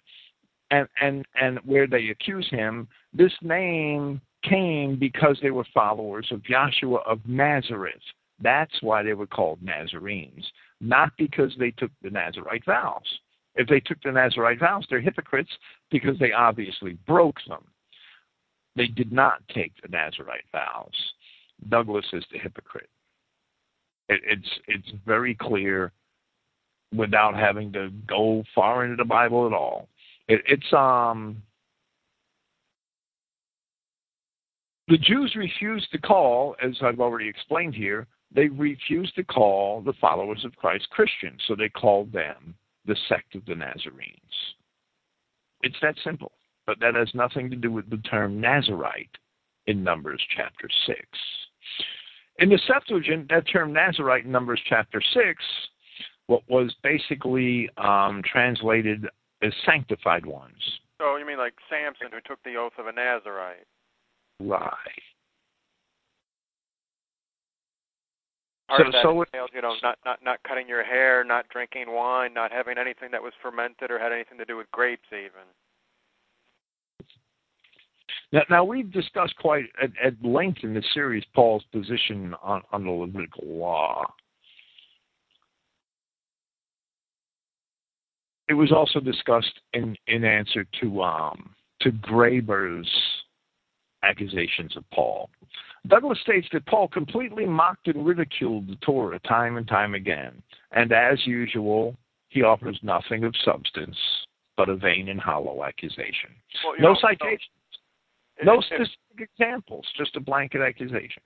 and, 0.70 0.88
and, 1.00 1.26
and 1.40 1.58
where 1.64 1.86
they 1.86 2.08
accuse 2.08 2.48
him, 2.50 2.88
this 3.12 3.32
name 3.42 4.20
came 4.42 4.98
because 4.98 5.38
they 5.42 5.50
were 5.50 5.66
followers 5.74 6.28
of 6.30 6.44
Joshua 6.44 6.98
of 7.06 7.20
Nazareth. 7.26 7.94
That's 8.40 8.82
why 8.82 9.02
they 9.02 9.14
were 9.14 9.26
called 9.26 9.62
Nazarenes, 9.62 10.44
not 10.80 11.12
because 11.18 11.52
they 11.58 11.72
took 11.72 11.90
the 12.02 12.10
Nazarite 12.10 12.64
vows. 12.64 13.02
If 13.56 13.66
they 13.66 13.80
took 13.80 14.00
the 14.02 14.12
Nazarite 14.12 14.60
vows, 14.60 14.86
they're 14.88 15.00
hypocrites 15.00 15.50
because 15.90 16.18
they 16.18 16.32
obviously 16.32 16.96
broke 17.06 17.38
them. 17.48 17.64
They 18.76 18.86
did 18.86 19.10
not 19.10 19.42
take 19.52 19.72
the 19.82 19.88
Nazarite 19.88 20.44
vows. 20.52 20.94
Douglas 21.68 22.06
is 22.12 22.24
the 22.30 22.38
hypocrite. 22.38 22.88
It, 24.08 24.20
it's 24.24 24.48
it's 24.68 24.88
very 25.04 25.34
clear 25.34 25.92
without 26.94 27.36
having 27.36 27.72
to 27.72 27.90
go 28.06 28.42
far 28.54 28.84
into 28.84 28.96
the 28.96 29.04
Bible 29.04 29.46
at 29.46 29.52
all. 29.52 29.88
It, 30.26 30.42
it's 30.46 30.72
um 30.72 31.42
the 34.88 34.98
Jews 34.98 35.34
refused 35.36 35.92
to 35.92 35.98
call, 35.98 36.56
as 36.62 36.72
I've 36.80 37.00
already 37.00 37.28
explained 37.28 37.74
here, 37.74 38.06
they 38.34 38.48
refused 38.48 39.14
to 39.16 39.24
call 39.24 39.82
the 39.82 39.92
followers 40.00 40.44
of 40.46 40.56
Christ 40.56 40.88
Christians, 40.90 41.42
so 41.46 41.54
they 41.54 41.68
called 41.68 42.10
them 42.10 42.54
the 42.86 42.96
sect 43.08 43.34
of 43.34 43.44
the 43.44 43.54
Nazarenes. 43.54 44.54
It's 45.62 45.76
that 45.82 45.96
simple, 46.02 46.32
but 46.66 46.80
that 46.80 46.94
has 46.94 47.14
nothing 47.14 47.50
to 47.50 47.56
do 47.56 47.70
with 47.70 47.90
the 47.90 47.98
term 47.98 48.40
Nazarite 48.40 49.16
in 49.66 49.84
Numbers 49.84 50.22
chapter 50.34 50.68
6. 50.86 50.98
In 52.38 52.48
the 52.48 52.58
Septuagint, 52.66 53.28
that 53.28 53.46
term 53.48 53.72
Nazarite 53.72 54.24
in 54.24 54.32
Numbers 54.32 54.60
chapter 54.68 55.02
6 55.02 55.44
what 56.28 56.42
was 56.48 56.72
basically 56.82 57.68
um, 57.78 58.22
translated 58.24 59.06
as 59.42 59.52
sanctified 59.66 60.24
ones. 60.24 60.54
So 60.98 61.16
you 61.16 61.26
mean 61.26 61.38
like 61.38 61.54
Samson 61.68 62.08
who 62.12 62.20
took 62.26 62.42
the 62.44 62.56
oath 62.56 62.72
of 62.78 62.86
a 62.86 62.92
Nazarite? 62.92 63.66
Right. 64.40 64.68
Part 68.68 68.82
so, 68.84 68.92
that 68.92 69.02
so 69.02 69.22
entails, 69.22 69.50
you 69.54 69.62
know, 69.62 69.74
not, 69.82 69.98
not 70.04 70.18
not 70.22 70.42
cutting 70.46 70.68
your 70.68 70.84
hair, 70.84 71.24
not 71.24 71.48
drinking 71.48 71.90
wine, 71.90 72.34
not 72.34 72.52
having 72.52 72.76
anything 72.76 73.10
that 73.12 73.22
was 73.22 73.32
fermented 73.42 73.90
or 73.90 73.98
had 73.98 74.12
anything 74.12 74.36
to 74.38 74.44
do 74.44 74.56
with 74.56 74.70
grapes, 74.70 75.08
even. 75.10 75.48
Now, 78.30 78.42
now 78.50 78.64
we've 78.64 78.92
discussed 78.92 79.34
quite 79.38 79.64
at, 79.82 79.90
at 80.04 80.22
length 80.22 80.58
in 80.62 80.74
this 80.74 80.84
series 80.92 81.24
Paul's 81.34 81.64
position 81.72 82.34
on, 82.42 82.60
on 82.70 82.84
the 82.84 82.90
Levitical 82.90 83.46
law. 83.46 84.04
It 88.48 88.54
was 88.54 88.72
also 88.72 89.00
discussed 89.00 89.60
in, 89.74 89.96
in 90.06 90.24
answer 90.24 90.64
to 90.80 91.02
um, 91.02 91.54
to 91.80 91.90
Graeber's 91.90 92.88
accusations 94.02 94.76
of 94.76 94.84
Paul. 94.92 95.30
Douglas 95.86 96.18
states 96.22 96.48
that 96.52 96.66
Paul 96.66 96.88
completely 96.88 97.46
mocked 97.46 97.88
and 97.88 98.04
ridiculed 98.04 98.68
the 98.68 98.76
Torah 98.76 99.18
time 99.20 99.56
and 99.56 99.66
time 99.68 99.94
again, 99.94 100.42
and 100.72 100.92
as 100.92 101.18
usual, 101.26 101.96
he 102.28 102.42
offers 102.42 102.78
nothing 102.82 103.24
of 103.24 103.34
substance 103.44 103.96
but 104.56 104.68
a 104.68 104.76
vain 104.76 105.08
and 105.08 105.20
hollow 105.20 105.64
accusation. 105.64 106.30
Well, 106.64 106.74
no 106.80 106.92
know, 106.92 106.98
citations, 107.00 107.48
no, 108.42 108.60
specific 108.60 108.98
if, 109.16 109.28
examples, 109.30 109.86
just 109.96 110.16
a 110.16 110.20
blanket 110.20 110.60
accusation. 110.60 111.22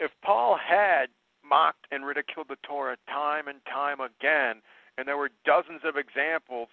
If 0.00 0.10
Paul 0.24 0.58
had 0.58 1.06
mocked 1.44 1.86
and 1.90 2.04
ridiculed 2.06 2.46
the 2.48 2.56
Torah 2.66 2.96
time 3.06 3.48
and 3.48 3.60
time 3.66 3.98
again, 4.00 4.62
and 5.00 5.08
there 5.08 5.16
were 5.16 5.30
dozens 5.46 5.80
of 5.82 5.96
examples, 5.96 6.68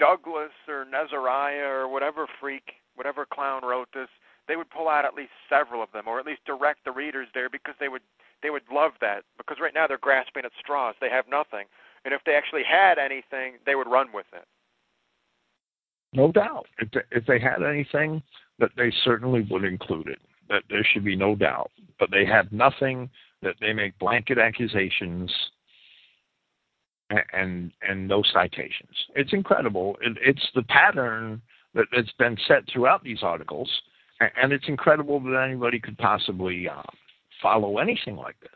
Douglas 0.00 0.56
or 0.66 0.86
Nazariah 0.86 1.68
or 1.68 1.86
whatever 1.86 2.26
freak, 2.40 2.80
whatever 2.96 3.26
clown 3.30 3.60
wrote 3.62 3.88
this, 3.92 4.08
they 4.48 4.56
would 4.56 4.70
pull 4.70 4.88
out 4.88 5.04
at 5.04 5.14
least 5.14 5.32
several 5.50 5.82
of 5.82 5.92
them, 5.92 6.08
or 6.08 6.18
at 6.18 6.24
least 6.24 6.40
direct 6.46 6.84
the 6.84 6.90
readers 6.90 7.28
there 7.34 7.50
because 7.50 7.74
they 7.78 7.88
would 7.88 8.02
they 8.42 8.48
would 8.48 8.62
love 8.72 8.92
that. 9.02 9.22
Because 9.36 9.58
right 9.60 9.74
now 9.74 9.86
they're 9.86 9.98
grasping 9.98 10.46
at 10.46 10.52
straws; 10.58 10.94
they 11.00 11.10
have 11.10 11.26
nothing, 11.28 11.66
and 12.06 12.14
if 12.14 12.22
they 12.24 12.34
actually 12.34 12.64
had 12.68 12.98
anything, 12.98 13.58
they 13.66 13.74
would 13.74 13.86
run 13.86 14.08
with 14.12 14.26
it. 14.32 14.44
No 16.14 16.32
doubt, 16.32 16.66
if 16.78 16.90
they, 16.90 17.00
if 17.10 17.26
they 17.26 17.38
had 17.38 17.62
anything, 17.62 18.22
that 18.58 18.70
they 18.76 18.92
certainly 19.04 19.46
would 19.50 19.64
include 19.64 20.08
it. 20.08 20.18
That 20.48 20.62
there 20.70 20.84
should 20.92 21.04
be 21.04 21.16
no 21.16 21.36
doubt. 21.36 21.70
But 22.00 22.10
they 22.10 22.24
have 22.24 22.50
nothing. 22.50 23.10
That 23.42 23.56
they 23.60 23.72
make 23.72 23.98
blanket 23.98 24.38
accusations 24.38 25.30
and 27.32 27.72
and 27.88 28.08
no 28.08 28.22
citations. 28.32 28.94
It's 29.14 29.32
incredible. 29.32 29.96
It, 30.00 30.16
it's 30.20 30.46
the 30.54 30.62
pattern 30.64 31.42
that, 31.74 31.86
that's 31.94 32.12
been 32.18 32.36
set 32.46 32.64
throughout 32.72 33.02
these 33.02 33.22
articles 33.22 33.70
and 34.40 34.52
it's 34.52 34.68
incredible 34.68 35.20
that 35.20 35.44
anybody 35.44 35.80
could 35.80 35.98
possibly 35.98 36.68
uh, 36.68 36.82
follow 37.40 37.78
anything 37.78 38.16
like 38.16 38.38
this. 38.40 38.50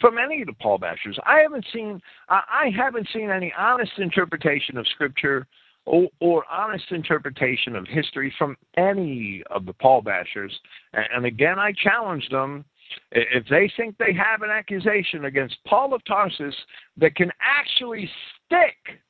from 0.00 0.16
any 0.18 0.40
of 0.40 0.46
the 0.46 0.54
Paul 0.54 0.78
Bashers. 0.78 1.18
I 1.24 1.40
haven't 1.40 1.66
seen 1.72 2.00
I 2.28 2.70
haven't 2.76 3.08
seen 3.12 3.30
any 3.30 3.52
honest 3.56 3.92
interpretation 3.98 4.78
of 4.78 4.86
Scripture 4.88 5.46
or, 5.84 6.08
or 6.20 6.44
honest 6.50 6.84
interpretation 6.90 7.76
of 7.76 7.86
history 7.86 8.32
from 8.38 8.56
any 8.76 9.42
of 9.50 9.66
the 9.66 9.72
Paul 9.74 10.02
Bashers. 10.02 10.52
And, 10.92 11.04
and 11.14 11.26
again, 11.26 11.58
I 11.58 11.72
challenge 11.72 12.28
them. 12.30 12.64
If 13.12 13.46
they 13.48 13.70
think 13.76 13.96
they 13.98 14.12
have 14.12 14.42
an 14.42 14.50
accusation 14.50 15.24
against 15.24 15.56
Paul 15.66 15.94
of 15.94 16.04
Tarsus 16.04 16.54
that 16.96 17.14
can 17.14 17.30
actually 17.40 18.10
stick, 18.44 19.00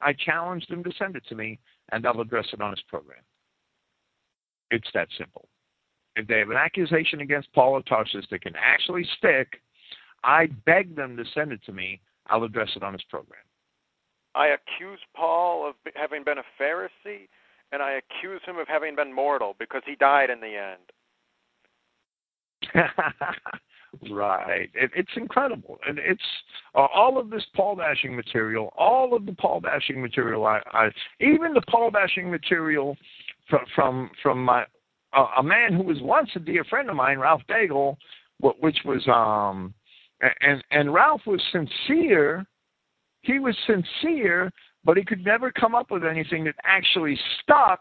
I 0.00 0.12
challenge 0.12 0.66
them 0.66 0.84
to 0.84 0.92
send 0.98 1.16
it 1.16 1.24
to 1.28 1.34
me, 1.34 1.58
and 1.92 2.06
I'll 2.06 2.20
address 2.20 2.46
it 2.52 2.60
on 2.60 2.70
this 2.70 2.82
program. 2.88 3.22
It's 4.70 4.88
that 4.94 5.08
simple. 5.16 5.48
If 6.16 6.26
they 6.26 6.38
have 6.38 6.50
an 6.50 6.56
accusation 6.56 7.20
against 7.20 7.52
Paul 7.52 7.76
of 7.76 7.84
Tarsus 7.84 8.24
that 8.30 8.40
can 8.40 8.54
actually 8.56 9.06
stick, 9.18 9.60
I 10.24 10.46
beg 10.64 10.96
them 10.96 11.16
to 11.16 11.24
send 11.34 11.52
it 11.52 11.60
to 11.66 11.72
me. 11.72 12.00
I'll 12.28 12.44
address 12.44 12.70
it 12.74 12.82
on 12.82 12.92
this 12.92 13.04
program. 13.08 13.40
I 14.34 14.48
accuse 14.48 15.00
Paul 15.14 15.68
of 15.68 15.74
having 15.94 16.24
been 16.24 16.38
a 16.38 16.62
Pharisee, 16.62 17.28
and 17.72 17.82
I 17.82 17.92
accuse 17.92 18.40
him 18.46 18.58
of 18.58 18.68
having 18.68 18.96
been 18.96 19.12
mortal 19.12 19.54
because 19.58 19.82
he 19.86 19.94
died 19.94 20.30
in 20.30 20.40
the 20.40 20.56
end. 20.56 20.92
right. 24.10 24.70
It, 24.74 24.90
it's 24.94 25.10
incredible. 25.16 25.78
And 25.86 25.98
it's 25.98 26.22
uh, 26.74 26.86
all 26.94 27.18
of 27.18 27.30
this 27.30 27.44
Paul 27.54 27.76
bashing 27.76 28.14
material, 28.14 28.72
all 28.76 29.14
of 29.16 29.26
the 29.26 29.32
Paul 29.32 29.60
bashing 29.60 30.00
material, 30.00 30.46
I, 30.46 30.60
I 30.72 30.88
even 31.20 31.54
the 31.54 31.62
Paul 31.68 31.90
bashing 31.90 32.30
material 32.30 32.96
from, 33.48 33.60
from, 33.74 34.10
from 34.22 34.44
my, 34.44 34.64
uh, 35.12 35.26
a 35.38 35.42
man 35.42 35.72
who 35.72 35.82
was 35.82 36.00
once 36.00 36.30
a 36.34 36.40
dear 36.40 36.64
friend 36.64 36.90
of 36.90 36.96
mine, 36.96 37.18
Ralph 37.18 37.42
Daigle, 37.48 37.96
which 38.38 38.78
was 38.84 39.06
um 39.08 39.74
and 40.40 40.62
and 40.70 40.92
Ralph 40.92 41.22
was 41.26 41.42
sincere. 41.52 42.46
He 43.22 43.38
was 43.38 43.56
sincere, 43.66 44.52
but 44.84 44.96
he 44.96 45.04
could 45.04 45.24
never 45.24 45.50
come 45.50 45.74
up 45.74 45.90
with 45.90 46.04
anything 46.04 46.44
that 46.44 46.54
actually 46.64 47.18
stuck. 47.42 47.80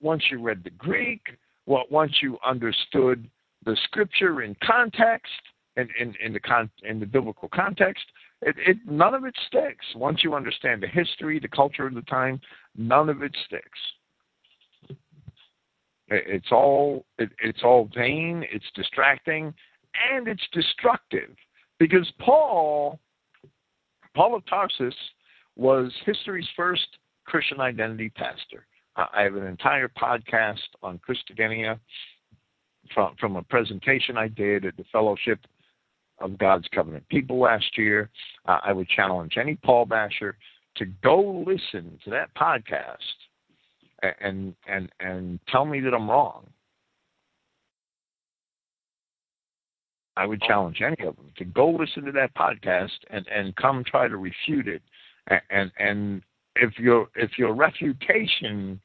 Once 0.00 0.24
you 0.30 0.42
read 0.42 0.62
the 0.64 0.70
Greek, 0.70 1.22
well, 1.66 1.84
once 1.90 2.12
you 2.20 2.36
understood 2.44 3.28
the 3.64 3.76
scripture 3.84 4.42
in 4.42 4.56
context 4.62 5.32
and 5.76 5.88
in, 6.00 6.14
in, 6.24 6.32
the 6.32 6.40
con, 6.40 6.70
in 6.82 7.00
the 7.00 7.06
biblical 7.06 7.48
context, 7.48 8.04
it, 8.42 8.54
it 8.58 8.76
none 8.86 9.14
of 9.14 9.24
it 9.24 9.34
sticks. 9.46 9.84
Once 9.96 10.22
you 10.22 10.34
understand 10.34 10.82
the 10.82 10.86
history, 10.86 11.38
the 11.38 11.48
culture 11.48 11.86
of 11.86 11.94
the 11.94 12.02
time, 12.02 12.40
none 12.76 13.08
of 13.08 13.22
it 13.22 13.34
sticks. 13.46 13.78
It's 16.08 16.52
all 16.52 17.06
it, 17.18 17.30
it's 17.42 17.62
all 17.64 17.88
vain. 17.94 18.44
It's 18.52 18.64
distracting, 18.74 19.54
and 20.12 20.28
it's 20.28 20.46
destructive 20.52 21.30
because 21.78 22.10
Paul, 22.20 23.00
Paul 24.14 24.36
of 24.36 24.46
Tarsus, 24.46 24.94
was 25.56 25.92
history's 26.04 26.48
first 26.56 26.86
Christian 27.24 27.60
identity 27.60 28.10
pastor. 28.10 28.66
I 28.96 29.22
have 29.22 29.34
an 29.34 29.46
entire 29.46 29.88
podcast 29.88 30.58
on 30.82 31.00
Christogenea 31.00 31.80
from, 32.92 33.14
from 33.18 33.36
a 33.36 33.42
presentation 33.42 34.16
I 34.16 34.28
did 34.28 34.64
at 34.64 34.76
the 34.76 34.84
Fellowship 34.92 35.40
of 36.20 36.38
God's 36.38 36.66
Covenant 36.74 37.08
People 37.08 37.38
last 37.38 37.76
year. 37.76 38.10
Uh, 38.46 38.58
I 38.64 38.72
would 38.72 38.88
challenge 38.88 39.36
any 39.38 39.56
Paul 39.56 39.86
Basher 39.86 40.36
to 40.76 40.84
go 41.02 41.44
listen 41.46 41.98
to 42.04 42.10
that 42.10 42.34
podcast 42.34 42.96
and 44.20 44.54
and 44.68 44.90
and 45.00 45.38
tell 45.48 45.64
me 45.64 45.80
that 45.80 45.94
I'm 45.94 46.10
wrong. 46.10 46.46
I 50.16 50.26
would 50.26 50.40
challenge 50.42 50.80
any 50.80 51.06
of 51.06 51.16
them 51.16 51.30
to 51.38 51.44
go 51.44 51.70
listen 51.70 52.04
to 52.04 52.12
that 52.12 52.34
podcast 52.34 52.90
and 53.10 53.26
and 53.28 53.54
come 53.56 53.84
try 53.84 54.08
to 54.08 54.16
refute 54.16 54.68
it. 54.68 54.82
And 55.50 55.72
and 55.78 56.22
if 56.56 56.78
your 56.78 57.08
if 57.14 57.38
your 57.38 57.54
refutation 57.54 58.80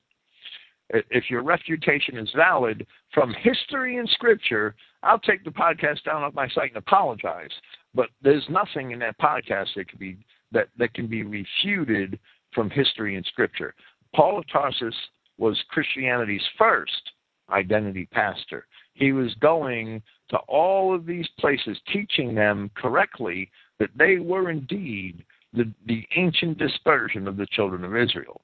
if 0.90 1.30
your 1.30 1.44
refutation 1.44 2.18
is 2.18 2.30
valid 2.36 2.86
from 3.14 3.34
history 3.34 3.98
and 3.98 4.10
scripture, 4.10 4.76
I'll 5.04 5.20
take 5.20 5.44
the 5.44 5.52
podcast 5.52 6.04
down 6.04 6.24
off 6.24 6.34
my 6.34 6.50
site 6.50 6.70
and 6.70 6.78
apologize. 6.78 7.52
But 7.94 8.10
there's 8.22 8.46
nothing 8.50 8.92
in 8.92 9.00
that 9.00 9.20
podcast 9.20 9.68
that 9.76 9.88
can 9.88 10.00
be 10.00 10.18
that, 10.52 10.70
that 10.78 10.94
can 10.94 11.08
be 11.08 11.24
refuted 11.24 12.20
from 12.54 12.70
history 12.70 13.16
and 13.16 13.26
scripture. 13.26 13.76
Paul 14.16 14.40
of 14.40 14.46
Tarsus 14.52 14.96
was 15.38 15.58
Christianity's 15.70 16.44
first 16.58 17.12
identity 17.52 18.08
pastor. 18.12 18.66
He 18.94 19.12
was 19.12 19.34
going 19.36 20.02
to 20.30 20.38
all 20.48 20.94
of 20.94 21.06
these 21.06 21.28
places, 21.40 21.78
teaching 21.92 22.36
them 22.36 22.70
correctly 22.76 23.50
that 23.80 23.90
they 23.96 24.18
were 24.18 24.50
indeed 24.50 25.24
the, 25.54 25.72
the 25.88 26.06
ancient 26.16 26.58
dispersion 26.58 27.28
of 27.28 27.38
the 27.38 27.48
children 27.48 27.84
of 27.84 27.96
Israel. 27.96 28.42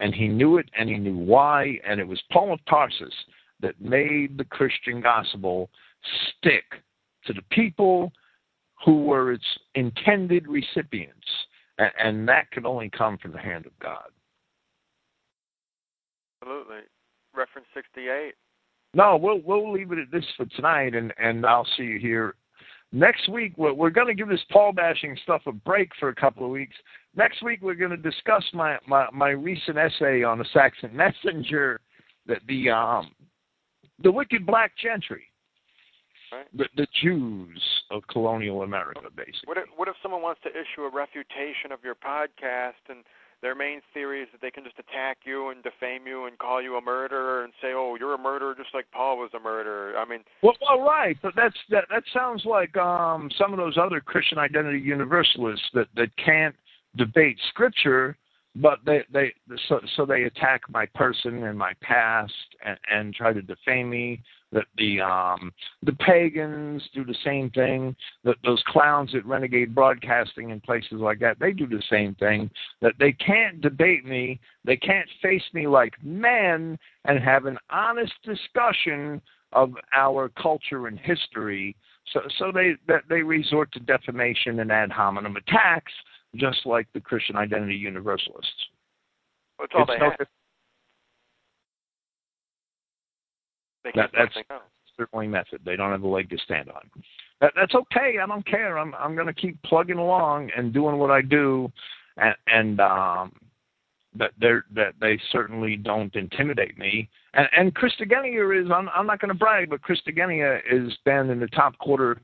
And 0.00 0.14
he 0.14 0.28
knew 0.28 0.58
it 0.58 0.68
and 0.76 0.88
he 0.88 0.96
knew 0.96 1.16
why, 1.16 1.78
and 1.86 2.00
it 2.00 2.08
was 2.08 2.20
Paul 2.32 2.52
of 2.52 2.60
Tarsus 2.68 3.14
that 3.60 3.80
made 3.80 4.36
the 4.36 4.44
Christian 4.44 5.00
gospel 5.00 5.70
stick 6.28 6.64
to 7.26 7.32
the 7.32 7.42
people 7.50 8.12
who 8.84 9.04
were 9.04 9.32
its 9.32 9.44
intended 9.74 10.48
recipients. 10.48 11.26
And, 11.78 11.90
and 11.98 12.28
that 12.28 12.50
could 12.50 12.66
only 12.66 12.90
come 12.90 13.18
from 13.18 13.32
the 13.32 13.38
hand 13.38 13.66
of 13.66 13.78
God. 13.78 14.08
Absolutely. 16.42 16.80
Reference 17.34 17.68
68. 17.74 18.34
No, 18.94 19.16
we'll 19.16 19.40
we'll 19.42 19.72
leave 19.72 19.90
it 19.92 19.98
at 19.98 20.10
this 20.10 20.24
for 20.36 20.44
tonight, 20.46 20.94
and 20.94 21.14
and 21.18 21.46
I'll 21.46 21.66
see 21.78 21.84
you 21.84 21.98
here 21.98 22.34
next 22.92 23.28
week. 23.28 23.54
We're, 23.56 23.72
we're 23.72 23.90
going 23.90 24.08
to 24.08 24.14
give 24.14 24.28
this 24.28 24.44
Paul 24.50 24.72
bashing 24.72 25.16
stuff 25.22 25.42
a 25.46 25.52
break 25.52 25.90
for 25.98 26.10
a 26.10 26.14
couple 26.14 26.44
of 26.44 26.50
weeks. 26.50 26.76
Next 27.14 27.42
week, 27.42 27.60
we're 27.62 27.74
going 27.74 27.90
to 27.90 27.96
discuss 27.96 28.44
my 28.54 28.78
my, 28.86 29.06
my 29.12 29.30
recent 29.30 29.78
essay 29.78 30.22
on 30.22 30.38
the 30.38 30.46
Saxon 30.52 30.94
Messenger, 30.96 31.80
that 32.26 32.38
the 32.48 32.70
um 32.70 33.12
the 34.02 34.10
wicked 34.10 34.46
black 34.46 34.72
gentry. 34.82 35.24
Right. 36.32 36.46
The, 36.56 36.64
the 36.76 36.86
Jews 37.02 37.62
of 37.90 38.02
colonial 38.10 38.62
America, 38.62 39.02
basically. 39.14 39.44
What 39.44 39.58
if, 39.58 39.64
what 39.76 39.88
if 39.88 39.96
someone 40.02 40.22
wants 40.22 40.40
to 40.44 40.48
issue 40.48 40.80
a 40.80 40.90
refutation 40.90 41.72
of 41.72 41.80
your 41.84 41.94
podcast 41.94 42.80
and 42.88 43.04
their 43.42 43.54
main 43.54 43.80
theory 43.92 44.22
is 44.22 44.28
that 44.32 44.40
they 44.40 44.50
can 44.50 44.64
just 44.64 44.78
attack 44.78 45.18
you 45.24 45.50
and 45.50 45.62
defame 45.62 46.06
you 46.06 46.26
and 46.26 46.38
call 46.38 46.62
you 46.62 46.76
a 46.76 46.80
murderer 46.80 47.44
and 47.44 47.52
say, 47.60 47.72
"Oh, 47.74 47.96
you're 47.98 48.14
a 48.14 48.18
murderer, 48.18 48.54
just 48.54 48.72
like 48.72 48.86
Paul 48.92 49.18
was 49.18 49.30
a 49.34 49.40
murderer." 49.40 49.98
I 49.98 50.04
mean, 50.06 50.20
well, 50.42 50.54
well 50.62 50.80
right, 50.80 51.18
but 51.22 51.34
that's 51.36 51.56
that. 51.70 51.84
That 51.90 52.04
sounds 52.14 52.44
like 52.46 52.76
um, 52.76 53.30
some 53.36 53.52
of 53.52 53.58
those 53.58 53.76
other 53.76 54.00
Christian 54.00 54.38
identity 54.38 54.78
universalists 54.78 55.66
that 55.74 55.88
that 55.96 56.16
can't 56.16 56.54
debate 56.96 57.38
Scripture, 57.50 58.16
but 58.56 58.80
they 58.84 59.02
they 59.12 59.32
so 59.68 59.80
so 59.96 60.04
they 60.04 60.24
attack 60.24 60.62
my 60.68 60.86
person 60.94 61.44
and 61.44 61.58
my 61.58 61.72
past 61.80 62.32
and, 62.64 62.78
and 62.90 63.14
try 63.14 63.32
to 63.32 63.42
defame 63.42 63.88
me 63.88 64.20
that 64.52 64.66
the 64.76 65.00
um, 65.00 65.52
the 65.82 65.94
pagans 65.94 66.82
do 66.94 67.04
the 67.04 67.16
same 67.24 67.50
thing. 67.50 67.96
That 68.24 68.36
those 68.44 68.62
clowns 68.66 69.14
at 69.14 69.24
Renegade 69.24 69.74
Broadcasting 69.74 70.52
and 70.52 70.62
places 70.62 71.00
like 71.00 71.18
that, 71.20 71.38
they 71.40 71.52
do 71.52 71.66
the 71.66 71.82
same 71.90 72.14
thing. 72.16 72.50
That 72.82 72.94
they 72.98 73.12
can't 73.12 73.60
debate 73.60 74.04
me, 74.04 74.38
they 74.64 74.76
can't 74.76 75.08
face 75.22 75.44
me 75.54 75.66
like 75.66 75.94
men 76.02 76.78
and 77.06 77.18
have 77.20 77.46
an 77.46 77.58
honest 77.70 78.12
discussion 78.22 79.22
of 79.52 79.72
our 79.94 80.28
culture 80.30 80.86
and 80.86 80.98
history. 80.98 81.76
So, 82.12 82.20
so 82.38 82.52
they 82.52 82.72
that 82.88 83.04
they 83.08 83.22
resort 83.22 83.72
to 83.72 83.80
defamation 83.80 84.60
and 84.60 84.70
ad 84.70 84.90
hominem 84.90 85.36
attacks, 85.36 85.92
just 86.36 86.64
like 86.64 86.86
the 86.94 87.00
Christian 87.00 87.36
Identity 87.36 87.74
Universalists. 87.74 88.50
That's 89.58 89.72
all 89.74 89.82
it's 89.82 89.92
they 89.92 89.98
no, 89.98 90.10
have. 90.10 90.26
that, 93.94 94.10
that's 94.16 94.34
certainly 94.96 95.28
method. 95.28 95.60
They 95.64 95.76
don't 95.76 95.90
have 95.90 96.02
a 96.02 96.08
leg 96.08 96.30
to 96.30 96.38
stand 96.38 96.70
on. 96.70 96.82
That, 97.40 97.52
that's 97.56 97.74
okay. 97.74 98.16
I 98.22 98.26
don't 98.26 98.46
care. 98.46 98.78
I'm 98.78 98.94
I'm 98.94 99.14
going 99.14 99.26
to 99.26 99.32
keep 99.32 99.60
plugging 99.62 99.98
along 99.98 100.50
and 100.56 100.72
doing 100.72 100.98
what 100.98 101.10
I 101.10 101.22
do, 101.22 101.70
and, 102.16 102.34
and 102.46 102.80
um, 102.80 103.32
that 104.16 104.32
they 104.40 104.52
that 104.74 104.94
they 105.00 105.20
certainly 105.30 105.76
don't 105.76 106.14
intimidate 106.14 106.78
me. 106.78 107.08
And, 107.34 107.48
and 107.56 107.74
Christogenea 107.74 108.64
is 108.64 108.70
I'm 108.70 108.88
I'm 108.90 109.06
not 109.06 109.20
going 109.20 109.30
to 109.30 109.34
brag, 109.34 109.70
but 109.70 109.80
Christogenea 109.82 110.60
is 110.70 110.92
been 111.04 111.30
in 111.30 111.40
the 111.40 111.48
top 111.48 111.76
quarter 111.78 112.18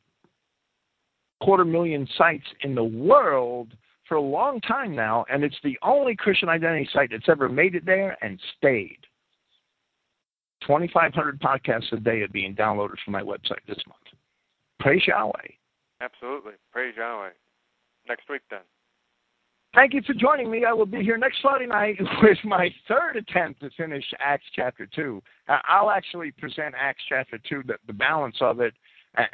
quarter 1.41 1.65
million 1.65 2.07
sites 2.17 2.47
in 2.63 2.75
the 2.75 2.85
world 2.85 3.69
for 4.09 4.17
a 4.17 4.21
long 4.21 4.61
time 4.61 4.95
now, 4.95 5.25
and 5.31 5.45
it's 5.45 5.59
the 5.63 5.79
only 5.83 6.17
Christian 6.17 6.49
identity 6.49 6.89
site 6.93 7.11
that's 7.13 7.29
ever 7.29 7.49
made 7.49 7.75
it 7.75 7.85
there 7.85 8.17
and 8.23 8.41
stayed. 8.57 8.99
2,500 10.67 11.41
podcasts 11.41 11.93
a 11.93 11.97
day 11.97 12.23
are 12.23 12.29
being 12.29 12.55
downloaded 12.55 12.97
from 13.05 13.13
my 13.13 13.23
website 13.23 13.65
this 13.67 13.79
month. 13.87 14.01
Praise 14.81 15.03
Yahweh. 15.07 15.33
Absolutely. 16.01 16.53
Praise 16.73 16.95
Yahweh. 16.97 17.31
Next 18.09 18.29
week, 18.29 18.43
then. 18.51 18.61
Thank 19.75 19.93
you 19.93 20.01
for 20.07 20.15
joining 20.15 20.51
me. 20.51 20.65
I 20.65 20.73
will 20.73 20.87
be 20.87 21.03
here 21.03 21.19
next 21.19 21.41
Friday 21.43 21.67
night 21.67 21.97
with 22.23 22.39
my 22.45 22.71
third 22.89 23.17
attempt 23.17 23.61
to 23.61 23.71
finish 23.77 24.05
Acts 24.19 24.47
chapter 24.57 24.87
2. 24.87 25.23
Uh, 25.49 25.59
I'll 25.69 25.91
actually 25.91 26.31
present 26.33 26.75
Acts 26.79 27.03
chapter 27.09 27.39
2, 27.49 27.65
the, 27.67 27.75
the 27.87 27.93
balance 27.93 28.37
of 28.41 28.61
it, 28.61 28.75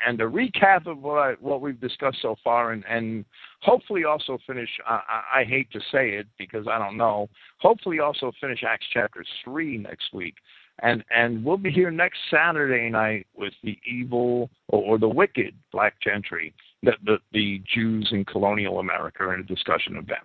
and 0.07 0.21
a 0.21 0.25
recap 0.25 0.87
of 0.87 0.99
what 1.03 1.19
I, 1.19 1.33
what 1.41 1.61
we've 1.61 1.81
discussed 1.81 2.19
so 2.23 2.37
far, 2.43 2.73
and, 2.73 2.85
and 2.89 3.25
hopefully 3.61 4.05
also 4.05 4.39
finish. 4.47 4.69
I, 4.87 5.23
I 5.37 5.45
hate 5.45 5.71
to 5.73 5.81
say 5.93 6.11
it 6.11 6.27
because 6.39 6.67
I 6.69 6.79
don't 6.79 6.97
know. 6.97 7.29
Hopefully 7.59 8.01
also 8.01 8.33
finish 8.41 8.65
Acts 8.67 8.87
chapter 8.93 9.25
three 9.45 9.79
next 9.79 10.13
week, 10.13 10.35
and 10.83 11.05
and 11.15 11.45
we'll 11.45 11.57
be 11.57 11.71
here 11.71 11.91
next 11.91 12.19
Saturday 12.31 12.89
night 12.89 13.27
with 13.37 13.53
the 13.63 13.79
evil 13.87 14.51
or, 14.69 14.83
or 14.83 14.99
the 14.99 15.09
wicked 15.09 15.55
black 15.73 16.01
gentry, 16.01 16.55
the, 16.83 16.93
the 17.05 17.19
the 17.33 17.63
Jews 17.73 18.09
in 18.13 18.25
colonial 18.25 18.81
America, 18.81 19.29
and 19.29 19.41
a 19.41 19.55
discussion 19.55 19.97
of 19.97 20.07
them. 20.07 20.25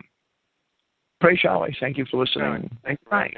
Pray 1.20 1.36
shall 1.36 1.62
I? 1.62 1.70
Thank 1.80 1.98
you 1.98 2.06
for 2.10 2.24
listening. 2.24 2.70
Thank 2.82 2.98
you. 3.00 3.10
Bye. 3.10 3.32